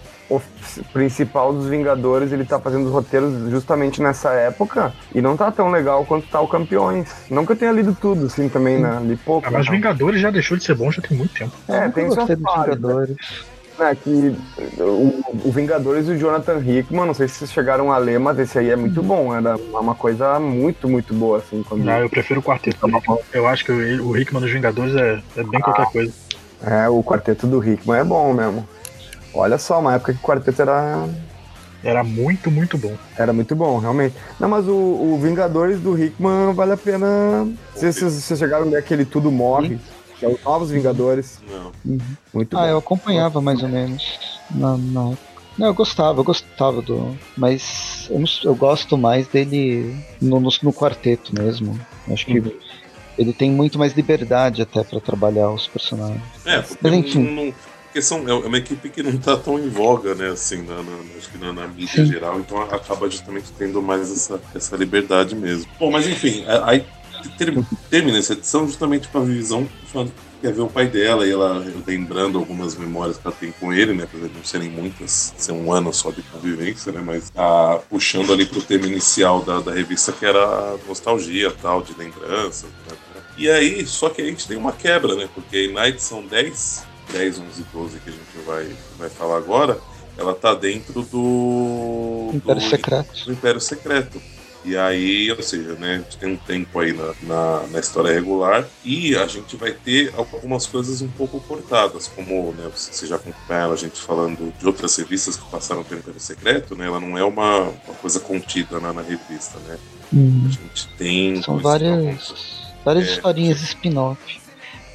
principal 0.91 1.53
dos 1.53 1.67
Vingadores, 1.67 2.31
ele 2.31 2.45
tá 2.45 2.59
fazendo 2.59 2.85
os 2.87 2.91
roteiros 2.91 3.49
justamente 3.49 4.01
nessa 4.01 4.31
época 4.31 4.93
e 5.13 5.21
não 5.21 5.37
tá 5.37 5.51
tão 5.51 5.69
legal 5.69 6.05
quanto 6.05 6.27
tá 6.27 6.41
o 6.41 6.47
Campeões. 6.47 7.07
Não 7.29 7.45
que 7.45 7.51
eu 7.51 7.55
tenha 7.55 7.71
lido 7.71 7.95
tudo, 7.99 8.25
assim, 8.25 8.49
também, 8.49 8.79
né? 8.79 8.99
Li 9.03 9.15
pouco. 9.15 9.47
Ah, 9.47 9.51
mas 9.51 9.67
né? 9.67 9.71
Vingadores 9.73 10.19
já 10.19 10.31
deixou 10.31 10.57
de 10.57 10.63
ser 10.63 10.75
bom 10.75 10.91
já 10.91 11.01
tem 11.01 11.17
muito 11.17 11.33
tempo. 11.33 11.53
É, 11.67 11.87
tem 11.89 12.09
suas 12.11 12.27
falhas. 12.41 12.75
Vingadores 12.75 13.17
né, 13.77 13.95
que 13.95 14.35
o, 14.79 15.23
o, 15.45 15.51
Vingadores 15.51 16.07
e 16.07 16.11
o 16.11 16.17
Jonathan 16.17 16.59
Hickman, 16.59 17.05
não 17.05 17.13
sei 17.13 17.27
se 17.27 17.35
vocês 17.35 17.51
chegaram 17.51 17.91
a 17.91 17.97
ler, 17.97 18.19
mas 18.19 18.39
esse 18.39 18.57
aí 18.57 18.69
é 18.69 18.75
muito 18.75 19.01
bom. 19.03 19.35
Era 19.35 19.57
uma 19.57 19.95
coisa 19.95 20.39
muito, 20.39 20.87
muito 20.87 21.13
boa, 21.13 21.37
assim. 21.39 21.63
Quando... 21.63 21.83
Não, 21.83 21.99
eu 21.99 22.09
prefiro 22.09 22.39
o 22.39 22.43
quarteto. 22.43 22.77
Eu 23.33 23.47
acho 23.47 23.65
que 23.65 23.71
o 23.71 24.17
Hickman 24.17 24.41
dos 24.41 24.51
Vingadores 24.51 24.95
é, 24.95 25.21
é 25.37 25.43
bem 25.43 25.59
ah, 25.61 25.63
qualquer 25.63 25.91
coisa. 25.91 26.13
É, 26.63 26.89
o 26.89 27.03
quarteto 27.03 27.45
do 27.47 27.63
Hickman 27.63 27.99
é 27.99 28.03
bom 28.03 28.33
mesmo. 28.33 28.67
Olha 29.35 29.57
só, 29.57 29.79
uma 29.79 29.95
época 29.95 30.13
que 30.13 30.19
o 30.19 30.21
quarteto 30.21 30.61
era. 30.61 31.07
Era 31.83 32.03
muito, 32.03 32.49
muito 32.49 32.79
bom. 32.79 32.95
Era 33.15 33.31
muito 33.31 33.55
bom, 33.55 33.77
realmente. 33.77 34.15
Não, 34.39 34.49
mas 34.49 34.67
o, 34.67 34.73
o 34.73 35.19
Vingadores 35.21 35.79
do 35.79 35.95
Hickman 36.01 36.53
vale 36.53 36.71
a 36.71 36.77
pena. 36.77 37.47
Vocês, 37.75 37.99
vocês 37.99 38.39
chegaram 38.39 38.65
a 38.65 38.69
ler 38.69 38.77
aquele 38.77 39.05
Tudo 39.05 39.31
Morre. 39.31 39.77
Sim 39.77 39.95
que 40.17 40.25
é 40.25 40.29
os 40.29 40.41
Novos 40.43 40.71
Vingadores. 40.71 41.39
Não. 41.47 41.71
Uhum. 41.85 41.99
Muito 42.33 42.57
ah, 42.57 42.61
bom. 42.61 42.67
eu 42.67 42.77
acompanhava 42.77 43.41
mais 43.41 43.61
ou 43.61 43.69
menos 43.69 44.19
na, 44.51 44.77
na 44.77 45.13
Não, 45.57 45.67
eu 45.67 45.73
gostava, 45.73 46.19
eu 46.19 46.23
gostava 46.23 46.81
do. 46.81 47.17
Mas 47.37 48.07
eu, 48.09 48.19
não, 48.19 48.27
eu 48.43 48.55
gosto 48.55 48.97
mais 48.97 49.27
dele 49.27 49.95
no, 50.21 50.39
no, 50.39 50.49
no, 50.61 50.73
quarteto 50.73 51.33
mesmo. 51.33 51.79
Acho 52.09 52.25
que 52.25 52.39
uhum. 52.39 52.51
ele 53.17 53.33
tem 53.33 53.51
muito 53.51 53.77
mais 53.77 53.93
liberdade 53.93 54.61
até 54.61 54.83
para 54.83 54.99
trabalhar 54.99 55.49
os 55.51 55.67
personagens. 55.67 56.21
É, 56.45 56.63
mas 56.81 56.93
enfim. 56.93 57.23
Não, 57.23 57.53
porque 57.95 58.01
são, 58.01 58.27
é 58.27 58.33
uma 58.33 58.57
equipe 58.57 58.89
que 58.89 59.01
não 59.01 59.17
tá 59.17 59.37
tão 59.37 59.57
em 59.57 59.69
voga, 59.69 60.13
né, 60.13 60.27
assim, 60.27 60.63
na, 60.63 60.83
na 60.83 60.91
acho 61.17 61.29
que 61.29 61.37
na, 61.37 61.53
na 61.53 61.65
mídia 61.65 62.03
Sim. 62.03 62.11
geral, 62.11 62.37
então 62.41 62.61
acaba 62.61 63.09
justamente 63.09 63.53
tendo 63.57 63.81
mais 63.81 64.11
essa, 64.11 64.41
essa 64.53 64.75
liberdade 64.75 65.33
mesmo. 65.33 65.71
Bom, 65.79 65.89
mas 65.89 66.05
enfim, 66.05 66.43
aí 66.65 66.85
termina 67.89 68.17
essa 68.17 68.33
edição 68.33 68.67
justamente 68.67 69.07
com 69.07 69.19
a 69.19 69.23
visão 69.23 69.65
quer 70.41 70.51
ver 70.51 70.61
o 70.61 70.67
pai 70.67 70.87
dela 70.87 71.25
e 71.25 71.31
ela 71.31 71.65
lembrando 71.87 72.37
algumas 72.37 72.75
memórias 72.75 73.17
que 73.17 73.25
ela 73.25 73.35
tem 73.39 73.53
com 73.53 73.71
ele, 73.71 73.93
né? 73.93 74.03
Apesar 74.03 74.27
de 74.27 74.33
não 74.35 74.43
serem 74.43 74.69
muitas, 74.69 75.33
ser 75.37 75.53
um 75.53 75.71
ano 75.71 75.93
só 75.93 76.11
de 76.11 76.21
convivência, 76.23 76.91
né? 76.91 77.01
Mas 77.03 77.29
tá 77.29 77.79
puxando 77.89 78.33
ali 78.33 78.45
pro 78.45 78.61
tema 78.61 78.85
inicial 78.85 79.41
da, 79.41 79.61
da 79.61 79.71
revista 79.71 80.11
que 80.11 80.25
era 80.25 80.77
nostalgia 80.85 81.49
tal, 81.49 81.81
de 81.81 81.97
lembrança. 81.97 82.67
Né? 82.67 82.97
E 83.37 83.49
aí, 83.49 83.85
só 83.85 84.09
que 84.09 84.21
a 84.21 84.25
gente 84.25 84.47
tem 84.47 84.57
uma 84.57 84.73
quebra, 84.73 85.15
né? 85.15 85.29
Porque 85.33 85.71
na 85.71 85.87
edição 85.87 86.21
10, 86.21 86.85
10, 87.15 87.39
11 87.39 87.65
12 87.73 87.99
que 87.99 88.09
a 88.09 88.11
gente 88.11 88.45
vai, 88.45 88.67
vai 88.97 89.09
falar 89.09 89.37
agora, 89.37 89.79
ela 90.17 90.35
tá 90.35 90.53
dentro 90.53 91.01
do. 91.01 92.31
Império 92.33 92.61
do, 92.61 92.69
Secreto. 92.69 93.25
Do 93.25 93.31
Império 93.31 93.61
Secreto. 93.61 94.21
E 94.65 94.75
aí, 94.75 95.31
ou 95.31 95.43
seja, 95.43 95.73
né, 95.73 95.93
a 95.93 95.97
gente 95.99 96.17
tem 96.17 96.33
um 96.33 96.37
tempo 96.37 96.79
aí 96.79 96.91
na, 96.91 97.13
na, 97.21 97.67
na, 97.67 97.79
história 97.79 98.11
regular 98.11 98.65
e 98.83 99.15
a 99.15 99.27
gente 99.27 99.55
vai 99.55 99.71
ter 99.71 100.11
algumas 100.17 100.65
coisas 100.65 101.03
um 101.03 101.07
pouco 101.07 101.39
cortadas, 101.41 102.07
como 102.07 102.51
né, 102.53 102.67
você 102.75 103.05
já 103.05 103.17
acompanharam 103.17 103.73
a 103.73 103.75
gente 103.75 104.01
falando 104.01 104.51
de 104.57 104.65
outras 104.65 104.95
revistas 104.95 105.35
que 105.35 105.45
passaram 105.51 105.83
pelo 105.83 105.99
Império 105.99 106.19
Secreto, 106.19 106.75
né, 106.75 106.87
ela 106.87 106.99
não 106.99 107.15
é 107.15 107.23
uma, 107.23 107.59
uma 107.59 107.95
coisa 108.01 108.19
contida 108.19 108.79
na, 108.79 108.91
na 108.91 109.03
revista, 109.03 109.59
né? 109.67 109.77
Hum. 110.11 110.45
A 110.47 110.49
gente 110.49 110.87
tem. 110.97 111.43
São 111.43 111.59
várias, 111.59 112.33
várias 112.83 113.07
é, 113.07 113.11
historinhas 113.11 113.61
spin-off. 113.61 114.44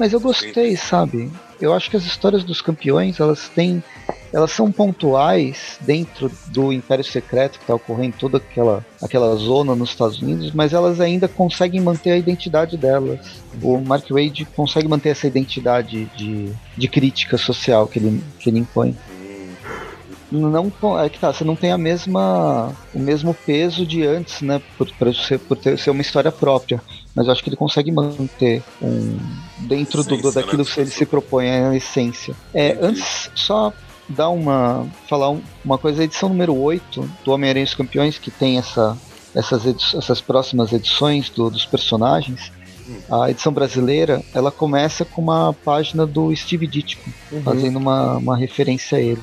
Mas 0.01 0.15
eu 0.15 0.19
gostei, 0.19 0.79
sabe? 0.79 1.31
Eu 1.61 1.75
acho 1.75 1.91
que 1.91 1.97
as 1.97 2.05
histórias 2.05 2.43
dos 2.43 2.63
campeões, 2.63 3.21
elas 3.21 3.51
têm 3.51 3.85
elas 4.33 4.53
são 4.53 4.73
pontuais 4.73 5.77
dentro 5.81 6.31
do 6.47 6.73
Império 6.73 7.05
Secreto 7.05 7.59
que 7.59 7.65
está 7.65 7.75
ocorrendo 7.75 8.17
toda 8.19 8.39
aquela, 8.39 8.87
aquela 9.03 9.35
zona 9.35 9.75
nos 9.75 9.91
Estados 9.91 10.23
Unidos, 10.23 10.53
mas 10.53 10.73
elas 10.73 11.01
ainda 11.01 11.29
conseguem 11.29 11.81
manter 11.81 12.13
a 12.13 12.17
identidade 12.17 12.79
delas. 12.79 13.43
O 13.61 13.79
Mark 13.79 14.09
Wade 14.09 14.47
consegue 14.57 14.89
manter 14.89 15.11
essa 15.11 15.27
identidade 15.27 16.07
de, 16.17 16.51
de 16.79 16.89
crítica 16.89 17.37
social 17.37 17.87
que 17.87 17.99
ele, 17.99 18.23
que 18.39 18.49
ele 18.49 18.61
impõe. 18.61 18.97
Não, 20.31 20.73
é 21.01 21.09
que 21.09 21.19
tá, 21.19 21.33
você 21.33 21.43
não 21.43 21.57
tem 21.57 21.73
a 21.73 21.79
mesma, 21.79 22.73
o 22.95 23.01
mesmo 23.01 23.35
peso 23.35 23.85
de 23.85 24.07
antes, 24.07 24.43
né? 24.43 24.63
Por, 24.79 24.89
por, 24.93 25.13
ser, 25.13 25.41
por 25.41 25.57
ter, 25.57 25.77
ser 25.77 25.91
uma 25.91 26.01
história 26.01 26.31
própria. 26.31 26.81
Mas 27.15 27.27
eu 27.27 27.33
acho 27.33 27.43
que 27.43 27.49
ele 27.49 27.57
consegue 27.57 27.91
manter 27.91 28.63
um, 28.81 29.19
dentro 29.59 30.01
essência, 30.01 30.23
do, 30.23 30.33
daquilo 30.33 30.63
né? 30.63 30.71
que 30.73 30.81
ele 30.81 30.91
se 30.91 31.05
propõe, 31.05 31.51
a 31.51 31.75
essência. 31.75 32.35
É, 32.55 32.79
antes, 32.81 33.31
só 33.35 33.73
dar 34.09 34.29
uma. 34.29 34.87
falar 35.09 35.37
uma 35.65 35.79
coisa, 35.79 36.03
a 36.03 36.05
edição 36.05 36.29
número 36.29 36.57
8 36.57 37.11
do 37.25 37.33
Homem-Aranha 37.33 37.65
dos 37.65 37.75
Campeões, 37.75 38.19
que 38.19 38.31
tem 38.31 38.59
essa, 38.59 38.97
essas, 39.35 39.95
essas 39.95 40.21
próximas 40.21 40.73
edições 40.73 41.31
do, 41.31 41.51
dos 41.51 41.65
personagens. 41.67 42.53
A 43.09 43.31
edição 43.31 43.53
brasileira, 43.53 44.21
ela 44.35 44.51
começa 44.51 45.05
com 45.05 45.23
uma 45.23 45.53
página 45.53 46.05
do 46.05 46.35
Steve 46.35 46.67
Ditko, 46.67 47.09
uhum. 47.31 47.43
fazendo 47.43 47.77
uma, 47.79 48.17
uma 48.17 48.37
referência 48.37 48.99
a 48.99 49.01
ele. 49.01 49.23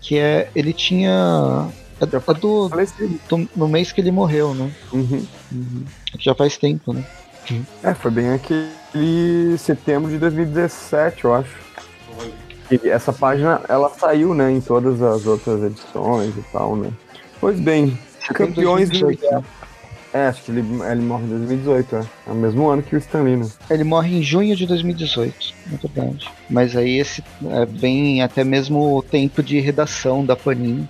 Que 0.00 0.18
é. 0.18 0.50
Ele 0.54 0.72
tinha. 0.72 1.68
É, 1.98 2.04
é 2.04 2.34
do, 2.34 2.68
do, 2.68 3.48
no 3.56 3.66
mês 3.66 3.92
que 3.92 4.00
ele 4.00 4.10
morreu, 4.10 4.54
né? 4.54 4.70
Uhum. 4.92 5.26
Uhum. 5.50 5.84
Já 6.18 6.34
faz 6.34 6.56
tempo, 6.56 6.92
né? 6.92 7.04
É, 7.82 7.94
foi 7.94 8.10
bem 8.10 8.32
aquele 8.32 9.58
setembro 9.58 10.10
de 10.10 10.18
2017, 10.18 11.24
eu 11.24 11.34
acho. 11.34 11.56
E 12.70 12.88
essa 12.88 13.12
página, 13.12 13.60
ela 13.68 13.90
saiu, 13.90 14.34
né, 14.34 14.50
em 14.50 14.60
todas 14.60 15.02
as 15.02 15.26
outras 15.26 15.62
edições 15.62 16.34
e 16.36 16.42
tal, 16.52 16.76
né. 16.76 16.90
Pois 17.40 17.60
bem, 17.60 17.98
campeões 18.32 18.88
do 18.88 19.06
universo. 19.06 19.44
É, 20.14 20.28
acho 20.28 20.44
que 20.44 20.52
ele, 20.52 20.60
ele 20.60 21.02
morre 21.02 21.24
em 21.24 21.28
2018, 21.28 21.96
é. 21.96 22.06
É 22.28 22.30
o 22.30 22.34
mesmo 22.34 22.68
ano 22.68 22.82
que 22.82 22.94
o 22.94 22.98
Stanley, 22.98 23.36
né? 23.36 23.48
Ele 23.68 23.82
morre 23.82 24.16
em 24.16 24.22
junho 24.22 24.54
de 24.54 24.64
2018, 24.64 25.54
na 25.66 25.76
verdade. 25.76 26.30
Mas 26.48 26.76
aí 26.76 26.98
esse 26.98 27.22
é, 27.50 27.66
vem 27.66 28.22
até 28.22 28.44
mesmo 28.44 28.96
o 28.96 29.02
tempo 29.02 29.42
de 29.42 29.58
redação 29.58 30.24
da 30.24 30.36
Panini 30.36 30.88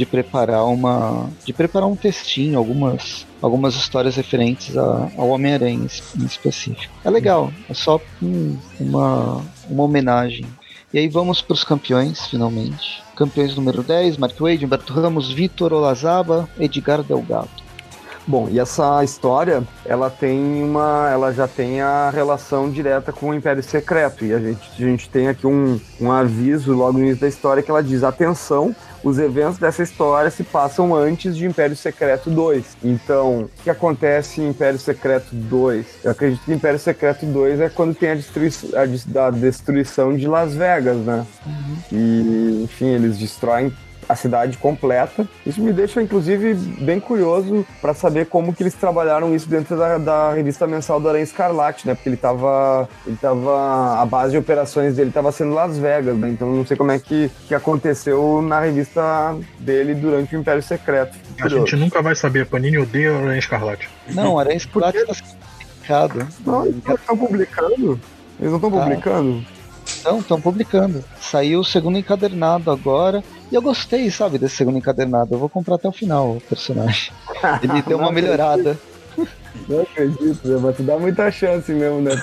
de 0.00 0.06
preparar 0.06 0.64
uma 0.64 1.28
de 1.44 1.52
preparar 1.52 1.86
um 1.86 1.94
textinho, 1.94 2.58
algumas 2.58 3.26
algumas 3.42 3.74
histórias 3.74 4.16
referentes 4.16 4.74
a, 4.76 5.10
ao 5.14 5.28
Homem-Aranha 5.28 5.86
em 6.18 6.24
específico. 6.24 6.92
É 7.04 7.10
legal, 7.10 7.52
é 7.68 7.74
só 7.74 8.00
um, 8.22 8.56
uma 8.80 9.44
uma 9.68 9.82
homenagem 9.82 10.46
e 10.92 10.98
aí 10.98 11.06
vamos 11.06 11.42
para 11.42 11.54
os 11.54 11.62
campeões, 11.62 12.26
finalmente. 12.26 13.02
Campeões 13.14 13.54
número 13.54 13.82
10, 13.82 14.16
Mark 14.16 14.34
Wade, 14.40 14.64
Humberto 14.64 14.92
Ramos, 14.92 15.30
Vitor 15.30 15.72
Olazaba, 15.72 16.48
Edgar 16.58 17.02
Delgado. 17.02 17.60
Bom, 18.26 18.48
e 18.50 18.58
essa 18.58 19.02
história, 19.04 19.62
ela 19.84 20.08
tem 20.08 20.62
uma, 20.62 21.08
ela 21.10 21.32
já 21.32 21.46
tem 21.46 21.80
a 21.80 22.10
relação 22.10 22.70
direta 22.70 23.12
com 23.12 23.30
o 23.30 23.34
Império 23.34 23.62
Secreto 23.62 24.24
e 24.24 24.32
a 24.32 24.38
gente, 24.38 24.70
a 24.78 24.86
gente 24.86 25.08
tem 25.08 25.28
aqui 25.28 25.46
um, 25.46 25.80
um 26.00 26.10
aviso 26.10 26.72
logo 26.72 26.94
no 26.94 27.04
início 27.04 27.20
da 27.20 27.28
história 27.28 27.62
que 27.62 27.70
ela 27.70 27.82
diz: 27.82 28.02
atenção, 28.02 28.74
os 29.02 29.18
eventos 29.18 29.58
dessa 29.58 29.82
história 29.82 30.30
se 30.30 30.44
passam 30.44 30.94
antes 30.94 31.36
de 31.36 31.46
Império 31.46 31.76
Secreto 31.76 32.30
2. 32.30 32.76
Então, 32.84 33.42
o 33.42 33.62
que 33.62 33.70
acontece 33.70 34.40
em 34.40 34.48
Império 34.48 34.78
Secreto 34.78 35.34
2? 35.34 35.86
Eu 36.04 36.10
acredito 36.10 36.44
que 36.44 36.52
Império 36.52 36.78
Secreto 36.78 37.26
2 37.26 37.60
é 37.60 37.68
quando 37.68 37.94
tem 37.94 38.10
a, 38.10 38.14
destruição, 38.14 38.70
a, 38.74 39.26
a 39.26 39.30
destruição 39.30 40.16
de 40.16 40.26
Las 40.26 40.54
Vegas, 40.54 40.98
né? 40.98 41.26
Uhum. 41.46 41.76
E, 41.92 42.62
enfim, 42.64 42.88
eles 42.88 43.18
destroem 43.18 43.72
a 44.10 44.16
cidade 44.16 44.58
completa. 44.58 45.26
Isso 45.46 45.62
me 45.62 45.72
deixa, 45.72 46.02
inclusive, 46.02 46.54
bem 46.54 46.98
curioso 46.98 47.64
para 47.80 47.94
saber 47.94 48.26
como 48.26 48.52
que 48.52 48.62
eles 48.62 48.74
trabalharam 48.74 49.34
isso 49.34 49.48
dentro 49.48 49.76
da, 49.76 49.98
da 49.98 50.32
revista 50.32 50.66
mensal 50.66 51.00
do 51.00 51.08
Aranha 51.08 51.22
Escarlate, 51.22 51.86
né? 51.86 51.94
Porque 51.94 52.08
ele 52.08 52.16
tava, 52.16 52.88
ele 53.06 53.16
tava, 53.16 54.00
a 54.00 54.04
base 54.04 54.32
de 54.32 54.38
operações 54.38 54.96
dele 54.96 55.10
estava 55.10 55.30
sendo 55.30 55.54
Las 55.54 55.78
Vegas, 55.78 56.16
né? 56.16 56.28
Então 56.28 56.50
não 56.50 56.66
sei 56.66 56.76
como 56.76 56.90
é 56.90 56.98
que, 56.98 57.30
que 57.46 57.54
aconteceu 57.54 58.42
na 58.42 58.60
revista 58.60 59.36
dele 59.58 59.94
durante 59.94 60.34
o 60.34 60.40
Império 60.40 60.62
Secreto. 60.62 61.16
A 61.40 61.48
gente 61.48 61.76
nunca 61.76 62.02
vai 62.02 62.16
saber, 62.16 62.42
a 62.42 62.46
Panini 62.46 62.78
odeia 62.78 63.12
o 63.12 63.18
Aranha 63.18 63.38
Escarlate. 63.38 63.88
Não, 64.08 64.34
o 64.34 64.38
Aranha 64.38 64.56
Escarlate 64.56 64.98
está 64.98 65.14
publicado. 65.14 66.26
Não, 66.44 66.66
eles 66.66 66.82
estão 66.88 67.16
publicando. 67.16 68.00
Eles 68.38 68.50
não 68.50 68.56
estão 68.56 68.70
tá. 68.70 68.80
publicando? 68.80 69.44
Não, 70.04 70.18
estão 70.18 70.40
publicando. 70.40 71.04
Saiu 71.20 71.60
o 71.60 71.64
segundo 71.64 71.98
encadernado 71.98 72.70
agora. 72.70 73.22
E 73.50 73.54
eu 73.54 73.62
gostei, 73.62 74.10
sabe, 74.10 74.38
desse 74.38 74.56
segundo 74.56 74.78
encadernado. 74.78 75.34
Eu 75.34 75.38
vou 75.38 75.48
comprar 75.48 75.74
até 75.76 75.88
o 75.88 75.92
final 75.92 76.36
o 76.36 76.40
personagem. 76.40 77.12
Ele 77.62 77.82
deu 77.82 77.98
uma 77.98 78.12
melhorada. 78.12 78.78
Não 79.68 79.82
acredito, 79.82 80.60
mas 80.60 80.76
tu 80.76 80.82
dá 80.82 80.98
muita 80.98 81.30
chance 81.30 81.70
mesmo, 81.72 82.00
né? 82.00 82.12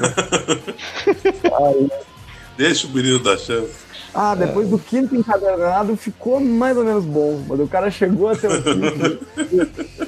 Deixa 2.57 2.87
o 2.87 2.89
menino 2.89 3.19
dar 3.19 3.37
chance. 3.37 3.87
Ah, 4.13 4.33
depois 4.33 4.67
é. 4.67 4.71
do 4.71 4.79
quinto 4.79 5.15
encadernado 5.15 5.95
ficou 5.95 6.39
mais 6.39 6.75
ou 6.75 6.83
menos 6.83 7.05
bom, 7.05 7.43
mas 7.47 7.59
o 7.59 7.67
cara 7.67 7.91
chegou 7.91 8.29
até 8.29 8.47
o 8.47 8.63
quinto. 8.63 9.27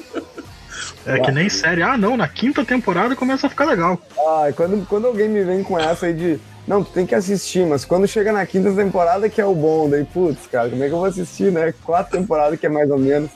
É 1.06 1.18
que 1.18 1.32
nem 1.32 1.48
série. 1.48 1.82
Ah, 1.82 1.96
não, 1.96 2.14
na 2.14 2.28
quinta 2.28 2.62
temporada 2.62 3.16
começa 3.16 3.46
a 3.46 3.50
ficar 3.50 3.64
legal. 3.64 3.98
Ah, 4.18 4.52
quando, 4.54 4.86
quando 4.86 5.06
alguém 5.06 5.30
me 5.30 5.42
vem 5.42 5.62
com 5.62 5.78
essa 5.78 6.06
aí 6.06 6.12
de 6.12 6.38
não, 6.70 6.84
tu 6.84 6.92
tem 6.92 7.04
que 7.04 7.16
assistir, 7.16 7.66
mas 7.66 7.84
quando 7.84 8.06
chega 8.06 8.32
na 8.32 8.46
quinta 8.46 8.72
temporada 8.72 9.28
que 9.28 9.40
é 9.40 9.44
o 9.44 9.52
bom, 9.52 9.90
daí, 9.90 10.04
putz, 10.04 10.46
cara, 10.46 10.70
como 10.70 10.84
é 10.84 10.86
que 10.86 10.92
eu 10.92 10.98
vou 10.98 11.06
assistir, 11.06 11.50
né? 11.50 11.74
Quatro 11.82 12.16
temporadas 12.16 12.60
que 12.60 12.64
é 12.64 12.68
mais 12.68 12.88
ou 12.88 12.96
menos. 12.96 13.28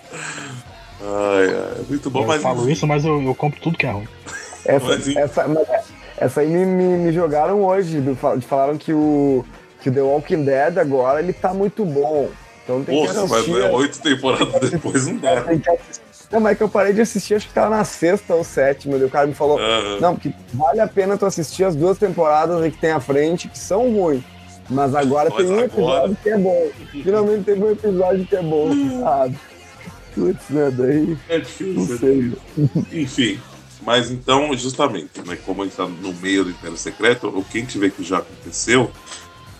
Ai, 1.02 1.48
ai, 1.48 1.80
é 1.80 1.82
muito 1.88 2.08
bom, 2.08 2.20
eu 2.20 2.26
mas. 2.28 2.36
Eu 2.36 2.42
falo 2.42 2.70
isso, 2.70 2.86
mas 2.86 3.04
eu, 3.04 3.20
eu, 3.20 3.34
compro 3.34 3.60
tudo 3.60 3.76
que 3.76 3.86
é 3.86 3.90
ruim. 3.90 4.06
Essa, 4.64 4.86
mas, 4.86 5.16
essa, 5.16 5.48
mas, 5.48 5.68
essa 6.16 6.40
aí 6.42 6.48
me, 6.48 6.64
me, 6.64 6.96
me, 6.98 7.12
jogaram 7.12 7.64
hoje, 7.64 8.00
falaram 8.46 8.78
que 8.78 8.92
o, 8.92 9.44
que 9.82 9.88
o 9.88 9.92
The 9.92 10.00
Walking 10.00 10.44
Dead 10.44 10.78
agora 10.78 11.18
ele 11.18 11.32
tá 11.32 11.52
muito 11.52 11.84
bom. 11.84 12.30
Então 12.62 12.84
tem 12.84 13.00
Porra, 13.00 13.14
que 13.14 13.18
assistir. 13.18 13.50
mas 13.50 13.64
é 13.64 13.70
oito 13.72 14.00
temporadas 14.00 14.70
depois 14.70 15.08
não 15.08 15.16
dá. 15.16 15.40
Tem 15.40 15.58
que 15.58 15.70
assistir 15.70 16.03
não, 16.30 16.40
mas 16.40 16.52
é 16.52 16.54
que 16.56 16.62
eu 16.62 16.68
parei 16.68 16.92
de 16.92 17.00
assistir, 17.00 17.34
acho 17.34 17.48
que 17.48 17.54
tava 17.54 17.76
na 17.76 17.84
sexta 17.84 18.34
ou 18.34 18.42
sétima, 18.42 18.96
e 18.96 19.04
o 19.04 19.10
cara 19.10 19.26
me 19.26 19.34
falou, 19.34 19.58
uhum. 19.58 20.00
não, 20.00 20.14
porque 20.14 20.32
vale 20.52 20.80
a 20.80 20.86
pena 20.86 21.16
tu 21.16 21.26
assistir 21.26 21.64
as 21.64 21.76
duas 21.76 21.98
temporadas 21.98 22.60
aí 22.60 22.70
que 22.70 22.78
tem 22.78 22.90
à 22.90 23.00
frente, 23.00 23.48
que 23.48 23.58
são 23.58 23.92
ruins. 23.92 24.22
Mas 24.68 24.94
agora 24.94 25.30
mas 25.30 25.46
tem 25.46 25.54
um 25.54 25.60
episódio 25.60 26.16
que 26.22 26.28
é 26.30 26.38
bom. 26.38 26.68
Finalmente 26.90 27.44
teve 27.44 27.62
um 27.62 27.70
episódio 27.70 28.26
que 28.26 28.36
é 28.36 28.42
bom. 28.42 28.70
Ah, 29.04 29.28
putz, 30.14 30.48
né, 30.48 30.70
daí... 30.70 31.18
É 31.28 31.38
difícil. 31.38 31.74
Não 31.74 31.98
sei. 31.98 32.32
Enfim, 33.02 33.40
mas 33.82 34.10
então, 34.10 34.56
justamente, 34.56 35.20
né, 35.26 35.36
como 35.44 35.62
a 35.62 35.64
gente 35.66 35.76
tá 35.76 35.86
no 35.86 36.14
meio 36.14 36.44
do 36.44 36.50
Império 36.50 36.76
Secreto, 36.76 37.28
o 37.28 37.44
que 37.44 37.58
a 37.58 37.60
gente 37.60 37.78
vê 37.78 37.90
que 37.90 38.02
já 38.02 38.18
aconteceu 38.18 38.90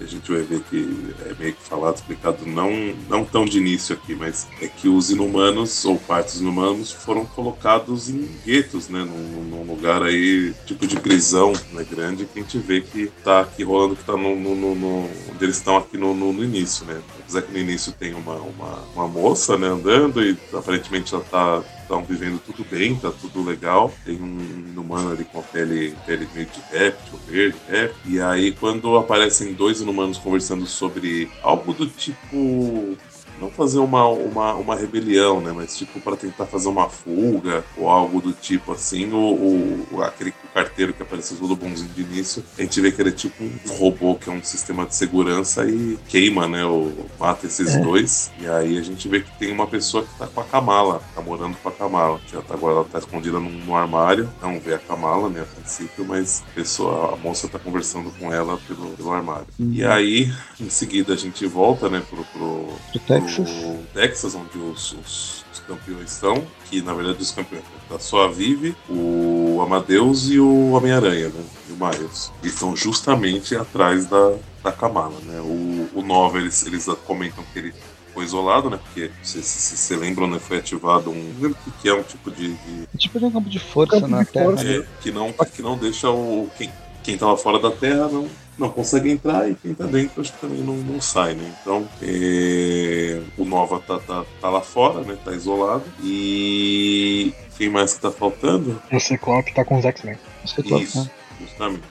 a 0.02 0.06
gente 0.06 0.30
vai 0.30 0.42
ver 0.42 0.60
que 0.62 1.14
é 1.26 1.34
meio 1.38 1.54
que 1.54 1.62
falado, 1.62 1.96
explicado, 1.96 2.44
não, 2.46 2.70
não 3.08 3.24
tão 3.24 3.44
de 3.44 3.58
início 3.58 3.94
aqui, 3.94 4.14
mas 4.14 4.46
é 4.60 4.66
que 4.66 4.88
os 4.88 5.10
inumanos, 5.10 5.84
ou 5.84 5.98
partes 5.98 6.40
inumanos, 6.40 6.90
foram 6.90 7.24
colocados 7.24 8.08
em 8.08 8.28
guetos, 8.44 8.88
né? 8.88 9.04
Num, 9.04 9.44
num 9.44 9.62
lugar 9.62 10.02
aí, 10.02 10.54
tipo 10.66 10.86
de 10.86 10.98
prisão 10.98 11.52
né, 11.72 11.86
grande, 11.88 12.24
que 12.24 12.38
a 12.38 12.42
gente 12.42 12.58
vê 12.58 12.80
que 12.80 13.10
tá 13.22 13.40
aqui 13.40 13.62
rolando, 13.62 13.96
que 13.96 14.04
tá 14.04 14.16
no, 14.16 14.34
no, 14.34 14.54
no, 14.54 14.74
no 14.74 15.10
onde 15.32 15.44
eles 15.44 15.56
estão 15.56 15.76
aqui 15.76 15.96
no, 15.96 16.14
no, 16.14 16.44
início, 16.44 16.84
né? 16.86 17.00
Apesar 17.20 17.42
que 17.42 17.52
no 17.52 17.58
início 17.58 17.92
tem 17.92 18.14
uma, 18.14 18.34
uma, 18.34 18.84
uma 18.94 19.08
moça, 19.08 19.56
né, 19.56 19.68
andando 19.68 20.22
e 20.22 20.36
aparentemente 20.52 21.14
ela 21.14 21.24
tá 21.24 21.62
estão 21.84 22.02
vivendo 22.02 22.40
tudo 22.44 22.64
bem, 22.68 22.96
tá 22.96 23.10
tudo 23.10 23.42
legal. 23.42 23.92
Tem 24.04 24.20
um 24.20 24.40
inumano 24.68 25.12
ali 25.12 25.24
com 25.24 25.38
a 25.38 25.42
pele, 25.42 25.94
pele 26.06 26.26
meio 26.34 26.46
de 26.46 26.60
réptil, 26.76 27.18
verde, 27.28 27.56
réptil. 27.68 28.12
E 28.12 28.20
aí, 28.20 28.52
quando 28.52 28.96
aparecem 28.96 29.52
dois 29.52 29.80
inumanos 29.80 30.18
conversando 30.18 30.66
sobre 30.66 31.30
algo 31.42 31.72
do 31.72 31.86
tipo 31.86 32.96
não 33.40 33.50
fazer 33.50 33.78
uma, 33.78 34.06
uma, 34.08 34.54
uma 34.54 34.76
rebelião, 34.76 35.40
né? 35.40 35.52
Mas 35.54 35.76
tipo 35.76 36.00
para 36.00 36.16
tentar 36.16 36.46
fazer 36.46 36.68
uma 36.68 36.88
fuga 36.88 37.64
ou 37.76 37.88
algo 37.88 38.20
do 38.20 38.32
tipo 38.32 38.72
assim, 38.72 39.12
o, 39.12 39.86
o 39.92 40.02
aquele 40.02 40.32
carteiro 40.52 40.92
que 40.92 41.02
apareceu 41.02 41.36
todo 41.36 41.56
bonzinho 41.56 41.88
de 41.90 42.02
início, 42.02 42.44
a 42.58 42.62
gente 42.62 42.80
vê 42.80 42.92
que 42.92 43.02
ele 43.02 43.10
é 43.10 43.12
tipo 43.12 43.42
um 43.42 43.76
robô 43.76 44.14
que 44.14 44.28
é 44.28 44.32
um 44.32 44.42
sistema 44.42 44.86
de 44.86 44.94
segurança 44.94 45.64
e 45.64 45.98
queima, 46.08 46.46
né? 46.46 46.64
Ou 46.64 46.92
mata 47.18 47.46
esses 47.46 47.74
é. 47.74 47.78
dois. 47.80 48.30
E 48.38 48.46
aí 48.46 48.78
a 48.78 48.82
gente 48.82 49.08
vê 49.08 49.20
que 49.20 49.38
tem 49.38 49.52
uma 49.52 49.66
pessoa 49.66 50.04
que 50.04 50.18
tá 50.18 50.26
com 50.26 50.40
a 50.40 50.44
Kamala, 50.44 51.02
tá 51.14 51.20
morando 51.20 51.56
com 51.62 51.68
a 51.68 51.72
Kamala. 51.72 52.20
Já 52.30 52.40
tá, 52.42 52.54
agora 52.54 52.74
ela 52.76 52.84
tá 52.84 52.98
escondida 52.98 53.40
num, 53.40 53.50
num 53.50 53.74
armário, 53.74 54.30
não 54.40 54.60
vê 54.60 54.74
a 54.74 54.78
Kamala, 54.78 55.28
né, 55.28 55.42
a 55.42 55.44
princípio, 55.44 56.04
mas 56.04 56.42
a 56.50 56.54
pessoa, 56.54 57.14
a 57.14 57.16
moça 57.16 57.48
tá 57.48 57.58
conversando 57.58 58.10
com 58.18 58.32
ela 58.32 58.58
pelo, 58.68 58.90
pelo 58.90 59.12
armário. 59.12 59.46
Uhum. 59.58 59.72
E 59.72 59.84
aí, 59.84 60.32
em 60.60 60.70
seguida, 60.70 61.14
a 61.14 61.16
gente 61.16 61.46
volta, 61.46 61.88
né, 61.88 62.02
pro, 62.08 62.24
pro, 62.24 62.68
pro 62.92 63.00
Texas. 63.26 63.76
Texas, 63.92 64.34
onde 64.34 64.58
os, 64.58 64.92
os, 64.92 65.44
os 65.52 65.60
campeões 65.66 66.12
estão, 66.12 66.44
que 66.68 66.82
na 66.82 66.94
verdade 66.94 67.22
os 67.22 67.30
campeões 67.30 67.64
tá 67.88 67.98
só 67.98 68.24
a 68.24 68.28
Vive, 68.28 68.76
o 68.88 69.60
Amadeus 69.62 70.30
e 70.30 70.38
o 70.38 70.72
Homem-Aranha, 70.72 71.28
né? 71.28 71.44
E 71.68 71.72
o 71.72 71.76
Miles. 71.76 72.32
E 72.42 72.48
estão 72.48 72.74
justamente 72.76 73.56
atrás 73.56 74.06
da, 74.06 74.34
da 74.62 74.72
Kamala, 74.72 75.18
né? 75.24 75.40
O, 75.40 75.88
o 75.94 76.02
Nova, 76.02 76.38
eles, 76.38 76.66
eles 76.66 76.86
comentam 77.06 77.44
que 77.52 77.58
ele 77.58 77.74
foi 78.14 78.24
isolado, 78.24 78.70
né? 78.70 78.78
Porque, 78.82 79.10
se 79.22 79.42
você 79.42 79.96
lembram, 79.96 80.28
né? 80.28 80.38
Foi 80.38 80.58
ativado 80.58 81.10
um. 81.10 81.14
Não 81.14 81.42
lembro 81.42 81.58
o 81.66 81.70
que 81.72 81.88
é 81.88 81.94
um 81.94 82.02
tipo 82.02 82.30
de. 82.30 82.54
de... 82.54 82.88
É 82.94 82.96
tipo 82.96 83.18
de 83.18 83.24
um 83.24 83.30
campo 83.30 83.50
de 83.50 83.58
força 83.58 84.00
campo 84.00 84.08
na 84.08 84.22
de 84.22 84.30
Terra. 84.30 84.44
Força. 84.46 84.66
É, 84.66 84.86
que 85.02 85.10
não, 85.10 85.32
que 85.32 85.62
não 85.62 85.76
deixa 85.76 86.08
o. 86.08 86.48
Quem, 86.56 86.70
quem 87.02 87.18
tava 87.18 87.36
fora 87.36 87.58
da 87.58 87.72
Terra 87.72 88.08
não, 88.08 88.28
não 88.58 88.68
consegue 88.68 89.10
entrar 89.10 89.48
e 89.48 89.54
quem 89.54 89.74
tá 89.74 89.84
dentro 89.84 90.20
acho 90.20 90.32
que 90.32 90.40
também 90.40 90.60
não, 90.60 90.74
não 90.76 91.00
sai, 91.00 91.34
né? 91.34 91.54
Então 91.60 91.88
é, 92.02 93.20
o 93.36 93.44
Nova 93.44 93.80
tá, 93.80 93.98
tá, 93.98 94.24
tá, 94.40 94.50
lá 94.50 94.60
fora, 94.60 95.00
né? 95.00 95.16
Tá 95.24 95.32
isolado. 95.32 95.84
E 96.02 97.32
quem 97.56 97.68
mais 97.68 97.94
que 97.94 98.00
tá 98.00 98.10
faltando? 98.10 98.80
O 98.92 99.00
Ciclope 99.00 99.54
tá 99.54 99.64
com 99.64 99.78
os 99.78 99.84
X-Men. 99.84 100.16
Isso, 100.44 101.00
né? 101.00 101.10
justamente. 101.40 101.82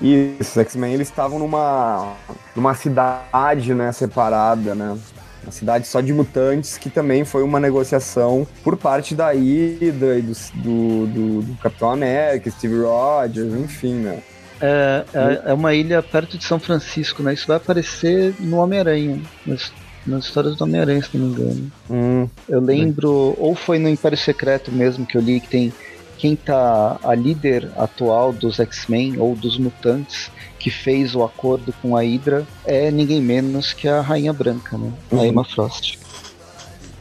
Isso, 0.00 0.50
os 0.50 0.58
X-Men 0.58 0.94
eles 0.94 1.08
estavam 1.08 1.38
numa, 1.38 2.14
numa 2.54 2.74
cidade, 2.74 3.74
né, 3.74 3.92
separada, 3.92 4.74
né? 4.74 4.98
Uma 5.42 5.52
cidade 5.52 5.86
só 5.86 6.00
de 6.00 6.12
mutantes, 6.12 6.78
que 6.78 6.88
também 6.88 7.24
foi 7.24 7.42
uma 7.42 7.60
negociação 7.60 8.46
por 8.62 8.76
parte 8.78 9.14
da 9.14 9.30
Hydra 9.30 10.18
e 10.18 10.22
do, 10.22 10.32
do, 10.54 11.06
do, 11.06 11.42
do 11.42 11.56
Capitão 11.58 11.90
América, 11.90 12.50
Steve 12.50 12.80
Rogers, 12.80 13.52
enfim, 13.52 13.94
né? 13.94 14.22
É, 14.66 15.04
é, 15.12 15.50
é, 15.50 15.52
uma 15.52 15.74
ilha 15.74 16.02
perto 16.02 16.38
de 16.38 16.44
São 16.44 16.58
Francisco, 16.58 17.22
né? 17.22 17.34
Isso 17.34 17.46
vai 17.46 17.58
aparecer 17.58 18.34
no 18.40 18.56
Homem-Aranha, 18.56 19.20
nas, 19.44 19.70
nas 20.06 20.24
histórias 20.24 20.56
do 20.56 20.64
Homem-Aranha, 20.64 21.02
se 21.02 21.18
não 21.18 21.26
me 21.26 21.32
engano. 21.34 21.72
Hum. 21.90 22.28
Eu 22.48 22.60
lembro, 22.60 23.34
ou 23.38 23.54
foi 23.54 23.78
no 23.78 23.90
Império 23.90 24.16
Secreto 24.16 24.72
mesmo 24.72 25.04
que 25.04 25.18
eu 25.18 25.20
li 25.20 25.38
que 25.38 25.48
tem 25.48 25.72
quem 26.16 26.34
tá 26.34 26.96
a 27.02 27.14
líder 27.14 27.70
atual 27.76 28.32
dos 28.32 28.58
X-Men 28.58 29.18
ou 29.18 29.34
dos 29.34 29.58
mutantes 29.58 30.30
que 30.58 30.70
fez 30.70 31.14
o 31.14 31.22
acordo 31.22 31.74
com 31.82 31.94
a 31.94 32.00
Hydra 32.00 32.46
é 32.64 32.90
ninguém 32.90 33.20
menos 33.20 33.74
que 33.74 33.86
a 33.86 34.00
Rainha 34.00 34.32
Branca, 34.32 34.78
né? 34.78 34.90
Uhum. 35.10 35.20
A 35.20 35.26
Emma 35.26 35.44
Frost. 35.44 35.98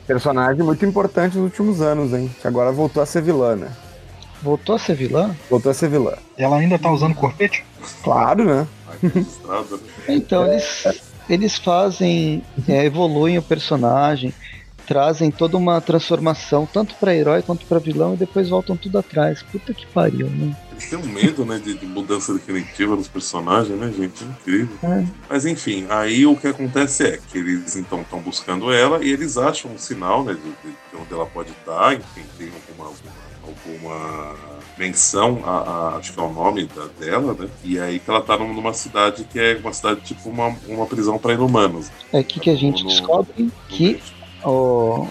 Personagem 0.05 0.61
muito 0.63 0.85
importante 0.85 1.37
nos 1.37 1.45
últimos 1.45 1.79
anos, 1.79 2.11
hein? 2.11 2.29
Que 2.41 2.45
agora 2.45 2.73
voltou 2.73 3.01
a 3.01 3.05
ser 3.05 3.21
vilã, 3.21 3.55
né? 3.55 3.71
Voltou 4.43 4.75
a 4.75 4.79
ser 4.79 4.95
vilã? 4.95 5.33
Voltou 5.49 5.71
a 5.71 5.73
ser 5.73 5.89
vilã. 5.89 6.13
Ela 6.37 6.57
ainda 6.57 6.77
tá 6.77 6.91
usando 6.91 7.15
corpete? 7.15 7.63
Claro, 8.03 8.43
né? 8.43 8.67
então, 10.07 10.45
eles, 10.45 11.01
eles 11.29 11.57
fazem, 11.57 12.43
é, 12.67 12.85
evoluem 12.85 13.37
o 13.37 13.41
personagem, 13.41 14.33
trazem 14.85 15.31
toda 15.31 15.55
uma 15.55 15.79
transformação, 15.79 16.67
tanto 16.71 16.93
para 16.95 17.15
herói 17.15 17.41
quanto 17.41 17.65
para 17.65 17.79
vilão, 17.79 18.15
e 18.15 18.17
depois 18.17 18.49
voltam 18.49 18.75
tudo 18.75 18.97
atrás. 18.97 19.41
Puta 19.43 19.73
que 19.73 19.85
pariu, 19.87 20.29
né? 20.29 20.55
Eles 20.71 20.89
têm 20.89 20.99
um 20.99 21.05
medo, 21.05 21.45
né, 21.45 21.59
de, 21.63 21.75
de, 21.75 21.85
mudança 21.85 22.33
definitiva 22.33 22.97
dos 22.97 23.07
personagens, 23.07 23.79
né, 23.79 23.93
gente? 23.95 24.23
É 24.23 24.27
incrível. 24.27 24.77
É. 24.83 25.05
Mas 25.29 25.45
enfim, 25.45 25.85
aí 25.89 26.25
o 26.25 26.35
que 26.35 26.47
acontece 26.47 27.05
é 27.05 27.17
que 27.17 27.37
eles 27.37 27.75
então 27.77 28.01
estão 28.01 28.19
buscando 28.19 28.73
ela 28.73 29.03
e 29.03 29.09
eles 29.09 29.37
acham 29.37 29.71
um 29.71 29.77
sinal, 29.77 30.23
né, 30.23 30.33
de, 30.33 30.41
de 30.41 31.01
onde 31.01 31.13
ela 31.13 31.25
pode 31.25 31.51
estar, 31.51 31.93
enfim, 31.93 32.23
tem 32.37 32.49
alguma, 32.49 32.89
alguma 32.89 33.22
alguma 33.45 34.35
menção 34.77 35.41
a, 35.45 35.57
a, 35.57 35.97
acho 35.97 36.13
que 36.13 36.19
é 36.19 36.23
o 36.23 36.31
nome 36.31 36.65
da, 36.65 36.87
dela, 36.99 37.35
né? 37.37 37.47
E 37.63 37.79
aí 37.79 37.99
que 37.99 38.09
ela 38.09 38.21
tá 38.21 38.37
numa 38.37 38.73
cidade 38.73 39.23
que 39.25 39.39
é 39.39 39.57
uma 39.57 39.73
cidade 39.73 40.01
tipo 40.01 40.29
uma, 40.29 40.55
uma 40.67 40.85
prisão 40.85 41.17
para 41.17 41.33
inumanos. 41.33 41.91
É 42.11 42.19
aqui 42.19 42.39
que 42.39 42.49
a 42.49 42.55
gente 42.55 42.83
no, 42.83 42.89
descobre 42.89 43.43
no 43.43 43.51
que 43.69 44.01
o, 44.43 45.07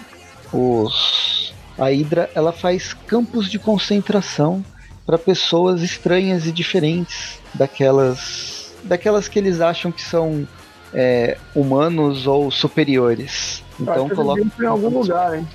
os, 0.51 1.53
a 1.77 1.85
Hydra 1.89 2.29
ela 2.35 2.51
faz 2.51 2.93
campos 2.93 3.49
de 3.49 3.57
concentração 3.57 4.63
para 5.05 5.17
pessoas 5.17 5.81
estranhas 5.81 6.45
e 6.45 6.51
diferentes 6.51 7.39
daquelas 7.53 8.73
daquelas 8.83 9.27
que 9.27 9.39
eles 9.39 9.61
acham 9.61 9.91
que 9.91 10.01
são 10.01 10.47
é, 10.93 11.37
humanos 11.55 12.27
ou 12.27 12.51
superiores. 12.51 13.63
Então 13.79 14.07
coloca 14.09 14.41
em 14.59 14.65
algum 14.65 14.89
lugar, 14.99 15.37
hein? 15.37 15.47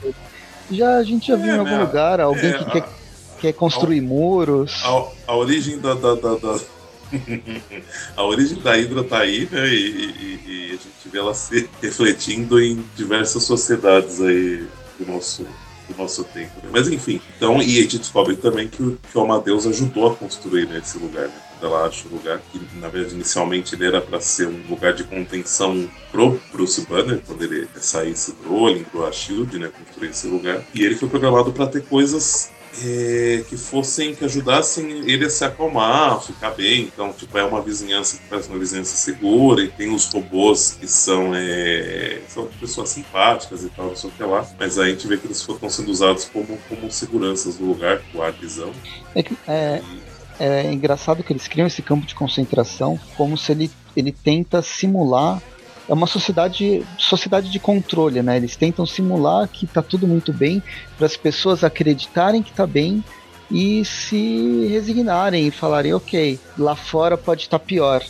Já, 0.71 0.97
a 0.97 1.03
gente 1.03 1.29
já 1.29 1.37
viu 1.37 1.53
é, 1.53 1.57
em 1.57 1.59
algum 1.59 1.71
né? 1.71 1.85
lugar 1.85 2.21
alguém 2.21 2.51
é, 2.51 2.59
que 2.59 2.65
quer, 2.71 2.89
quer 3.41 3.53
construir 3.53 4.01
a, 4.01 4.03
muros. 4.03 4.83
A, 4.85 5.33
a, 5.33 5.37
origem 5.37 5.79
da. 5.79 5.95
da, 5.95 6.15
da, 6.15 6.35
da... 6.35 6.61
a 8.17 8.23
origem 8.23 8.61
da 8.61 8.73
Hydra 8.73 9.05
tá 9.05 9.21
aí, 9.21 9.49
né? 9.51 9.67
E, 9.69 9.77
e, 9.77 10.41
e, 10.47 10.67
a 10.69 10.73
gente 10.73 11.09
vê 11.11 11.19
ela 11.19 11.33
se 11.33 11.69
refletindo 11.81 12.61
em 12.61 12.85
diversas 12.95 13.45
sociedades 13.45 14.21
aí 14.21 14.67
do 14.99 15.07
nosso, 15.07 15.47
do 15.89 15.97
nosso 15.97 16.25
tempo. 16.25 16.53
Né? 16.63 16.69
Mas 16.71 16.89
enfim, 16.89 17.21
então, 17.37 17.63
e 17.63 17.79
a 17.79 17.83
gente 17.83 17.99
descobre 17.99 18.37
também 18.37 18.69
que, 18.69 18.83
o, 18.83 18.99
que 19.11 19.17
o 19.17 19.23
Amadeus 19.23 19.67
ajudou 19.67 20.13
a 20.13 20.15
construir 20.15 20.67
né, 20.67 20.83
esse 20.85 20.99
lugar, 20.99 21.29
né? 21.29 21.48
Ela 21.63 21.87
acha 21.87 22.07
o 22.09 22.13
lugar 22.13 22.41
que, 22.51 22.61
na 22.79 22.89
verdade, 22.89 23.15
inicialmente 23.15 23.75
ele 23.75 23.87
era 23.87 24.01
para 24.01 24.21
ser 24.21 24.47
um 24.47 24.63
lugar 24.69 24.93
de 24.93 25.05
contenção 25.05 25.89
pro 26.11 26.41
Bruce 26.53 26.87
Banner, 26.87 27.21
quando 27.27 27.43
ele 27.43 27.69
saísse 27.77 28.33
do 28.33 28.49
Rolling, 28.49 28.85
pro 28.85 29.11
Shield, 29.13 29.59
né, 29.59 29.69
construir 29.69 30.11
esse 30.11 30.27
lugar. 30.27 30.63
E 30.75 30.85
ele 30.85 30.97
foi 30.97 31.09
programado 31.09 31.53
para 31.53 31.67
ter 31.67 31.83
coisas 31.85 32.51
é, 32.85 33.45
que 33.49 33.57
fossem, 33.57 34.15
que 34.15 34.25
ajudassem 34.25 35.09
ele 35.11 35.25
a 35.25 35.31
se 35.31 35.45
acalmar, 35.45 36.21
ficar 36.23 36.51
bem. 36.51 36.83
Então, 36.83 37.13
tipo, 37.13 37.37
é 37.37 37.45
uma 37.45 37.61
vizinhança 37.61 38.19
que 38.19 38.29
parece 38.29 38.49
uma 38.49 38.59
vizinhança 38.59 38.97
segura, 38.97 39.63
e 39.63 39.69
tem 39.69 39.93
os 39.95 40.07
robôs 40.13 40.77
que 40.79 40.87
são, 40.87 41.35
é, 41.35 42.21
são 42.29 42.47
pessoas 42.61 42.91
simpáticas 42.91 43.65
e 43.65 43.69
tal, 43.71 43.87
não 43.87 43.97
sei 43.97 44.11
o 44.11 44.13
que 44.13 44.23
lá. 44.23 44.47
Mas 44.59 44.79
aí 44.79 44.91
a 44.91 44.93
gente 44.93 45.07
vê 45.07 45.17
que 45.17 45.27
eles 45.27 45.39
estão 45.39 45.71
sendo 45.71 45.91
usados 45.91 46.25
como, 46.27 46.59
como 46.69 46.91
seguranças 46.91 47.57
do 47.57 47.65
lugar, 47.65 48.03
guardizão. 48.15 48.73
É 49.15 49.23
que, 49.23 49.37
é, 49.47 49.83
é 50.39 50.73
engraçado 50.73 51.23
que 51.23 51.33
eles 51.33 51.49
criam 51.49 51.67
esse 51.67 51.83
campo 51.83 52.07
de 52.07 52.15
concentração 52.15 52.99
como 53.17 53.37
se 53.37 53.53
ele, 53.53 53.71
ele 53.97 54.13
tenta 54.13 54.63
simular 54.63 55.43
é 55.89 55.95
uma 55.95 56.07
sociedade 56.07 56.85
sociedade 56.99 57.51
de 57.51 57.59
controle, 57.59 58.21
né? 58.23 58.37
Eles 58.37 58.55
tentam 58.55 58.85
simular 58.85 59.49
que 59.49 59.65
está 59.65 59.81
tudo 59.81 60.07
muito 60.07 60.33
bem 60.33 60.63
para 60.99 61.07
as 61.07 61.17
pessoas 61.17 61.65
acreditarem 61.65 62.43
que 62.43 62.51
está 62.51 62.67
bem 62.67 63.03
e 63.51 63.83
se 63.85 64.67
resignarem 64.69 65.47
e 65.47 65.51
falarem, 65.51 65.95
ok, 65.95 66.39
lá 66.59 66.77
fora 66.77 67.17
pode 67.17 67.43
estar 67.45 67.59
tá 67.59 67.65
pior. 67.65 68.05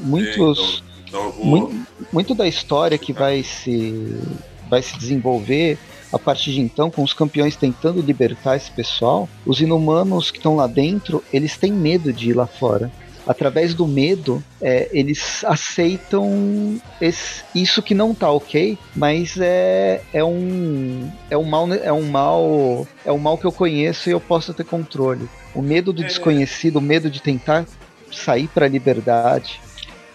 Muitos, 0.00 0.82
é, 1.04 1.08
então, 1.08 1.28
então 1.28 1.32
vou... 1.32 1.44
muito, 1.44 1.86
muito 2.12 2.34
da 2.34 2.48
história 2.48 2.98
que 2.98 3.12
vai 3.12 3.44
se 3.44 4.20
vai 4.68 4.82
se 4.82 4.98
desenvolver 4.98 5.78
a 6.12 6.18
partir 6.18 6.52
de 6.52 6.60
então, 6.60 6.90
com 6.90 7.02
os 7.02 7.12
campeões 7.12 7.56
tentando 7.56 8.00
libertar 8.00 8.56
esse 8.56 8.70
pessoal, 8.70 9.28
os 9.46 9.60
inumanos 9.60 10.30
que 10.30 10.38
estão 10.38 10.56
lá 10.56 10.66
dentro, 10.66 11.24
eles 11.32 11.56
têm 11.56 11.72
medo 11.72 12.12
de 12.12 12.30
ir 12.30 12.34
lá 12.34 12.46
fora. 12.46 12.90
Através 13.26 13.72
do 13.72 13.86
medo, 13.86 14.42
é, 14.60 14.88
eles 14.92 15.44
aceitam 15.44 16.80
esse, 17.00 17.44
isso 17.54 17.80
que 17.80 17.94
não 17.94 18.12
tá 18.12 18.28
ok, 18.28 18.76
mas 18.96 19.38
é, 19.40 20.02
é 20.12 20.24
um 20.24 21.08
é 21.30 21.38
um 21.38 21.44
mal 21.44 21.72
é 21.72 21.92
um 21.92 22.02
mal 22.02 22.86
é 23.04 23.12
um 23.12 23.18
mal 23.18 23.38
que 23.38 23.44
eu 23.44 23.52
conheço 23.52 24.08
e 24.08 24.12
eu 24.12 24.20
posso 24.20 24.52
ter 24.52 24.64
controle. 24.64 25.28
O 25.54 25.62
medo 25.62 25.92
do 25.92 26.02
é. 26.02 26.06
desconhecido, 26.06 26.76
o 26.76 26.80
medo 26.80 27.08
de 27.08 27.22
tentar 27.22 27.64
sair 28.10 28.48
para 28.48 28.66
a 28.66 28.68
liberdade, 28.68 29.60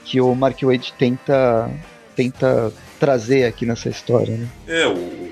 que 0.04 0.20
o 0.20 0.36
Mark 0.36 0.62
Wade 0.62 0.94
tenta, 0.98 1.70
tenta 2.16 2.74
trazer 3.00 3.46
aqui 3.46 3.66
nessa 3.66 3.90
história. 3.90 4.36
Né? 4.36 4.48
É, 4.68 4.88
o, 4.88 5.32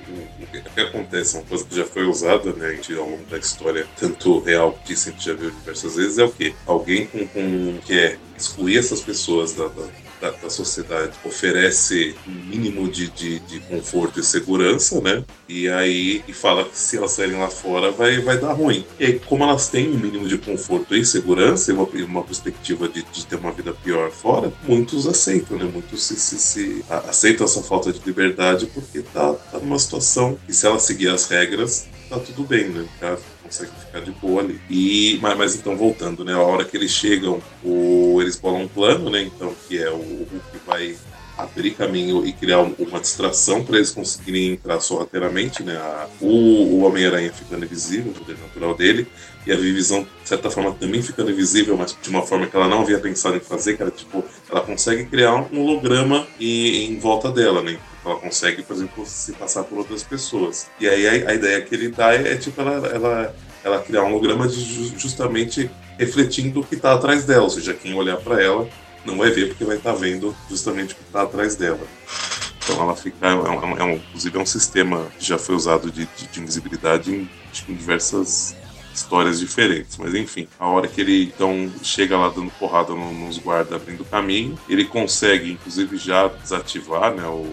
acontece, 0.82 1.36
uma 1.36 1.46
coisa 1.46 1.66
que 1.66 1.76
já 1.76 1.86
foi 1.86 2.06
usada 2.06 2.52
né, 2.54 2.80
ao 2.98 3.10
longo 3.10 3.26
da 3.26 3.38
história, 3.38 3.88
tanto 3.98 4.40
real 4.40 4.78
que 4.86 4.94
a 4.94 4.96
gente 4.96 5.24
já 5.24 5.34
viu 5.34 5.52
diversas 5.52 5.96
vezes, 5.96 6.18
é 6.18 6.24
o 6.24 6.32
que? 6.32 6.54
Alguém 6.66 7.08
com, 7.08 7.28
com, 7.28 7.78
que 7.86 7.94
é 7.94 8.18
excluir 8.38 8.78
essas 8.78 9.02
pessoas 9.02 9.54
da, 9.54 9.68
da 9.68 9.88
da, 10.22 10.32
da 10.32 10.50
sociedade 10.50 11.14
oferece 11.24 12.16
um 12.28 12.32
mínimo 12.32 12.90
de, 12.90 13.10
de, 13.10 13.40
de, 13.40 13.60
conforto 13.62 14.20
e 14.20 14.24
segurança, 14.24 15.02
né? 15.02 15.24
E 15.48 15.68
aí 15.70 16.24
e 16.28 16.34
fala 16.34 16.64
que 16.66 16.78
se 16.78 16.98
elas 16.98 17.12
saírem 17.12 17.40
lá 17.40 17.50
fora 17.50 17.92
vai, 17.92 18.20
vai 18.22 18.38
dar 18.38 18.54
ruim. 18.54 18.86
E 19.00 19.06
aí, 19.06 19.20
como 19.20 19.44
elas 19.44 19.68
têm 19.68 19.90
um 19.90 19.98
mínimo 19.98 20.28
de 20.28 20.38
conforto 20.38 20.96
e 20.96 21.06
segurança 21.06 21.72
e 21.72 21.74
uma, 21.74 21.84
uma 21.84 22.24
perspectiva 22.24 22.88
de, 22.88 23.04
de 23.04 23.26
ter 23.26 23.36
uma 23.36 23.52
vida 23.52 23.74
pior 23.74 24.12
fora, 24.12 24.52
muitos 24.64 25.08
aceitam, 25.08 25.58
né? 25.58 25.66
Muitos 25.66 26.04
se, 26.04 26.16
se, 26.16 26.38
se 26.38 26.86
aceitam 26.90 27.46
essa 27.46 27.62
falta 27.62 27.92
de 27.92 28.00
liberdade 28.06 28.68
porque 28.68 29.02
tá, 29.02 29.34
tá 29.34 29.60
numa 29.60 29.80
situação 29.80 30.38
que 30.46 30.54
se 30.54 30.66
ela 30.66 30.80
seguir 30.80 31.10
as 31.10 31.28
regras, 31.28 31.88
tá 32.10 32.20
tudo 32.20 32.44
bem, 32.44 32.70
né? 32.70 32.86
Tá, 33.00 33.18
consegue 33.46 33.72
ficar 33.86 34.02
de 34.02 34.12
boa 34.12 34.42
ali. 34.42 34.60
E, 34.70 35.20
mas, 35.22 35.38
mas, 35.38 35.56
então, 35.56 35.78
voltando, 35.78 36.26
né? 36.26 36.34
A 36.34 36.42
hora 36.42 36.66
que 36.66 36.76
eles 36.76 36.92
chegam, 36.92 37.42
o, 37.64 38.20
eles 38.22 38.36
bolam 38.36 38.64
um 38.64 38.68
plano, 38.68 39.10
né? 39.10 39.22
Então, 39.22 39.54
que 39.68 39.78
é 39.78 39.90
o, 39.90 39.96
o 39.96 40.42
que 40.52 40.58
vai 40.66 40.98
abrir 41.38 41.72
caminho 41.72 42.26
e 42.26 42.32
criar 42.32 42.62
uma 42.62 43.00
distração 43.00 43.64
para 43.64 43.76
eles 43.76 43.92
conseguirem 43.92 44.54
entrar 44.54 44.80
sorrateiramente, 44.80 45.64
né? 45.64 45.76
A, 45.76 46.08
o, 46.22 46.28
o 46.28 46.84
Homem-Aranha 46.86 47.32
ficando 47.32 47.66
invisível, 47.66 48.12
o 48.12 48.16
poder 48.16 48.38
natural 48.38 48.74
dele, 48.74 49.08
e 49.46 49.52
a 49.52 49.56
Vivisão, 49.56 50.04
de 50.04 50.30
certa 50.30 50.50
forma, 50.50 50.72
também 50.74 51.02
ficando 51.02 51.30
invisível, 51.30 51.78
mas 51.78 51.96
de 52.02 52.10
uma 52.10 52.24
forma 52.24 52.48
que 52.48 52.56
ela 52.56 52.68
não 52.68 52.82
havia 52.82 53.00
pensado 53.00 53.36
em 53.36 53.42
fazer, 53.42 53.76
que 53.76 53.82
era 53.82 53.92
tipo, 53.92 54.24
ela 54.50 54.62
consegue 54.62 55.06
criar 55.06 55.36
um 55.36 55.62
holograma 55.62 56.26
e, 56.40 56.86
em 56.86 56.98
volta 57.00 57.32
dela, 57.32 57.62
né? 57.62 57.78
Ela 58.06 58.16
consegue, 58.16 58.62
por 58.62 58.76
exemplo, 58.76 59.06
se 59.06 59.34
passar 59.34 59.64
por 59.64 59.80
outras 59.80 60.04
pessoas. 60.04 60.68
E 60.80 60.88
aí 60.88 61.08
a, 61.08 61.32
a 61.32 61.34
ideia 61.34 61.62
que 61.62 61.74
ele 61.74 61.90
dá 61.90 62.14
é, 62.14 62.34
é 62.34 62.36
tipo 62.36 62.62
ela, 62.62 62.88
ela, 62.88 63.36
ela 63.64 63.80
criar 63.80 64.04
um 64.04 64.14
holograma 64.14 64.48
de, 64.48 64.98
justamente 64.98 65.70
refletindo 65.98 66.60
o 66.60 66.64
que 66.64 66.76
está 66.76 66.94
atrás 66.94 67.26
dela, 67.26 67.44
ou 67.44 67.50
seja, 67.50 67.74
quem 67.74 67.94
olhar 67.96 68.18
para 68.18 68.42
ela 68.42 68.68
não 69.06 69.18
vai 69.18 69.32
ver 69.32 69.48
porque 69.50 69.64
vai 69.64 69.78
estar 69.78 69.94
tá 69.94 69.98
vendo 69.98 70.36
justamente 70.50 70.94
o 70.94 70.98
que 70.98 71.04
está 71.04 71.24
atrás 71.24 71.56
dela. 71.56 71.80
Então 72.64 72.82
ela 72.82 72.96
fica, 72.96 73.28
é 73.28 73.34
um, 73.34 73.78
é 73.78 73.84
um, 73.84 73.94
inclusive 73.94 74.38
é 74.38 74.42
um 74.42 74.46
sistema 74.46 75.06
que 75.20 75.26
já 75.26 75.38
foi 75.38 75.56
usado 75.56 75.92
de, 75.92 76.08
de, 76.18 76.28
de 76.28 76.40
invisibilidade 76.40 77.12
em, 77.12 77.30
em 77.70 77.76
diversas 77.76 78.56
histórias 78.94 79.40
diferentes. 79.40 79.98
Mas 79.98 80.16
enfim, 80.16 80.48
a 80.60 80.68
hora 80.68 80.88
que 80.88 81.00
ele 81.00 81.32
então 81.36 81.72
chega 81.84 82.18
lá 82.18 82.30
dando 82.30 82.50
porrada 82.52 82.94
nos 82.96 83.38
guardas 83.38 83.74
abrindo 83.74 84.04
caminho, 84.06 84.58
ele 84.68 84.86
consegue 84.86 85.52
inclusive 85.52 85.98
já 85.98 86.28
desativar 86.28 87.14
né, 87.14 87.28
o, 87.28 87.46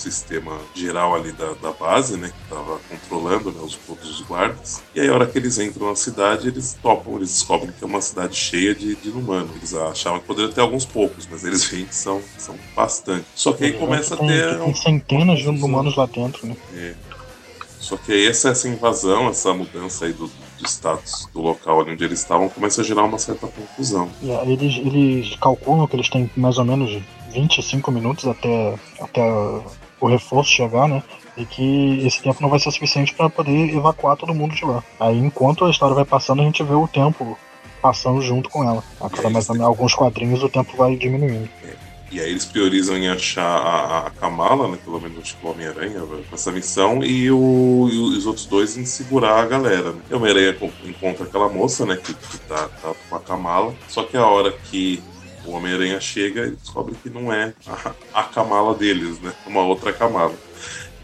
sistema 0.00 0.58
geral 0.74 1.14
ali 1.14 1.32
da, 1.32 1.52
da 1.54 1.72
base, 1.72 2.16
né, 2.16 2.28
que 2.28 2.42
estava 2.42 2.78
controlando 2.88 3.52
né, 3.52 3.60
os, 3.62 3.74
todos 3.74 4.08
os 4.08 4.20
guardas. 4.26 4.82
E 4.94 5.00
aí, 5.00 5.08
a 5.08 5.14
hora 5.14 5.26
que 5.26 5.38
eles 5.38 5.58
entram 5.58 5.88
na 5.88 5.96
cidade, 5.96 6.48
eles 6.48 6.76
topam, 6.82 7.16
eles 7.16 7.28
descobrem 7.28 7.72
que 7.72 7.84
é 7.84 7.86
uma 7.86 8.00
cidade 8.00 8.36
cheia 8.36 8.74
de, 8.74 8.94
de 8.96 9.08
inumanos. 9.08 9.54
Eles 9.56 9.74
achavam 9.74 10.20
que 10.20 10.26
poderiam 10.26 10.52
ter 10.52 10.60
alguns 10.60 10.84
poucos, 10.84 11.28
mas 11.30 11.44
eles 11.44 11.64
veem 11.70 11.84
que 11.84 11.94
são, 11.94 12.20
são 12.38 12.54
bastante. 12.74 13.26
Só 13.34 13.52
que 13.52 13.64
aí 13.64 13.72
começa 13.74 14.14
a 14.14 14.18
ter. 14.18 14.58
Tem 14.58 14.74
centenas 14.74 15.38
de 15.38 15.48
humanos 15.48 15.96
lá 15.96 16.06
dentro, 16.06 16.46
né? 16.46 16.56
É. 16.74 16.94
Só 17.78 17.96
que 17.96 18.12
aí 18.12 18.26
essa, 18.26 18.50
essa 18.50 18.68
invasão, 18.68 19.28
essa 19.28 19.54
mudança 19.54 20.04
aí 20.04 20.12
do, 20.12 20.26
do 20.26 20.66
status 20.66 21.26
do 21.32 21.40
local 21.40 21.80
onde 21.80 22.04
eles 22.04 22.20
estavam 22.20 22.48
começa 22.48 22.82
a 22.82 22.84
gerar 22.84 23.04
uma 23.04 23.18
certa 23.18 23.46
confusão. 23.46 24.10
Yeah, 24.22 24.48
eles, 24.48 24.76
eles 24.76 25.36
calculam 25.36 25.86
que 25.86 25.96
eles 25.96 26.08
têm 26.10 26.30
mais 26.36 26.58
ou 26.58 26.64
menos 26.64 27.02
25 27.32 27.90
minutos 27.90 28.26
até, 28.26 28.78
até 29.00 29.22
o 30.00 30.08
reforço 30.08 30.50
chegar, 30.50 30.88
né? 30.88 31.02
E 31.36 31.44
que 31.44 32.06
esse 32.06 32.22
tempo 32.22 32.42
não 32.42 32.48
vai 32.48 32.58
ser 32.58 32.70
suficiente 32.70 33.14
para 33.14 33.30
poder 33.30 33.74
evacuar 33.74 34.16
todo 34.16 34.34
mundo 34.34 34.54
de 34.54 34.64
lá. 34.64 34.82
Aí, 34.98 35.18
enquanto 35.18 35.64
a 35.64 35.70
história 35.70 35.94
vai 35.94 36.04
passando, 36.04 36.42
a 36.42 36.44
gente 36.44 36.62
vê 36.62 36.74
o 36.74 36.88
tempo 36.88 37.38
passando 37.80 38.20
junto 38.20 38.50
com 38.50 38.62
ela. 38.64 38.82
A 39.00 39.08
cada 39.08 39.30
mais 39.30 39.48
alguns 39.48 39.94
quadrinhos 39.94 40.42
o 40.42 40.48
tempo 40.48 40.76
vai 40.76 40.96
diminuindo. 40.96 41.48
É. 41.64 41.90
E 42.10 42.20
aí 42.20 42.30
eles 42.30 42.44
priorizam 42.44 42.96
em 42.96 43.08
achar 43.08 43.44
a, 43.44 44.06
a 44.06 44.10
Kamala, 44.10 44.66
né, 44.66 44.78
pelo 44.84 45.00
menos 45.00 45.18
acho 45.20 45.36
que 45.36 45.46
o 45.46 45.50
Homem-Aranha, 45.50 46.00
com 46.00 46.34
essa 46.34 46.50
missão, 46.50 47.04
e, 47.04 47.30
o, 47.30 47.88
e, 47.90 47.98
os 47.98 48.26
outros 48.26 48.46
dois 48.46 48.76
em 48.76 48.84
segurar 48.84 49.40
a 49.40 49.46
galera. 49.46 49.92
Né? 49.92 50.00
E 50.10 50.14
o 50.14 50.16
Homem-Aranha 50.16 50.56
encontra 50.84 51.24
aquela 51.24 51.48
moça, 51.48 51.86
né, 51.86 51.96
que, 51.96 52.12
que 52.12 52.38
tá, 52.40 52.68
tá, 52.82 52.92
com 53.08 53.14
a 53.14 53.20
Kamala, 53.20 53.72
só 53.88 54.02
que 54.02 54.16
a 54.16 54.26
hora 54.26 54.50
que 54.50 55.00
o 55.44 55.52
Homem-Aranha 55.52 56.00
chega 56.00 56.46
e 56.46 56.50
descobre 56.50 56.94
que 57.02 57.10
não 57.10 57.32
é 57.32 57.52
a, 57.66 57.92
a 58.14 58.22
Kamala 58.24 58.74
deles, 58.74 59.20
né, 59.20 59.32
uma 59.46 59.62
outra 59.62 59.92
Kamala. 59.92 60.34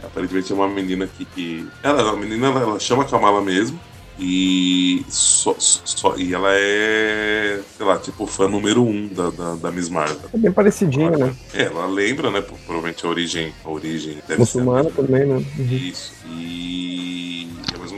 Aparentemente 0.03 0.53
é 0.53 0.55
uma 0.55 0.69
menina 0.69 1.07
que. 1.07 1.25
que 1.25 1.67
ela, 1.83 2.11
a 2.11 2.17
menina 2.17 2.49
ela, 2.49 2.61
ela 2.61 2.79
chama 2.79 3.05
Kamala 3.05 3.41
mesmo, 3.41 3.81
e, 4.19 5.05
só, 5.09 5.55
só, 5.59 6.17
e 6.17 6.33
ela 6.33 6.49
é, 6.51 7.61
sei 7.77 7.85
lá, 7.85 7.99
tipo 7.99 8.27
fã 8.27 8.49
número 8.49 8.83
um 8.83 9.09
da, 9.09 9.31
da, 9.31 9.55
da 9.57 9.71
Miss 9.71 9.91
Marvel. 9.91 10.31
É 10.33 10.39
bem 10.39 10.53
parecidinha, 10.53 11.09
ela, 11.09 11.27
né? 11.27 11.37
É, 11.53 11.65
ela 11.65 11.87
lembra, 11.87 12.31
né? 12.31 12.41
Provavelmente 12.41 13.05
a 13.05 13.09
origem, 13.11 13.53
a 13.65 13.69
origem 13.69 14.19
deve 14.27 14.41
Muçulmana 14.41 14.85
ser. 14.91 14.97
também, 14.97 15.27
né? 15.27 15.35
Uhum. 15.35 15.67
Isso. 15.67 16.13
E 16.31 17.16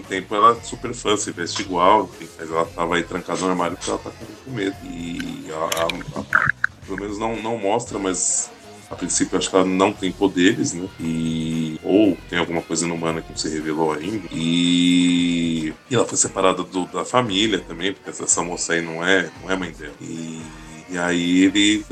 tempo 0.08 0.34
ela 0.34 0.56
é 0.56 0.60
super 0.62 0.94
fã, 0.94 1.16
se 1.16 1.30
veste 1.30 1.62
igual, 1.62 2.04
enfim, 2.04 2.28
mas 2.38 2.50
ela 2.50 2.64
tava 2.64 2.96
aí 2.96 3.02
trancada 3.02 3.40
no 3.40 3.50
armário 3.50 3.76
porque 3.76 3.90
ela 3.90 3.98
tá 3.98 4.10
com 4.44 4.50
medo. 4.50 4.76
E 4.84 5.46
a, 5.52 5.56
a, 5.56 6.20
a, 6.20 6.86
pelo 6.86 6.98
menos 6.98 7.18
não, 7.18 7.36
não 7.36 7.58
mostra, 7.58 7.98
mas 7.98 8.50
a 8.90 8.96
princípio 8.96 9.36
acho 9.36 9.50
que 9.50 9.56
ela 9.56 9.64
não 9.64 9.92
tem 9.92 10.10
poderes, 10.10 10.72
né? 10.72 10.88
E 10.98 11.78
ou 11.82 12.16
tem 12.28 12.38
alguma 12.38 12.62
coisa 12.62 12.86
inumana 12.86 13.20
que 13.20 13.30
não 13.30 13.36
se 13.36 13.48
revelou 13.48 13.92
ainda. 13.92 14.26
E, 14.32 15.74
e 15.90 15.94
ela 15.94 16.06
foi 16.06 16.16
separada 16.16 16.62
do, 16.62 16.86
da 16.86 17.04
família 17.04 17.60
também, 17.60 17.92
porque 17.92 18.10
essa 18.10 18.42
moça 18.42 18.72
aí 18.72 18.80
não 18.80 19.04
é, 19.04 19.30
não 19.42 19.50
é 19.50 19.56
mãe 19.56 19.72
dela. 19.72 19.94
E, 20.00 20.42
e 20.90 20.98
aí 20.98 21.44
ele, 21.44 21.84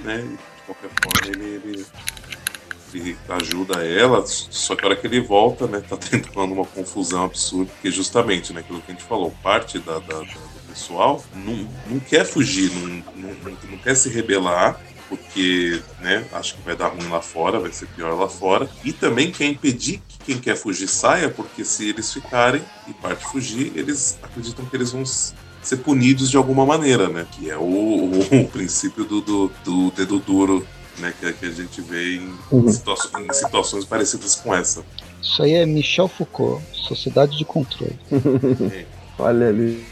né, 0.00 0.18
de 0.18 0.62
qualquer 0.66 0.90
forma, 0.90 1.36
ele, 1.36 1.60
ele 1.64 1.86
ele 2.96 3.16
ajuda 3.28 3.84
ela, 3.84 4.24
só 4.26 4.74
que 4.74 4.84
a 4.84 4.88
hora 4.88 4.96
que 4.96 5.06
ele 5.06 5.20
volta, 5.20 5.66
né, 5.66 5.80
tá 5.80 5.96
tentando 5.98 6.54
uma 6.54 6.64
confusão 6.64 7.24
absurda, 7.24 7.70
porque 7.72 7.90
justamente, 7.90 8.52
né, 8.52 8.60
aquilo 8.60 8.80
que 8.80 8.90
a 8.90 8.94
gente 8.94 9.04
falou, 9.04 9.30
parte 9.42 9.78
da, 9.78 9.98
da, 9.98 10.20
da 10.20 10.22
do 10.22 10.68
pessoal 10.68 11.22
não, 11.34 11.68
não 11.86 12.00
quer 12.00 12.24
fugir, 12.24 12.70
não, 12.72 12.86
não, 13.16 13.56
não, 13.70 13.78
quer 13.78 13.94
se 13.94 14.08
rebelar, 14.08 14.80
porque 15.08 15.80
né, 16.00 16.26
acho 16.32 16.56
que 16.56 16.62
vai 16.62 16.76
dar 16.76 16.88
ruim 16.88 17.08
lá 17.08 17.20
fora, 17.20 17.60
vai 17.60 17.72
ser 17.72 17.86
pior 17.86 18.18
lá 18.18 18.28
fora. 18.28 18.68
E 18.84 18.92
também 18.92 19.30
quer 19.30 19.46
impedir 19.46 20.02
que 20.08 20.18
quem 20.18 20.38
quer 20.38 20.56
fugir 20.56 20.88
saia, 20.88 21.30
porque 21.30 21.64
se 21.64 21.88
eles 21.88 22.12
ficarem 22.12 22.62
e 22.88 22.92
parte 22.92 23.24
fugir, 23.26 23.72
eles 23.76 24.18
acreditam 24.22 24.64
que 24.66 24.76
eles 24.76 24.90
vão 24.90 25.04
ser 25.66 25.78
punidos 25.78 26.30
de 26.30 26.36
alguma 26.36 26.64
maneira, 26.64 27.08
né? 27.08 27.26
Que 27.32 27.50
é 27.50 27.56
o, 27.56 27.62
o, 27.62 28.20
o 28.42 28.48
princípio 28.48 29.04
do, 29.04 29.20
do, 29.20 29.52
do, 29.64 29.90
dedo 29.90 30.18
duro, 30.18 30.66
né? 30.98 31.12
Que, 31.18 31.32
que 31.32 31.46
a 31.46 31.50
gente 31.50 31.80
vê 31.80 32.16
em, 32.16 32.34
uhum. 32.50 32.66
em 32.68 33.32
situações 33.32 33.84
parecidas 33.84 34.34
com 34.36 34.54
essa. 34.54 34.84
Isso 35.22 35.42
aí 35.42 35.54
é 35.54 35.66
Michel 35.66 36.08
Foucault, 36.08 36.62
Sociedade 36.72 37.36
de 37.36 37.44
Controle. 37.44 37.98
É. 38.72 38.86
Olha 39.18 39.48
ali. 39.48 39.84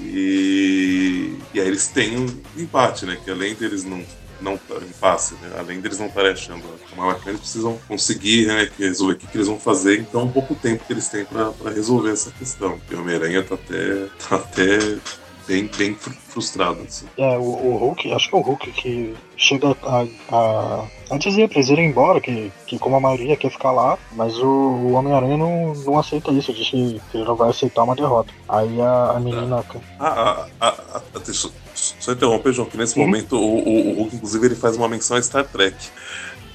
E, 0.00 1.36
e 1.52 1.60
aí 1.60 1.66
eles 1.66 1.88
têm 1.88 2.18
um 2.18 2.26
empate, 2.56 3.06
né? 3.06 3.18
Que 3.22 3.30
além 3.30 3.54
deles 3.54 3.84
não 3.84 4.02
não 4.40 4.60
impasse, 4.82 5.34
né? 5.40 5.52
além 5.56 5.80
deles 5.80 5.98
não 5.98 6.06
estarem 6.06 6.32
achando 6.32 6.62
uma 6.92 7.18
eles 7.26 7.40
precisam 7.40 7.78
conseguir 7.88 8.46
né, 8.46 8.68
resolver 8.78 9.14
o 9.14 9.16
que, 9.16 9.26
que, 9.26 9.36
eles 9.36 9.46
vão 9.46 9.58
fazer 9.58 10.00
em 10.00 10.04
tão 10.04 10.28
pouco 10.28 10.54
tempo 10.54 10.84
que 10.84 10.92
eles 10.92 11.08
têm 11.08 11.24
para 11.24 11.70
resolver 11.70 12.10
essa 12.10 12.30
questão. 12.30 12.78
Porque 12.78 12.94
o 12.94 13.00
Homem-Aranha 13.00 13.42
tá 13.42 13.54
até, 13.54 14.06
tá 14.28 14.36
até 14.36 14.98
bem, 15.46 15.70
bem 15.76 15.94
frustrado. 15.94 16.80
Assim. 16.82 17.06
É, 17.16 17.36
o, 17.36 17.42
o, 17.42 17.76
Hulk, 17.76 18.12
acho 18.12 18.28
que 18.28 18.34
é 18.34 18.38
o 18.38 18.42
Hulk 18.42 18.72
que 18.72 19.14
chega 19.36 19.76
a, 19.82 20.06
a, 20.30 20.84
a 21.10 21.18
dizer 21.18 21.48
pra 21.48 21.58
eles 21.58 21.70
irem 21.70 21.88
embora, 21.88 22.20
que, 22.20 22.50
que 22.66 22.78
como 22.78 22.96
a 22.96 23.00
maioria 23.00 23.36
quer 23.36 23.50
ficar 23.50 23.72
lá, 23.72 23.98
mas 24.12 24.36
o, 24.38 24.46
o 24.46 24.92
Homem-Aranha 24.92 25.36
não, 25.36 25.74
não 25.74 25.98
aceita 25.98 26.30
isso, 26.32 26.52
diz 26.52 26.68
que, 26.70 27.00
ele 27.14 27.24
não 27.24 27.36
vai 27.36 27.50
aceitar 27.50 27.82
uma 27.82 27.94
derrota. 27.96 28.32
Aí 28.48 28.80
a, 28.80 29.12
a 29.12 29.20
menina. 29.20 29.62
Tá. 29.62 29.80
Ah, 30.00 30.46
a, 30.60 30.68
a, 30.68 31.02
a, 31.14 31.18
deixa, 31.18 31.50
só 31.74 32.12
interromper, 32.12 32.52
João, 32.52 32.68
que 32.68 32.76
nesse 32.76 32.98
momento 32.98 33.36
o, 33.36 33.58
o, 33.58 33.90
o 33.90 33.94
Hulk, 34.02 34.16
inclusive, 34.16 34.46
ele 34.46 34.56
faz 34.56 34.76
uma 34.76 34.88
menção 34.88 35.16
a 35.16 35.22
Star 35.22 35.46
Trek. 35.46 35.76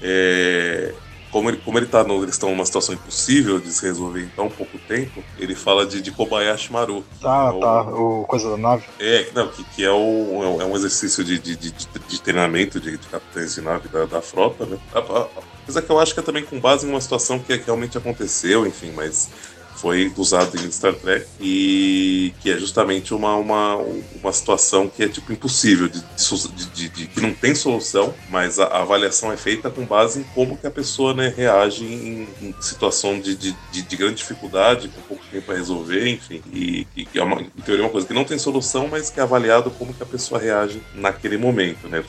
É, 0.02 0.94
como 1.31 1.49
ele, 1.49 1.57
como 1.57 1.77
ele 1.77 1.85
tá 1.85 2.03
no, 2.03 2.22
eles 2.23 2.35
estão 2.35 2.49
numa 2.49 2.65
situação 2.65 2.95
impossível 2.95 3.60
de 3.60 3.72
se 3.72 3.85
resolver 3.85 4.23
em 4.23 4.30
tão 4.30 4.49
pouco 4.49 4.77
tempo, 4.80 5.23
ele 5.38 5.56
fala 5.56 5.85
de, 5.85 6.01
de 6.01 6.11
Kobayashi 6.11 6.72
Maru. 6.72 7.03
Ah, 7.23 7.53
é 7.56 7.60
tá, 7.60 7.81
o 7.84 8.26
coisa 8.26 8.49
da 8.49 8.57
nave. 8.57 8.85
É, 8.99 9.30
não, 9.34 9.47
que, 9.47 9.64
que 9.64 9.84
é, 9.84 9.91
o, 9.91 10.60
é 10.60 10.65
um 10.65 10.76
exercício 10.76 11.23
de, 11.23 11.38
de, 11.39 11.56
de, 11.56 11.72
de 11.72 12.22
treinamento 12.22 12.80
de, 12.80 12.97
de, 12.97 13.07
capitães 13.07 13.56
de 13.56 13.61
nave 13.61 13.88
da, 13.89 14.06
da 14.06 14.22
frota, 14.22 14.65
né? 14.65 14.77
Apesar 15.64 15.81
que 15.81 15.89
eu 15.89 15.99
acho 15.99 16.14
que 16.14 16.19
é 16.19 16.23
também 16.23 16.43
com 16.43 16.60
base 16.60 16.88
em 16.88 16.89
uma 16.89 17.01
situação 17.01 17.38
que, 17.38 17.57
que 17.57 17.65
realmente 17.65 17.97
aconteceu, 17.97 18.65
enfim, 18.65 18.91
mas 18.95 19.30
foi 19.81 20.11
usado 20.18 20.57
em 20.57 20.72
Star 20.72 20.93
Trek 20.93 21.26
e 21.39 22.34
que 22.41 22.51
é 22.51 22.57
justamente 22.57 23.14
uma, 23.14 23.35
uma, 23.35 23.77
uma 24.22 24.34
situação 24.34 24.89
que 24.89 25.03
é 25.03 25.07
tipo 25.07 25.31
impossível, 25.31 25.88
de, 25.88 26.01
de, 26.01 26.65
de, 26.65 26.89
de 26.89 27.07
que 27.07 27.22
não 27.22 27.34
tem 27.34 27.56
solução, 27.56 28.14
mas 28.30 28.60
a, 28.60 28.65
a, 28.65 28.81
avaliação 28.81 29.31
é 29.31 29.38
feita 29.38 29.69
com 29.69 29.85
base 29.85 30.19
em 30.19 30.23
como 30.35 30.57
que 30.57 30.68
a 30.68 30.72
pessoa 30.72 31.14
né, 31.14 31.34
reage 31.35 31.85
em, 31.85 32.27
em 32.41 32.56
situação 32.61 33.19
de, 33.19 33.35
de, 33.35 33.56
de, 33.72 33.95
grande 33.95 34.15
dificuldade, 34.15 34.89
com 34.89 35.01
pouco 35.01 35.23
tempo 35.31 35.45
para 35.45 35.56
resolver, 35.56 36.10
enfim, 36.10 36.41
e, 36.53 36.85
e 36.95 37.07
é 37.15 37.23
uma, 37.23 37.41
em 37.41 37.61
teoria 37.64 37.84
uma 37.85 37.91
coisa 37.91 38.06
que 38.06 38.14
não 38.14 38.26
tem 38.26 38.38
solução, 38.38 38.88
mas 38.88 39.10
que 39.10 39.19
é 39.19 39.23
avaliado 39.23 39.72
como 39.72 39.93
que 39.93 40.03
a 40.03 40.06
pessoa 40.06 40.39
reage 40.39 40.81
naquele 40.93 41.38
momento, 41.38 41.88
né, 41.88 42.03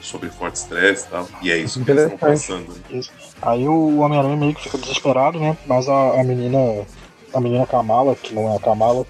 sobre 0.00 0.28
forte 0.30 0.56
estresse 0.56 1.06
e 1.06 1.10
tal, 1.10 1.28
e 1.42 1.50
é 1.50 1.58
isso 1.58 1.84
que 1.84 1.90
eles 1.90 2.04
estão 2.04 2.18
passando. 2.18 2.74
Né? 2.90 3.00
Aí 3.40 3.66
o 3.66 3.98
Homem-Aranha 3.98 4.36
meio 4.36 4.54
que 4.54 4.62
fica 4.62 4.78
desesperado, 4.78 5.38
né, 5.38 5.56
mas 5.66 5.88
a, 5.88 6.20
a 6.20 6.24
menina 6.24 6.84
a 7.32 7.40
menina 7.40 7.66
Kamala, 7.66 8.14
que 8.14 8.34
não 8.34 8.52
é 8.52 8.56
a 8.56 8.60
Kamala, 8.60 9.06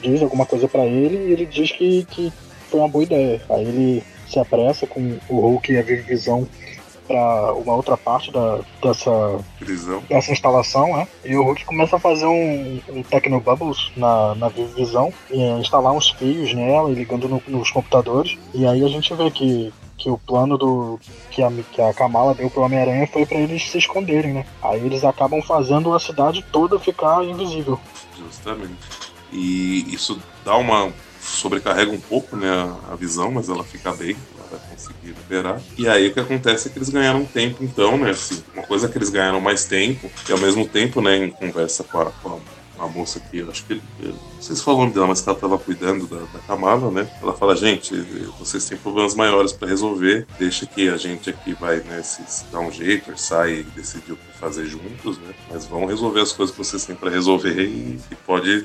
diz 0.00 0.22
alguma 0.22 0.46
coisa 0.46 0.68
para 0.68 0.84
ele 0.84 1.16
e 1.16 1.32
ele 1.32 1.46
diz 1.46 1.72
que, 1.72 2.04
que 2.04 2.32
foi 2.70 2.80
uma 2.80 2.88
boa 2.88 3.04
ideia. 3.04 3.40
Aí 3.50 3.64
ele 3.64 4.04
se 4.28 4.38
apressa 4.38 4.86
com 4.86 5.18
o 5.28 5.40
Hulk 5.40 5.72
e 5.72 5.78
a 5.78 5.82
Visão 5.82 6.46
para 7.06 7.52
uma 7.54 7.74
outra 7.74 7.96
parte 7.96 8.30
da, 8.30 8.60
dessa, 8.80 9.10
dessa 10.08 10.30
instalação, 10.30 10.96
né? 10.96 11.08
E 11.24 11.34
o 11.34 11.42
Hulk 11.42 11.64
começa 11.64 11.96
a 11.96 11.98
fazer 11.98 12.26
um, 12.26 12.80
um 12.88 13.02
Tecnobubbles 13.02 13.90
na, 13.96 14.36
na 14.36 14.48
Visão, 14.48 15.12
e 15.28 15.42
instalar 15.58 15.92
uns 15.92 16.10
fios 16.10 16.54
nela 16.54 16.88
e 16.88 16.94
ligando 16.94 17.28
no, 17.28 17.42
nos 17.48 17.70
computadores. 17.72 18.38
E 18.54 18.64
aí 18.64 18.84
a 18.84 18.88
gente 18.88 19.12
vê 19.14 19.28
que 19.28 19.72
que 20.00 20.08
o 20.10 20.16
plano 20.16 20.56
do 20.56 20.98
que 21.30 21.42
a, 21.42 21.52
que 21.70 21.80
a 21.80 21.92
Kamala 21.92 22.34
deu 22.34 22.50
pro 22.50 22.62
Homem-Aranha 22.62 23.06
foi 23.06 23.26
para 23.26 23.38
eles 23.38 23.70
se 23.70 23.78
esconderem, 23.78 24.32
né? 24.32 24.46
Aí 24.62 24.84
eles 24.84 25.04
acabam 25.04 25.42
fazendo 25.42 25.94
a 25.94 26.00
cidade 26.00 26.44
toda 26.50 26.78
ficar 26.78 27.22
invisível. 27.24 27.78
Justamente. 28.16 28.74
E 29.30 29.94
isso 29.94 30.20
dá 30.44 30.56
uma 30.56 30.90
sobrecarrega 31.20 31.92
um 31.92 32.00
pouco, 32.00 32.34
né, 32.34 32.48
a 32.90 32.96
visão, 32.96 33.30
mas 33.30 33.48
ela 33.48 33.62
fica 33.62 33.92
bem, 33.92 34.16
ela 34.50 34.58
conseguir 34.70 35.08
liberar. 35.08 35.60
E 35.76 35.86
aí 35.86 36.08
o 36.08 36.14
que 36.14 36.20
acontece 36.20 36.68
é 36.68 36.70
que 36.70 36.78
eles 36.78 36.88
ganharam 36.88 37.24
tempo, 37.26 37.62
então, 37.62 37.98
né, 37.98 38.10
assim, 38.10 38.42
uma 38.54 38.66
coisa 38.66 38.86
é 38.86 38.90
que 38.90 38.96
eles 38.96 39.10
ganharam 39.10 39.40
mais 39.40 39.66
tempo, 39.66 40.10
e 40.28 40.32
ao 40.32 40.38
mesmo 40.38 40.66
tempo, 40.66 41.02
né, 41.02 41.16
em 41.16 41.30
conversa 41.30 41.84
com 41.84 42.00
a, 42.00 42.06
com 42.06 42.30
a 42.30 42.38
uma 42.80 42.88
moça 42.88 43.20
que 43.20 43.40
acho 43.42 43.64
que 43.64 43.80
não 44.00 44.14
sei 44.40 44.56
se 44.56 44.62
falou 44.62 44.80
o 44.80 44.82
nome 44.84 44.94
dela, 44.94 45.06
mas 45.06 45.20
que 45.20 45.28
ela 45.28 45.36
estava 45.36 45.58
cuidando 45.58 46.06
da, 46.06 46.20
da 46.20 46.38
Kamala, 46.46 46.90
né? 46.90 47.08
Ela 47.22 47.34
fala, 47.34 47.54
gente, 47.54 47.94
vocês 48.38 48.64
têm 48.66 48.78
problemas 48.78 49.14
maiores 49.14 49.52
para 49.52 49.68
resolver, 49.68 50.26
deixa 50.38 50.66
que 50.66 50.88
a 50.88 50.96
gente 50.96 51.30
aqui 51.30 51.52
vai, 51.54 51.76
né, 51.80 52.02
se, 52.02 52.22
se 52.26 52.44
dar 52.46 52.60
um 52.60 52.72
jeito, 52.72 53.18
sai 53.18 53.60
e 53.60 53.62
decidir 53.62 54.12
o 54.12 54.16
que 54.16 54.38
fazer 54.38 54.66
juntos, 54.66 55.18
né? 55.18 55.34
Mas 55.50 55.66
vão 55.66 55.84
resolver 55.84 56.20
as 56.20 56.32
coisas 56.32 56.54
que 56.54 56.64
vocês 56.64 56.84
têm 56.84 56.96
para 56.96 57.10
resolver 57.10 57.60
e, 57.60 58.00
e 58.10 58.14
pode 58.26 58.64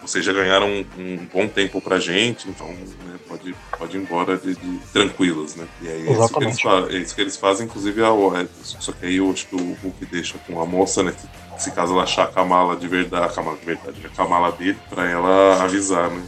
vocês 0.00 0.24
já 0.24 0.32
ganharam 0.32 0.66
um, 0.66 0.84
um, 0.98 1.26
bom 1.32 1.46
tempo 1.46 1.80
pra 1.80 1.98
gente, 1.98 2.48
então 2.48 2.68
né, 2.68 3.18
pode, 3.28 3.54
pode 3.78 3.96
ir 3.96 4.00
embora 4.00 4.36
de, 4.36 4.54
de 4.54 4.78
tranquilos, 4.92 5.56
né? 5.56 5.68
E 5.82 5.88
aí 5.88 6.08
é 6.08 6.12
isso, 6.12 6.28
que 6.32 6.44
eles, 6.44 6.58
é 6.64 6.96
isso 6.96 7.14
que 7.14 7.20
eles 7.20 7.36
fazem, 7.36 7.66
inclusive, 7.66 8.02
a, 8.02 8.08
só 8.62 8.92
que 8.92 9.06
aí 9.06 9.16
eu 9.16 9.30
acho 9.30 9.46
que 9.46 9.54
o 9.54 9.76
Hulk 9.82 10.06
deixa 10.06 10.38
com 10.38 10.60
a 10.60 10.64
moça, 10.64 11.02
né? 11.02 11.12
Que 11.12 11.28
se 11.60 11.70
caso 11.72 11.92
ela 11.92 12.04
achar 12.04 12.24
a 12.24 12.26
Kamala 12.26 12.74
de 12.74 12.88
verdade, 12.88 13.26
a 13.26 13.28
Kamala 13.28 13.58
de 13.58 13.66
verdade, 13.66 14.06
a 14.06 14.08
Kamala 14.08 14.52
dele, 14.52 14.78
pra 14.88 15.08
ela 15.08 15.62
avisar, 15.62 16.10
né? 16.10 16.22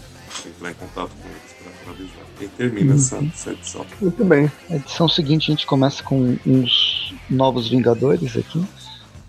Entrar 0.46 0.70
em 0.70 0.74
contato 0.74 1.10
com 1.10 1.28
eles 1.28 1.52
pra, 1.62 1.72
pra 1.84 1.92
avisar. 1.92 2.22
E 2.40 2.48
termina 2.48 2.94
essa, 2.94 3.16
uhum. 3.16 3.30
essa 3.32 3.52
edição. 3.52 3.86
Muito 4.00 4.24
bem. 4.24 4.52
A 4.68 4.76
edição 4.76 5.09
seguinte 5.09 5.50
a 5.50 5.54
gente 5.54 5.66
começa 5.66 6.02
com 6.02 6.36
uns 6.46 7.14
novos 7.30 7.70
Vingadores 7.70 8.36
aqui, 8.36 8.62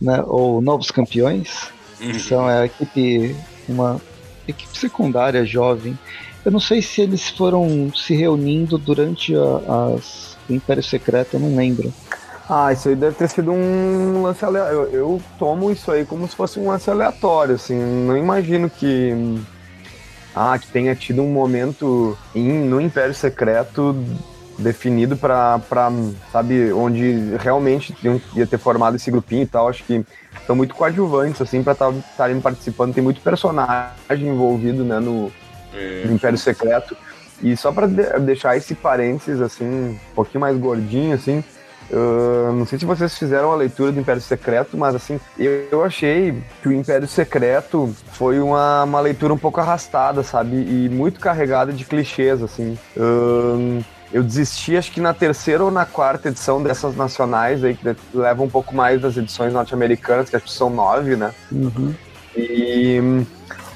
né? 0.01 0.21
Ou 0.27 0.61
novos 0.61 0.91
campeões. 0.91 1.71
Uhum. 2.01 2.19
São 2.19 2.47
a 2.47 2.65
equipe, 2.65 3.35
uma 3.69 4.01
equipe 4.45 4.77
secundária 4.77 5.45
jovem. 5.45 5.97
Eu 6.43 6.51
não 6.51 6.59
sei 6.59 6.81
se 6.81 7.01
eles 7.01 7.29
foram 7.29 7.93
se 7.95 8.13
reunindo 8.13 8.77
durante 8.77 9.33
a, 9.35 9.93
as, 9.95 10.37
o 10.49 10.53
Império 10.53 10.83
Secreto, 10.83 11.35
eu 11.35 11.39
não 11.39 11.55
lembro. 11.55 11.93
Ah, 12.49 12.73
isso 12.73 12.89
aí 12.89 12.95
deve 12.95 13.15
ter 13.15 13.29
sido 13.29 13.51
um 13.51 14.21
lance 14.23 14.43
aleatório. 14.43 14.77
Eu, 14.77 14.91
eu, 14.91 15.21
tomo 15.39 15.71
isso 15.71 15.91
aí 15.91 16.05
como 16.05 16.27
se 16.27 16.35
fosse 16.35 16.59
um 16.59 16.67
lance 16.67 16.89
aleatório, 16.89 17.55
assim. 17.55 17.77
Não 17.77 18.17
imagino 18.17 18.69
que. 18.69 19.41
Ah, 20.35 20.57
que 20.57 20.67
tenha 20.67 20.95
tido 20.95 21.21
um 21.21 21.31
momento 21.31 22.17
em, 22.33 22.67
no 22.67 22.81
Império 22.81 23.13
Secreto 23.13 23.95
definido 24.57 25.15
para, 25.17 25.59
sabe, 26.31 26.71
onde 26.73 27.35
realmente 27.37 27.95
ia 28.35 28.45
ter 28.45 28.57
formado 28.57 28.95
esse 28.95 29.09
grupinho 29.09 29.43
e 29.43 29.47
tal. 29.47 29.69
Acho 29.69 29.83
que 29.83 30.03
são 30.45 30.55
muito 30.55 30.75
coadjuvantes, 30.75 31.41
assim, 31.41 31.63
para 31.63 31.73
estarem 31.91 32.39
participando. 32.41 32.93
Tem 32.93 33.03
muito 33.03 33.21
personagem 33.21 34.27
envolvido, 34.27 34.83
né, 34.83 34.99
no, 34.99 35.31
é. 35.73 36.03
no 36.05 36.13
Império 36.13 36.37
Secreto. 36.37 36.95
E 37.41 37.57
só 37.57 37.71
para 37.71 37.87
de 37.87 38.19
deixar 38.19 38.55
esse 38.55 38.73
parênteses, 38.73 39.41
assim, 39.41 39.65
um 39.65 39.97
pouquinho 40.15 40.41
mais 40.41 40.57
gordinho, 40.57 41.13
assim, 41.13 41.43
Uh, 41.91 42.51
não 42.53 42.65
sei 42.65 42.79
se 42.79 42.85
vocês 42.85 43.17
fizeram 43.17 43.51
a 43.51 43.55
leitura 43.55 43.91
do 43.91 43.99
Império 43.99 44.21
Secreto, 44.21 44.77
mas 44.77 44.95
assim, 44.95 45.19
eu, 45.37 45.67
eu 45.71 45.83
achei 45.83 46.41
que 46.61 46.69
o 46.69 46.71
Império 46.71 47.07
Secreto 47.07 47.93
foi 48.11 48.39
uma, 48.39 48.83
uma 48.83 48.99
leitura 48.99 49.33
um 49.33 49.37
pouco 49.37 49.59
arrastada, 49.59 50.23
sabe? 50.23 50.55
E 50.55 50.89
muito 50.89 51.19
carregada 51.19 51.71
de 51.71 51.85
clichês, 51.85 52.41
assim. 52.41 52.77
Uh, 52.97 53.83
eu 54.13 54.21
desisti, 54.21 54.77
acho 54.77 54.91
que 54.91 55.01
na 55.01 55.13
terceira 55.13 55.63
ou 55.63 55.71
na 55.71 55.85
quarta 55.85 56.29
edição 56.29 56.61
dessas 56.61 56.95
nacionais 56.95 57.63
aí, 57.63 57.75
que 57.75 57.95
levam 58.13 58.45
um 58.45 58.49
pouco 58.49 58.75
mais 58.75 59.01
das 59.01 59.17
edições 59.17 59.51
norte-americanas, 59.51 60.29
que 60.29 60.35
acho 60.35 60.45
que 60.45 60.51
são 60.51 60.69
nove, 60.69 61.15
né? 61.15 61.33
Uhum. 61.51 61.93
E 62.35 63.25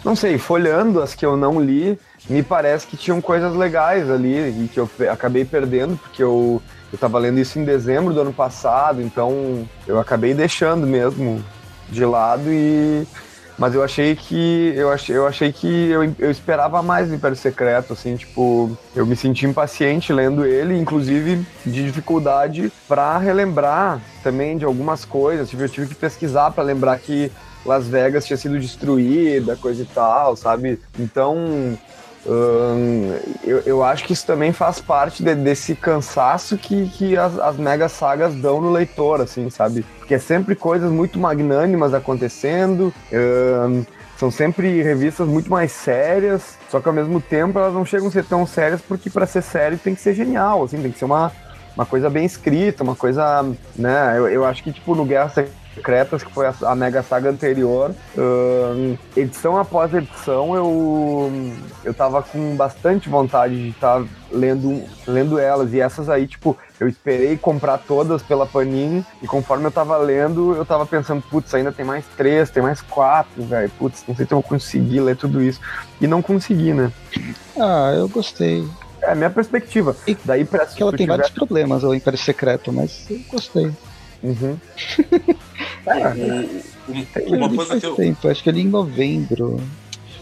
não 0.06 0.16
sei, 0.16 0.38
folhando 0.38 1.02
as 1.02 1.16
que 1.16 1.26
eu 1.26 1.36
não 1.36 1.60
li, 1.60 2.00
me 2.30 2.44
parece 2.44 2.86
que 2.86 2.96
tinham 2.96 3.20
coisas 3.20 3.56
legais 3.56 4.10
ali 4.10 4.64
e 4.66 4.68
que 4.68 4.80
eu 4.80 4.90
acabei 5.12 5.44
perdendo, 5.44 5.98
porque 5.98 6.22
eu 6.22 6.62
eu 6.92 6.96
estava 6.96 7.18
lendo 7.20 7.40
isso 7.40 7.60
em 7.60 7.66
dezembro 7.66 8.14
do 8.14 8.22
ano 8.22 8.34
passado, 8.34 9.02
então 9.02 9.68
eu 9.86 10.00
acabei 10.00 10.34
deixando 10.34 10.88
mesmo 10.88 11.44
de 11.90 12.06
lado 12.06 12.52
e 12.52 13.08
mas 13.58 13.74
eu 13.74 13.84
achei 13.84 14.16
que 14.16 14.72
eu 14.76 14.92
achei, 14.92 15.18
eu 15.18 15.26
achei 15.26 15.52
que 15.52 15.68
eu, 15.68 16.04
eu 16.20 16.30
esperava 16.30 16.84
mais 16.84 17.10
do 17.10 17.16
Império 17.16 17.36
Secreto, 17.36 17.94
assim, 17.94 18.16
tipo, 18.16 18.78
eu 18.96 19.04
me 19.04 19.16
senti 19.16 19.48
impaciente 19.48 20.14
lendo 20.14 20.46
ele, 20.46 20.78
inclusive 20.78 21.44
de 21.66 21.84
dificuldade 21.84 22.72
para 22.88 23.18
relembrar 23.18 24.00
também 24.22 24.60
de 24.60 24.64
algumas 24.64 25.04
coisas. 25.04 25.50
Tipo, 25.50 25.64
eu 25.64 25.70
tive 25.70 25.88
que 25.88 25.96
pesquisar 25.96 26.52
para 26.52 26.64
lembrar 26.64 27.00
que 27.00 27.32
Las 27.66 27.88
Vegas 27.88 28.28
tinha 28.28 28.38
sido 28.38 28.60
destruída, 28.60 29.56
coisa 29.56 29.82
e 29.82 29.86
tal, 29.88 30.36
sabe? 30.36 30.80
Então, 31.00 31.76
eu, 33.44 33.60
eu, 33.66 33.84
acho 33.84 34.04
que 34.06 34.14
isso 34.14 34.26
também 34.26 34.52
faz 34.52 34.80
parte 34.82 35.24
de, 35.24 35.34
desse 35.36 35.76
cansaço 35.76 36.58
que, 36.58 36.90
que 36.90 37.18
as, 37.18 37.40
as 37.40 37.58
mega 37.58 37.88
sagas 37.88 38.36
dão 38.36 38.60
no 38.62 38.72
leitor, 38.72 39.22
assim, 39.22 39.50
sabe? 39.50 39.86
Porque 40.00 40.16
é 40.16 40.20
sempre 40.20 40.56
coisas 40.56 40.92
muito 40.92 41.18
magnânimas 41.20 41.94
acontecendo, 41.94 42.94
são 44.18 44.32
sempre 44.32 44.82
revistas 44.82 45.28
muito 45.28 45.50
mais 45.50 45.72
sérias, 45.72 46.58
só 46.70 46.80
que 46.80 46.88
ao 46.88 46.94
mesmo 46.94 47.22
tempo 47.22 47.60
elas 47.60 47.74
não 47.74 47.86
chegam 47.86 48.08
a 48.08 48.12
ser 48.12 48.26
tão 48.26 48.46
sérias 48.48 48.82
porque 48.82 49.10
para 49.10 49.28
ser 49.28 49.44
sério 49.44 49.78
tem 49.78 49.94
que 49.94 50.02
ser 50.02 50.14
genial, 50.14 50.64
assim, 50.64 50.82
tem 50.82 50.92
que 50.92 50.98
ser 50.98 51.06
uma, 51.06 51.32
uma 51.76 51.86
coisa 51.86 52.10
bem 52.10 52.26
escrita, 52.26 52.84
uma 52.84 52.96
coisa, 52.96 53.46
né? 53.76 54.16
Eu, 54.18 54.28
eu 54.28 54.46
acho 54.46 54.64
que, 54.64 54.72
tipo, 54.72 54.96
no 54.96 55.06
Guerra 55.06 55.32
Secretas, 55.78 56.24
que 56.24 56.34
foi 56.34 56.48
a, 56.48 56.54
a 56.64 56.76
Mega 56.76 57.04
Saga 57.04 57.30
anterior. 57.30 57.94
Uh, 58.18 58.98
edição 59.16 59.58
após 59.58 59.94
edição, 59.94 60.56
eu, 60.56 61.32
eu 61.84 61.94
tava 61.94 62.22
com 62.24 62.56
bastante 62.56 63.08
vontade 63.08 63.56
de 63.56 63.70
estar 63.70 64.02
tá 64.02 64.08
lendo, 64.32 64.84
lendo 65.08 65.40
elas. 65.40 65.74
E 65.74 65.80
essas 65.80 66.10
aí, 66.10 66.28
tipo, 66.28 66.58
eu 66.80 66.88
esperei 66.88 67.38
comprar 67.38 67.78
todas 67.78 68.22
pela 68.24 68.46
Panini. 68.46 69.06
E 69.22 69.28
conforme 69.28 69.66
eu 69.66 69.72
tava 69.72 69.98
lendo, 69.98 70.56
eu 70.56 70.66
tava 70.66 70.86
pensando, 70.86 71.22
putz, 71.22 71.54
ainda 71.54 71.72
tem 71.72 71.86
mais 71.86 72.06
três, 72.18 72.50
tem 72.50 72.64
mais 72.64 72.82
quatro, 72.82 73.44
velho. 73.44 73.72
Putz, 73.78 74.04
não 74.08 74.16
sei 74.16 74.26
se 74.26 74.34
eu 74.34 74.42
vou 74.42 74.44
conseguir 74.44 75.00
ler 75.00 75.16
tudo 75.16 75.42
isso. 75.42 75.62
E 76.02 76.08
não 76.08 76.22
consegui, 76.22 76.74
né? 76.74 76.92
Ah, 77.60 77.94
eu 77.96 78.08
gostei. 78.10 78.68
É 79.02 79.12
a 79.12 79.16
minha 79.16 79.30
perspectiva. 79.30 79.96
E 80.08 80.18
Daí 80.26 80.44
pra 80.44 80.66
que 80.66 80.82
ela 80.82 80.92
tem 80.92 81.06
tiver... 81.06 81.18
vários 81.18 81.30
problemas, 81.30 81.84
o 81.84 81.94
Império 81.94 82.20
Secreto, 82.20 82.74
mas 82.74 83.06
eu 83.10 83.20
gostei. 83.32 83.72
Uhum. 84.24 84.58
é, 85.86 87.36
uma 87.36 87.50
coisa 87.50 87.80
que 87.80 87.86
eu. 87.86 87.96
Tempo, 87.96 88.28
acho 88.28 88.44
que 88.44 88.50
ali 88.50 88.62
em 88.62 88.68
novembro. 88.68 89.62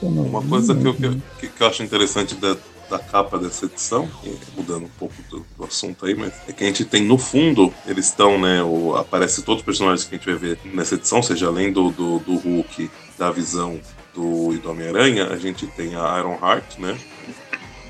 Uma 0.02 0.42
coisa 0.42 0.76
que 0.76 0.86
eu, 0.86 0.94
que, 1.40 1.48
que 1.48 1.64
eu 1.64 1.68
acho 1.68 1.82
interessante 1.82 2.36
da, 2.36 2.56
da 2.90 3.00
capa 3.00 3.40
dessa 3.40 3.66
edição, 3.66 4.10
mudando 4.56 4.86
um 4.86 4.90
pouco 5.00 5.16
do, 5.30 5.46
do, 5.58 5.64
assunto 5.64 6.06
aí, 6.06 6.14
mas 6.14 6.34
é 6.48 6.52
que 6.52 6.64
a 6.64 6.68
gente 6.68 6.86
tem 6.86 7.04
no 7.04 7.18
fundo, 7.18 7.74
eles 7.86 8.08
estão, 8.08 8.40
né? 8.40 8.62
O, 8.62 8.96
aparece 8.96 9.42
todos 9.42 9.62
os 9.62 9.66
personagens 9.66 10.04
que 10.04 10.16
a 10.16 10.18
gente 10.18 10.28
vai 10.28 10.36
ver 10.36 10.60
nessa 10.66 10.96
edição, 10.96 11.24
seja 11.24 11.48
além 11.48 11.72
do, 11.72 11.92
do, 11.92 12.20
do 12.20 12.36
Hulk, 12.36 12.90
da 13.18 13.32
visão 13.32 13.80
do, 14.14 14.54
e 14.54 14.58
do 14.58 14.70
Homem-Aranha, 14.70 15.28
a 15.28 15.38
gente 15.38 15.66
tem 15.68 15.96
a 15.96 16.20
Iron 16.20 16.38
Heart, 16.42 16.78
né? 16.78 16.98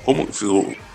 Como 0.04 0.28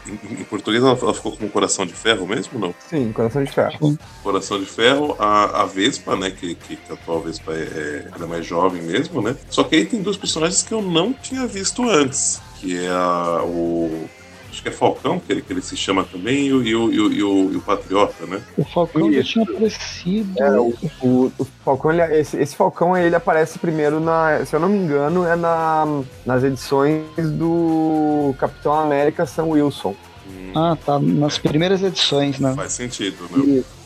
em, 0.08 0.42
em 0.42 0.44
português 0.44 0.84
ela, 0.84 0.98
ela, 1.00 1.14
ficou 1.14 1.36
com 1.36 1.48
coração 1.50 1.86
de 1.86 1.94
ferro 1.94 2.28
mesmo, 2.28 2.60
não? 2.60 2.74
Sim, 2.90 3.12
coração 3.12 3.44
de 3.44 3.52
ferro. 3.52 3.98
Coração 4.24 4.60
de 4.60 4.66
ferro, 4.66 5.16
a, 5.20 5.62
a 5.62 5.66
Vespa, 5.66 6.16
né? 6.16 6.32
Que, 6.32 6.56
que, 6.56 6.76
que 6.76 6.92
a 6.92 6.96
atual 6.96 7.22
Vespa 7.22 7.54
é, 7.54 8.08
é, 8.18 8.24
é 8.24 8.26
mais 8.26 8.46
jovem 8.46 8.82
mesmo, 8.82 9.22
né? 9.22 9.36
Só 9.50 9.64
que 9.64 9.76
aí 9.76 9.86
tem 9.86 10.02
dois 10.02 10.18
personagens 10.18 10.64
que 10.64 10.74
eu 10.74 10.82
não 10.82 11.14
tinha 11.14 11.46
visto 11.48 11.88
antes. 11.90 12.42
Que 12.60 12.78
é 12.78 12.90
a, 12.90 13.42
o 13.44 14.10
acho 14.52 14.62
que 14.62 14.70
é 14.70 14.72
Falcão, 14.72 15.20
que 15.20 15.32
ele, 15.32 15.42
que 15.42 15.52
ele 15.52 15.62
se 15.62 15.76
chama 15.76 16.04
também, 16.04 16.48
e 16.48 16.54
o, 16.54 16.62
e 16.62 16.76
o, 16.76 16.92
e 16.92 17.00
o, 17.00 17.14
e 17.14 17.24
o, 17.24 17.54
e 17.54 17.56
o 17.56 17.62
Patriota, 17.62 18.26
né? 18.28 18.42
O 18.58 18.66
Falcão 18.66 19.12
já 19.12 19.24
tinha 19.24 19.46
aparecido. 19.46 20.44
É, 20.44 20.60
o, 20.60 20.74
o, 21.02 21.32
o, 21.40 21.48
Falcão, 21.64 21.92
ele, 21.92 22.20
esse, 22.20 22.38
esse 22.38 22.56
Falcão 22.56 22.98
ele 22.98 23.16
aparece 23.16 23.58
primeiro 23.58 24.00
na. 24.00 24.46
Se 24.46 24.56
eu 24.56 24.60
não 24.60 24.70
me 24.70 24.78
engano, 24.78 25.26
é 25.26 25.36
na, 25.36 26.04
nas 26.26 26.44
edições 26.44 27.04
do 27.18 28.36
Capitão 28.38 28.74
América 28.74 29.26
Sam 29.26 29.46
Wilson. 29.46 29.96
Hum. 30.28 30.52
Ah, 30.54 30.78
tá. 30.86 31.00
Nas 31.00 31.38
primeiras 31.38 31.82
edições, 31.82 32.40
né? 32.40 32.54
Faz 32.56 32.74
sentido, 32.74 33.28
né? 33.32 33.60
Isso. 33.60 33.81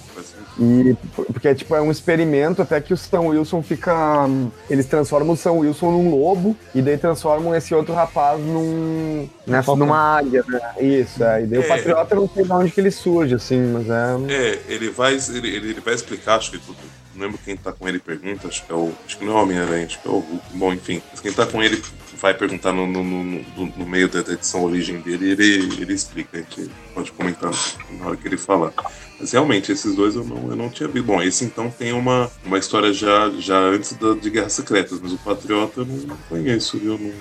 E 0.60 0.95
porque 1.14 1.53
tipo, 1.53 1.76
é 1.76 1.82
um 1.82 1.91
experimento 1.91 2.61
até 2.61 2.80
que 2.80 2.94
o 2.94 2.98
Sam 2.98 3.22
Wilson 3.22 3.61
fica. 3.61 4.26
Eles 4.69 4.86
transformam 4.86 5.34
o 5.34 5.38
Sam 5.38 5.53
Wilson 5.53 5.91
num 5.91 6.15
lobo 6.15 6.56
e 6.73 6.82
daí 6.82 6.98
transformam 6.98 7.53
esse 7.53 7.76
outro 7.76 7.94
rapaz 7.94 8.40
num. 8.40 9.27
Nessa, 9.45 9.76
numa 9.76 10.18
águia, 10.18 10.44
né? 10.48 10.60
Isso, 10.80 11.23
é. 11.23 11.44
E 11.44 11.45
daí 11.45 11.60
é. 11.61 11.65
o 11.65 11.68
Patriota 11.68 12.15
não 12.15 12.30
sei 12.30 12.44
de 12.44 12.52
onde 12.52 12.72
que 12.72 12.80
ele 12.80 12.91
surge, 12.91 13.36
assim, 13.36 13.60
mas 13.73 13.90
é. 13.90 14.34
É, 14.34 14.60
ele 14.69 14.90
vai, 14.90 15.18
ele, 15.30 15.56
ele 15.56 15.82
vai 15.82 15.94
explicar, 15.94 16.38
acho 16.38 16.52
que 16.52 16.60
tudo 16.60 16.77
não 17.15 17.23
lembro 17.23 17.40
quem 17.44 17.56
tá 17.56 17.72
com 17.72 17.88
ele 17.88 17.98
pergunta, 17.98 18.48
acho 18.48 18.65
que 18.65 18.72
é 18.72 18.76
o. 18.76 18.94
Acho 19.06 19.18
que 19.18 19.26
não 19.26 19.34
é 19.34 19.36
o 19.38 19.44
Homem-Aranha, 19.44 19.86
acho 19.86 20.02
que 20.02 20.07
é 20.07 20.11
o 20.11 20.19
Hulk. 20.19 20.45
Bom, 20.53 20.73
enfim. 20.73 21.02
Quem 21.22 21.32
tá 21.32 21.45
com 21.45 21.64
ele 21.64 21.82
vai 22.19 22.34
perguntar 22.34 22.73
no, 22.73 22.86
no, 22.86 23.03
no, 23.03 23.65
no 23.77 23.86
meio 23.86 24.10
da 24.10 24.19
edição 24.19 24.64
origem 24.64 24.99
dele 24.99 25.27
e 25.27 25.32
ele, 25.32 25.82
ele 25.82 25.94
explica. 25.94 26.38
A 26.38 26.41
gente 26.41 26.72
pode 26.94 27.11
comentar 27.14 27.52
na 27.91 28.07
hora 28.07 28.18
que 28.18 28.27
ele 28.27 28.38
falar. 28.38 28.73
Mas 29.26 29.32
realmente, 29.32 29.72
esses 29.72 29.96
dois 29.96 30.16
eu 30.16 30.24
não, 30.24 30.52
eu 30.52 30.56
não 30.56 30.70
tinha 30.70 30.88
visto. 30.88 31.04
Bom, 31.04 31.20
esse 31.20 31.44
então 31.44 31.68
tem 31.72 31.92
uma, 31.92 32.30
uma 32.46 32.60
história 32.60 32.94
já, 32.94 33.28
já 33.40 33.58
antes 33.58 33.94
da, 33.94 34.14
de 34.14 34.30
Guerras 34.30 34.54
Secretas, 34.54 35.00
mas 35.02 35.14
o 35.14 35.18
Patriota 35.18 35.82
eu 35.82 35.86
não 35.88 36.16
conheço, 36.30 36.78
viu? 36.78 36.96
Não, 36.96 37.12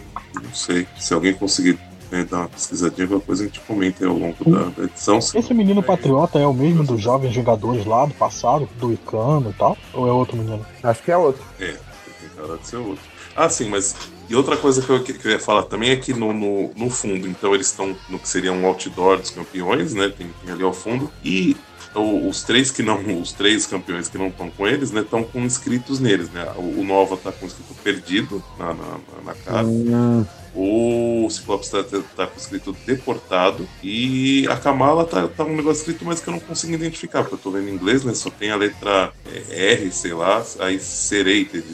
não 0.43 0.55
sei. 0.55 0.87
Se 1.01 1.15
alguém 1.15 1.33
conseguir 1.33 1.79
né, 2.13 2.27
dar 2.31 2.41
uma 2.41 2.49
pesquisadinha, 2.51 3.07
alguma 3.07 3.23
coisa 3.23 3.45
a 3.45 3.47
gente 3.47 3.59
comenta 3.61 4.07
ao 4.07 4.19
longo 4.19 4.37
da, 4.45 4.65
da 4.65 4.85
edição. 4.85 5.19
Esse 5.19 5.55
menino 5.55 5.83
patriota 5.83 6.39
é 6.39 6.47
o 6.47 6.53
mesmo 6.53 6.85
dos 6.85 7.01
jovens 7.01 7.33
jogadores 7.33 7.87
lá 7.87 8.05
do 8.05 8.13
passado, 8.13 8.69
do 8.79 8.93
Icano 8.93 9.49
e 9.49 9.55
tal? 9.55 9.75
Ou 9.95 10.07
é 10.07 10.13
outro 10.13 10.37
menino? 10.37 10.67
Acho 10.83 11.03
que 11.03 11.11
é 11.11 11.17
outro. 11.17 11.43
É, 11.59 11.69
tem 11.69 12.29
cara 12.37 12.59
de 12.59 12.67
ser 12.67 12.77
outro. 12.77 13.03
Ah, 13.35 13.49
sim, 13.49 13.71
mas. 13.71 13.97
E 14.29 14.37
outra 14.37 14.59
coisa 14.59 14.83
que 14.83 14.91
eu, 14.91 15.03
que 15.03 15.27
eu 15.27 15.33
ia 15.33 15.41
falar 15.41 15.63
também 15.63 15.91
é 15.91 15.97
que 15.97 16.13
no, 16.13 16.35
no, 16.35 16.71
no 16.75 16.91
fundo, 16.91 17.27
então 17.27 17.55
eles 17.55 17.67
estão 17.67 17.97
no 18.11 18.19
que 18.19 18.29
seria 18.29 18.53
um 18.53 18.67
outdoor 18.67 19.19
dos 19.19 19.31
campeões, 19.31 19.95
né? 19.95 20.11
Tem, 20.11 20.31
tem 20.43 20.53
ali 20.53 20.63
ao 20.63 20.73
fundo. 20.73 21.11
E 21.23 21.57
os 22.01 22.43
três 22.43 22.71
que 22.71 22.83
não, 22.83 23.21
os 23.21 23.33
três 23.33 23.66
campeões 23.66 24.09
que 24.09 24.19
não 24.19 24.29
estão 24.29 24.51
com 24.51 24.66
eles, 24.66 24.91
né, 24.91 25.01
estão 25.01 25.23
com 25.23 25.41
inscritos 25.41 26.01
neles, 26.01 26.31
né? 26.31 26.45
O, 26.57 26.81
o 26.81 26.85
Nova 26.85 27.16
tá 27.16 27.31
com 27.31 27.47
escrito 27.47 27.75
perdido 27.83 28.43
na, 28.59 28.75
na, 28.75 28.99
na 29.25 29.35
cara. 29.35 29.66
Hum. 29.66 30.25
O 30.57 31.29
Ciclope 31.31 31.65
está 31.65 31.83
tá 32.16 32.27
com 32.29 32.39
escrito 32.39 32.77
deportado. 32.87 33.66
E 33.83 34.47
a 34.49 34.57
Kamala 34.57 35.05
tá, 35.05 35.27
tá 35.27 35.45
um 35.45 35.57
negócio 35.57 35.81
escrito, 35.81 36.05
mas 36.05 36.21
que 36.21 36.29
eu 36.29 36.33
não 36.33 36.41
consigo 36.41 36.73
identificar, 36.73 37.23
porque 37.23 37.35
eu 37.35 37.39
tô 37.39 37.51
vendo 37.51 37.69
em 37.69 37.75
inglês, 37.75 38.05
né? 38.05 38.15
Só 38.15 38.31
tem 38.31 38.51
a 38.51 38.57
letra 38.57 39.12
é, 39.51 39.73
R, 39.73 39.91
sei 39.91 40.12
lá, 40.12 40.45
aí 40.61 40.79
Serrated. 40.79 41.65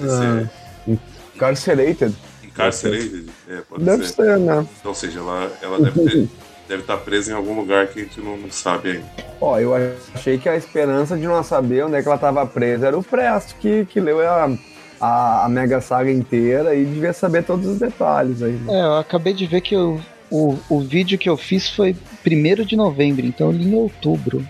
Ah, 0.00 0.46
é... 0.88 0.98
Incarcerated. 1.34 2.14
Incarcerated, 2.44 3.26
é, 3.48 3.60
pode 3.62 3.84
deve 3.84 4.06
ser. 4.06 4.14
ser 4.14 4.38
né? 4.38 4.66
Então, 4.78 4.90
ou 4.90 4.94
seja, 4.94 5.18
ela, 5.18 5.52
ela 5.60 5.80
deve 5.80 6.08
ter. 6.08 6.28
deve 6.70 6.82
estar 6.82 6.96
tá 6.96 7.02
presa 7.02 7.32
em 7.32 7.34
algum 7.34 7.54
lugar 7.54 7.88
que 7.88 7.98
a 7.98 8.02
gente 8.04 8.20
não, 8.20 8.36
não 8.36 8.50
sabe 8.50 8.92
ainda. 8.92 9.06
Ó, 9.40 9.58
eu 9.58 9.72
achei 10.14 10.38
que 10.38 10.48
a 10.48 10.56
esperança 10.56 11.16
de 11.16 11.26
não 11.26 11.42
saber 11.42 11.84
onde 11.84 11.96
é 11.96 12.02
que 12.02 12.06
ela 12.06 12.14
estava 12.14 12.46
presa 12.46 12.86
era 12.86 12.96
o 12.96 13.02
Presto, 13.02 13.56
que, 13.56 13.84
que 13.86 13.98
leu 13.98 14.20
a, 14.20 14.56
a, 15.00 15.46
a 15.46 15.48
Mega 15.48 15.80
Saga 15.80 16.12
inteira 16.12 16.74
e 16.74 16.84
devia 16.84 17.12
saber 17.12 17.42
todos 17.42 17.66
os 17.66 17.78
detalhes 17.78 18.40
aí. 18.40 18.52
Né? 18.52 18.72
É, 18.72 18.82
eu 18.82 18.98
acabei 18.98 19.32
de 19.32 19.46
ver 19.46 19.62
que 19.62 19.74
eu, 19.74 20.00
o, 20.30 20.56
o 20.68 20.80
vídeo 20.80 21.18
que 21.18 21.28
eu 21.28 21.36
fiz 21.36 21.68
foi 21.68 21.96
1 22.24 22.64
de 22.64 22.76
novembro, 22.76 23.26
então 23.26 23.48
eu 23.48 23.52
li 23.52 23.68
em 23.68 23.74
outubro. 23.74 24.46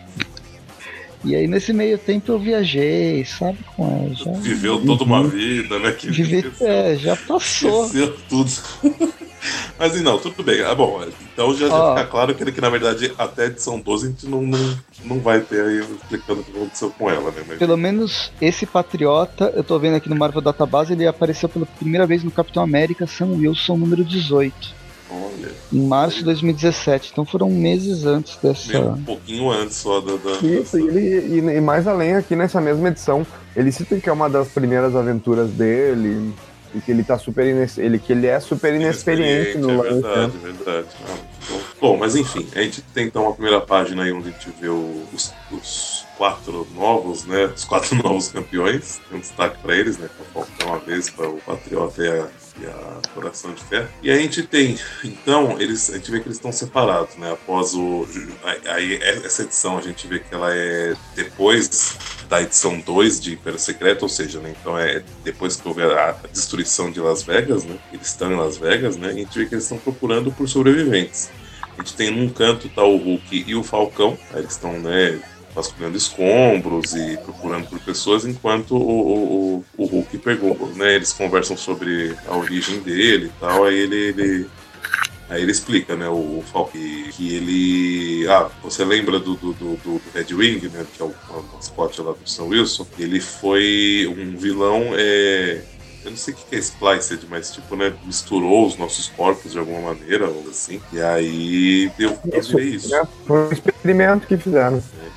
E 1.25 1.35
aí 1.35 1.47
nesse 1.47 1.73
meio 1.73 1.97
tempo 1.97 2.33
eu 2.33 2.39
viajei, 2.39 3.25
sabe? 3.25 3.59
Com 3.77 4.13
já... 4.15 4.33
Viveu 4.33 4.85
toda 4.85 5.05
uma 5.05 5.27
vida, 5.27 5.79
né? 5.79 5.93
Que 5.93 6.11
Vive... 6.11 6.53
É, 6.61 6.97
já 6.97 7.17
passou. 7.17 7.87
Esqueceu 7.87 8.17
tudo. 8.29 8.51
Mas 9.79 10.01
não, 10.01 10.19
tudo 10.19 10.43
bem. 10.43 10.63
Ah, 10.63 10.75
bom, 10.75 11.03
então 11.33 11.55
já, 11.55 11.69
já 11.69 11.91
fica 11.91 12.07
claro 12.07 12.35
que, 12.35 12.53
que 12.53 12.61
na 12.61 12.71
verdade 12.71 13.13
até 13.19 13.45
a 13.45 13.47
edição 13.47 13.81
12 13.81 14.07
a 14.07 14.11
gente 14.11 14.27
não, 14.27 14.43
não, 14.43 14.79
não 15.05 15.21
vai 15.21 15.41
ter 15.41 15.61
aí 15.63 15.81
explicando 15.81 16.41
o 16.41 16.45
que 16.45 16.51
aconteceu 16.51 16.91
com 16.91 17.11
ela, 17.11 17.31
né? 17.31 17.43
Mas... 17.47 17.59
Pelo 17.59 17.77
menos 17.77 18.33
esse 18.41 18.67
Patriota, 18.67 19.53
eu 19.55 19.65
tô 19.65 19.79
vendo 19.79 19.97
aqui 19.97 20.09
no 20.09 20.17
Marvel 20.17 20.41
Database, 20.41 20.93
ele 20.93 21.07
apareceu 21.07 21.49
pela 21.49 21.67
primeira 21.67 22.07
vez 22.07 22.23
no 22.23 22.31
Capitão 22.31 22.63
América 22.63 23.07
Sam 23.07 23.33
Wilson 23.37 23.77
número 23.77 24.05
18. 24.05 24.81
Olha. 25.11 25.51
Em 25.73 25.87
março 25.87 26.19
de 26.19 26.25
2017. 26.25 27.11
Então 27.13 27.25
foram 27.25 27.51
meses 27.51 28.07
antes 28.07 28.37
dessa. 28.37 28.79
um 28.79 29.03
pouquinho 29.03 29.51
antes 29.51 29.77
só 29.77 30.01
da. 30.01 30.17
da 30.17 30.33
Isso, 30.35 30.77
dessa... 30.77 30.81
e, 30.81 31.39
e, 31.39 31.39
e, 31.39 31.61
mais 31.61 31.89
além, 31.89 32.15
aqui 32.15 32.37
nessa 32.37 32.61
mesma 32.61 32.89
edição, 32.89 33.27
ele 33.57 33.73
cita 33.73 33.99
que 33.99 34.09
é 34.09 34.13
uma 34.13 34.31
das 34.31 34.49
primeiras 34.49 34.95
aventuras 34.95 35.51
dele. 35.51 36.33
E 36.75 36.81
que 36.81 36.93
ele 36.93 37.03
tá 37.03 37.19
super 37.19 37.45
ele 37.45 37.99
que 37.99 38.13
ele 38.13 38.27
é 38.27 38.39
super 38.39 38.75
inexperiente 38.75 39.59
no 39.59 39.71
é 39.71 39.77
lance. 39.77 40.03
Verdade, 40.03 40.37
né? 40.37 40.41
verdade. 40.43 40.89
Ah, 41.09 41.59
bom, 41.81 41.97
mas 41.97 42.15
enfim, 42.15 42.47
a 42.55 42.63
gente 42.63 42.81
tem 42.83 43.07
então 43.07 43.29
a 43.29 43.33
primeira 43.33 43.61
página 43.61 44.05
aí 44.05 44.13
onde 44.13 44.29
a 44.29 44.33
gente 44.33 44.51
vê 44.61 44.69
os, 44.69 45.35
os 45.51 46.07
quatro 46.17 46.67
novos, 46.75 47.25
né? 47.25 47.47
Os 47.47 47.65
quatro 47.65 47.97
novos 48.03 48.29
campeões. 48.29 49.01
Tem 49.09 49.19
um 49.19 49.21
destaque 49.21 49.59
para 49.59 49.75
eles, 49.75 49.99
né? 49.99 50.09
Para 50.33 50.43
o 50.43 50.69
uma 50.69 50.79
vez 50.79 51.11
para 51.11 51.29
o 51.29 51.39
Patriota 51.39 52.03
e 52.03 52.09
a 52.09 52.29
e 52.61 52.67
a 52.67 53.01
Coração 53.15 53.53
de 53.55 53.63
Ferro. 53.65 53.89
E 54.03 54.11
a 54.11 54.17
gente 54.17 54.43
tem, 54.43 54.79
então, 55.05 55.61
eles, 55.61 55.91
a 55.91 55.97
gente 55.97 56.11
vê 56.11 56.21
que 56.21 56.27
eles 56.27 56.37
estão 56.37 56.53
separados, 56.53 57.17
né? 57.17 57.33
Após 57.33 57.75
o. 57.75 58.07
Aí, 58.67 58.97
essa 59.25 59.43
edição 59.43 59.79
a 59.79 59.81
gente 59.81 60.07
vê 60.07 60.19
que 60.19 60.35
ela 60.35 60.55
é 60.55 60.95
depois 61.15 61.97
da 62.29 62.41
edição 62.41 62.79
2 62.79 63.21
de 63.21 63.35
Império 63.35 63.59
Secreto, 63.59 64.03
ou 64.03 64.09
seja, 64.09 64.39
né, 64.39 64.55
então 64.61 64.79
é 64.79 65.03
depois 65.25 65.57
que 65.57 65.67
houve 65.67 65.83
a, 65.83 66.15
destruição 66.33 66.91
de 66.91 67.01
Las 67.01 67.23
Vegas, 67.23 67.65
né? 67.65 67.77
Eles 67.93 68.07
estão 68.07 68.31
em 68.31 68.37
Las 68.37 68.57
Vegas, 68.57 68.97
né? 68.97 69.09
E 69.09 69.11
a 69.11 69.15
gente 69.15 69.39
vê 69.39 69.47
que 69.47 69.55
eles 69.55 69.65
estão 69.65 69.79
procurando 69.79 70.31
por 70.31 70.49
sobreviventes. 70.49 71.31
A 71.77 71.83
gente 71.83 71.95
tem 71.97 72.11
num 72.11 72.29
canto 72.29 72.69
tá 72.69 72.85
o 72.85 72.97
Hulk 72.97 73.45
e 73.47 73.55
o 73.55 73.63
Falcão, 73.63 74.19
eles 74.35 74.53
estão, 74.53 74.79
né, 74.79 75.21
vasculhando 75.55 75.97
escombros 75.97 76.95
e 76.95 77.17
procurando 77.19 77.69
por 77.69 77.79
pessoas, 77.81 78.25
enquanto 78.25 78.77
o, 78.77 79.57
o, 79.57 79.65
o 79.77 79.85
Hulk 79.85 80.19
pergunta, 80.19 80.65
né? 80.77 80.95
Eles 80.97 81.13
conversam 81.13 81.57
sobre 81.57 82.17
a 82.27 82.37
origem 82.37 82.81
dele 82.81 83.27
e 83.27 83.41
tal, 83.41 83.65
aí 83.65 83.79
ele, 83.79 83.97
ele 83.97 84.51
Aí 85.31 85.43
ele 85.43 85.53
explica, 85.53 85.95
né, 85.95 86.09
o, 86.09 86.43
Falk, 86.53 86.77
que 87.13 87.37
ele. 87.37 88.29
Ah, 88.29 88.51
você 88.65 88.85
lembra 88.85 89.21
do, 89.21 89.37
do, 89.37 89.53
do, 89.53 89.77
do 89.77 90.03
Red 90.13 90.35
Wing, 90.35 90.69
né? 90.71 90.85
Que 90.93 91.01
é 91.01 91.05
o, 91.05 91.09
o 91.09 91.45
mascote 91.55 92.03
lá 92.03 92.11
do 92.11 92.29
Sam 92.29 92.47
Wilson? 92.47 92.85
Ele 92.99 93.21
foi 93.21 94.13
um 94.19 94.37
vilão. 94.37 94.89
É, 94.95 95.63
eu 96.05 96.11
não 96.11 96.19
sei 96.19 96.35
o 96.35 96.37
que 96.37 96.57
é 96.57 96.59
Spliced, 96.59 97.21
mas 97.31 97.53
tipo, 97.53 97.77
né, 97.77 97.93
misturou 98.05 98.67
os 98.67 98.77
nossos 98.77 99.07
corpos 99.07 99.53
de 99.53 99.59
alguma 99.61 99.95
maneira, 99.95 100.29
ou 100.29 100.47
assim. 100.51 100.81
E 100.93 101.01
aí 101.01 101.93
deu, 101.97 102.19
isso, 102.35 102.59
isso. 102.59 102.93
É, 102.93 103.07
foi 103.25 103.39
um 103.39 103.53
experimento 103.53 104.27
que 104.27 104.37
fizeram. 104.37 104.79
É. 104.79 105.10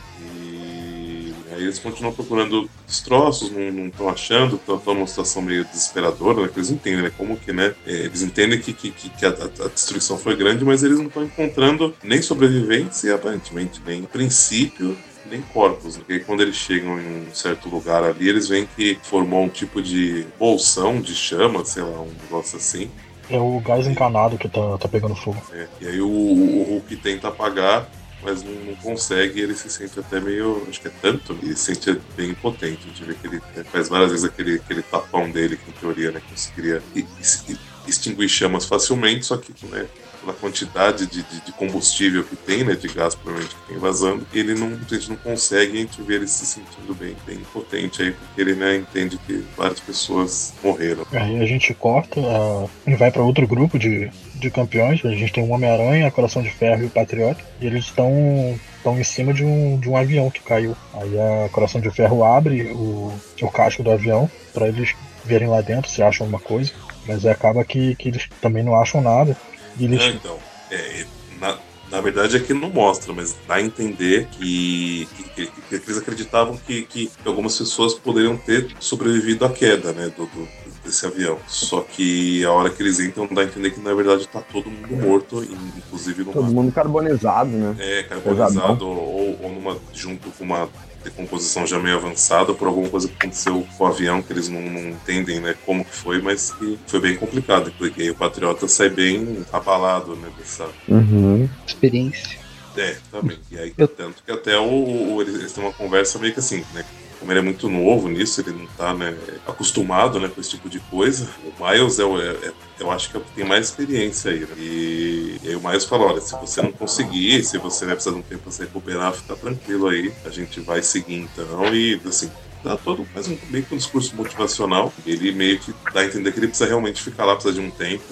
Eles 1.64 1.80
continuam 1.80 2.14
procurando 2.14 2.69
destroços, 2.85 3.52
não 3.52 3.88
estão 3.88 4.10
achando, 4.10 4.56
estão 4.56 4.94
numa 4.94 5.07
situação 5.07 5.41
meio 5.41 5.65
desesperadora, 5.65 6.41
né? 6.41 6.48
Que 6.48 6.60
eles 6.60 6.69
entendem, 6.69 7.03
né? 7.03 7.11
Como 7.18 7.38
que, 7.38 7.52
né? 7.52 7.73
É, 7.85 7.91
eles 7.91 8.22
entendem 8.22 8.60
que, 8.60 8.73
que, 8.73 8.91
que 8.91 9.26
a, 9.26 9.30
a, 9.30 9.68
destruição 9.68 10.18
foi 10.18 10.35
grande, 10.35 10.64
mas 10.64 10.84
eles 10.84 10.98
não 10.98 11.07
estão 11.07 11.23
encontrando 11.23 11.94
nem 12.03 12.22
sobreviventes 12.22 13.03
e 13.03 13.11
aparentemente 13.11 13.81
nem 13.85 14.03
princípio 14.03 14.98
nem 15.30 15.41
corpos, 15.41 15.98
porque 15.98 16.19
quando 16.19 16.41
eles 16.41 16.56
chegam 16.56 16.99
em 16.99 17.27
um 17.27 17.34
certo 17.34 17.69
lugar 17.69 18.03
ali, 18.03 18.27
eles 18.27 18.48
veem 18.48 18.68
que 18.76 18.98
formou 19.02 19.44
um 19.44 19.49
tipo 19.49 19.81
de 19.81 20.27
bolsão 20.38 21.02
de 21.02 21.15
chama, 21.15 21.64
sei 21.65 21.81
lá, 21.81 22.02
um 22.02 22.11
negócio 22.23 22.57
assim. 22.57 22.90
É 23.30 23.40
o 23.40 23.60
gás 23.61 23.88
encanado 23.88 24.38
que 24.38 24.49
tá, 24.49 24.77
tá 24.77 24.88
pegando 24.88 25.15
fogo. 25.15 25.41
É, 25.53 25.68
e 25.81 25.88
aí 25.88 26.02
o, 26.02 26.07
o 26.07 26.64
Hulk 26.64 26.98
tenta 26.98 27.30
apagar, 27.30 27.90
mas 28.23 28.43
não, 28.43 28.75
consegue, 28.81 29.39
ele 29.41 29.55
se 29.55 29.69
sente 29.69 29.99
até 29.99 30.19
meio, 30.19 30.65
acho 30.69 30.81
que 30.81 30.87
é 30.87 30.91
tanto, 31.01 31.37
ele 31.41 31.55
se 31.55 31.75
sente 31.75 31.99
bem 32.15 32.31
impotente. 32.31 32.87
Gente 32.87 33.03
vê 33.03 33.13
que 33.13 33.27
ele 33.27 33.41
faz 33.71 33.89
várias 33.89 34.11
vezes 34.11 34.25
aquele, 34.25 34.55
aquele 34.55 34.81
tapão 34.81 35.29
dele, 35.29 35.57
que 35.57 35.69
em 35.69 35.73
teoria 35.73 36.11
né, 36.11 36.21
conseguiria. 36.29 36.81
E, 36.95 37.05
e, 37.49 37.73
extinguir 37.87 38.29
chamas 38.29 38.65
facilmente, 38.65 39.25
só 39.25 39.37
que 39.37 39.53
né, 39.65 39.85
pela 40.21 40.33
quantidade 40.33 41.05
de, 41.05 41.21
de, 41.21 41.41
de, 41.41 41.51
combustível 41.51 42.23
que 42.23 42.35
tem, 42.35 42.63
né, 42.63 42.75
de 42.75 42.87
gás 42.87 43.13
provavelmente 43.13 43.55
que 43.55 43.67
tem 43.67 43.77
vazando, 43.77 44.25
ele 44.33 44.55
não, 44.55 44.67
a 44.67 44.93
gente 44.93 45.09
não 45.09 45.17
consegue, 45.17 45.77
a 45.77 45.81
gente 45.81 46.01
vê 46.01 46.15
ele 46.15 46.27
se 46.27 46.45
sentindo 46.45 46.95
bem, 46.95 47.15
bem 47.25 47.39
potente 47.51 48.01
aí, 48.01 48.11
porque 48.11 48.41
ele 48.41 48.55
né, 48.55 48.77
entende 48.77 49.17
que 49.17 49.43
várias 49.57 49.79
pessoas 49.79 50.53
morreram. 50.63 51.05
Aí 51.11 51.41
a 51.41 51.45
gente 51.45 51.73
corta 51.73 52.19
uh, 52.19 52.69
e 52.87 52.95
vai 52.95 53.11
para 53.11 53.21
outro 53.21 53.45
grupo 53.45 53.77
de, 53.77 54.09
de 54.43 54.51
campeões, 54.51 55.03
a 55.03 55.09
gente 55.09 55.33
tem 55.33 55.43
o 55.43 55.49
Homem-Aranha, 55.49 56.11
Coração 56.11 56.41
de 56.41 56.49
Ferro 56.49 56.83
e 56.83 56.85
o 56.85 56.89
Patriota, 56.89 57.41
e 57.59 57.65
eles 57.65 57.85
estão 57.85 58.59
estão 58.77 58.99
em 58.99 59.03
cima 59.03 59.33
de 59.33 59.45
um, 59.45 59.79
de 59.79 59.89
um 59.89 59.95
avião 59.95 60.29
que 60.29 60.41
caiu. 60.41 60.75
Aí 60.93 61.17
a 61.17 61.49
Coração 61.49 61.79
de 61.79 61.89
Ferro 61.89 62.23
abre 62.23 62.63
o, 62.73 63.13
o 63.41 63.49
casco 63.49 63.81
do 63.81 63.89
avião 63.89 64.29
para 64.53 64.67
eles 64.67 64.93
verem 65.23 65.47
lá 65.47 65.61
dentro 65.61 65.89
se 65.89 66.03
acham 66.03 66.25
alguma 66.25 66.41
coisa. 66.41 66.73
Mas 67.07 67.25
acaba 67.25 67.63
que, 67.63 67.95
que 67.95 68.09
eles 68.09 68.29
também 68.41 68.61
não 68.61 68.75
acham 68.75 69.01
nada. 69.01 69.37
Eles... 69.79 70.01
É, 70.01 70.09
então, 70.09 70.37
é, 70.69 71.05
na, 71.39 71.57
na 71.89 72.01
verdade 72.01 72.35
é 72.35 72.39
que 72.39 72.53
não 72.53 72.69
mostra, 72.69 73.13
mas 73.13 73.37
dá 73.47 73.55
a 73.55 73.61
entender 73.61 74.27
que, 74.31 75.07
que, 75.15 75.47
que, 75.47 75.47
que 75.47 75.75
eles 75.75 75.97
acreditavam 75.97 76.57
que, 76.57 76.83
que 76.83 77.11
algumas 77.25 77.57
pessoas 77.57 77.93
poderiam 77.93 78.35
ter 78.35 78.67
sobrevivido 78.79 79.45
à 79.45 79.49
queda 79.49 79.93
né, 79.93 80.11
do, 80.15 80.25
do, 80.25 80.47
desse 80.84 81.05
avião. 81.05 81.38
Só 81.47 81.81
que 81.81 82.43
a 82.45 82.51
hora 82.51 82.69
que 82.69 82.81
eles 82.81 82.99
entram 82.99 83.27
dá 83.27 83.41
a 83.41 83.45
entender 83.45 83.72
que 83.72 83.80
na 83.80 83.93
verdade 83.93 84.27
tá 84.27 84.41
todo 84.41 84.69
mundo 84.69 84.95
morto, 84.95 85.43
inclusive 85.77 86.23
numa... 86.23 86.34
Todo 86.34 86.51
mundo 86.51 86.72
carbonizado, 86.72 87.49
né? 87.49 87.76
É, 87.80 88.03
carbonizado 88.03 88.88
ou, 88.88 89.39
ou 89.41 89.49
numa, 89.49 89.77
junto 89.93 90.30
com 90.31 90.43
uma 90.43 90.69
decomposição 91.03 91.68
já 91.68 91.77
meio 91.77 91.97
avançada 91.97 92.53
por 92.53 92.68
alguma 92.68 92.89
coisa 92.89 93.07
que 93.07 93.15
aconteceu 93.15 93.68
com 93.77 93.84
o 93.84 93.88
avião 93.88 94.22
que 94.22 94.31
eles 94.31 94.47
não, 94.47 94.61
não 94.61 94.89
entendem 94.89 95.39
né, 95.39 95.53
como 95.65 95.84
que 95.84 95.93
foi, 95.93 96.22
mas 96.22 96.51
que 96.51 96.80
foi 96.88 96.99
bem 96.99 97.15
complicado, 97.15 97.73
porque 97.77 98.03
aí 98.03 98.10
o 98.10 98.15
Patriota 98.15 98.68
sai 98.68 98.89
bem 98.89 99.45
abalado 99.51 100.15
né, 100.15 100.30
dessa 100.38 100.68
uhum. 100.88 101.47
experiência. 101.68 102.41
É, 102.76 102.95
também. 103.11 103.38
E 103.51 103.57
aí, 103.57 103.73
Eu... 103.77 103.88
tanto 103.88 104.23
que 104.26 104.31
até 104.31 104.57
o, 104.57 105.15
o, 105.15 105.22
eles 105.22 105.51
têm 105.51 105.64
uma 105.64 105.73
conversa 105.73 106.18
meio 106.18 106.34
que 106.34 106.39
assim, 106.39 106.64
né? 106.73 106.84
Como 107.23 107.31
ele 107.31 107.39
é 107.39 107.43
muito 107.43 107.69
novo 107.69 108.09
nisso, 108.09 108.41
ele 108.41 108.51
não 108.51 108.65
tá 108.65 108.93
né, 108.93 109.15
acostumado 109.47 110.19
né, 110.19 110.27
com 110.27 110.41
esse 110.41 110.49
tipo 110.49 110.67
de 110.67 110.81
coisa. 110.81 111.25
O 111.45 111.63
Miles 111.63 111.97
é, 111.97 112.03
é, 112.03 112.49
é 112.49 112.53
eu 112.81 112.91
acho 112.91 113.09
que 113.09 113.15
é 113.15 113.19
que 113.21 113.31
tem 113.31 113.45
mais 113.45 113.67
experiência 113.67 114.29
aí. 114.29 114.41
Né? 114.41 114.47
E, 114.57 115.39
e, 115.41 115.47
aí 115.47 115.55
o 115.55 115.61
Miles 115.65 115.85
fala: 115.85 116.03
olha, 116.03 116.19
se 116.19 116.35
você 116.35 116.61
não 116.61 116.73
conseguir, 116.73 117.41
se 117.45 117.57
você 117.57 117.85
vai 117.85 117.95
precisar 117.95 118.13
de 118.13 118.19
um 118.19 118.23
tempo 118.23 118.43
para 118.43 118.51
se 118.51 118.61
recuperar, 118.63 119.13
fica 119.13 119.37
tranquilo 119.37 119.87
aí, 119.87 120.11
a 120.25 120.29
gente 120.29 120.59
vai 120.59 120.83
seguir 120.83 121.15
então. 121.15 121.73
E 121.73 121.97
assim, 122.05 122.29
dá 122.61 122.75
todo 122.75 123.07
mais 123.13 123.25
um 123.29 123.37
meio 123.49 123.63
que 123.63 123.73
um 123.73 123.77
discurso 123.77 124.13
motivacional. 124.17 124.91
Ele 125.05 125.31
meio 125.31 125.57
que 125.59 125.73
dá 125.93 126.01
a 126.01 126.05
entender 126.05 126.29
que 126.33 126.39
ele 126.39 126.47
precisa 126.49 126.67
realmente 126.67 127.01
ficar 127.01 127.23
lá, 127.23 127.35
precisa 127.35 127.53
de 127.53 127.61
um 127.61 127.71
tempo. 127.71 128.03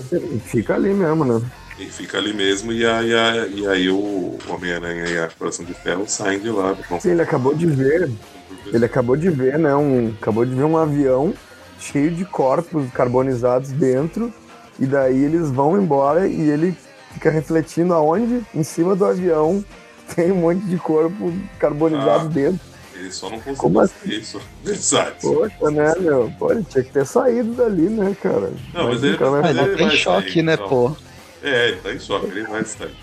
Fica 0.46 0.76
ali 0.76 0.94
mesmo, 0.94 1.26
né? 1.26 1.42
E 1.80 1.86
fica 1.86 2.18
ali 2.18 2.34
mesmo, 2.34 2.72
e 2.72 2.86
aí, 2.86 3.12
e 3.56 3.68
aí 3.68 3.90
o 3.90 4.38
Homem-Aranha 4.48 5.06
e 5.08 5.18
a 5.18 5.30
Coração 5.30 5.66
de 5.66 5.74
Ferro 5.74 6.06
saem 6.08 6.40
de 6.40 6.50
lá. 6.50 6.76
Sim, 7.00 7.12
ele 7.12 7.22
acabou 7.22 7.56
de 7.56 7.66
ver. 7.66 8.10
Ele 8.68 8.86
acabou 8.86 9.16
de 9.16 9.30
ver, 9.30 9.58
né? 9.58 9.76
Um, 9.76 10.14
acabou 10.20 10.46
de 10.46 10.54
ver 10.54 10.64
um 10.64 10.78
avião 10.78 11.34
cheio 11.80 12.12
de 12.12 12.24
corpos 12.24 12.90
carbonizados 12.92 13.72
dentro 13.72 14.32
e 14.80 14.86
daí 14.86 15.24
eles 15.24 15.50
vão 15.50 15.82
embora 15.82 16.28
e 16.28 16.50
ele 16.50 16.76
fica 17.14 17.30
refletindo 17.30 17.94
aonde? 17.94 18.42
Em 18.54 18.64
cima 18.64 18.96
do 18.96 19.06
avião 19.06 19.64
tem 20.16 20.32
um 20.32 20.36
monte 20.36 20.64
de 20.66 20.78
corpo 20.78 21.34
carbonizado 21.60 22.26
ah, 22.26 22.30
dentro. 22.30 22.60
Ele 22.96 23.12
só 23.12 23.30
não 23.30 23.38
conseguiu 23.38 23.58
Como 23.58 23.80
assim? 23.80 24.10
isso. 24.10 24.40
Exato. 24.66 25.22
Poxa, 25.22 25.72
né, 25.72 25.94
meu? 26.00 26.32
Pô, 26.38 26.52
ele 26.52 26.64
tinha 26.64 26.84
que 26.84 26.92
ter 26.92 27.06
saído 27.06 27.54
dali, 27.54 27.90
né, 27.90 28.16
cara? 28.22 28.52
Não, 28.74 28.90
mas, 28.90 29.02
mas 29.02 29.04
ele, 29.04 29.18
mas 29.18 29.58
ele, 29.58 29.84
ele 29.84 29.98
choque, 29.98 30.34
sair, 30.34 30.44
né, 30.44 30.54
então. 30.54 30.68
pô? 30.68 30.96
É, 31.44 31.70
ele 31.70 31.78
tá 31.78 31.94
em 31.94 32.00
choque, 32.00 32.28
ele 32.28 32.44
vai 32.44 32.64
sair. 32.64 32.96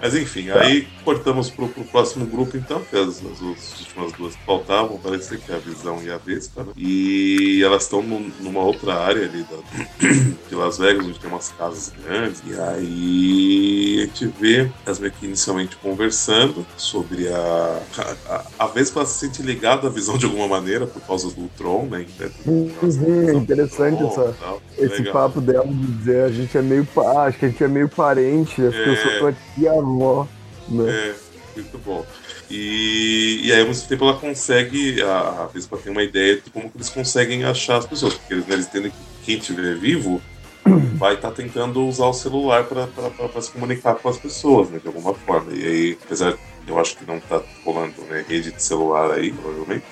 Mas 0.00 0.14
enfim, 0.14 0.50
aí 0.50 0.88
cortamos 1.08 1.48
pro, 1.48 1.66
pro 1.68 1.84
próximo 1.84 2.26
grupo 2.26 2.54
então, 2.58 2.82
que 2.82 2.94
as, 2.94 3.24
as, 3.24 3.40
últimas 3.40 4.12
duas 4.12 4.36
que 4.36 4.44
faltavam, 4.44 5.00
parece 5.02 5.38
que 5.38 5.50
é 5.50 5.54
a 5.54 5.58
Visão 5.58 6.02
e 6.02 6.10
a 6.10 6.18
Vespa, 6.18 6.64
né? 6.64 6.72
E 6.76 7.62
elas 7.64 7.84
estão 7.84 8.02
numa 8.02 8.60
outra 8.60 8.94
área 8.94 9.22
ali 9.22 9.42
da, 9.44 9.56
de 10.50 10.54
Las 10.54 10.76
Vegas, 10.76 11.06
onde 11.06 11.18
tem 11.18 11.30
umas 11.30 11.48
casas 11.52 11.94
grandes. 12.04 12.42
E 12.46 12.52
aí 12.60 14.00
a 14.02 14.04
gente 14.04 14.26
vê 14.38 14.70
as 14.84 14.98
meio 14.98 15.10
que 15.10 15.24
inicialmente 15.24 15.76
conversando 15.76 16.66
sobre 16.76 17.26
a. 17.28 17.80
A, 18.28 18.44
a 18.58 18.66
Vespa 18.66 19.06
se 19.06 19.20
sente 19.20 19.40
ligada 19.40 19.86
à 19.86 19.90
visão 19.90 20.18
de 20.18 20.26
alguma 20.26 20.46
maneira 20.46 20.86
por 20.86 21.00
causa 21.00 21.30
do 21.30 21.48
Tron, 21.56 21.86
né? 21.86 22.04
Uhum, 22.44 23.32
interessante 23.32 23.96
Tron, 23.96 24.10
essa, 24.10 24.36
esse 24.76 24.98
legal. 24.98 25.12
papo 25.14 25.40
dela 25.40 25.66
de 25.66 25.86
dizer 25.86 26.24
a 26.24 26.30
gente 26.30 26.58
é 26.58 26.60
meio. 26.60 26.86
Acho 27.24 27.38
que 27.38 27.46
a 27.46 27.48
gente 27.48 27.64
é 27.64 27.68
meio 27.68 27.88
parente, 27.88 28.62
acho 28.62 28.78
é... 28.78 28.84
que 28.84 28.90
eu 28.90 28.96
sou 28.96 29.18
tua 29.20 29.34
tia 29.54 29.72
avó. 29.72 30.28
Né? 30.68 30.90
É, 30.90 31.14
muito 31.56 31.78
bom. 31.78 32.06
E, 32.50 33.40
e 33.44 33.52
aí, 33.52 33.60
ao 33.60 33.66
mesmo 33.66 33.88
tempo, 33.88 34.04
ela 34.04 34.18
consegue, 34.18 35.02
a, 35.02 35.42
a 35.42 35.46
Vespa 35.46 35.76
tem 35.76 35.92
uma 35.92 36.02
ideia 36.02 36.36
de 36.36 36.50
como 36.50 36.70
eles 36.74 36.88
conseguem 36.88 37.44
achar 37.44 37.78
as 37.78 37.86
pessoas, 37.86 38.14
porque 38.14 38.34
eles, 38.34 38.46
né, 38.46 38.54
eles 38.54 38.66
entendem 38.66 38.90
que 38.90 39.24
quem 39.24 39.38
estiver 39.38 39.76
vivo 39.76 40.22
vai 40.96 41.14
estar 41.14 41.30
tá 41.30 41.34
tentando 41.34 41.86
usar 41.86 42.06
o 42.06 42.12
celular 42.12 42.64
para 42.64 43.42
se 43.42 43.50
comunicar 43.50 43.94
com 43.96 44.08
as 44.08 44.16
pessoas, 44.16 44.70
né, 44.70 44.78
de 44.78 44.86
alguma 44.86 45.14
forma. 45.14 45.52
E 45.52 45.66
aí, 45.66 45.98
apesar, 46.02 46.36
eu 46.66 46.78
acho 46.78 46.96
que 46.96 47.06
não 47.06 47.16
está 47.16 47.42
rolando 47.64 48.00
né, 48.02 48.24
rede 48.28 48.52
de 48.52 48.62
celular 48.62 49.10
aí, 49.12 49.32
provavelmente, 49.32 49.84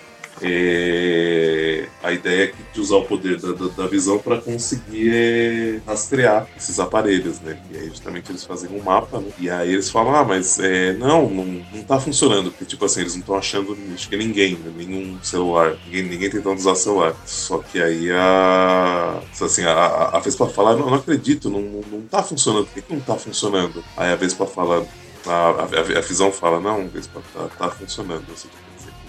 é, 0.43 1.89
a 2.03 2.13
ideia 2.13 2.45
é 2.45 2.53
de 2.73 2.81
usar 2.81 2.97
o 2.97 3.05
poder 3.05 3.41
da, 3.41 3.53
da, 3.53 3.69
da 3.69 3.87
visão 3.87 4.19
para 4.19 4.39
conseguir 4.39 5.11
é, 5.13 5.81
rastrear 5.87 6.47
esses 6.57 6.79
aparelhos, 6.79 7.41
né? 7.41 7.59
E 7.71 7.77
aí 7.77 7.89
justamente 7.89 8.31
eles 8.31 8.45
fazem 8.45 8.71
um 8.71 8.83
mapa, 8.83 9.19
né? 9.19 9.31
E 9.39 9.49
aí 9.49 9.73
eles 9.73 9.91
falam, 9.91 10.15
ah, 10.15 10.25
mas 10.25 10.59
é, 10.59 10.93
não, 10.95 11.29
não, 11.31 11.45
não 11.45 11.83
tá 11.85 11.99
funcionando, 11.99 12.51
porque 12.51 12.65
tipo 12.67 12.85
assim, 12.85 13.01
eles 13.01 13.15
não 13.15 13.21
estão 13.21 13.35
achando 13.37 13.77
acho 13.95 14.09
que 14.09 14.17
ninguém, 14.17 14.57
né? 14.57 14.73
nenhum 14.77 15.19
celular, 15.23 15.77
ninguém, 15.87 16.03
ninguém 16.03 16.31
tentando 16.31 16.57
usar 16.57 16.75
celular. 16.75 17.15
Só 17.25 17.59
que 17.59 17.81
aí 17.81 18.11
a. 18.13 19.21
Assim, 19.41 19.65
a, 19.65 20.11
a 20.13 20.19
Vespa 20.21 20.47
fala, 20.49 20.77
não, 20.77 20.87
não 20.87 20.95
acredito, 20.95 21.49
não, 21.49 21.63
não, 21.63 21.81
não 21.91 22.03
tá 22.03 22.23
funcionando, 22.23 22.67
por 22.67 22.75
que, 22.75 22.83
que 22.83 22.93
não 22.93 23.01
tá 23.01 23.17
funcionando? 23.17 23.83
Aí 23.97 24.13
a 24.13 24.17
Vespa 24.17 24.47
fala, 24.47 24.87
a, 25.27 25.33
a, 25.33 25.99
a 25.99 26.01
visão 26.01 26.31
fala, 26.31 26.61
não, 26.61 26.89
Vespa, 26.89 27.23
tá, 27.33 27.49
tá 27.59 27.71
funcionando. 27.71 28.25
Assim, 28.33 28.49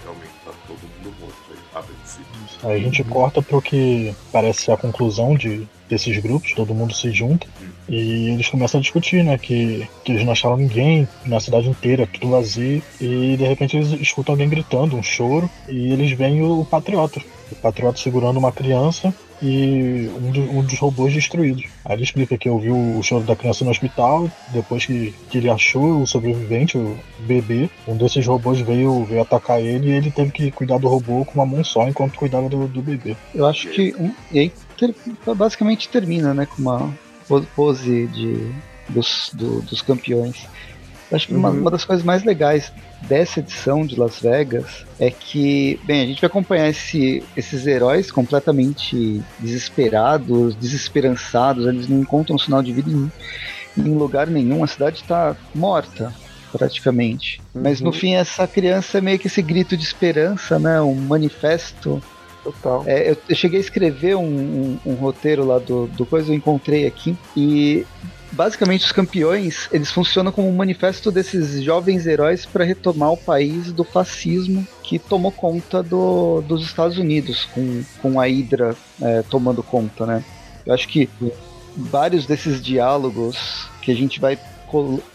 realmente 0.02 0.32
tá 0.44 0.52
todo 0.66 0.78
mundo 0.78 0.87
morto 0.87 0.87
aí, 0.87 0.87
a 0.87 0.87
princípio. 0.87 0.87
Aí 2.62 2.80
a 2.80 2.84
gente 2.84 3.04
corta 3.04 3.40
pro 3.40 3.62
que 3.62 4.14
parece 4.32 4.62
ser 4.62 4.72
a 4.72 4.76
conclusão 4.76 5.34
de, 5.34 5.66
desses 5.88 6.16
grupos, 6.18 6.54
todo 6.54 6.74
mundo 6.74 6.92
se 6.92 7.10
junta 7.12 7.46
e 7.88 8.30
eles 8.30 8.48
começam 8.48 8.78
a 8.78 8.82
discutir, 8.82 9.24
né? 9.24 9.38
Que, 9.38 9.88
que 10.04 10.12
eles 10.12 10.24
não 10.24 10.32
acharam 10.32 10.56
ninguém 10.56 11.08
na 11.24 11.40
cidade 11.40 11.68
inteira, 11.68 12.06
tudo 12.06 12.30
vazio, 12.30 12.82
e 13.00 13.36
de 13.36 13.44
repente 13.44 13.76
eles 13.76 13.92
escutam 14.00 14.34
alguém 14.34 14.48
gritando, 14.48 14.96
um 14.96 15.02
choro, 15.02 15.48
e 15.68 15.92
eles 15.92 16.12
veem 16.12 16.42
o 16.42 16.64
patriota. 16.64 17.20
O 17.50 17.54
patriota 17.56 17.98
segurando 17.98 18.38
uma 18.38 18.52
criança 18.52 19.14
e 19.42 20.10
um, 20.20 20.30
do, 20.30 20.40
um, 20.40 20.62
dos 20.62 20.78
robôs 20.78 21.12
destruídos. 21.12 21.64
Aí 21.84 21.96
ele 21.96 22.02
explica 22.02 22.36
que 22.36 22.48
ouviu 22.48 22.74
o 22.76 23.02
choro 23.02 23.24
da 23.24 23.36
criança 23.36 23.64
no 23.64 23.70
hospital, 23.70 24.30
depois 24.50 24.84
que, 24.84 25.14
que 25.30 25.38
ele 25.38 25.50
achou 25.50 26.02
o 26.02 26.06
sobrevivente, 26.06 26.76
o 26.76 26.96
bebê, 27.20 27.70
um 27.86 27.96
desses 27.96 28.26
robôs 28.26 28.60
veio, 28.60 29.04
veio 29.04 29.22
atacar 29.22 29.60
ele 29.60 29.88
e 29.88 29.92
ele 29.92 30.10
teve 30.10 30.32
que 30.32 30.50
cuidar 30.50 30.78
do 30.78 30.88
robô 30.88 31.24
com 31.24 31.34
uma 31.34 31.46
mão 31.46 31.64
só 31.64 31.88
enquanto 31.88 32.16
cuidava 32.16 32.48
do, 32.48 32.66
do 32.66 32.82
bebê. 32.82 33.16
Eu 33.34 33.46
acho 33.46 33.68
que. 33.68 33.94
Um, 33.98 34.12
e 34.32 34.38
aí 34.38 34.52
basicamente 35.36 35.88
termina 35.88 36.32
né, 36.32 36.46
com 36.46 36.62
uma 36.62 36.94
pose 37.54 38.06
de, 38.06 38.52
dos, 38.88 39.30
do, 39.34 39.60
dos 39.62 39.82
campeões. 39.82 40.46
Acho 41.10 41.28
que 41.28 41.32
uhum. 41.32 41.38
uma, 41.38 41.50
uma, 41.50 41.70
das 41.70 41.84
coisas 41.84 42.04
mais 42.04 42.22
legais 42.22 42.72
dessa 43.02 43.40
edição 43.40 43.86
de 43.86 43.98
Las 43.98 44.20
Vegas 44.20 44.84
é 45.00 45.10
que, 45.10 45.80
bem, 45.84 46.02
a 46.02 46.06
gente 46.06 46.20
vai 46.20 46.28
acompanhar 46.28 46.68
esse, 46.68 47.22
esses 47.36 47.66
heróis 47.66 48.10
completamente 48.10 49.22
desesperados, 49.38 50.54
desesperançados, 50.54 51.66
eles 51.66 51.88
não 51.88 52.00
encontram 52.00 52.38
sinal 52.38 52.62
de 52.62 52.72
vida 52.72 52.90
em, 52.90 53.10
em 53.78 53.94
lugar 53.94 54.26
nenhum, 54.26 54.62
a 54.62 54.66
cidade 54.66 54.96
está 54.96 55.34
morta 55.54 56.12
praticamente. 56.52 57.40
Uhum. 57.54 57.62
Mas 57.62 57.80
no 57.80 57.86
uhum. 57.86 57.92
fim 57.92 58.14
essa 58.14 58.46
criança 58.46 58.98
é 58.98 59.00
meio 59.00 59.18
que 59.18 59.28
esse 59.28 59.40
grito 59.40 59.76
de 59.76 59.84
esperança, 59.84 60.58
né, 60.58 60.80
um 60.80 60.94
manifesto 60.94 62.02
Total. 62.44 62.84
É, 62.86 63.10
eu, 63.10 63.16
eu, 63.28 63.36
cheguei 63.36 63.58
a 63.58 63.60
escrever 63.60 64.16
um, 64.16 64.22
um, 64.24 64.78
um, 64.86 64.94
roteiro 64.94 65.44
lá 65.44 65.58
do, 65.58 65.86
do 65.88 66.06
coisa, 66.06 66.30
eu 66.30 66.34
encontrei 66.34 66.86
aqui, 66.86 67.16
e 67.36 67.84
basicamente 68.32 68.84
os 68.84 68.92
campeões 68.92 69.68
eles 69.72 69.90
funcionam 69.90 70.30
como 70.30 70.48
um 70.48 70.56
manifesto 70.56 71.10
desses 71.10 71.62
jovens 71.62 72.06
heróis 72.06 72.44
para 72.44 72.64
retomar 72.64 73.12
o 73.12 73.16
país 73.16 73.72
do 73.72 73.84
fascismo 73.84 74.66
que 74.82 74.98
tomou 74.98 75.32
conta 75.32 75.82
do, 75.82 76.40
dos 76.42 76.64
Estados 76.64 76.98
Unidos 76.98 77.46
com, 77.54 77.82
com 78.00 78.20
a 78.20 78.26
Hydra 78.26 78.76
é, 79.00 79.22
tomando 79.22 79.62
conta, 79.62 80.06
né? 80.06 80.24
Eu 80.66 80.74
acho 80.74 80.88
que 80.88 81.08
vários 81.76 82.26
desses 82.26 82.60
diálogos 82.60 83.68
que 83.80 83.90
a 83.90 83.94
gente 83.94 84.20
vai 84.20 84.38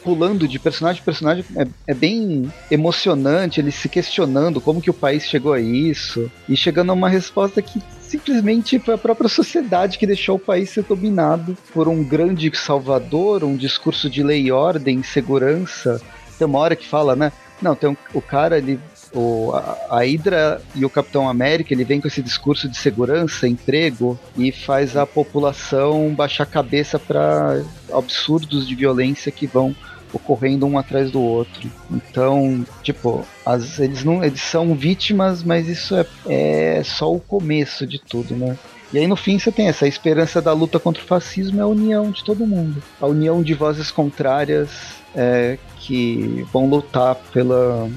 pulando 0.03 0.47
de 0.47 0.59
personagem 0.59 1.01
em 1.01 1.05
personagem 1.05 1.45
é, 1.55 1.67
é, 1.87 1.93
bem 1.93 2.51
emocionante, 2.69 3.59
ele 3.59 3.71
se 3.71 3.87
questionando 3.87 4.59
como 4.59 4.81
que 4.81 4.89
o 4.89 4.93
país 4.93 5.25
chegou 5.27 5.53
a 5.53 5.59
isso 5.59 6.31
e 6.47 6.55
chegando 6.55 6.91
a 6.91 6.93
uma 6.93 7.09
resposta 7.09 7.61
que 7.61 7.81
simplesmente 8.01 8.79
foi 8.79 8.93
a 8.93 8.97
própria 8.97 9.29
sociedade 9.29 9.97
que 9.97 10.05
deixou 10.05 10.35
o 10.35 10.39
país 10.39 10.69
ser 10.69 10.83
dominado 10.83 11.57
por 11.73 11.87
um 11.87 12.03
grande 12.03 12.51
salvador, 12.55 13.43
um 13.43 13.55
discurso 13.55 14.09
de 14.09 14.21
lei 14.21 14.43
e 14.43 14.51
ordem, 14.51 15.01
segurança. 15.01 16.01
Tem 16.37 16.45
uma 16.45 16.59
hora 16.59 16.75
que 16.75 16.87
fala, 16.87 17.15
né? 17.15 17.31
Não, 17.61 17.75
tem 17.75 17.89
um, 17.89 17.97
o 18.13 18.21
cara, 18.21 18.57
ele 18.57 18.79
o, 19.13 19.51
a, 19.53 19.77
a 19.89 19.99
Hydra 19.99 20.61
e 20.75 20.83
o 20.83 20.89
Capitão 20.89 21.29
América, 21.29 21.73
ele 21.73 21.83
vem 21.83 22.01
com 22.01 22.07
esse 22.07 22.21
discurso 22.21 22.67
de 22.67 22.77
segurança, 22.77 23.47
emprego 23.47 24.19
e 24.37 24.51
faz 24.51 24.97
a 24.97 25.05
população 25.05 26.13
baixar 26.13 26.43
a 26.43 26.47
cabeça 26.47 26.97
para 26.97 27.61
absurdos 27.91 28.67
de 28.67 28.75
violência 28.75 29.31
que 29.31 29.45
vão 29.45 29.75
ocorrendo 30.11 30.65
um 30.67 30.77
atrás 30.77 31.11
do 31.11 31.21
outro. 31.21 31.69
Então, 31.89 32.65
tipo, 32.83 33.25
as, 33.45 33.79
eles 33.79 34.03
não 34.03 34.23
eles 34.23 34.41
são 34.41 34.75
vítimas, 34.75 35.43
mas 35.43 35.67
isso 35.67 35.95
é, 35.95 36.05
é 36.27 36.83
só 36.83 37.11
o 37.13 37.19
começo 37.19 37.85
de 37.87 37.99
tudo, 37.99 38.35
né? 38.35 38.57
E 38.93 38.99
aí 38.99 39.07
no 39.07 39.15
fim 39.15 39.39
você 39.39 39.51
tem 39.51 39.67
essa 39.67 39.87
esperança 39.87 40.39
da 40.39 40.53
luta 40.53 40.79
contra 40.79 41.01
o 41.01 41.05
fascismo 41.05 41.59
é 41.59 41.63
a 41.63 41.67
união 41.67 42.11
de 42.11 42.23
todo 42.23 42.45
mundo. 42.45 42.81
A 43.01 43.07
união 43.07 43.41
de 43.41 43.55
vozes 43.55 43.89
contrárias 43.89 45.02
é, 45.15 45.57
que 45.79 46.45
vão 46.51 46.67
lutar 46.67 47.15
pela, 47.31 47.89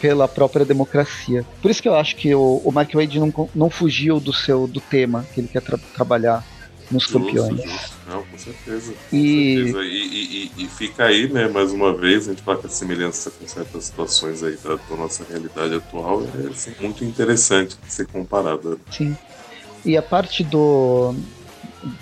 pela 0.00 0.26
própria 0.26 0.64
democracia. 0.64 1.44
Por 1.60 1.70
isso 1.70 1.82
que 1.82 1.88
eu 1.88 1.94
acho 1.94 2.16
que 2.16 2.34
o, 2.34 2.62
o 2.64 2.72
Mark 2.72 2.92
Wade 2.94 3.18
não, 3.18 3.50
não 3.54 3.70
fugiu 3.70 4.18
do 4.18 4.32
seu 4.32 4.66
do 4.66 4.80
tema 4.80 5.26
que 5.34 5.40
ele 5.40 5.48
quer 5.48 5.62
tra 5.62 5.78
trabalhar 5.94 6.44
nos 6.90 7.04
justo, 7.04 7.18
campeões. 7.18 7.62
Justo. 7.62 7.96
Não, 8.08 8.22
com 8.22 8.38
certeza. 8.38 8.92
Com 8.92 9.16
e... 9.16 9.56
Certeza. 9.56 9.84
E, 9.84 10.50
e, 10.56 10.64
e, 10.64 10.68
fica 10.68 11.04
aí, 11.04 11.28
né, 11.28 11.48
mais 11.48 11.72
uma 11.72 11.92
vez, 11.94 12.28
a 12.28 12.32
gente 12.32 12.42
fala 12.42 12.58
que 12.58 12.66
a 12.66 12.70
semelhança 12.70 13.30
com 13.30 13.46
certas 13.46 13.84
situações 13.84 14.42
aí 14.42 14.56
da, 14.56 14.76
da 14.76 14.96
nossa 14.96 15.24
realidade 15.28 15.74
atual 15.74 16.22
é 16.22 16.48
assim, 16.48 16.72
muito 16.80 17.04
interessante 17.04 17.76
de 17.84 17.92
ser 17.92 18.06
comparada. 18.06 18.78
Sim. 18.90 19.16
E 19.84 19.96
a 19.96 20.02
parte 20.02 20.42
do, 20.42 21.14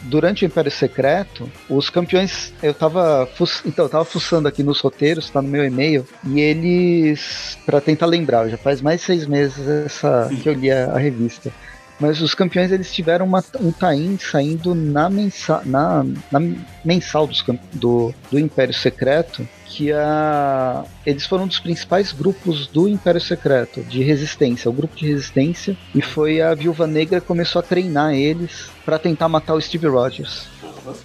durante 0.02 0.44
o 0.44 0.46
Império 0.46 0.70
Secreto, 0.70 1.50
os 1.68 1.90
campeões. 1.90 2.52
Eu 2.62 2.74
tava. 2.74 3.28
Então, 3.64 3.84
eu 3.84 3.88
tava 3.88 4.04
fuçando 4.04 4.48
aqui 4.48 4.62
nos 4.62 4.80
roteiros, 4.80 5.30
tá 5.30 5.42
no 5.42 5.48
meu 5.48 5.64
e-mail, 5.64 6.06
e 6.26 6.40
eles. 6.40 7.58
para 7.64 7.80
tentar 7.80 8.06
lembrar, 8.06 8.48
já 8.48 8.56
faz 8.56 8.80
mais 8.80 9.00
de 9.00 9.06
seis 9.06 9.26
meses 9.26 9.66
essa, 9.66 10.30
que 10.42 10.48
eu 10.48 10.54
li 10.54 10.70
a, 10.70 10.86
a 10.86 10.98
revista. 10.98 11.52
Mas 12.00 12.20
os 12.20 12.34
campeões 12.34 12.72
eles 12.72 12.92
tiveram 12.92 13.24
uma, 13.24 13.42
um 13.60 13.70
tain 13.70 14.18
saindo 14.18 14.74
na, 14.74 15.08
mensa, 15.08 15.62
na, 15.64 16.04
na 16.30 16.40
mensal 16.84 17.26
dos, 17.26 17.44
do, 17.72 18.12
do 18.30 18.38
Império 18.38 18.74
Secreto, 18.74 19.48
que 19.66 19.92
a, 19.92 20.84
eles 21.04 21.26
foram 21.26 21.44
um 21.44 21.48
dos 21.48 21.58
principais 21.58 22.12
grupos 22.12 22.66
do 22.66 22.86
Império 22.88 23.20
Secreto, 23.20 23.82
de 23.82 24.02
resistência, 24.02 24.70
o 24.70 24.74
grupo 24.74 24.96
de 24.96 25.06
resistência, 25.06 25.76
e 25.94 26.00
foi 26.00 26.40
a 26.40 26.54
Viúva 26.54 26.86
Negra 26.86 27.20
que 27.20 27.26
começou 27.26 27.60
a 27.60 27.62
treinar 27.62 28.14
eles 28.14 28.70
para 28.84 28.98
tentar 28.98 29.28
matar 29.28 29.54
o 29.54 29.60
Steve 29.60 29.86
Rogers. 29.86 30.46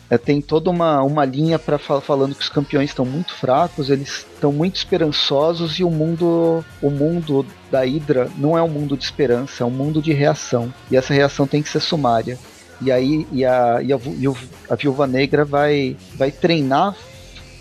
É, 0.09 0.17
tem 0.17 0.41
toda 0.41 0.69
uma, 0.69 1.01
uma 1.03 1.23
linha 1.23 1.57
para 1.57 1.77
fal 1.77 2.01
falando 2.01 2.35
que 2.35 2.43
os 2.43 2.49
campeões 2.49 2.89
estão 2.89 3.05
muito 3.05 3.33
fracos, 3.33 3.89
eles 3.89 4.25
estão 4.33 4.51
muito 4.51 4.75
esperançosos 4.75 5.79
e 5.79 5.83
o 5.83 5.89
mundo 5.89 6.65
o 6.81 6.89
mundo 6.89 7.45
da 7.71 7.81
Hydra 7.85 8.29
não 8.37 8.57
é 8.57 8.61
um 8.61 8.67
mundo 8.67 8.97
de 8.97 9.03
esperança, 9.03 9.63
é 9.63 9.65
um 9.65 9.71
mundo 9.71 10.01
de 10.01 10.11
reação. 10.11 10.73
E 10.91 10.97
essa 10.97 11.13
reação 11.13 11.47
tem 11.47 11.61
que 11.61 11.69
ser 11.69 11.79
sumária. 11.79 12.37
E 12.81 12.91
aí 12.91 13.27
e 13.31 13.45
a, 13.45 13.81
e 13.81 13.93
a, 13.93 13.97
e 13.97 14.25
a 14.69 14.75
Viúva 14.75 15.05
Negra 15.07 15.45
vai, 15.45 15.95
vai 16.15 16.31
treinar 16.31 16.95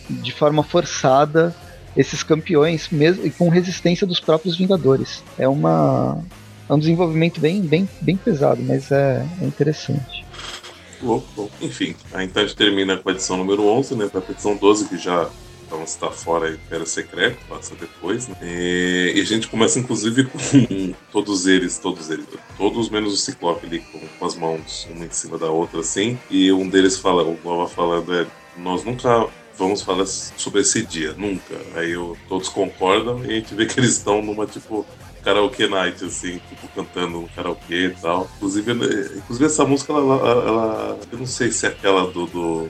de 0.09 0.32
forma 0.32 0.62
forçada 0.62 1.55
esses 1.97 2.22
campeões 2.22 2.89
mesmo 2.90 3.30
com 3.32 3.48
resistência 3.48 4.06
dos 4.06 4.20
próprios 4.20 4.56
Vingadores. 4.56 5.22
É 5.39 5.48
uma 5.48 6.22
é 6.68 6.74
um 6.74 6.78
desenvolvimento 6.78 7.40
bem, 7.40 7.62
bem, 7.62 7.89
bem 8.01 8.16
pesado, 8.16 8.62
mas 8.62 8.93
é, 8.93 9.26
é 9.40 9.44
interessante. 9.44 10.24
Bom. 11.01 11.22
Enfim, 11.60 11.94
a 12.12 12.20
gente 12.20 12.56
termina 12.56 12.97
com 12.97 13.09
a 13.09 13.12
edição 13.12 13.36
número 13.36 13.66
11, 13.66 13.94
né? 13.94 14.10
A 14.12 14.30
edição 14.30 14.56
12, 14.56 14.89
que 14.89 14.98
já 14.98 15.30
então 15.68 15.82
está 15.85 16.10
fora 16.10 16.51
Império 16.51 16.86
Secreto, 16.86 17.39
passa 17.47 17.74
depois, 17.74 18.26
né? 18.26 18.36
E, 18.43 19.12
e, 19.16 19.20
a 19.20 19.24
gente 19.24 19.48
começa 19.48 19.78
inclusive 19.78 20.24
com 20.32 20.94
todos 21.12 21.47
eles, 21.47 21.78
todos 21.78 22.10
eles, 22.10 22.26
todos 22.56 22.89
menos 22.89 23.12
o 23.12 23.16
Ciclope 23.16 23.66
ali 23.66 23.80
com, 23.80 24.01
com, 24.18 24.26
as 24.26 24.35
mãos 24.35 24.89
uma 24.90 25.05
em 25.05 25.10
cima 25.10 25.36
da 25.36 25.51
outra 25.51 25.80
assim, 25.80 26.18
e 26.30 26.51
um 26.51 26.68
deles 26.68 26.97
fala, 26.97 27.22
o 27.22 27.39
Nova 27.44 27.68
falando 27.68 28.14
é, 28.14 28.26
nós 28.56 28.82
nunca 28.82 29.28
vamos 29.59 29.82
falar 29.82 30.06
sobre 30.06 30.60
esse 30.60 30.85
dia, 30.85 31.12
nunca. 31.14 31.55
Aí 31.74 31.90
eu, 31.90 32.16
todos 32.28 32.48
concordam 32.48 33.24
e 33.24 33.30
a 33.30 33.35
gente 33.35 33.55
vê 33.55 33.66
que 33.66 33.80
eles 33.80 33.97
estão 33.97 34.22
numa 34.22 34.47
tipo 34.47 34.86
karaokê 35.22 35.68
night, 35.68 36.05
assim, 36.05 36.40
tipo, 36.48 36.68
cantando 36.68 37.20
no 37.20 37.28
karaokê 37.28 37.86
e 37.86 37.90
tal. 37.90 38.28
Inclusive, 38.36 38.72
inclusive 39.16 39.47
essa 39.47 39.64
música, 39.64 39.93
ela, 39.93 40.14
ela, 40.28 40.98
Eu 41.10 41.18
não 41.18 41.26
sei 41.26 41.51
se 41.51 41.66
é 41.66 41.70
aquela 41.70 42.06
do. 42.10 42.26
do 42.26 42.68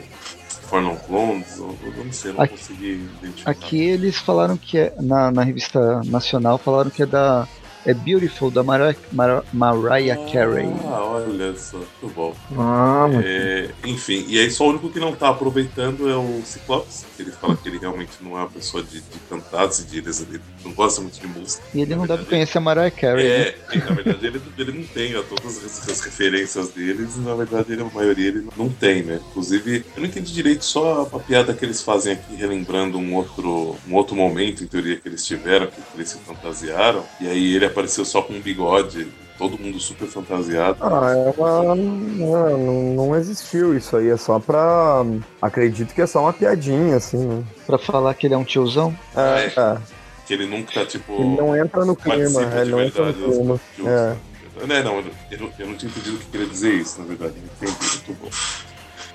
Fornon 0.68 0.96
Clones, 0.96 1.56
eu, 1.56 1.74
eu 1.82 2.04
não 2.04 2.12
sei, 2.12 2.30
eu 2.30 2.34
não 2.34 2.42
aqui, 2.42 2.52
consegui 2.58 3.08
identificar. 3.22 3.50
Aqui 3.50 3.80
eles 3.80 4.18
falaram 4.18 4.54
que 4.54 4.76
é, 4.76 4.92
na, 5.00 5.30
na 5.30 5.42
revista 5.42 6.02
nacional, 6.04 6.58
falaram 6.58 6.90
que 6.90 7.02
é 7.02 7.06
da 7.06 7.48
é 7.88 7.94
Beautiful, 7.94 8.50
da 8.50 8.62
Mariah, 8.62 8.94
Mar 9.10 9.42
Mariah 9.50 10.12
ah, 10.12 10.30
Carey. 10.30 10.68
Ah, 10.84 11.04
olha 11.04 11.56
só, 11.56 11.78
muito 11.78 12.14
bom. 12.14 12.36
Ah, 12.58 13.08
é, 13.24 13.70
enfim, 13.82 14.26
e 14.28 14.38
aí 14.38 14.50
só 14.50 14.66
o 14.66 14.70
único 14.70 14.90
que 14.90 15.00
não 15.00 15.12
tá 15.12 15.30
aproveitando 15.30 16.06
é 16.06 16.14
o 16.14 16.42
Ciclopes. 16.44 17.06
Ele 17.18 17.30
fala 17.30 17.56
que 17.56 17.66
ele 17.66 17.78
realmente 17.78 18.12
não 18.20 18.32
é 18.32 18.40
uma 18.40 18.50
pessoa 18.50 18.82
de, 18.82 19.00
de 19.00 19.18
cantar, 19.30 19.68
de 19.68 19.98
ele 19.98 20.40
não 20.62 20.72
gosta 20.72 21.00
muito 21.00 21.18
de 21.18 21.26
música. 21.26 21.64
E 21.74 21.80
ele 21.80 21.92
não 21.92 22.00
verdade, 22.00 22.20
deve 22.20 22.30
conhecer 22.30 22.58
a 22.58 22.60
Mariah 22.60 22.90
Carey. 22.90 23.26
É, 23.26 23.56
né? 23.72 23.82
na 23.88 23.94
verdade 23.94 24.26
ele, 24.26 24.42
ele 24.58 24.72
não 24.72 24.84
tem 24.84 25.16
ó, 25.16 25.22
todas 25.22 25.64
as, 25.64 25.88
as, 25.88 26.00
referências 26.00 26.68
deles, 26.68 27.16
e 27.16 27.20
na 27.20 27.34
verdade 27.34 27.72
ele, 27.72 27.80
a 27.80 27.86
maioria 27.86 28.28
ele 28.28 28.46
não 28.54 28.68
tem, 28.68 29.02
né? 29.02 29.18
Inclusive, 29.30 29.82
eu 29.96 30.02
não 30.02 30.08
entendi 30.08 30.30
direito 30.34 30.62
só 30.62 31.08
a, 31.10 31.16
a 31.16 31.20
piada 31.20 31.54
que 31.54 31.64
eles 31.64 31.80
fazem 31.80 32.12
aqui, 32.12 32.34
relembrando 32.36 32.98
um 32.98 33.14
outro, 33.14 33.76
um 33.88 33.94
outro 33.94 34.14
momento, 34.14 34.62
em 34.62 34.66
teoria, 34.66 34.96
que 34.96 35.08
eles 35.08 35.24
tiveram, 35.24 35.68
que 35.68 35.80
eles 35.94 36.10
se 36.10 36.18
fantasiaram, 36.18 37.02
e 37.18 37.26
aí 37.26 37.56
ele 37.56 37.64
apareceu 37.78 38.04
só 38.04 38.20
com 38.20 38.34
um 38.34 38.40
bigode, 38.40 39.06
todo 39.38 39.58
mundo 39.58 39.78
super 39.78 40.08
fantasiado. 40.08 40.78
Ah, 40.80 41.12
é 41.12 41.40
uma... 41.40 41.74
não, 41.76 42.94
não 42.94 43.16
existiu 43.16 43.76
isso 43.76 43.96
aí, 43.96 44.08
é 44.08 44.16
só 44.16 44.40
pra. 44.40 45.04
Acredito 45.40 45.94
que 45.94 46.02
é 46.02 46.06
só 46.06 46.22
uma 46.22 46.32
piadinha, 46.32 46.96
assim, 46.96 47.18
né? 47.18 47.44
Pra 47.66 47.78
falar 47.78 48.14
que 48.14 48.26
ele 48.26 48.34
é 48.34 48.38
um 48.38 48.44
tiozão? 48.44 48.96
É. 49.16 49.52
é. 49.56 49.78
Que 50.26 50.34
ele 50.34 50.46
nunca, 50.46 50.72
tá, 50.72 50.84
tipo. 50.84 51.12
Ele 51.14 51.36
não 51.36 51.56
entra 51.56 51.84
no 51.84 51.94
clima, 51.94 52.42
ele 52.60 52.70
não 52.70 52.82
entra 52.82 53.12
no 53.12 53.14
clima. 53.14 53.60
É. 53.86 54.16
É, 54.60 54.82
não, 54.82 54.96
eu, 54.98 55.04
eu 55.30 55.66
não 55.68 55.76
tinha 55.76 55.88
entendido 55.88 56.16
o 56.16 56.18
que 56.18 56.26
queria 56.26 56.46
dizer 56.48 56.74
isso, 56.74 57.00
na 57.00 57.06
verdade. 57.06 57.34
Entendi, 57.38 57.76
muito 58.06 58.20
bom. 58.20 58.28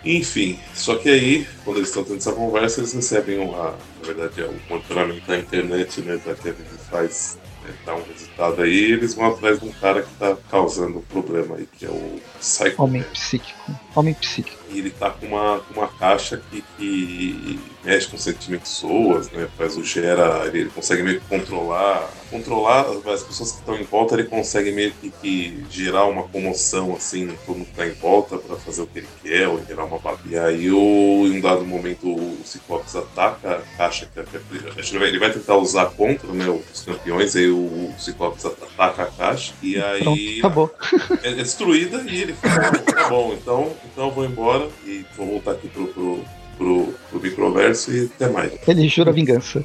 Enfim, 0.05 0.57
só 0.73 0.95
que 0.95 1.09
aí, 1.09 1.47
quando 1.63 1.77
eles 1.77 1.89
estão 1.89 2.03
tendo 2.03 2.17
essa 2.17 2.31
conversa, 2.31 2.79
eles 2.79 2.93
recebem 2.93 3.39
uma, 3.39 3.71
na 3.71 4.05
verdade, 4.05 4.41
é 4.41 4.45
um 4.45 4.57
monitoramento 4.69 5.27
da 5.27 5.37
internet, 5.37 6.01
né, 6.01 6.19
da 6.25 6.33
Kevin 6.33 6.63
faz 6.89 7.37
dar 7.85 7.95
um 7.95 8.03
resultado 8.03 8.61
aí, 8.61 8.91
eles 8.91 9.13
vão 9.13 9.27
atrás 9.27 9.59
de 9.59 9.65
um 9.67 9.71
cara 9.71 10.01
que 10.03 10.13
tá 10.15 10.37
causando 10.49 10.99
um 10.99 11.01
problema 11.01 11.55
aí, 11.55 11.67
que 11.77 11.85
é 11.85 11.89
o 11.89 12.19
Psycho. 12.39 12.83
Homem 12.83 13.03
psíquico. 13.03 13.71
Homem 13.95 14.13
psíquico. 14.13 14.61
E 14.69 14.79
ele 14.79 14.89
tá 14.89 15.09
com 15.09 15.27
uma, 15.27 15.59
com 15.59 15.79
uma 15.79 15.87
caixa 15.87 16.41
que, 16.49 16.63
que 16.77 17.59
mexe 17.83 18.07
com 18.07 18.17
sentimentos 18.17 18.73
pessoas, 18.73 19.29
né? 19.31 19.47
Faz 19.57 19.77
o 19.77 19.83
gera, 19.83 20.47
ele 20.47 20.69
consegue 20.69 21.03
meio 21.03 21.19
que 21.19 21.27
controlar, 21.27 22.09
controlar 22.29 22.85
as 23.13 23.23
pessoas 23.23 23.51
que 23.51 23.59
estão 23.59 23.75
em 23.75 23.83
volta, 23.83 24.15
ele 24.15 24.23
consegue 24.23 24.71
meio 24.71 24.91
que, 24.93 25.11
que 25.21 25.65
gerar 25.69 26.05
uma 26.05 26.23
comoção 26.23 26.95
assim, 26.95 27.27
todo 27.45 27.57
mundo 27.57 27.67
que 27.67 27.75
tá 27.75 27.85
em 27.85 27.91
volta 27.91 28.37
para 28.37 28.55
fazer 28.57 28.81
o 28.81 28.87
que 28.87 28.99
ele 28.99 29.07
quer, 29.21 29.47
ou 29.47 29.63
gerar 29.65 29.85
uma 29.85 29.99
batalha. 29.99 30.19
E 30.25 30.37
aí, 30.37 30.71
o, 30.71 31.27
em 31.27 31.37
um 31.37 31.41
dado 31.41 31.65
momento, 31.65 32.07
o 32.07 32.37
Ciclopes 32.43 32.95
ataca 32.95 33.57
a 33.57 33.77
caixa, 33.77 34.09
que 34.11 34.19
é, 34.19 35.07
ele 35.07 35.19
vai 35.19 35.31
tentar 35.31 35.57
usar 35.57 35.87
contra 35.91 36.31
né, 36.31 36.49
os 36.49 36.81
campeões, 36.81 37.35
aí 37.35 37.49
o 37.53 37.93
Ciclopes 37.97 38.45
ataca 38.45 39.03
a 39.03 39.05
caixa, 39.05 39.53
e 39.61 39.77
aí 39.81 40.39
Pronto. 40.41 40.71
É, 41.23 41.29
é 41.29 41.33
destruída, 41.33 42.03
e 42.07 42.21
ele 42.21 42.33
fala, 42.33 42.71
tá 42.79 43.09
bom, 43.09 43.33
então, 43.33 43.71
então 43.85 44.07
eu 44.07 44.11
vou 44.11 44.25
embora 44.25 44.67
e 44.85 45.05
vou 45.15 45.27
voltar 45.27 45.51
aqui 45.51 45.67
pro, 45.67 45.87
pro 45.87 46.23
pro, 46.57 46.93
pro 47.09 47.19
microverso 47.19 47.91
e 47.91 48.05
até 48.15 48.29
mais. 48.29 48.51
Ele 48.67 48.87
jura 48.87 49.11
vingança. 49.11 49.63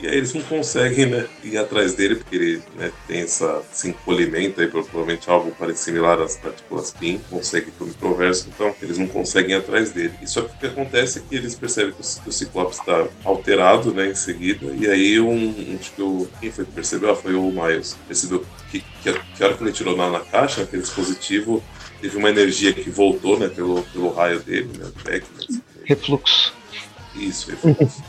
E 0.00 0.06
aí 0.06 0.16
eles 0.16 0.34
não 0.34 0.42
conseguem 0.42 1.06
né, 1.06 1.26
ir 1.42 1.56
atrás 1.56 1.94
dele, 1.94 2.16
porque 2.16 2.36
ele 2.36 2.62
né, 2.76 2.92
tem 3.06 3.20
essa, 3.20 3.62
esse 3.72 3.88
encolhimento 3.88 4.60
aí, 4.60 4.68
provavelmente 4.68 5.30
algo 5.30 5.50
parecido 5.52 5.84
similar 5.84 6.20
às 6.20 6.36
partículas 6.36 6.90
PIN, 6.90 7.20
consegue 7.30 7.70
pro 7.70 7.86
microverso, 7.86 8.48
então 8.54 8.74
eles 8.82 8.98
não 8.98 9.06
conseguem 9.06 9.52
ir 9.52 9.58
atrás 9.58 9.92
dele. 9.92 10.12
E 10.20 10.26
só 10.26 10.42
que 10.42 10.54
o 10.54 10.58
que 10.58 10.66
acontece 10.66 11.18
é 11.18 11.22
que 11.28 11.34
eles 11.36 11.54
percebem 11.54 11.92
que 11.92 12.00
o, 12.00 12.22
que 12.22 12.28
o 12.28 12.32
Ciclope 12.32 12.74
está 12.74 13.06
alterado 13.24 13.94
né, 13.94 14.10
em 14.10 14.14
seguida, 14.14 14.66
e 14.74 14.86
aí 14.86 15.20
um, 15.20 15.76
acho 15.80 15.92
que 15.92 16.02
o, 16.02 16.28
quem 16.40 16.50
foi 16.50 16.64
que 16.64 16.72
percebeu? 16.72 17.10
Ah, 17.10 17.16
foi 17.16 17.34
o 17.34 17.50
Miles. 17.50 17.96
Percebeu 18.06 18.44
que, 18.70 18.80
que, 18.80 19.12
que 19.12 19.44
hora 19.44 19.54
que 19.54 19.62
ele 19.62 19.72
tirou 19.72 19.96
na, 19.96 20.10
na 20.10 20.20
caixa, 20.20 20.62
aquele 20.62 20.82
dispositivo, 20.82 21.62
teve 22.00 22.16
uma 22.16 22.28
energia 22.28 22.72
que 22.72 22.90
voltou 22.90 23.38
né, 23.38 23.48
pelo, 23.48 23.82
pelo 23.84 24.12
raio 24.12 24.40
dele, 24.40 24.70
né, 24.78 25.20
Refluxo. 25.84 26.52
Isso, 27.16 27.52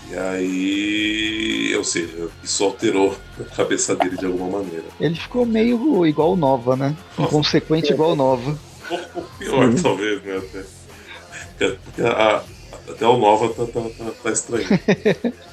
e 0.10 0.18
aí, 0.18 1.76
ou 1.78 1.84
seja, 1.84 2.28
isso 2.44 2.64
alterou 2.64 3.16
a 3.40 3.56
cabeça 3.56 3.96
dele 3.96 4.18
de 4.18 4.26
alguma 4.26 4.60
maneira. 4.60 4.86
Ele 5.00 5.16
ficou 5.16 5.46
meio 5.46 6.06
igual 6.08 6.36
Nova, 6.36 6.76
né? 6.76 6.96
Inconsequente 7.18 7.94
igual 7.94 8.16
Nova. 8.16 8.50
Um 8.50 8.98
pouco 8.98 9.38
pior, 9.38 9.72
Sim. 9.72 9.84
talvez, 9.84 10.24
né? 10.24 10.42
Até, 11.56 12.08
a, 12.08 12.44
até 12.90 13.08
o 13.08 13.18
Nova 13.18 13.50
tá, 13.50 13.66
tá, 13.66 13.82
tá, 13.82 14.12
tá 14.24 14.32
estranho. 14.32 14.66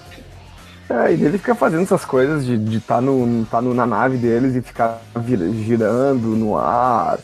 É, 0.92 1.14
e 1.14 1.24
ele 1.24 1.38
fica 1.38 1.54
fazendo 1.54 1.84
essas 1.84 2.04
coisas 2.04 2.44
de 2.44 2.76
estar 2.76 2.96
tá 2.96 3.00
no, 3.00 3.46
tá 3.46 3.62
no, 3.62 3.72
na 3.72 3.86
nave 3.86 4.18
deles 4.18 4.54
e 4.54 4.60
ficar 4.60 5.00
girando 5.64 6.36
no 6.36 6.58
ar. 6.58 7.18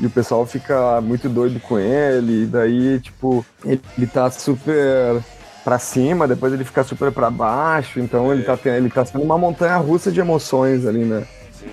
E 0.00 0.06
o 0.06 0.10
pessoal 0.10 0.44
fica 0.44 1.00
muito 1.00 1.28
doido 1.28 1.60
com 1.60 1.78
ele. 1.78 2.42
E 2.42 2.46
daí, 2.46 2.98
tipo, 2.98 3.46
ele, 3.64 3.80
ele 3.96 4.06
tá 4.08 4.28
super 4.28 5.22
para 5.64 5.78
cima, 5.78 6.26
depois 6.28 6.52
ele 6.52 6.64
fica 6.64 6.82
super 6.84 7.12
para 7.12 7.30
baixo. 7.30 8.00
Então 8.00 8.32
ele 8.32 8.42
tá, 8.42 8.58
ele 8.64 8.90
tá 8.90 9.04
sendo 9.04 9.24
uma 9.24 9.38
montanha 9.38 9.76
russa 9.76 10.10
de 10.10 10.20
emoções 10.20 10.86
ali, 10.86 11.04
né? 11.04 11.24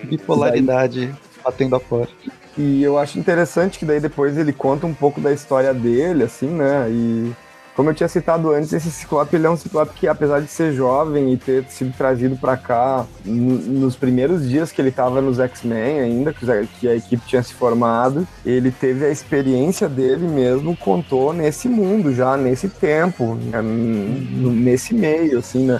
Bipolaridade 0.03 1.07
daí, 1.07 1.15
batendo 1.43 1.75
a 1.75 1.79
porta. 1.79 2.13
E 2.57 2.83
eu 2.83 2.97
acho 2.97 3.17
interessante 3.17 3.79
que 3.79 3.85
daí 3.85 3.99
depois 3.99 4.37
ele 4.37 4.51
conta 4.51 4.85
um 4.85 4.93
pouco 4.93 5.21
da 5.21 5.31
história 5.31 5.73
dele, 5.73 6.23
assim, 6.23 6.47
né? 6.47 6.87
E 6.89 7.31
como 7.79 7.91
eu 7.91 7.93
tinha 7.93 8.09
citado 8.09 8.51
antes, 8.51 8.73
esse 8.73 8.91
Ciclope 8.91 9.37
ele 9.37 9.47
é 9.47 9.49
um 9.49 9.55
Ciclope 9.55 9.93
que, 9.93 10.05
apesar 10.05 10.41
de 10.41 10.49
ser 10.49 10.73
jovem 10.73 11.31
e 11.31 11.37
ter 11.37 11.63
sido 11.69 11.95
trazido 11.95 12.35
para 12.35 12.57
cá 12.57 13.05
nos 13.23 13.95
primeiros 13.95 14.49
dias 14.49 14.69
que 14.69 14.81
ele 14.81 14.89
estava 14.89 15.21
nos 15.21 15.39
X-Men 15.39 16.01
ainda, 16.01 16.33
que 16.33 16.89
a 16.89 16.95
equipe 16.95 17.25
tinha 17.25 17.41
se 17.41 17.53
formado, 17.53 18.27
ele 18.45 18.69
teve 18.69 19.05
a 19.05 19.09
experiência 19.09 19.87
dele 19.87 20.27
mesmo, 20.27 20.75
contou 20.75 21.31
nesse 21.31 21.69
mundo 21.69 22.13
já, 22.13 22.35
nesse 22.35 22.67
tempo, 22.67 23.35
né, 23.35 23.61
nesse 23.61 24.93
meio, 24.93 25.39
assim, 25.39 25.65
né? 25.67 25.79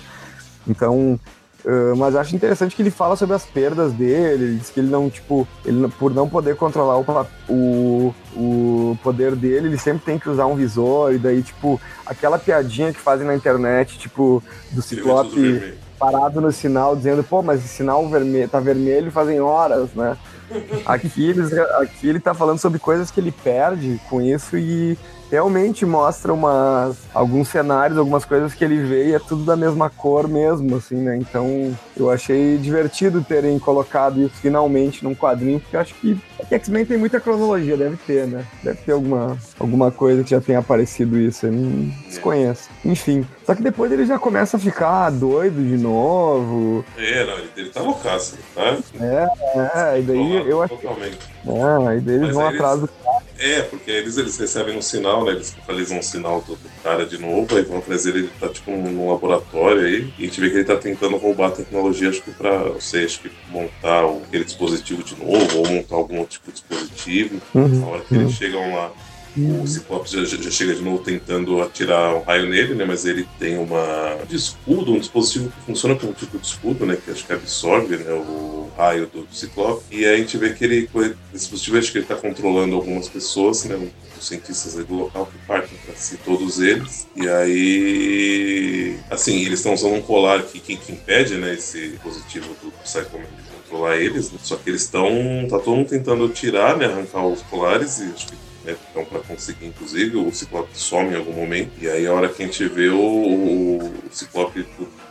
Então, 0.65 1.19
Uh, 1.65 1.95
mas 1.97 2.15
acho 2.15 2.35
interessante 2.35 2.73
que 2.73 2.81
ele 2.81 2.89
fala 2.89 3.17
sobre 3.17 3.35
as 3.35 3.45
perdas 3.45 3.91
dele, 3.91 4.45
ele 4.45 4.55
diz 4.55 4.69
que 4.69 4.79
ele 4.79 4.89
não, 4.89 5.09
tipo, 5.09 5.45
ele, 5.65 5.89
por 5.99 6.13
não 6.13 6.27
poder 6.27 6.55
controlar 6.55 6.97
o, 6.97 7.35
o, 7.49 8.15
o 8.33 8.97
poder 9.03 9.35
dele, 9.35 9.67
ele 9.67 9.77
sempre 9.77 10.05
tem 10.05 10.17
que 10.17 10.29
usar 10.29 10.45
um 10.45 10.55
visor, 10.55 11.13
e 11.13 11.17
daí, 11.17 11.41
tipo, 11.43 11.79
aquela 12.05 12.39
piadinha 12.39 12.93
que 12.93 12.99
fazem 12.99 13.27
na 13.27 13.35
internet, 13.35 13.99
tipo, 13.99 14.41
do 14.71 14.81
Ciclope 14.81 15.77
parado 15.99 16.39
no 16.39 16.51
sinal, 16.51 16.95
dizendo, 16.95 17.23
pô, 17.23 17.41
mas 17.41 17.59
esse 17.59 17.75
sinal 17.75 18.07
vermelho, 18.07 18.47
tá 18.47 18.61
vermelho 18.61 19.11
fazem 19.11 19.41
horas, 19.41 19.89
né? 19.93 20.17
Aqui, 20.85 21.29
eles, 21.29 21.53
aqui 21.53 22.09
ele 22.09 22.19
tá 22.19 22.33
falando 22.33 22.57
sobre 22.57 22.79
coisas 22.79 23.11
que 23.11 23.19
ele 23.19 23.31
perde 23.31 24.01
com 24.09 24.19
isso 24.19 24.57
e 24.57 24.97
realmente 25.31 25.85
mostra 25.85 26.33
uma, 26.33 26.91
alguns 27.13 27.49
cenários, 27.49 27.97
algumas 27.97 28.25
coisas 28.25 28.53
que 28.53 28.63
ele 28.63 28.83
vê 28.83 29.09
e 29.09 29.13
é 29.13 29.19
tudo 29.19 29.43
da 29.43 29.55
mesma 29.55 29.89
cor 29.89 30.27
mesmo, 30.27 30.75
assim, 30.75 30.95
né? 30.95 31.17
Então 31.17 31.75
eu 31.95 32.09
achei 32.09 32.57
divertido 32.57 33.23
terem 33.23 33.57
colocado 33.59 34.21
isso 34.21 34.35
finalmente 34.35 35.03
num 35.03 35.15
quadrinho, 35.15 35.59
porque 35.59 35.77
acho 35.77 35.93
que, 35.95 36.19
que 36.47 36.55
X-Men 36.55 36.85
tem 36.85 36.97
muita 36.97 37.19
cronologia, 37.19 37.77
deve 37.77 37.97
ter, 37.97 38.27
né? 38.27 38.45
Deve 38.63 38.79
ter 38.81 38.91
alguma, 38.91 39.37
alguma 39.59 39.91
coisa 39.91 40.23
que 40.23 40.29
já 40.29 40.41
tenha 40.41 40.59
aparecido 40.59 41.17
isso, 41.17 41.45
eu 41.45 41.51
não 41.51 41.89
desconheço. 42.07 42.69
Enfim, 42.83 43.25
só 43.45 43.55
que 43.55 43.61
depois 43.61 43.91
ele 43.91 44.05
já 44.05 44.19
começa 44.19 44.57
a 44.57 44.59
ficar 44.59 45.09
doido 45.09 45.61
de 45.63 45.77
novo. 45.77 46.85
É, 46.97 47.25
não, 47.25 47.37
ele, 47.37 47.49
ele 47.57 47.69
tá 47.69 47.81
loucaço, 47.81 48.37
tá? 48.55 48.77
É, 48.99 49.95
é, 49.95 49.99
e 49.99 50.01
daí 50.03 50.49
eu 50.49 50.61
acho. 50.61 50.75
Totalmente. 50.75 51.17
É, 51.45 51.97
e 51.97 52.01
daí 52.01 52.15
eles 52.15 52.27
Mas 52.27 52.35
vão 52.35 52.47
atrás 52.47 52.81
do 52.81 52.87
cara. 52.87 53.19
É, 53.39 53.61
porque 53.61 53.89
eles, 53.89 54.17
eles 54.17 54.37
recebem 54.37 54.77
um 54.77 54.81
sinal, 54.81 55.23
né? 55.23 55.31
Eles 55.31 55.55
localizam 55.55 55.97
um 55.97 56.01
sinal 56.01 56.41
do, 56.41 56.57
do, 56.57 56.69
cara 56.83 57.05
de 57.05 57.17
novo, 57.17 57.55
aí 57.55 57.63
vão 57.63 57.79
trazer 57.79 58.13
ele, 58.13 58.29
tá 58.37 58.49
tipo 58.49 58.69
num 58.69 59.09
laboratório 59.09 59.81
aí, 59.81 60.13
e 60.17 60.23
a 60.23 60.25
gente 60.25 60.41
vê 60.41 60.49
que 60.49 60.55
ele 60.57 60.65
tá 60.65 60.75
tentando 60.75 61.15
roubar 61.15 61.47
a 61.47 61.51
tecnologia, 61.51 62.09
acho 62.09 62.21
que 62.21 62.31
pra, 62.31 62.65
não 62.65 62.81
sei, 62.81 63.05
acho 63.05 63.21
que 63.21 63.31
montar 63.49 64.03
aquele 64.27 64.43
dispositivo 64.43 65.03
de 65.03 65.15
novo, 65.15 65.59
ou 65.59 65.67
montar 65.69 65.95
algum 65.95 66.19
outro 66.19 66.28
tipo 66.29 66.51
dispositivo. 66.51 67.41
Uhum, 67.53 67.79
Na 67.79 67.87
hora 67.87 68.01
que 68.03 68.13
uhum. 68.13 68.21
eles 68.21 68.33
chegam 68.33 68.75
lá, 68.75 68.93
o 69.37 69.67
Ciclope 69.67 70.09
já, 70.09 70.25
já, 70.25 70.51
chega 70.51 70.73
de 70.73 70.81
novo 70.81 71.03
tentando 71.03 71.61
atirar 71.61 72.15
um 72.15 72.23
raio 72.23 72.49
nele, 72.49 72.73
né? 72.73 72.83
Mas 72.83 73.05
ele 73.05 73.27
tem 73.37 73.57
uma 73.57 74.17
de 74.27 74.35
escudo, 74.35 74.91
um 74.91 74.99
dispositivo 74.99 75.49
que 75.51 75.65
funciona 75.65 75.95
como 75.95 76.13
tipo 76.13 76.37
de 76.37 76.45
escudo, 76.45 76.85
né? 76.85 76.97
Que 77.03 77.11
acho 77.11 77.25
que 77.25 77.33
absorve 77.33 77.97
né, 77.97 78.11
o 78.11 78.71
raio 78.75 79.05
do, 79.07 79.21
do 79.23 79.35
Ciclope. 79.35 79.83
E 79.91 80.05
aí 80.05 80.15
a 80.15 80.17
gente 80.17 80.37
vê 80.37 80.53
que 80.53 80.63
ele, 80.63 80.89
esse 81.33 81.45
dispositivo, 81.45 81.77
acho 81.77 81.91
que 81.91 81.97
ele 81.99 82.05
está 82.05 82.15
controlando 82.15 82.75
algumas 82.75 83.07
pessoas, 83.07 83.63
né? 83.65 83.79
Os 84.17 84.27
cientistas 84.27 84.73
do 84.73 84.95
local 84.95 85.27
que 85.27 85.37
partem 85.47 85.77
para 85.85 85.95
si, 85.95 86.17
todos 86.17 86.59
eles. 86.59 87.07
E 87.15 87.29
aí, 87.29 88.97
assim, 89.09 89.45
eles 89.45 89.59
estão 89.59 89.73
usando 89.73 89.93
um 89.93 90.01
colar 90.01 90.41
que, 90.43 90.59
que, 90.59 90.75
que 90.75 90.91
impede, 90.91 91.35
né? 91.35 91.53
Esse 91.53 91.89
dispositivo 91.89 92.47
do 92.61 92.71
Psycho 92.83 93.17
de 93.17 93.48
controlar 93.69 93.97
eles. 93.97 94.31
Né? 94.31 94.39
Só 94.41 94.55
que 94.55 94.69
eles 94.69 94.81
estão, 94.81 95.09
tá 95.49 95.59
todo 95.59 95.75
mundo 95.75 95.89
tentando 95.89 96.27
tirar, 96.29 96.77
né? 96.77 96.85
Arrancar 96.85 97.25
os 97.25 97.41
colares 97.43 97.99
e 97.99 98.03
acho 98.05 98.27
que 98.27 98.49
né? 98.63 98.75
Então, 98.91 99.05
para 99.05 99.19
conseguir, 99.19 99.67
inclusive, 99.67 100.17
o 100.17 100.31
Ciclope 100.33 100.69
some 100.73 101.11
em 101.11 101.15
algum 101.15 101.33
momento. 101.33 101.71
E 101.81 101.89
aí, 101.89 102.05
a 102.05 102.13
hora 102.13 102.29
que 102.29 102.43
a 102.43 102.45
gente 102.45 102.67
vê 102.67 102.89
o, 102.89 102.99
o 102.99 103.91
Ciclope 104.11 104.65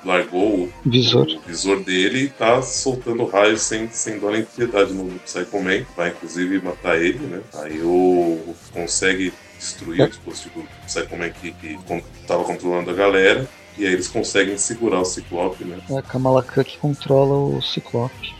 largou 0.05 0.65
o 0.65 0.73
visor, 0.85 1.27
o 1.27 1.41
visor 1.49 1.83
dele 1.83 2.25
e 2.25 2.29
tá 2.29 2.61
soltando 2.63 3.25
raios 3.25 3.63
sem, 3.63 3.89
sem 3.91 4.19
dó 4.19 4.31
nem 4.31 4.45
piedade 4.45 4.93
no 4.93 5.19
Psycho 5.21 5.63
Man. 5.63 5.85
Vai, 5.97 6.11
inclusive, 6.11 6.61
matar 6.61 7.01
ele, 7.01 7.19
né? 7.19 7.41
Aí 7.55 7.81
o 7.81 8.55
consegue 8.73 9.33
destruir 9.59 10.03
o 10.03 10.09
dispositivo 10.09 10.61
do 10.61 10.87
Psycho 10.87 11.17
Man 11.17 11.31
que, 11.31 11.53
que 11.53 11.79
tava 12.27 12.45
controlando 12.45 12.91
a 12.91 12.95
galera. 12.95 13.49
E 13.77 13.87
aí 13.87 13.93
eles 13.93 14.09
conseguem 14.09 14.59
segurar 14.59 15.01
o 15.01 15.05
Ciclope, 15.05 15.65
né? 15.65 15.79
É 15.89 15.99
a 15.99 16.03
Kamala 16.03 16.43
Khan 16.43 16.65
que 16.65 16.79
controla 16.79 17.35
o 17.57 17.63
Ciclope. 17.63 18.38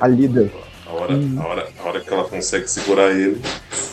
A 0.00 0.06
líder. 0.06 0.52
A 0.86 0.92
hora, 0.92 1.14
hum. 1.14 1.38
a, 1.40 1.46
hora, 1.46 1.68
a 1.78 1.88
hora 1.88 2.00
que 2.00 2.12
ela 2.12 2.24
consegue 2.24 2.68
segurar 2.68 3.10
ele, 3.10 3.40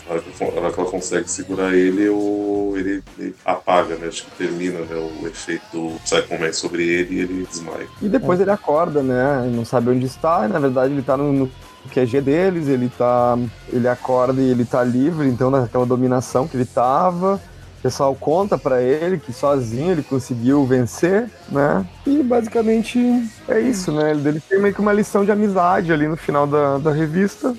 a 0.10 0.14
hora 0.14 0.22
que, 0.22 0.44
a 0.44 0.48
hora 0.48 0.72
que 0.74 0.80
ela 0.80 0.90
consegue 0.90 1.32
segurar 1.32 1.74
ele, 1.74 2.10
o, 2.10 2.74
ele, 2.76 3.02
ele 3.18 3.36
apaga, 3.46 3.96
né? 3.96 4.08
Acho 4.08 4.26
que 4.26 4.32
termina 4.32 4.80
né, 4.80 4.96
o 5.22 5.28
efeito 5.28 5.64
do 5.72 6.00
Psycho 6.00 6.40
Man 6.40 6.52
sobre 6.52 6.88
ele 6.88 7.16
e 7.16 7.20
ele 7.20 7.48
desmaia. 7.50 7.88
E 8.02 8.10
depois 8.10 8.40
é. 8.40 8.44
ele 8.44 8.52
acorda, 8.52 9.02
né? 9.02 9.46
Ele 9.46 9.56
não 9.56 9.64
sabe 9.64 9.90
onde 9.92 10.06
está, 10.06 10.46
e 10.46 10.52
na 10.52 10.60
verdade 10.60 10.92
ele 10.94 11.00
está 11.00 11.16
no, 11.16 11.32
no 11.32 11.52
QG 11.94 12.22
deles, 12.22 12.68
ele 12.68 12.90
tá. 12.98 13.38
Ele 13.72 13.88
acorda 13.88 14.42
e 14.42 14.50
ele 14.50 14.66
tá 14.66 14.84
livre, 14.84 15.28
então, 15.28 15.50
daquela 15.50 15.86
dominação 15.86 16.48
que 16.48 16.58
ele 16.58 16.66
tava. 16.66 17.40
O 17.80 17.82
pessoal 17.82 18.14
conta 18.14 18.58
para 18.58 18.82
ele 18.82 19.18
que 19.18 19.32
sozinho 19.32 19.94
ele 19.94 20.04
conseguiu 20.04 20.66
vencer, 20.66 21.30
né? 21.50 21.88
E 22.06 22.22
basicamente 22.22 23.00
é 23.48 23.62
isso, 23.62 23.90
né? 23.94 24.12
Ele 24.12 24.42
tem 24.42 24.60
meio 24.60 24.76
que 24.76 24.82
uma 24.82 24.92
lição 24.92 25.24
de 25.24 25.32
amizade 25.32 25.94
ali 25.94 26.06
no 26.06 26.18
final 26.18 26.46
da, 26.46 26.78
da 26.78 26.92
revista. 26.92 27.56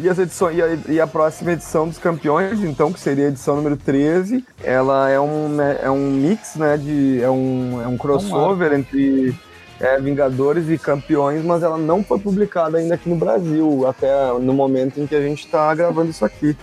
E, 0.00 0.08
as 0.08 0.18
edições, 0.18 0.56
e 0.56 0.62
a, 0.62 0.78
e, 0.88 1.00
a, 1.00 1.06
próxima 1.06 1.52
edição 1.52 1.86
dos 1.86 1.98
campeões, 1.98 2.62
então, 2.62 2.90
que 2.90 2.98
seria 2.98 3.26
a 3.26 3.28
edição 3.28 3.56
número 3.56 3.76
13, 3.76 4.42
ela 4.62 5.10
é 5.10 5.20
um, 5.20 5.48
né, 5.48 5.80
é 5.82 5.90
um 5.90 6.10
mix, 6.10 6.56
né? 6.56 6.78
De, 6.78 7.20
é, 7.22 7.28
um, 7.28 7.82
é 7.82 7.86
um 7.86 7.98
crossover 7.98 8.72
entre 8.72 9.38
é, 9.78 10.00
Vingadores 10.00 10.70
e 10.70 10.78
Campeões, 10.78 11.44
mas 11.44 11.62
ela 11.62 11.76
não 11.76 12.02
foi 12.02 12.18
publicada 12.18 12.78
ainda 12.78 12.94
aqui 12.94 13.08
no 13.08 13.16
Brasil, 13.16 13.86
até 13.86 14.32
no 14.40 14.54
momento 14.54 14.98
em 14.98 15.06
que 15.06 15.14
a 15.14 15.20
gente 15.20 15.44
está 15.44 15.74
gravando 15.74 16.10
isso 16.10 16.24
aqui 16.24 16.56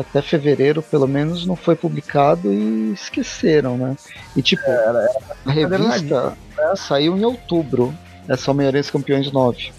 até 0.00 0.20
fevereiro, 0.22 0.82
pelo 0.82 1.06
menos, 1.06 1.46
não 1.46 1.56
foi 1.56 1.76
publicado 1.76 2.52
e 2.52 2.92
esqueceram, 2.92 3.76
né? 3.76 3.96
E 4.36 4.42
tipo, 4.42 4.64
é, 4.66 5.08
a 5.46 5.50
revista 5.50 6.36
né, 6.56 6.74
saiu 6.76 7.16
em 7.16 7.24
outubro, 7.24 7.94
essa 8.28 8.50
Homem-Aranha 8.50 8.84
Campeões 8.84 9.30
9. 9.30 9.72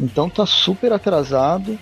Então 0.00 0.30
tá 0.30 0.46
super 0.46 0.92
atrasado 0.92 1.78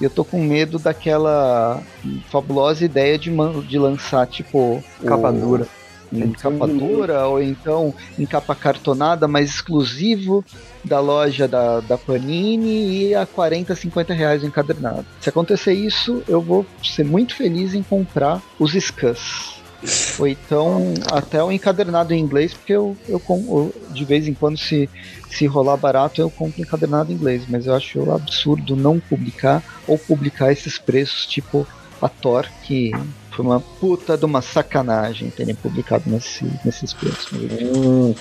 e 0.00 0.04
eu 0.04 0.10
tô 0.10 0.24
com 0.24 0.42
medo 0.42 0.78
daquela 0.78 1.82
fabulosa 2.30 2.84
ideia 2.84 3.18
de, 3.18 3.30
de 3.66 3.78
lançar, 3.78 4.26
tipo, 4.26 4.82
capa 5.04 5.32
dura 5.32 5.66
em 6.12 6.32
capa 6.32 6.66
dura 6.66 7.26
ou 7.26 7.42
então 7.42 7.94
em 8.18 8.26
capa 8.26 8.54
cartonada, 8.54 9.26
mas 9.26 9.50
exclusivo 9.50 10.44
da 10.84 11.00
loja 11.00 11.48
da, 11.48 11.80
da 11.80 11.96
Panini 11.96 13.08
e 13.08 13.14
a 13.14 13.24
40, 13.24 13.74
50 13.74 14.12
reais 14.12 14.44
encadernado. 14.44 15.06
Se 15.20 15.28
acontecer 15.28 15.72
isso, 15.72 16.22
eu 16.28 16.40
vou 16.40 16.66
ser 16.82 17.04
muito 17.04 17.34
feliz 17.34 17.74
em 17.74 17.82
comprar 17.82 18.42
os 18.58 18.72
Scans. 18.72 19.62
Ou 20.18 20.28
então 20.28 20.94
até 21.10 21.42
o 21.42 21.50
encadernado 21.50 22.14
em 22.14 22.20
inglês, 22.20 22.54
porque 22.54 22.72
eu, 22.72 22.96
eu, 23.08 23.20
eu, 23.28 23.74
de 23.90 24.04
vez 24.04 24.28
em 24.28 24.34
quando, 24.34 24.56
se, 24.56 24.88
se 25.28 25.46
rolar 25.46 25.76
barato, 25.76 26.20
eu 26.20 26.30
compro 26.30 26.60
encadernado 26.60 27.10
em 27.10 27.16
inglês. 27.16 27.44
Mas 27.48 27.66
eu 27.66 27.74
acho 27.74 28.10
absurdo 28.12 28.76
não 28.76 29.00
publicar 29.00 29.62
ou 29.86 29.98
publicar 29.98 30.52
esses 30.52 30.78
preços, 30.78 31.26
tipo 31.26 31.66
a 32.00 32.08
Thor, 32.08 32.46
que 32.64 32.92
Foi 33.34 33.44
uma 33.44 33.60
puta 33.60 34.16
de 34.16 34.24
uma 34.24 34.42
sacanagem 34.42 35.30
terem 35.30 35.54
publicado 35.54 36.04
nesse, 36.06 36.44
nesses 36.64 36.92
preços. 36.92 37.32
Hum, 37.32 38.14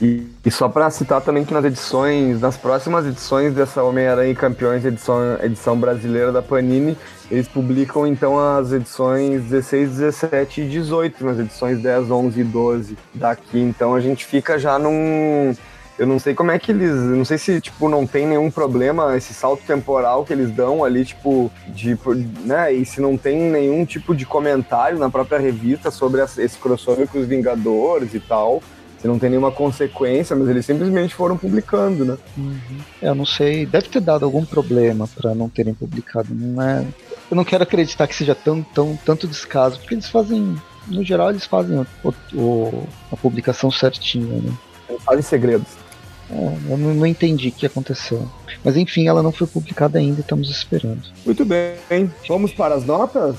e, 0.00 0.26
e, 0.44 0.50
só 0.50 0.68
para 0.68 0.88
citar 0.90 1.20
também 1.20 1.44
que 1.44 1.52
nas 1.52 1.64
edições, 1.64 2.40
nas 2.40 2.56
próximas 2.56 3.04
edições 3.04 3.52
dessa 3.52 3.82
Homem-Aranha 3.82 4.30
e 4.30 4.34
Campeões, 4.34 4.84
edição, 4.84 5.38
edição 5.42 5.78
brasileira 5.78 6.30
da 6.30 6.40
Panini, 6.40 6.96
eles 7.30 7.48
publicam 7.48 8.06
então 8.06 8.38
as 8.38 8.72
edições 8.72 9.42
16, 9.42 9.90
17 9.90 10.60
e 10.60 10.68
18, 10.68 11.24
nas 11.24 11.38
edições 11.38 11.80
10, 11.80 12.10
11 12.10 12.40
e 12.40 12.44
12 12.44 12.98
daqui. 13.14 13.58
Então 13.58 13.94
a 13.94 14.00
gente 14.00 14.24
fica 14.24 14.58
já 14.58 14.78
num 14.78 15.54
eu 15.96 16.06
não 16.06 16.18
sei 16.18 16.34
como 16.34 16.50
é 16.50 16.58
que 16.58 16.72
eles. 16.72 16.92
Não 16.92 17.24
sei 17.24 17.38
se, 17.38 17.60
tipo, 17.60 17.88
não 17.88 18.06
tem 18.06 18.26
nenhum 18.26 18.50
problema 18.50 19.16
esse 19.16 19.32
salto 19.32 19.62
temporal 19.64 20.24
que 20.24 20.32
eles 20.32 20.50
dão 20.50 20.84
ali, 20.84 21.04
tipo, 21.04 21.50
de. 21.68 21.96
né? 22.44 22.72
E 22.72 22.84
se 22.84 23.00
não 23.00 23.16
tem 23.16 23.38
nenhum 23.38 23.84
tipo 23.84 24.14
de 24.14 24.26
comentário 24.26 24.98
na 24.98 25.08
própria 25.08 25.38
revista 25.38 25.90
sobre 25.90 26.20
esse 26.22 26.58
crossover 26.58 27.06
com 27.06 27.18
os 27.18 27.26
Vingadores 27.26 28.12
e 28.14 28.20
tal. 28.20 28.62
Se 29.00 29.06
não 29.06 29.18
tem 29.18 29.28
nenhuma 29.28 29.52
consequência, 29.52 30.34
mas 30.34 30.48
eles 30.48 30.64
simplesmente 30.64 31.14
foram 31.14 31.36
publicando, 31.36 32.06
né? 32.06 32.16
Uhum. 32.38 32.78
Eu 33.02 33.14
não 33.14 33.26
sei. 33.26 33.66
Deve 33.66 33.88
ter 33.90 34.00
dado 34.00 34.24
algum 34.24 34.46
problema 34.46 35.06
para 35.06 35.34
não 35.34 35.46
terem 35.46 35.74
publicado. 35.74 36.28
Não 36.30 36.62
é. 36.62 36.82
Eu 37.30 37.36
não 37.36 37.44
quero 37.44 37.62
acreditar 37.62 38.06
que 38.06 38.14
seja 38.14 38.34
tão, 38.34 38.62
tão, 38.62 38.98
tanto 39.04 39.28
descaso, 39.28 39.78
porque 39.78 39.94
eles 39.94 40.08
fazem. 40.08 40.56
No 40.88 41.04
geral, 41.04 41.30
eles 41.30 41.44
fazem 41.44 41.86
o, 42.02 42.14
o, 42.34 42.88
a 43.12 43.16
publicação 43.16 43.70
certinha, 43.70 44.40
né? 44.40 44.52
Eles 44.88 45.02
fazem 45.02 45.22
segredos. 45.22 45.83
É, 46.30 46.72
eu 46.72 46.76
não, 46.78 46.94
não, 46.94 47.06
entendi 47.06 47.48
o 47.48 47.52
que 47.52 47.66
aconteceu. 47.66 48.28
Mas 48.64 48.76
enfim, 48.76 49.06
ela 49.06 49.22
não 49.22 49.32
foi 49.32 49.46
publicada 49.46 49.98
ainda, 49.98 50.20
estamos 50.20 50.50
esperando. 50.50 51.02
Muito 51.24 51.44
bem. 51.44 52.10
Vamos 52.28 52.52
para 52.52 52.74
as 52.74 52.84
notas? 52.84 53.36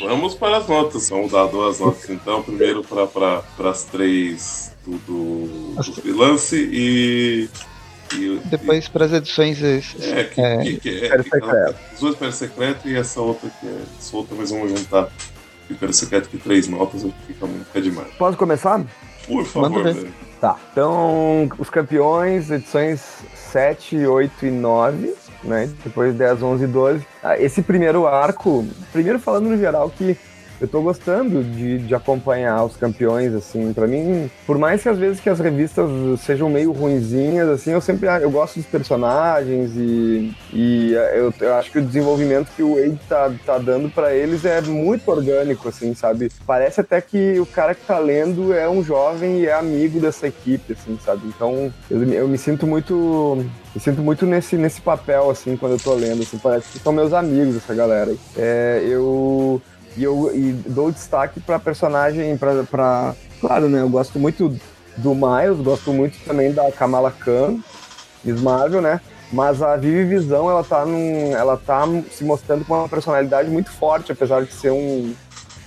Vamos 0.00 0.34
para 0.34 0.58
as 0.58 0.68
notas. 0.68 1.08
Vamos 1.10 1.32
dar 1.32 1.46
duas 1.46 1.80
notas 1.80 2.08
então. 2.08 2.42
Primeiro 2.42 2.82
para 2.82 3.70
as 3.70 3.84
três 3.84 4.72
do, 4.86 4.96
do, 4.98 5.74
do 5.74 5.92
freelance 5.92 6.56
e. 6.56 7.48
e 8.14 8.40
Depois 8.46 8.88
para 8.88 9.04
as 9.04 9.12
edições. 9.12 9.62
É, 9.62 10.24
que, 10.24 10.40
é, 10.40 10.56
que, 10.62 10.76
que, 10.80 10.88
é, 11.04 11.22
que 11.22 11.36
ela, 11.36 11.76
as 11.92 12.00
duas 12.00 12.14
para 12.16 12.32
secreto 12.32 12.88
e 12.88 12.96
essa 12.96 13.20
outra 13.20 13.50
que 13.60 13.66
é 13.66 13.80
solta, 14.00 14.34
mas 14.34 14.50
vamos 14.50 14.70
juntar. 14.70 15.10
Império 15.70 15.92
Secreto 15.92 16.30
que 16.30 16.38
três 16.38 16.66
notas, 16.66 17.02
fica, 17.26 17.46
fica 17.46 17.82
demais. 17.82 18.08
Posso 18.14 18.38
começar? 18.38 18.82
Por 19.26 19.44
favor, 19.44 19.84
Tá, 20.40 20.56
então 20.70 21.48
os 21.58 21.68
campeões, 21.68 22.48
edições 22.50 23.00
7, 23.34 24.06
8 24.06 24.46
e 24.46 24.50
9, 24.50 25.14
né? 25.42 25.68
Depois 25.82 26.14
10, 26.14 26.42
11 26.42 26.64
e 26.64 26.66
12. 26.66 27.06
Ah, 27.22 27.36
esse 27.36 27.60
primeiro 27.60 28.06
arco, 28.06 28.64
primeiro 28.92 29.18
falando 29.18 29.48
no 29.48 29.58
geral 29.58 29.90
que 29.90 30.16
eu 30.60 30.68
tô 30.68 30.80
gostando 30.82 31.42
de, 31.42 31.78
de 31.78 31.94
acompanhar 31.94 32.64
os 32.64 32.76
campeões, 32.76 33.34
assim, 33.34 33.72
para 33.72 33.86
mim, 33.86 34.30
por 34.46 34.58
mais 34.58 34.82
que 34.82 34.88
às 34.88 34.98
vezes 34.98 35.20
que 35.20 35.28
as 35.28 35.38
revistas 35.38 35.88
sejam 36.20 36.48
meio 36.48 36.72
ruinzinhas, 36.72 37.48
assim, 37.48 37.72
eu 37.72 37.80
sempre 37.80 38.08
eu 38.22 38.30
gosto 38.30 38.56
dos 38.56 38.66
personagens 38.66 39.72
e, 39.76 40.34
e 40.52 40.92
eu, 41.14 41.32
eu 41.40 41.54
acho 41.54 41.70
que 41.70 41.78
o 41.78 41.84
desenvolvimento 41.84 42.50
que 42.56 42.62
o 42.62 42.74
Wade 42.74 43.00
tá, 43.08 43.30
tá 43.44 43.58
dando 43.58 43.88
para 43.90 44.14
eles 44.14 44.44
é 44.44 44.60
muito 44.60 45.08
orgânico, 45.10 45.68
assim, 45.68 45.94
sabe? 45.94 46.30
Parece 46.46 46.80
até 46.80 47.00
que 47.00 47.38
o 47.38 47.46
cara 47.46 47.74
que 47.74 47.84
tá 47.84 47.98
lendo 47.98 48.52
é 48.52 48.68
um 48.68 48.82
jovem 48.82 49.40
e 49.40 49.46
é 49.46 49.52
amigo 49.52 50.00
dessa 50.00 50.26
equipe, 50.26 50.72
assim, 50.72 50.98
sabe? 51.04 51.22
Então, 51.26 51.72
eu, 51.90 52.02
eu 52.12 52.28
me 52.28 52.38
sinto 52.38 52.66
muito 52.66 53.44
me 53.74 53.80
sinto 53.80 54.00
muito 54.00 54.26
nesse, 54.26 54.56
nesse 54.56 54.80
papel, 54.80 55.30
assim, 55.30 55.56
quando 55.56 55.72
eu 55.72 55.78
tô 55.78 55.94
lendo, 55.94 56.22
assim, 56.22 56.38
parece 56.38 56.72
que 56.72 56.78
são 56.78 56.92
meus 56.92 57.12
amigos 57.12 57.56
essa 57.56 57.74
galera. 57.74 58.12
É, 58.36 58.82
eu 58.84 59.60
e 59.98 60.04
eu 60.04 60.30
e 60.32 60.52
dou 60.52 60.92
destaque 60.92 61.40
pra 61.40 61.58
personagem, 61.58 62.36
pra, 62.36 62.62
pra. 62.62 63.14
Claro, 63.40 63.68
né? 63.68 63.80
Eu 63.80 63.88
gosto 63.88 64.18
muito 64.18 64.56
do 64.96 65.14
Miles, 65.14 65.60
gosto 65.60 65.92
muito 65.92 66.16
também 66.24 66.52
da 66.52 66.70
Kamala 66.70 67.10
Khan, 67.10 67.58
Miss 68.24 68.40
Marvel, 68.40 68.80
né? 68.80 69.00
Mas 69.32 69.60
a 69.60 69.76
Vivi 69.76 70.04
Visão, 70.04 70.48
ela 70.48 70.64
tá, 70.64 70.86
num, 70.86 71.36
ela 71.36 71.56
tá 71.56 71.84
se 72.10 72.24
mostrando 72.24 72.64
com 72.64 72.74
uma 72.74 72.88
personalidade 72.88 73.50
muito 73.50 73.70
forte, 73.70 74.12
apesar 74.12 74.42
de 74.42 74.52
ser 74.52 74.70
um, 74.70 75.14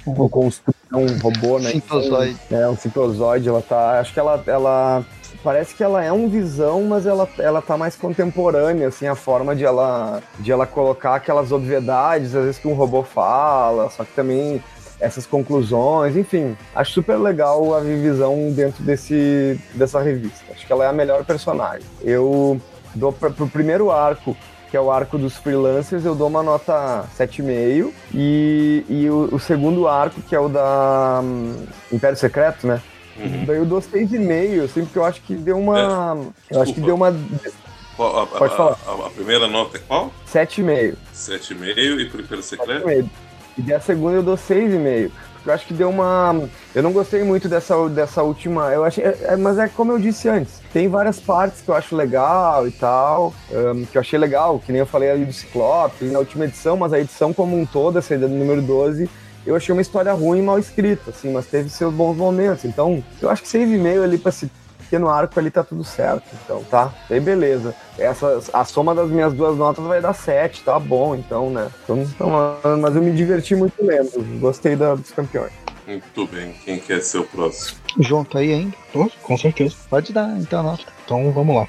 um, 0.07 0.11
um 0.11 1.19
robô, 1.19 1.59
né? 1.59 1.71
Simplozoide. 1.71 2.37
É, 2.49 2.67
um 2.67 2.77
simplozoide. 2.77 3.49
Ela 3.49 3.61
tá. 3.61 3.99
Acho 3.99 4.13
que 4.13 4.19
ela, 4.19 4.41
ela 4.47 5.05
parece 5.43 5.75
que 5.75 5.83
ela 5.83 6.03
é 6.03 6.11
um 6.11 6.27
visão, 6.27 6.83
mas 6.83 7.05
ela, 7.05 7.27
ela 7.37 7.61
tá 7.61 7.77
mais 7.77 7.95
contemporânea, 7.95 8.87
assim, 8.87 9.07
a 9.07 9.15
forma 9.15 9.55
de 9.55 9.63
ela, 9.63 10.21
de 10.39 10.51
ela 10.51 10.65
colocar 10.65 11.15
aquelas 11.15 11.51
obviedades, 11.51 12.35
às 12.35 12.43
vezes 12.45 12.59
que 12.59 12.67
um 12.67 12.73
robô 12.73 13.03
fala, 13.03 13.89
só 13.89 14.03
que 14.03 14.13
também 14.13 14.61
essas 14.99 15.25
conclusões, 15.25 16.15
enfim, 16.15 16.55
acho 16.75 16.93
super 16.93 17.17
legal 17.17 17.75
a 17.75 17.79
Visão 17.79 18.51
dentro 18.51 18.83
desse, 18.83 19.59
dessa 19.73 19.99
revista. 19.99 20.45
Acho 20.51 20.65
que 20.65 20.71
ela 20.71 20.85
é 20.85 20.87
a 20.87 20.93
melhor 20.93 21.25
personagem. 21.25 21.85
Eu 22.01 22.61
dou 22.93 23.11
pra, 23.11 23.31
pro 23.31 23.47
primeiro 23.47 23.89
arco, 23.89 24.37
que 24.69 24.77
é 24.77 24.79
o 24.79 24.91
arco 24.91 25.17
dos 25.17 25.35
freelancers, 25.35 26.05
eu 26.05 26.13
dou 26.13 26.27
uma 26.27 26.43
nota 26.43 27.03
7,5. 27.17 27.91
E, 28.13 28.85
e 28.87 29.09
o, 29.09 29.29
o 29.33 29.39
segundo 29.39 29.87
arco, 29.87 30.21
que 30.21 30.35
é 30.35 30.39
o 30.39 30.47
da 30.47 31.19
um, 31.23 31.65
Império 31.91 32.17
Secreto, 32.17 32.67
né? 32.67 32.79
Uhum. 33.21 33.45
Daí 33.45 33.57
eu 33.57 33.65
dou 33.65 33.79
6,5, 33.79 34.63
assim, 34.63 34.83
porque 34.83 34.99
eu 34.99 35.05
acho 35.05 35.21
que 35.21 35.35
deu 35.35 35.57
uma. 35.57 36.31
É. 36.49 36.55
Eu 36.55 36.61
acho 36.61 36.73
que 36.73 36.81
deu 36.81 36.95
uma. 36.95 37.13
Qual, 37.95 38.19
a, 38.19 38.27
Pode 38.27 38.55
falar. 38.55 38.77
A, 38.87 39.07
a, 39.07 39.09
primeira 39.09 39.47
nota 39.47 39.77
é 39.77 39.81
qual? 39.81 40.11
7,5. 40.31 40.95
7,5 41.13 41.99
e 41.99 42.09
pro 42.09 42.21
Império 42.21 42.43
Secreto? 42.43 42.87
7,5. 42.87 43.09
E 43.57 43.73
a 43.73 43.79
segunda 43.79 44.15
eu 44.15 44.23
dou 44.23 44.35
6,5. 44.35 45.11
Porque 45.35 45.49
eu 45.49 45.53
acho 45.53 45.65
que 45.65 45.73
deu 45.73 45.89
uma. 45.89 46.49
Eu 46.73 46.83
não 46.83 46.91
gostei 46.91 47.23
muito 47.23 47.49
dessa, 47.49 47.89
dessa 47.89 48.21
última. 48.23 48.71
Eu 48.71 48.83
achei. 48.83 49.03
É, 49.03 49.35
mas 49.35 49.57
é 49.57 49.67
como 49.67 49.91
eu 49.91 49.99
disse 49.99 50.29
antes. 50.29 50.61
Tem 50.71 50.87
várias 50.87 51.19
partes 51.19 51.61
que 51.61 51.69
eu 51.69 51.75
acho 51.75 51.95
legal 51.95 52.67
e 52.67 52.71
tal. 52.71 53.33
Um, 53.51 53.85
que 53.85 53.97
eu 53.97 54.01
achei 54.01 54.17
legal, 54.19 54.59
que 54.59 54.71
nem 54.71 54.79
eu 54.79 54.85
falei 54.85 55.09
ali 55.09 55.25
do 55.25 55.33
Ciclope, 55.33 56.05
na 56.05 56.19
última 56.19 56.45
edição, 56.45 56.77
mas 56.77 56.93
a 56.93 56.99
edição 56.99 57.33
como 57.33 57.59
um 57.59 57.65
todo, 57.65 57.97
essa 57.97 58.17
do 58.17 58.29
número 58.29 58.61
12 58.61 59.09
eu 59.45 59.55
achei 59.55 59.73
uma 59.73 59.81
história 59.81 60.13
ruim 60.13 60.39
e 60.39 60.41
mal 60.41 60.59
escrita, 60.59 61.09
assim, 61.09 61.31
mas 61.31 61.47
teve 61.47 61.69
seus 61.69 61.93
bons 61.93 62.15
momentos. 62.15 62.65
Então, 62.65 63.03
eu 63.21 63.29
acho 63.29 63.41
que 63.41 63.47
save 63.47 63.77
meio 63.77 64.03
ali 64.03 64.17
pra 64.17 64.29
esse 64.29 64.49
pequeno 64.77 65.07
arco 65.07 65.39
ali 65.39 65.49
tá 65.49 65.63
tudo 65.63 65.83
certo. 65.83 66.23
Então, 66.43 66.63
tá? 66.65 66.93
Aí 67.09 67.19
beleza. 67.19 67.73
Essa, 67.97 68.41
a 68.53 68.65
soma 68.65 68.93
das 68.93 69.09
minhas 69.09 69.33
duas 69.33 69.57
notas 69.57 69.83
vai 69.85 70.01
dar 70.01 70.13
7, 70.13 70.63
tá 70.63 70.77
bom, 70.77 71.15
então, 71.15 71.49
né? 71.49 71.69
Então, 71.83 72.01
então, 72.01 72.29
mas 72.79 72.95
eu 72.95 73.01
me 73.01 73.11
diverti 73.11 73.55
muito 73.55 73.83
lendo. 73.83 74.39
Gostei 74.39 74.75
da, 74.75 74.95
dos 74.95 75.11
campeões. 75.11 75.53
Muito 75.87 76.27
bem. 76.27 76.53
Quem 76.65 76.77
quer 76.79 77.01
ser 77.01 77.19
o 77.19 77.23
próximo? 77.23 77.79
João, 77.99 78.23
tá 78.23 78.39
aí 78.39 78.53
ainda? 78.53 78.75
Tô, 78.93 79.09
com 79.23 79.37
certeza. 79.37 79.75
Pode 79.89 80.13
dar, 80.13 80.29
então, 80.37 80.59
a 80.59 80.63
nota. 80.63 80.83
Então, 81.05 81.31
vamos 81.31 81.55
lá. 81.55 81.67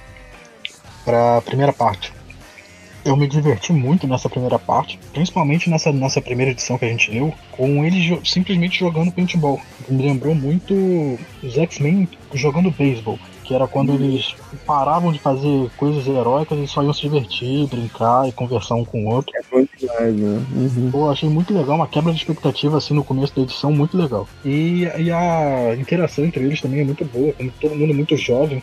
Pra 1.05 1.41
primeira 1.43 1.73
parte 1.73 2.13
eu 3.05 3.17
me 3.17 3.27
diverti 3.27 3.73
muito 3.73 4.07
nessa 4.07 4.29
primeira 4.29 4.59
parte, 4.59 4.99
principalmente 5.13 5.69
nessa, 5.69 5.93
nessa 5.93 6.21
primeira 6.21 6.53
edição 6.53 6.79
que 6.79 6.85
a 6.85 6.89
gente 6.89 7.11
leu, 7.11 7.33
com 7.51 7.85
eles 7.85 8.03
jo 8.05 8.21
simplesmente 8.25 8.79
jogando 8.79 9.13
paintball. 9.13 9.61
Me 9.89 10.03
lembrou 10.03 10.35
muito 10.35 10.75
os 11.43 11.57
X-Men 11.57 12.09
jogando 12.33 12.71
beisebol, 12.71 13.19
que 13.45 13.55
era 13.55 13.67
quando 13.67 13.91
uhum. 13.91 13.97
eles 13.97 14.35
paravam 14.65 15.13
de 15.13 15.19
fazer 15.19 15.71
coisas 15.77 16.07
heróicas 16.07 16.59
e 16.59 16.67
só 16.67 16.83
iam 16.83 16.93
se 16.93 17.03
divertir, 17.03 17.67
brincar 17.67 18.29
e 18.29 18.33
conversar 18.33 18.77
um 18.77 18.85
com 18.85 19.05
o 19.05 19.09
outro. 19.09 19.33
É 19.37 19.55
muito 19.55 19.71
demais, 19.77 20.17
né? 20.17 20.47
Uhum. 20.55 20.91
Pô, 20.91 21.11
achei 21.11 21.29
muito 21.29 21.53
legal, 21.53 21.77
uma 21.77 21.89
quebra 21.89 22.13
de 22.13 22.19
expectativa 22.19 22.79
assim 22.79 22.95
no 22.95 23.05
começo 23.05 23.35
da 23.35 23.43
edição, 23.43 23.73
muito 23.73 23.97
legal. 23.97 24.29
E, 24.45 24.85
e 24.99 25.11
a 25.11 25.75
interação 25.77 26.25
entre 26.25 26.45
eles 26.45 26.61
também 26.61 26.81
é 26.81 26.85
muito 26.85 27.05
boa, 27.05 27.33
como 27.33 27.53
todo 27.61 27.75
mundo 27.75 27.93
muito 27.93 28.17
jovem, 28.17 28.63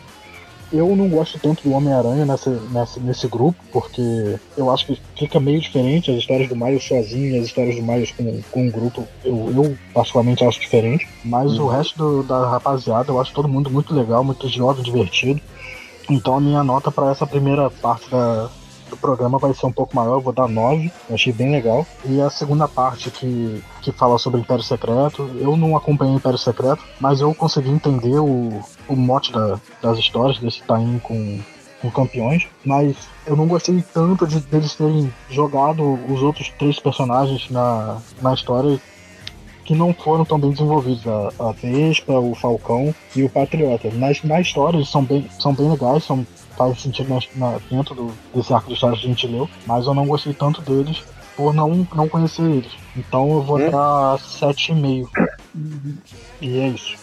eu 0.72 0.94
não 0.94 1.08
gosto 1.08 1.38
tanto 1.38 1.62
do 1.62 1.72
Homem-Aranha 1.72 2.24
nessa, 2.24 2.50
nessa, 2.70 3.00
nesse 3.00 3.26
grupo, 3.26 3.58
porque 3.72 4.38
eu 4.56 4.70
acho 4.70 4.86
que 4.86 5.00
fica 5.18 5.40
meio 5.40 5.60
diferente 5.60 6.10
as 6.10 6.18
histórias 6.18 6.48
do 6.48 6.56
Miles 6.56 6.84
sozinho 6.84 7.34
e 7.34 7.38
as 7.38 7.46
histórias 7.46 7.76
do 7.76 7.82
Miles 7.82 8.12
com, 8.12 8.40
com 8.50 8.66
um 8.66 8.70
grupo. 8.70 9.06
Eu, 9.24 9.52
eu 9.54 9.78
particularmente 9.92 10.44
acho 10.44 10.60
diferente. 10.60 11.08
Mas 11.24 11.52
uhum. 11.52 11.64
o 11.64 11.68
resto 11.68 11.96
do, 11.96 12.22
da 12.22 12.48
rapaziada, 12.48 13.10
eu 13.10 13.20
acho 13.20 13.32
todo 13.32 13.48
mundo 13.48 13.70
muito 13.70 13.94
legal, 13.94 14.22
muito 14.22 14.48
jovem, 14.48 14.82
divertido. 14.82 15.40
Então 16.08 16.36
a 16.36 16.40
minha 16.40 16.64
nota 16.64 16.90
para 16.90 17.10
essa 17.10 17.26
primeira 17.26 17.70
parte 17.70 18.10
da, 18.10 18.50
do 18.90 18.96
programa 18.96 19.38
vai 19.38 19.54
ser 19.54 19.66
um 19.66 19.72
pouco 19.72 19.96
maior, 19.96 20.16
eu 20.16 20.20
vou 20.20 20.32
dar 20.32 20.48
9, 20.48 20.92
eu 21.08 21.14
achei 21.14 21.32
bem 21.32 21.50
legal. 21.50 21.86
E 22.04 22.20
a 22.20 22.28
segunda 22.28 22.68
parte 22.68 23.10
que, 23.10 23.62
que 23.80 23.92
fala 23.92 24.18
sobre 24.18 24.40
Império 24.40 24.62
Secreto, 24.62 25.30
eu 25.36 25.56
não 25.56 25.76
acompanhei 25.76 26.14
Império 26.14 26.38
Secreto, 26.38 26.82
mas 27.00 27.20
eu 27.20 27.34
consegui 27.34 27.70
entender 27.70 28.18
o, 28.18 28.60
o 28.88 28.96
mote 28.96 29.32
da, 29.32 29.58
das 29.80 29.98
histórias 29.98 30.38
desse 30.38 30.62
time 30.62 31.00
com, 31.00 31.40
com 31.80 31.90
campeões, 31.90 32.46
mas 32.64 32.96
eu 33.26 33.36
não 33.36 33.46
gostei 33.46 33.82
tanto 33.94 34.26
de 34.26 34.40
deles 34.40 34.74
terem 34.74 35.12
jogado 35.30 35.98
os 36.08 36.22
outros 36.22 36.50
três 36.58 36.78
personagens 36.78 37.48
na, 37.50 37.98
na 38.20 38.34
história 38.34 38.80
que 39.64 39.74
não 39.74 39.94
foram 39.94 40.24
tão 40.24 40.36
bem 40.38 40.50
desenvolvidos, 40.50 41.06
a, 41.06 41.48
a 41.48 41.52
Vespa, 41.52 42.18
o 42.18 42.34
Falcão 42.34 42.92
e 43.14 43.22
o 43.22 43.30
Patriota. 43.30 43.88
Mas 43.94 44.20
na 44.24 44.40
história 44.40 44.76
eles 44.76 44.88
são 44.88 45.04
bem, 45.04 45.28
são 45.38 45.54
bem 45.54 45.70
legais, 45.70 46.02
são 46.02 46.26
faz 46.60 46.82
sentido 46.82 47.08
na, 47.08 47.20
na, 47.52 47.58
dentro 47.70 47.94
do, 47.94 48.12
desse 48.34 48.52
arco 48.52 48.68
de 48.68 48.74
história 48.74 48.98
que 48.98 49.04
a 49.06 49.08
gente 49.08 49.26
leu, 49.26 49.48
mas 49.66 49.86
eu 49.86 49.94
não 49.94 50.06
gostei 50.06 50.34
tanto 50.34 50.60
deles 50.60 51.02
por 51.34 51.54
não, 51.54 51.88
não 51.94 52.06
conhecer 52.06 52.42
eles. 52.42 52.70
Então 52.94 53.30
eu 53.32 53.42
vou 53.42 53.58
Hum. 53.58 53.70
dar 53.70 54.18
7,5. 54.18 55.08
E 56.42 56.58
é 56.58 56.68
isso. 56.68 56.96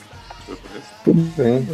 Tudo 1.03 1.21
bem. 1.35 1.67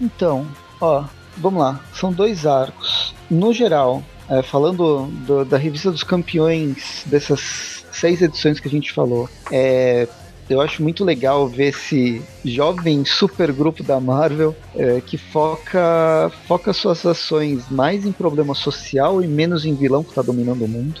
Então, 0.00 0.46
ó, 0.80 1.04
vamos 1.36 1.60
lá. 1.60 1.80
São 1.92 2.10
dois 2.10 2.46
arcos. 2.46 3.14
No 3.30 3.52
geral, 3.52 4.02
é, 4.28 4.40
falando 4.42 5.06
do- 5.26 5.44
da 5.44 5.58
revista 5.58 5.90
dos 5.90 6.02
campeões 6.02 7.02
dessas 7.06 7.84
seis 7.92 8.22
edições 8.22 8.58
que 8.58 8.68
a 8.68 8.70
gente 8.70 8.90
falou, 8.90 9.28
é, 9.50 10.08
eu 10.52 10.60
acho 10.60 10.82
muito 10.82 11.04
legal 11.04 11.48
ver 11.48 11.68
esse 11.68 12.22
jovem 12.44 13.04
super 13.04 13.52
grupo 13.52 13.82
da 13.82 13.98
Marvel 13.98 14.54
é, 14.74 15.00
que 15.00 15.16
foca, 15.16 16.30
foca 16.46 16.72
suas 16.72 17.04
ações 17.04 17.68
mais 17.70 18.04
em 18.04 18.12
problema 18.12 18.54
social 18.54 19.22
e 19.22 19.26
menos 19.26 19.64
em 19.64 19.74
vilão 19.74 20.02
que 20.04 20.10
está 20.10 20.22
dominando 20.22 20.64
o 20.64 20.68
mundo. 20.68 21.00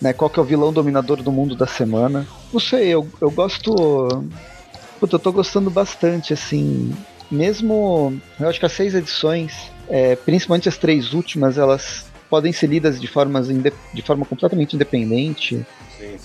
Né, 0.00 0.12
qual 0.12 0.30
que 0.30 0.38
é 0.38 0.42
o 0.42 0.46
vilão 0.46 0.72
dominador 0.72 1.22
do 1.22 1.32
mundo 1.32 1.56
da 1.56 1.66
semana? 1.66 2.26
Não 2.52 2.60
sei, 2.60 2.88
eu, 2.88 3.08
eu 3.20 3.30
gosto. 3.30 3.74
Puta, 5.00 5.16
eu 5.16 5.18
tô 5.18 5.32
gostando 5.32 5.70
bastante, 5.70 6.32
assim. 6.32 6.92
Mesmo. 7.28 8.16
Eu 8.38 8.48
acho 8.48 8.60
que 8.60 8.66
as 8.66 8.72
seis 8.72 8.94
edições, 8.94 9.72
é, 9.88 10.14
principalmente 10.14 10.68
as 10.68 10.78
três 10.78 11.12
últimas, 11.12 11.58
elas 11.58 12.06
podem 12.30 12.52
ser 12.52 12.68
lidas 12.68 13.00
de, 13.00 13.08
formas 13.08 13.48
de 13.48 14.02
forma 14.02 14.24
completamente 14.24 14.76
independente. 14.76 15.66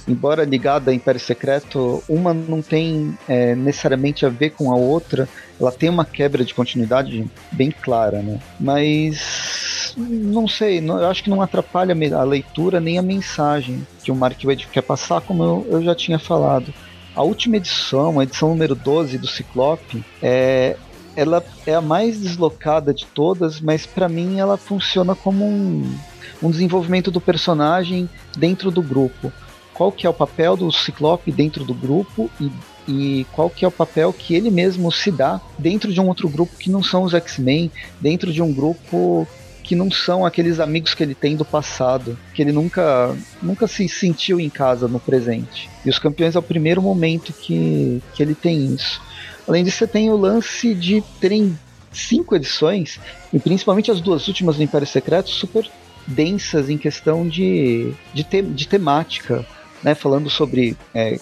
Embora 0.07 0.43
ligada 0.43 0.91
a 0.91 0.93
Império 0.93 1.19
Secreto, 1.19 2.03
uma 2.07 2.33
não 2.33 2.61
tem 2.61 3.17
é, 3.27 3.55
necessariamente 3.55 4.25
a 4.25 4.29
ver 4.29 4.51
com 4.51 4.71
a 4.71 4.75
outra. 4.75 5.27
Ela 5.59 5.71
tem 5.71 5.89
uma 5.89 6.05
quebra 6.05 6.43
de 6.43 6.53
continuidade 6.53 7.25
bem 7.51 7.71
clara, 7.71 8.21
né? 8.21 8.39
Mas 8.59 9.93
não 9.97 10.47
sei, 10.47 10.81
não- 10.81 10.99
eu 10.99 11.07
acho 11.07 11.23
que 11.23 11.29
não 11.29 11.41
atrapalha 11.41 11.95
a 12.17 12.23
leitura 12.23 12.79
nem 12.79 12.97
a 12.97 13.01
mensagem 13.01 13.85
que 14.03 14.11
o 14.11 14.15
Mark 14.15 14.43
Wade 14.43 14.67
quer 14.71 14.81
passar, 14.81 15.21
como 15.21 15.43
eu, 15.43 15.67
eu 15.69 15.83
já 15.83 15.95
tinha 15.95 16.19
falado. 16.19 16.73
A 17.15 17.21
última 17.21 17.57
edição, 17.57 18.19
a 18.19 18.23
edição 18.23 18.49
número 18.49 18.73
12 18.73 19.17
do 19.19 19.27
Ciclope, 19.27 20.03
é, 20.21 20.75
ela 21.15 21.43
é 21.65 21.75
a 21.75 21.81
mais 21.81 22.19
deslocada 22.19 22.91
de 22.93 23.05
todas, 23.05 23.61
mas 23.61 23.85
para 23.85 24.09
mim 24.09 24.39
ela 24.39 24.57
funciona 24.57 25.13
como 25.15 25.45
um, 25.45 25.95
um 26.41 26.49
desenvolvimento 26.49 27.11
do 27.11 27.21
personagem 27.21 28.09
dentro 28.35 28.71
do 28.71 28.81
grupo. 28.81 29.31
Qual 29.73 29.91
que 29.91 30.05
é 30.05 30.09
o 30.09 30.13
papel 30.13 30.55
do 30.55 30.71
Ciclope 30.71 31.31
dentro 31.31 31.63
do 31.63 31.73
grupo 31.73 32.29
e, 32.39 32.51
e 32.87 33.25
qual 33.31 33.49
que 33.49 33.65
é 33.65 33.67
o 33.67 33.71
papel 33.71 34.13
que 34.13 34.35
ele 34.35 34.51
mesmo 34.51 34.91
se 34.91 35.11
dá 35.11 35.41
dentro 35.57 35.91
de 35.91 35.99
um 35.99 36.07
outro 36.07 36.29
grupo 36.29 36.55
que 36.57 36.69
não 36.69 36.83
são 36.83 37.03
os 37.03 37.13
X-Men, 37.13 37.71
dentro 37.99 38.31
de 38.31 38.41
um 38.41 38.53
grupo 38.53 39.27
que 39.63 39.75
não 39.75 39.89
são 39.89 40.25
aqueles 40.25 40.59
amigos 40.59 40.93
que 40.93 41.01
ele 41.01 41.15
tem 41.15 41.35
do 41.35 41.45
passado, 41.45 42.19
que 42.33 42.41
ele 42.41 42.51
nunca, 42.51 43.15
nunca 43.41 43.65
se 43.65 43.87
sentiu 43.87 44.39
em 44.39 44.49
casa 44.49 44.87
no 44.87 44.99
presente. 44.99 45.69
E 45.85 45.89
os 45.89 45.97
campeões 45.97 46.35
é 46.35 46.39
o 46.39 46.43
primeiro 46.43 46.81
momento 46.81 47.31
que, 47.31 48.01
que 48.13 48.21
ele 48.21 48.35
tem 48.35 48.65
isso. 48.73 49.01
Além 49.47 49.63
disso, 49.63 49.77
você 49.77 49.87
tem 49.87 50.09
o 50.09 50.17
lance 50.17 50.75
de 50.75 51.01
terem 51.19 51.57
cinco 51.91 52.35
edições, 52.35 52.99
e 53.31 53.39
principalmente 53.39 53.89
as 53.89 54.01
duas 54.01 54.27
últimas 54.27 54.57
do 54.57 54.63
Império 54.63 54.87
Secreto, 54.87 55.29
super 55.29 55.69
densas 56.05 56.69
em 56.69 56.77
questão 56.77 57.27
de, 57.27 57.93
de, 58.13 58.23
te, 58.23 58.41
de 58.41 58.67
temática, 58.67 59.45
né? 59.83 59.93
falando 59.95 60.29
sobre 60.29 60.77
é, 60.93 61.17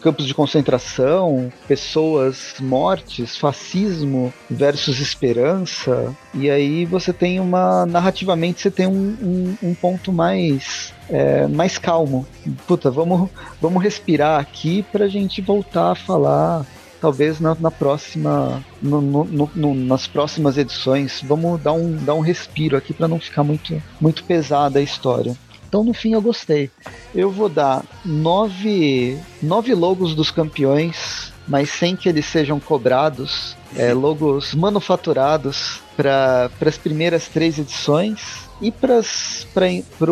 campos 0.00 0.26
de 0.26 0.34
concentração, 0.34 1.52
pessoas 1.66 2.54
mortes, 2.60 3.36
fascismo 3.36 4.32
versus 4.48 5.00
esperança. 5.00 6.14
E 6.34 6.50
aí 6.50 6.84
você 6.84 7.12
tem 7.12 7.40
uma. 7.40 7.84
Narrativamente 7.86 8.60
você 8.60 8.70
tem 8.70 8.86
um, 8.86 9.16
um, 9.20 9.70
um 9.70 9.74
ponto 9.74 10.12
mais. 10.12 10.94
É, 11.08 11.46
mais 11.46 11.78
calmo. 11.78 12.26
Puta, 12.66 12.90
vamos, 12.90 13.30
vamos 13.60 13.82
respirar 13.82 14.40
aqui 14.40 14.84
pra 14.92 15.08
gente 15.08 15.40
voltar 15.40 15.92
a 15.92 15.96
falar. 15.96 16.64
Talvez 17.00 17.40
na, 17.40 17.56
na 17.58 17.70
próxima. 17.70 18.64
No, 18.80 19.00
no, 19.00 19.50
no, 19.54 19.74
nas 19.74 20.06
próximas 20.06 20.56
edições. 20.56 21.20
Vamos 21.22 21.60
dar 21.60 21.72
um, 21.72 21.96
dar 21.96 22.14
um 22.14 22.20
respiro 22.20 22.76
aqui 22.76 22.92
para 22.92 23.08
não 23.08 23.18
ficar 23.18 23.42
muito, 23.42 23.82
muito 24.00 24.24
pesada 24.24 24.78
a 24.78 24.82
história. 24.82 25.36
Então, 25.68 25.82
no 25.82 25.92
fim, 25.92 26.12
eu 26.12 26.22
gostei. 26.22 26.70
Eu 27.14 27.30
vou 27.30 27.48
dar 27.48 27.84
nove, 28.04 29.18
nove 29.42 29.74
logos 29.74 30.14
dos 30.14 30.30
campeões, 30.30 31.32
mas 31.46 31.70
sem 31.70 31.96
que 31.96 32.08
eles 32.08 32.26
sejam 32.26 32.60
cobrados. 32.60 33.56
É, 33.76 33.92
logos 33.92 34.54
manufaturados 34.54 35.80
para 35.96 36.50
as 36.64 36.78
primeiras 36.78 37.28
três 37.28 37.58
edições. 37.58 38.46
E 38.60 38.70
para 38.70 39.02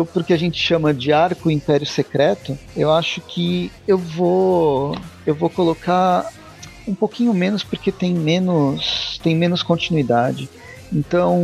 o 0.01 0.23
que 0.23 0.33
a 0.33 0.37
gente 0.37 0.59
chama 0.59 0.93
de 0.93 1.11
arco 1.11 1.49
Império 1.49 1.87
Secreto, 1.87 2.57
eu 2.75 2.91
acho 2.91 3.21
que 3.21 3.71
eu 3.87 3.97
vou 3.97 4.95
eu 5.25 5.33
vou 5.33 5.49
colocar 5.49 6.31
um 6.87 6.93
pouquinho 6.93 7.33
menos 7.33 7.63
porque 7.63 7.91
tem 7.91 8.13
menos 8.13 9.19
tem 9.23 9.35
menos 9.35 9.63
continuidade. 9.63 10.47
Então, 10.93 11.41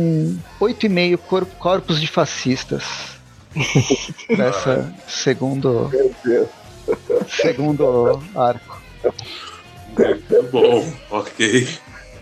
8,5 0.60 1.16
cor, 1.16 1.44
corpos 1.58 2.00
de 2.00 2.06
fascistas 2.06 3.20
nessa 4.36 4.94
segundo 5.06 5.90
segundo 7.28 8.22
arco. 8.34 8.82
Muito 9.96 10.42
bom, 10.50 10.92
ok. 11.10 11.68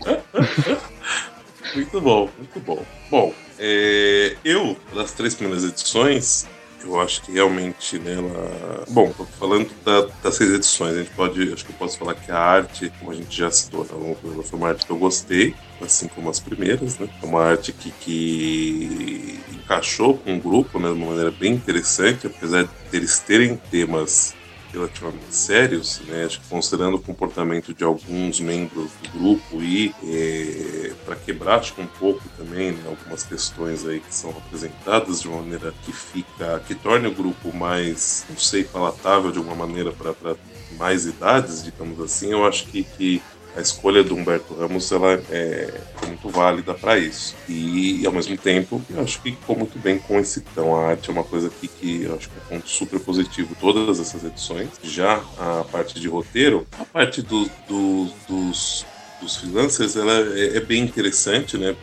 muito 1.75 2.01
bom, 2.01 2.29
muito 2.37 2.59
bom. 2.59 2.85
Bom, 3.09 3.33
é, 3.59 4.35
eu, 4.43 4.77
das 4.93 5.11
três 5.13 5.35
primeiras 5.35 5.63
edições, 5.63 6.47
eu 6.83 6.99
acho 6.99 7.21
que 7.21 7.31
realmente 7.31 7.99
nela. 7.99 8.83
Bom, 8.89 9.11
tô 9.11 9.25
falando 9.25 9.69
da, 9.83 10.07
das 10.23 10.35
seis 10.35 10.51
edições, 10.51 10.95
a 10.95 10.99
gente 10.99 11.11
pode. 11.11 11.53
Acho 11.53 11.65
que 11.65 11.71
eu 11.71 11.77
posso 11.77 11.97
falar 11.97 12.15
que 12.15 12.31
a 12.31 12.37
arte, 12.37 12.91
como 12.99 13.11
a 13.11 13.15
gente 13.15 13.35
já 13.35 13.49
citou, 13.51 13.83
né, 13.83 14.15
foi 14.43 14.59
uma 14.59 14.69
arte 14.69 14.85
que 14.85 14.91
eu 14.91 14.97
gostei, 14.97 15.55
assim 15.81 16.07
como 16.07 16.29
as 16.29 16.39
primeiras, 16.39 16.97
né? 16.97 17.09
É 17.21 17.25
uma 17.25 17.43
arte 17.43 17.71
que, 17.71 17.91
que 17.91 19.39
encaixou 19.53 20.17
com 20.17 20.35
o 20.35 20.39
grupo 20.39 20.79
né, 20.79 20.87
de 20.87 20.93
uma 20.93 21.07
maneira 21.07 21.31
bem 21.31 21.53
interessante, 21.53 22.27
apesar 22.27 22.63
de 22.63 22.69
eles 22.91 23.19
terem 23.19 23.55
temas 23.69 24.35
relativamente 24.71 25.35
sérios, 25.35 26.01
né? 26.07 26.25
Acho 26.25 26.39
que 26.39 26.47
considerando 26.47 26.95
o 26.95 27.01
comportamento 27.01 27.73
de 27.73 27.83
alguns 27.83 28.39
membros 28.39 28.91
do 29.03 29.19
grupo 29.19 29.61
e 29.61 29.93
é, 30.03 30.90
para 31.05 31.15
quebrar 31.15 31.61
que 31.61 31.81
um 31.81 31.87
pouco 31.87 32.21
também 32.37 32.71
né, 32.71 32.83
algumas 32.85 33.23
questões 33.23 33.85
aí 33.85 33.99
que 33.99 34.13
são 34.13 34.31
apresentadas 34.31 35.21
de 35.21 35.27
uma 35.27 35.41
maneira 35.41 35.73
que 35.83 35.91
fica, 35.91 36.61
que 36.67 36.75
torne 36.75 37.07
o 37.07 37.13
grupo 37.13 37.55
mais, 37.55 38.25
não 38.29 38.37
sei, 38.37 38.63
palatável 38.63 39.31
de 39.31 39.37
alguma 39.37 39.67
maneira 39.67 39.91
para 39.91 40.35
mais 40.77 41.05
idades, 41.05 41.63
digamos 41.63 41.99
assim. 41.99 42.31
Eu 42.31 42.45
acho 42.45 42.65
que, 42.67 42.83
que 42.83 43.21
a 43.55 43.61
escolha 43.61 44.03
do 44.03 44.15
Humberto 44.15 44.53
Ramos 44.53 44.91
ela 44.91 45.21
é 45.29 45.81
muito 46.07 46.29
válida 46.29 46.73
para 46.73 46.97
isso. 46.97 47.35
E, 47.49 48.05
ao 48.05 48.11
mesmo 48.11 48.37
tempo, 48.37 48.81
eu 48.89 49.01
acho 49.01 49.21
que 49.21 49.31
ficou 49.31 49.57
muito 49.57 49.77
bem 49.79 49.97
com 49.99 50.19
esse 50.19 50.39
então 50.39 50.75
A 50.75 50.89
arte 50.89 51.09
é 51.09 51.13
uma 51.13 51.23
coisa 51.23 51.49
que, 51.49 51.67
que 51.67 52.03
eu 52.03 52.15
acho 52.15 52.29
que 52.29 52.35
é 52.35 52.41
um 52.41 52.57
ponto 52.57 52.69
super 52.69 52.99
positivo 52.99 53.55
todas 53.59 53.99
essas 53.99 54.23
edições. 54.23 54.69
Já 54.83 55.21
a 55.37 55.65
parte 55.69 55.99
de 55.99 56.07
roteiro, 56.07 56.65
a 56.79 56.85
parte 56.85 57.21
do, 57.21 57.49
do, 57.67 58.09
dos, 58.27 58.85
dos 59.21 59.37
freelancers 59.37 59.95
ela 59.95 60.13
é, 60.37 60.57
é 60.57 60.59
bem 60.59 60.83
interessante, 60.83 61.57
né? 61.57 61.75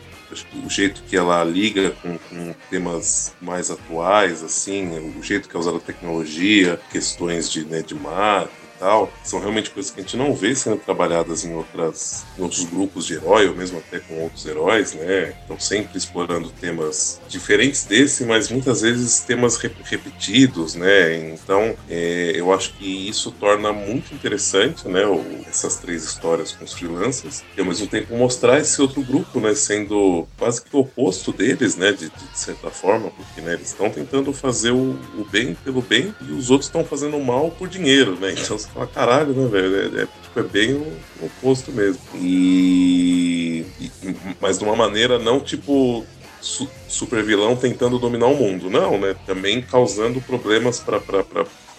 O 0.63 0.69
jeito 0.69 1.01
que 1.09 1.17
ela 1.17 1.43
liga 1.43 1.89
com, 2.03 2.15
com, 2.17 2.53
temas 2.69 3.33
mais 3.41 3.71
atuais, 3.71 4.43
assim, 4.43 4.87
o 5.17 5.23
jeito 5.23 5.49
que 5.49 5.57
é 5.57 5.59
usada 5.59 5.77
a 5.77 5.81
tecnologia, 5.81 6.79
questões 6.91 7.49
de, 7.49 7.65
né, 7.65 7.81
de 7.81 7.95
e 7.95 8.58
tal, 8.79 9.11
são 9.23 9.39
realmente 9.39 9.69
coisas 9.69 9.91
que 9.91 9.99
a 9.99 10.03
gente 10.03 10.17
não 10.17 10.33
vê 10.33 10.55
sendo 10.55 10.77
trabalhadas 10.77 11.43
em, 11.43 11.53
outras, 11.53 12.25
em 12.37 12.41
outros 12.41 12.63
grupos 12.63 13.05
de 13.05 13.15
herói, 13.15 13.47
ou 13.47 13.55
mesmo 13.55 13.77
até 13.79 13.99
com 13.99 14.21
outros 14.21 14.45
heróis, 14.45 14.93
né? 14.93 15.35
Estão 15.41 15.59
sempre 15.59 15.97
explorando 15.97 16.49
temas 16.49 17.19
diferentes 17.27 17.83
desse, 17.85 18.23
mas 18.25 18.49
muitas 18.49 18.81
vezes 18.81 19.19
temas 19.19 19.57
repetidos, 19.57 20.75
né? 20.75 21.17
Então, 21.33 21.75
é, 21.89 22.33
eu 22.35 22.53
acho 22.53 22.73
que 22.73 23.09
isso 23.09 23.31
torna 23.31 23.73
muito 23.73 24.13
interessante, 24.13 24.87
né? 24.87 25.05
O, 25.05 25.23
essas 25.47 25.77
três 25.77 26.03
histórias 26.03 26.51
com 26.51 26.63
os 26.63 26.73
freelancers, 26.73 27.43
e 27.57 27.59
ao 27.59 27.65
mesmo 27.65 27.87
tempo 27.87 28.15
mostrar 28.15 28.59
esse 28.59 28.81
outro 28.81 29.01
grupo, 29.01 29.39
né? 29.39 29.53
Sendo 29.53 30.27
quase 30.37 30.61
que 30.63 30.75
o 30.75 30.79
oposto 30.79 31.31
deles, 31.31 31.75
né? 31.75 31.91
De, 31.91 32.09
de 32.09 32.39
certa 32.39 32.69
forma, 32.69 33.09
porque 33.11 33.41
né, 33.41 33.53
eles 33.53 33.69
estão 33.69 33.89
tentando 33.89 34.31
fazer 34.31 34.71
o, 34.71 34.97
o, 35.17 35.25
bem 35.29 35.55
pelo 35.55 35.81
bem 35.81 36.13
e 36.21 36.31
os 36.31 36.49
outros 36.49 36.67
estão 36.67 36.83
fazendo 36.83 37.17
o 37.17 37.23
mal 37.23 37.51
por 37.51 37.67
dinheiro, 37.67 38.17
né? 38.19 38.33
Então 38.33 38.55
fala, 38.73 38.87
caralho, 38.87 39.33
né, 39.33 39.47
velho? 39.47 39.97
É, 39.97 40.03
é, 40.03 40.07
tipo, 40.21 40.39
é 40.39 40.43
bem 40.43 40.73
o, 40.73 40.81
o 41.21 41.25
oposto 41.25 41.71
mesmo. 41.71 42.01
E, 42.15 43.65
e, 43.79 43.91
Mas 44.39 44.57
de 44.57 44.63
uma 44.63 44.75
maneira 44.75 45.19
não 45.19 45.39
tipo 45.39 46.05
su 46.41 46.69
super 46.87 47.23
vilão 47.23 47.55
tentando 47.55 47.99
dominar 47.99 48.27
o 48.27 48.35
mundo, 48.35 48.69
não, 48.69 48.97
né? 48.97 49.15
Também 49.25 49.61
causando 49.61 50.21
problemas 50.21 50.79
para 50.79 50.99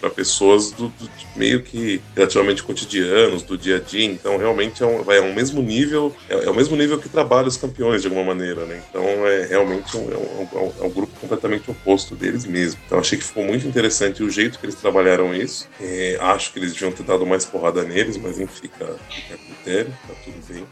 pessoas 0.09 0.71
do, 0.71 0.87
do, 0.87 1.09
meio 1.35 1.61
que 1.61 2.01
relativamente 2.15 2.63
cotidianos, 2.63 3.43
do 3.43 3.57
dia 3.57 3.77
a 3.77 3.79
dia. 3.79 4.05
Então, 4.05 4.37
realmente 4.37 4.81
é 4.81 4.85
um, 4.85 5.03
vai, 5.03 5.17
é 5.17 5.21
um 5.21 5.33
mesmo 5.33 5.61
nível, 5.61 6.15
é, 6.29 6.45
é, 6.45 6.49
o 6.49 6.53
mesmo 6.53 6.75
nível 6.75 6.97
que 6.97 7.09
trabalha 7.09 7.47
os 7.47 7.57
campeões, 7.57 8.01
de 8.01 8.07
alguma 8.07 8.25
maneira, 8.25 8.65
né? 8.65 8.81
Então, 8.89 9.03
é 9.27 9.45
realmente 9.45 9.95
um, 9.95 10.11
é, 10.11 10.17
um, 10.17 10.73
é 10.81 10.83
um 10.83 10.89
grupo 10.89 11.19
completamente 11.19 11.69
oposto 11.69 12.15
deles 12.15 12.45
mesmo. 12.45 12.79
Então, 12.85 12.99
achei 12.99 13.17
que 13.17 13.23
ficou 13.23 13.43
muito 13.43 13.67
interessante 13.67 14.23
o 14.23 14.29
jeito 14.29 14.59
que 14.59 14.65
eles 14.65 14.75
trabalharam 14.75 15.33
isso. 15.35 15.67
É, 15.79 16.17
acho 16.21 16.51
que 16.51 16.59
eles 16.59 16.73
deviam 16.73 16.91
ter 16.91 17.03
dado 17.03 17.25
mais 17.25 17.45
porrada 17.45 17.83
neles, 17.83 18.17
mas 18.17 18.39
enfim, 18.39 18.61
fica, 18.61 18.95
fica 19.09 19.35
a 19.35 19.37
critério, 19.37 19.93
tá 20.07 20.13
tudo 20.23 20.47
bem. 20.47 20.65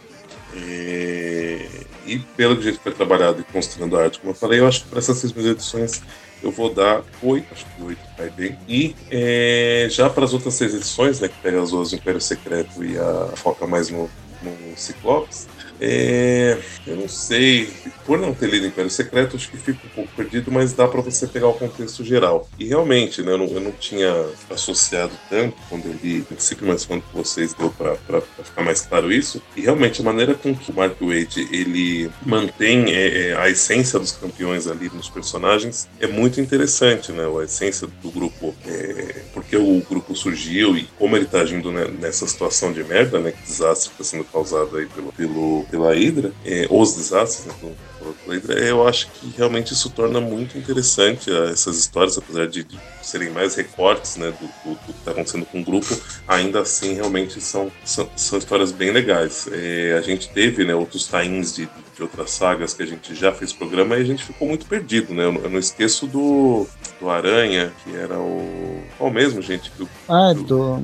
É, 0.55 1.67
e 2.05 2.19
pelo 2.35 2.59
jeito 2.61 2.77
que 2.77 2.83
foi 2.83 2.91
trabalhado 2.91 3.41
e 3.41 3.53
construindo 3.53 3.97
a 3.97 4.03
arte, 4.03 4.19
como 4.19 4.31
eu 4.31 4.35
falei, 4.35 4.59
eu 4.59 4.67
acho 4.67 4.83
que 4.83 4.89
para 4.89 4.99
essas 4.99 5.17
seis 5.17 5.33
edições 5.37 6.01
eu 6.41 6.51
vou 6.51 6.73
dar 6.73 7.03
oito, 7.21 7.47
acho 7.51 7.65
que 7.65 7.83
oito 7.83 8.01
vai 8.17 8.29
bem. 8.29 8.57
E 8.67 8.95
é, 9.11 9.87
já 9.89 10.09
para 10.09 10.23
as 10.23 10.33
outras 10.33 10.53
seis 10.53 10.73
edições, 10.73 11.19
né, 11.19 11.27
que 11.27 11.37
pega 11.41 11.61
as 11.61 11.71
duas 11.71 11.89
do 11.89 11.97
Império 11.97 12.21
Secreto 12.21 12.83
e 12.83 12.97
a 12.97 13.33
foca 13.35 13.67
mais 13.67 13.89
no, 13.89 14.09
no 14.41 14.77
Ciclopes, 14.77 15.47
é, 15.79 16.57
eu 16.85 16.95
não 16.95 17.07
sei, 17.07 17.69
por 18.05 18.17
não 18.17 18.33
ter 18.33 18.49
lido 18.49 18.67
Império 18.67 18.89
Secreto, 18.89 19.35
acho 19.35 19.49
que 19.49 19.57
fica 19.57 19.79
um 19.85 19.89
pouco 19.89 20.11
perdido, 20.15 20.51
mas 20.51 20.73
dá 20.73 20.87
para 20.87 21.01
você 21.01 21.27
pegar 21.27 21.47
o 21.47 21.53
contexto 21.53 22.03
geral. 22.03 22.47
E 22.57 22.65
realmente, 22.65 23.21
né, 23.21 23.31
eu, 23.31 23.37
não, 23.37 23.45
eu 23.47 23.61
não 23.61 23.71
tinha 23.71 24.13
associado 24.49 25.11
tanto 25.29 25.55
quando 25.69 25.85
eu 25.85 25.95
li 26.03 26.25
mas 26.61 26.85
quando 26.85 27.03
vocês 27.13 27.53
deu 27.53 27.69
para 27.71 28.21
ficar 28.43 28.63
mais 28.63 28.81
claro 28.81 29.11
isso. 29.11 29.41
E 29.55 29.61
realmente 29.61 30.01
a 30.01 30.03
maneira 30.03 30.33
com 30.33 30.55
que 30.55 30.71
o 30.71 30.75
Mark 30.75 30.99
Wade 30.99 31.47
ele 31.51 32.09
mantém 32.25 32.93
é, 32.93 33.29
é, 33.29 33.37
a 33.37 33.49
essência 33.49 33.99
dos 33.99 34.11
campeões 34.11 34.67
ali 34.67 34.89
nos 34.93 35.09
personagens 35.09 35.87
é 35.99 36.07
muito 36.07 36.41
interessante, 36.41 37.11
né? 37.11 37.23
A 37.25 37.43
essência 37.43 37.87
do 38.01 38.11
grupo, 38.11 38.55
é, 38.65 39.23
porque 39.33 39.55
o 39.55 39.81
grupo 39.89 40.15
surgiu 40.15 40.77
e 40.77 40.87
como 40.97 41.15
ele 41.15 41.25
está 41.25 41.41
agindo 41.41 41.71
né, 41.71 41.87
nessa 41.99 42.27
situação 42.27 42.71
de 42.71 42.83
merda, 42.83 43.19
né? 43.19 43.31
Que 43.31 43.43
desastre 43.43 43.91
está 43.91 44.03
sendo 44.03 44.23
causado 44.23 44.77
aí 44.77 44.85
pelo, 44.85 45.11
pelo 45.13 45.65
pela 45.69 45.93
Hydra, 45.93 46.31
é, 46.45 46.67
os 46.69 46.95
desastres 46.95 47.45
né, 47.45 47.53
pela 47.61 48.35
Hydra, 48.35 48.59
eu 48.59 48.87
acho 48.87 49.07
que 49.11 49.33
realmente 49.37 49.73
isso 49.73 49.89
torna 49.89 50.19
muito 50.19 50.57
interessante 50.57 51.29
uh, 51.29 51.45
essas 51.45 51.77
histórias, 51.77 52.17
apesar 52.17 52.47
de, 52.47 52.63
de, 52.63 52.79
serem 53.01 53.31
mais 53.31 53.55
recortes 53.55 54.17
né, 54.17 54.31
do, 54.31 54.69
do, 54.69 54.75
do 54.75 54.93
que 54.93 54.99
está 54.99 55.11
acontecendo 55.11 55.45
com 55.45 55.61
o 55.61 55.63
grupo, 55.63 55.97
ainda 56.27 56.61
assim 56.61 56.93
realmente 56.93 57.41
são, 57.41 57.71
são, 57.83 58.09
são 58.15 58.37
histórias 58.37 58.71
bem 58.71 58.91
legais. 58.91 59.47
É, 59.51 59.95
a 59.97 60.01
gente 60.01 60.29
teve 60.29 60.63
né, 60.63 60.75
outros 60.75 61.07
tains 61.07 61.55
de, 61.55 61.67
de 61.95 62.03
outras 62.03 62.31
sagas 62.31 62.73
que 62.73 62.83
a 62.83 62.85
gente 62.85 63.15
já 63.15 63.31
fez 63.31 63.51
programa 63.51 63.97
e 63.97 64.01
a 64.01 64.05
gente 64.05 64.23
ficou 64.23 64.47
muito 64.47 64.65
perdido, 64.65 65.13
né? 65.13 65.25
Eu, 65.25 65.33
eu 65.43 65.49
não 65.49 65.59
esqueço 65.59 66.05
do, 66.07 66.67
do 66.99 67.09
Aranha, 67.09 67.73
que 67.83 67.95
era 67.95 68.17
o. 68.19 68.83
Qual 68.97 69.11
mesmo, 69.11 69.41
gente? 69.41 69.71
Que, 69.71 69.87
ah, 70.07 70.33
do. 70.33 70.83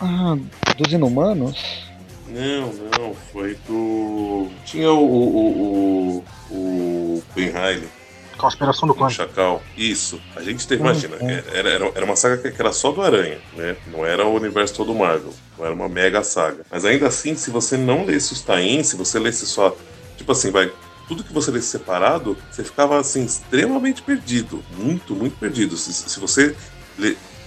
Ah, 0.00 0.36
dos 0.76 0.92
Inumanos? 0.92 1.87
Não, 2.30 2.72
não, 2.98 3.14
foi 3.32 3.56
do. 3.66 4.48
Tinha 4.64 4.92
o. 4.92 5.04
o, 5.04 6.24
o, 6.50 6.54
o 6.54 7.22
Riley. 7.34 7.88
Conspiração 8.38 8.86
do 8.86 8.94
Clã. 8.94 9.10
Chacal. 9.10 9.62
Isso. 9.76 10.20
A 10.36 10.42
gente 10.42 10.66
teve, 10.66 10.80
imagina, 10.80 11.16
é. 11.20 11.42
era, 11.52 11.68
era, 11.68 11.92
era 11.94 12.04
uma 12.04 12.14
saga 12.14 12.50
que 12.50 12.60
era 12.60 12.72
só 12.72 12.92
do 12.92 13.02
Aranha, 13.02 13.38
né? 13.56 13.76
Não 13.88 14.06
era 14.06 14.24
o 14.24 14.34
universo 14.34 14.74
todo 14.74 14.94
Marvel. 14.94 15.34
Não 15.58 15.66
era 15.66 15.74
uma 15.74 15.88
mega 15.88 16.22
saga. 16.22 16.64
Mas 16.70 16.84
ainda 16.84 17.08
assim, 17.08 17.34
se 17.34 17.50
você 17.50 17.76
não 17.76 18.04
lesse 18.04 18.32
os 18.32 18.40
tain, 18.40 18.82
se 18.84 18.96
você 18.96 19.18
lesse 19.18 19.44
só. 19.44 19.76
Tipo 20.16 20.32
assim, 20.32 20.50
vai. 20.50 20.72
Tudo 21.08 21.24
que 21.24 21.32
você 21.32 21.50
lesse 21.50 21.68
separado, 21.68 22.36
você 22.50 22.62
ficava 22.62 23.00
assim, 23.00 23.24
extremamente 23.24 24.02
perdido. 24.02 24.62
Muito, 24.76 25.14
muito 25.14 25.38
perdido. 25.38 25.76
Se, 25.76 25.92
se 25.92 26.20
você 26.20 26.54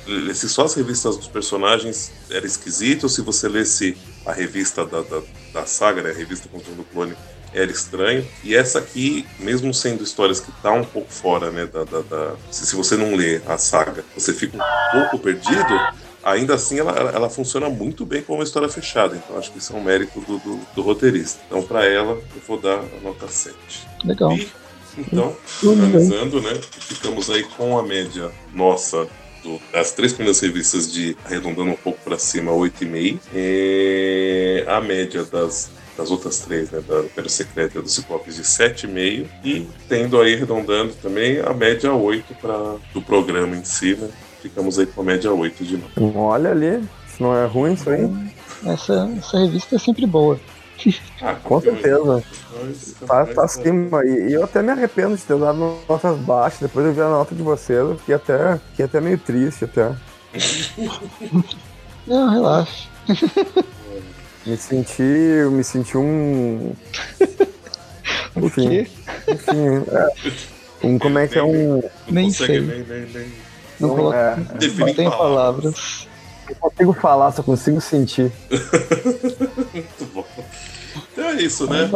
lesse 0.05 0.49
só 0.49 0.65
as 0.65 0.73
revistas 0.73 1.15
dos 1.15 1.27
personagens, 1.27 2.11
era 2.29 2.45
esquisito. 2.45 3.07
Se 3.07 3.21
você 3.21 3.47
lesse 3.47 3.95
a 4.25 4.31
revista 4.31 4.85
da, 4.85 5.01
da, 5.01 5.21
da 5.53 5.65
saga, 5.65 6.01
né, 6.01 6.11
a 6.11 6.13
revista 6.13 6.47
Controle 6.49 6.77
do 6.77 6.83
Clone, 6.83 7.15
era 7.53 7.69
estranho. 7.69 8.25
E 8.43 8.55
essa 8.55 8.79
aqui, 8.79 9.25
mesmo 9.39 9.73
sendo 9.73 10.03
histórias 10.03 10.39
que 10.39 10.51
tá 10.61 10.71
um 10.71 10.83
pouco 10.83 11.11
fora, 11.11 11.51
né, 11.51 11.65
da, 11.65 11.83
da, 11.83 12.01
da... 12.01 12.35
Se, 12.49 12.65
se, 12.65 12.75
você 12.75 12.95
não 12.95 13.15
lê 13.15 13.41
a 13.45 13.57
saga, 13.57 14.03
você 14.15 14.33
fica 14.33 14.57
um 14.57 14.99
pouco 14.99 15.19
perdido, 15.19 15.79
ainda 16.23 16.55
assim 16.55 16.79
ela, 16.79 16.91
ela, 16.91 17.29
funciona 17.29 17.69
muito 17.69 18.05
bem 18.05 18.21
como 18.21 18.39
uma 18.39 18.43
história 18.43 18.69
fechada. 18.69 19.15
Então 19.15 19.37
acho 19.37 19.51
que 19.51 19.57
isso 19.57 19.73
é 19.73 19.75
um 19.75 19.83
mérito 19.83 20.19
do, 20.21 20.37
do, 20.39 20.59
do 20.75 20.81
roteirista. 20.81 21.41
Então 21.47 21.61
para 21.63 21.85
ela 21.85 22.13
eu 22.13 22.41
vou 22.47 22.59
dar 22.59 22.79
a 22.79 23.01
nota 23.03 23.27
7. 23.27 23.55
Legal. 24.05 24.33
E, 24.33 24.49
então, 24.97 25.35
finalizando, 25.45 26.41
né, 26.41 26.59
ficamos 26.71 27.29
aí 27.29 27.43
com 27.43 27.79
a 27.79 27.83
média 27.83 28.29
nossa 28.53 29.07
do, 29.43 29.59
das 29.71 29.91
três 29.91 30.13
primeiras 30.13 30.39
revistas 30.39 30.91
de 30.91 31.17
arredondando 31.25 31.71
um 31.71 31.75
pouco 31.75 31.99
para 32.03 32.17
cima, 32.17 32.51
8,5. 32.51 33.19
É, 33.33 34.65
a 34.67 34.81
média 34.81 35.23
das, 35.23 35.71
das 35.97 36.11
outras 36.11 36.39
três, 36.39 36.71
né, 36.71 36.81
da 36.87 37.01
Império 37.01 37.29
Secreto 37.29 37.79
e 37.79 37.81
do 37.81 37.89
Ciclopes 37.89 38.35
de 38.35 38.43
7,5 38.43 39.27
e 39.43 39.67
tendo 39.87 40.19
aí 40.19 40.35
arredondando 40.35 40.93
também 40.95 41.39
a 41.39 41.53
média 41.53 41.93
8 41.93 42.35
para 42.35 42.75
do 42.93 43.01
programa 43.01 43.55
em 43.55 43.63
si, 43.63 43.95
né? 43.95 44.09
Ficamos 44.41 44.79
aí 44.79 44.87
com 44.87 45.01
a 45.01 45.03
média 45.03 45.31
8 45.31 45.63
de 45.63 45.77
novo. 45.77 46.19
Olha 46.19 46.51
ali, 46.51 46.83
se 47.07 47.21
não 47.21 47.35
é 47.35 47.45
ruim 47.45 47.73
isso 47.73 47.89
aí. 47.89 48.09
Essa, 48.65 49.09
essa 49.17 49.39
revista 49.39 49.75
é 49.75 49.79
sempre 49.79 50.05
boa. 50.05 50.39
Ah, 51.21 51.35
com 51.43 51.61
certeza. 51.61 52.23
Tá, 53.05 53.25
tá 53.25 53.43
acima. 53.43 54.05
E, 54.05 54.29
e, 54.29 54.33
eu 54.33 54.43
até 54.43 54.61
me 54.61 54.71
arrependo 54.71 55.15
de 55.15 55.23
ter 55.23 55.37
dado 55.37 55.77
notas 55.87 56.17
baixas. 56.19 56.59
Depois 56.59 56.85
eu 56.85 56.93
vi 56.93 57.01
a 57.01 57.09
nota 57.09 57.35
de 57.35 57.43
vocês, 57.43 57.79
eu 57.79 57.97
fiquei 57.97 58.15
até, 58.15 58.57
fiquei 58.71 58.85
até 58.85 59.01
meio 59.01 59.17
triste 59.17 59.65
até. 59.65 59.93
Não, 62.07 62.29
relaxa. 62.29 62.89
Me 64.45 64.57
senti. 64.57 65.03
Me 65.51 65.63
senti 65.63 65.97
um. 65.97 66.73
Enfim. 68.35 68.87
Enfim. 69.27 69.83
É. 69.91 70.87
Um, 70.87 70.97
como 70.97 71.19
é 71.19 71.27
que 71.27 71.37
é 71.37 71.43
um. 71.43 71.83
Nem 72.09 72.31
sei. 72.31 72.59
Nem, 72.59 72.83
nem, 72.83 73.05
nem. 73.13 73.31
Não, 73.79 73.97
não, 73.97 74.13
é, 74.13 74.35
não 74.77 74.93
tem 74.93 75.09
palavras. 75.09 76.07
Eu 76.51 76.55
consigo 76.69 76.93
falar, 76.93 77.31
só 77.31 77.41
consigo 77.41 77.79
sentir. 77.79 78.31
Muito 79.73 80.05
bom. 80.13 80.25
Então 81.11 81.25
é 81.25 81.41
isso, 81.41 81.69
né? 81.69 81.89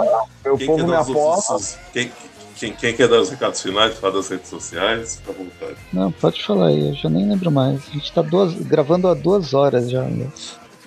Meu 0.44 0.58
quem 0.58 0.68
povo 0.68 0.88
me 0.88 0.96
aposta. 0.96 1.80
Quem, 1.92 2.12
quem, 2.56 2.74
quem, 2.74 2.96
quer 2.96 3.08
dar 3.08 3.20
os 3.20 3.30
recados 3.30 3.62
finais, 3.62 3.98
falar 3.98 4.14
das 4.14 4.30
redes 4.30 4.50
sociais, 4.50 5.18
fica 5.18 5.32
à 5.32 5.34
vontade. 5.36 5.76
Não, 5.92 6.12
pode 6.12 6.44
falar 6.44 6.68
aí, 6.68 6.90
eu 6.90 6.96
já 6.96 7.10
nem 7.10 7.28
lembro 7.28 7.52
mais. 7.52 7.82
A 7.90 7.92
gente 7.92 8.14
tá 8.14 8.22
duas, 8.22 8.54
gravando 8.54 9.08
há 9.10 9.14
duas 9.14 9.54
horas 9.54 9.90
já. 9.90 10.04
Né? 10.04 10.28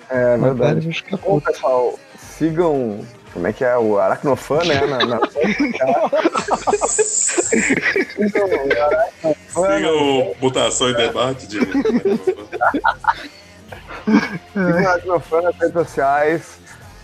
É 0.09 0.37
verdade. 0.37 1.03
Bom, 1.23 1.39
pessoal, 1.39 1.99
sigam. 2.17 3.05
Como 3.31 3.45
é 3.45 3.53
que 3.53 3.63
é? 3.63 3.77
O 3.77 3.99
Aracnofan, 3.99 4.63
né? 4.65 4.81
Na, 4.87 5.05
na... 5.05 5.19
sigam 9.53 10.33
Mutação 10.41 10.89
e 10.89 10.95
Debate 10.95 11.45
de. 11.45 11.59
sigam 14.53 14.83
o 14.83 14.87
Aracnofan 14.87 15.41
nas 15.41 15.55
redes 15.55 15.73
sociais. 15.73 16.59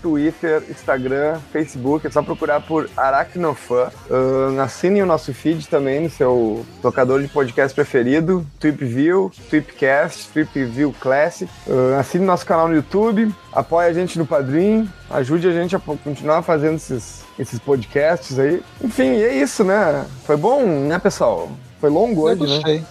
Twitter, 0.06 0.62
Instagram, 0.70 1.40
Facebook. 1.52 2.06
É 2.06 2.12
só 2.12 2.22
procurar 2.22 2.62
por 2.62 2.88
Aracnofan. 2.96 3.90
Uh, 4.08 4.60
assinem 4.62 5.02
o 5.02 5.06
nosso 5.06 5.34
feed 5.34 5.68
também 5.68 6.00
no 6.00 6.12
seu 6.12 6.64
tocador 6.80 7.24
de 7.24 7.28
podcast 7.28 7.74
preferido. 7.74 8.46
TwipView, 8.60 9.32
Tweepcast, 9.50 10.30
TwipView 10.30 10.94
Classic. 11.00 11.52
Uh, 11.66 11.96
assine 12.00 12.24
nosso 12.24 12.46
canal 12.46 12.68
no 12.68 12.76
YouTube. 12.76 13.34
Apoie 13.52 13.88
a 13.88 13.94
gente 13.94 14.20
no 14.20 14.28
Padrim. 14.28 14.88
Ajude 15.10 15.48
a 15.48 15.52
gente 15.52 15.76
a 15.76 15.80
continuar 15.80 16.44
fazendo 16.44 16.76
esses, 16.76 17.24
esses 17.40 17.58
podcasts 17.58 18.38
aí. 18.38 18.62
Enfim, 18.84 19.10
é 19.10 19.34
isso, 19.34 19.64
né? 19.64 20.06
Foi 20.24 20.38
bom, 20.38 20.64
né, 20.68 21.00
pessoal? 21.00 21.50
Foi 21.82 21.90
longo 21.90 22.22
hoje, 22.22 22.44
eu 22.44 22.48
gostei. 22.48 22.80
né? 22.80 22.86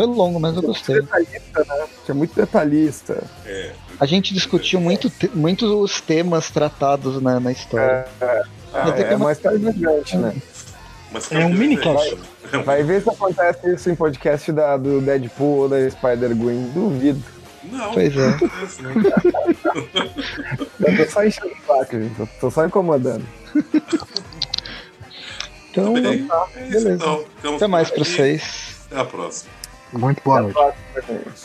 Foi 0.00 0.06
longo, 0.06 0.40
mas 0.40 0.56
eu 0.56 0.62
gostei. 0.62 1.02
Detalhista, 1.02 1.64
né? 1.68 1.86
Tinha 2.06 2.14
muito 2.14 2.34
detalhista. 2.34 3.22
É, 3.44 3.72
a 3.98 4.06
gente 4.06 4.32
discutiu 4.32 4.80
muito, 4.80 5.10
te, 5.10 5.28
muitos 5.34 6.00
temas 6.00 6.48
tratados 6.48 7.20
na, 7.20 7.38
na 7.38 7.52
história. 7.52 8.06
É, 8.18 8.42
é, 8.72 9.02
é, 9.02 9.12
é 9.12 9.16
mais 9.18 9.38
gigante, 9.38 10.16
né? 10.16 10.34
é 11.30 11.44
um 11.44 11.52
mini 11.52 11.76
cast. 11.76 12.16
Vai 12.64 12.82
ver 12.82 13.02
se 13.02 13.10
acontece 13.10 13.74
isso 13.74 13.90
em 13.90 13.94
podcast 13.94 14.50
da, 14.52 14.78
do 14.78 15.02
Deadpool 15.02 15.58
ou 15.58 15.68
da 15.68 15.90
Spider-Gwen. 15.90 16.70
Duvido. 16.72 17.22
Não, 17.64 17.92
pois 17.92 18.16
é. 18.16 18.38
Eu 20.80 20.96
tô 20.96 21.10
só 21.12 21.26
enchendo 21.26 21.52
o 21.52 21.66
saco, 21.66 21.92
gente. 21.92 22.30
tô 22.40 22.50
só 22.50 22.64
incomodando. 22.64 23.26
Então, 25.70 25.92
Bem, 25.92 26.26
tá, 26.26 26.46
beleza. 26.54 26.94
Então, 26.94 27.56
Até 27.56 27.66
mais 27.66 27.90
pra 27.90 28.02
vocês. 28.02 28.80
Até 28.86 28.98
a 28.98 29.04
próxima. 29.04 29.59
Muito 29.92 30.22
boa 30.22 30.42
noite. 30.42 30.58
Até 30.94 31.40